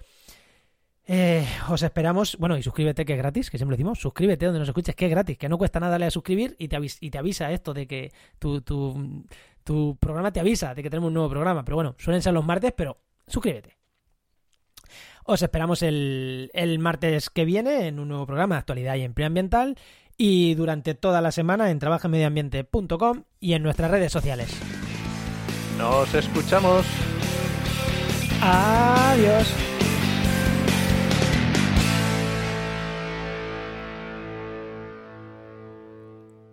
Eh, 1.06 1.46
os 1.70 1.84
esperamos, 1.84 2.38
bueno, 2.38 2.56
y 2.58 2.64
suscríbete 2.64 3.04
que 3.04 3.14
es 3.14 3.18
gratis, 3.18 3.50
que 3.50 3.58
siempre 3.58 3.76
decimos, 3.76 4.00
suscríbete 4.00 4.46
donde 4.46 4.60
nos 4.60 4.70
escuches, 4.70 4.96
que 4.96 5.06
es 5.06 5.12
gratis, 5.12 5.38
que 5.38 5.50
no 5.50 5.58
cuesta 5.58 5.80
nada 5.82 5.92
darle 5.94 6.06
a 6.06 6.12
suscribir 6.12 6.56
y 6.58 6.70
te, 6.70 6.78
avis- 6.78 7.00
y 7.02 7.10
te 7.10 7.18
avisa 7.18 7.52
esto 7.52 7.74
de 7.74 7.86
que 7.88 8.14
tu, 8.38 8.62
tu, 8.62 9.26
tu 9.66 9.98
programa 10.00 10.32
te 10.32 10.40
avisa 10.40 10.74
de 10.74 10.82
que 10.84 10.90
tenemos 10.90 11.10
un 11.10 11.16
nuevo 11.16 11.30
programa. 11.30 11.66
Pero 11.66 11.76
bueno, 11.76 11.96
suelen 11.98 12.22
ser 12.22 12.32
los 12.34 12.46
martes, 12.46 12.72
pero 12.78 12.98
suscríbete. 13.28 13.76
Os 15.26 15.42
esperamos 15.42 15.82
el, 15.84 16.50
el 16.54 16.80
martes 16.80 17.30
que 17.30 17.44
viene 17.44 17.88
en 17.88 18.00
un 18.00 18.08
nuevo 18.08 18.26
programa 18.26 18.56
de 18.56 18.60
actualidad 18.60 18.96
y 18.96 19.02
empleo 19.02 19.28
ambiental 19.28 19.76
y 20.22 20.54
durante 20.54 20.94
toda 20.94 21.22
la 21.22 21.32
semana 21.32 21.72
en 21.72 21.80
trabajamedioambiente.com 21.80 23.24
y 23.40 23.54
en 23.54 23.64
nuestras 23.64 23.90
redes 23.90 24.12
sociales. 24.12 24.50
Nos 25.78 26.14
escuchamos. 26.14 26.86
Adiós. 28.42 29.48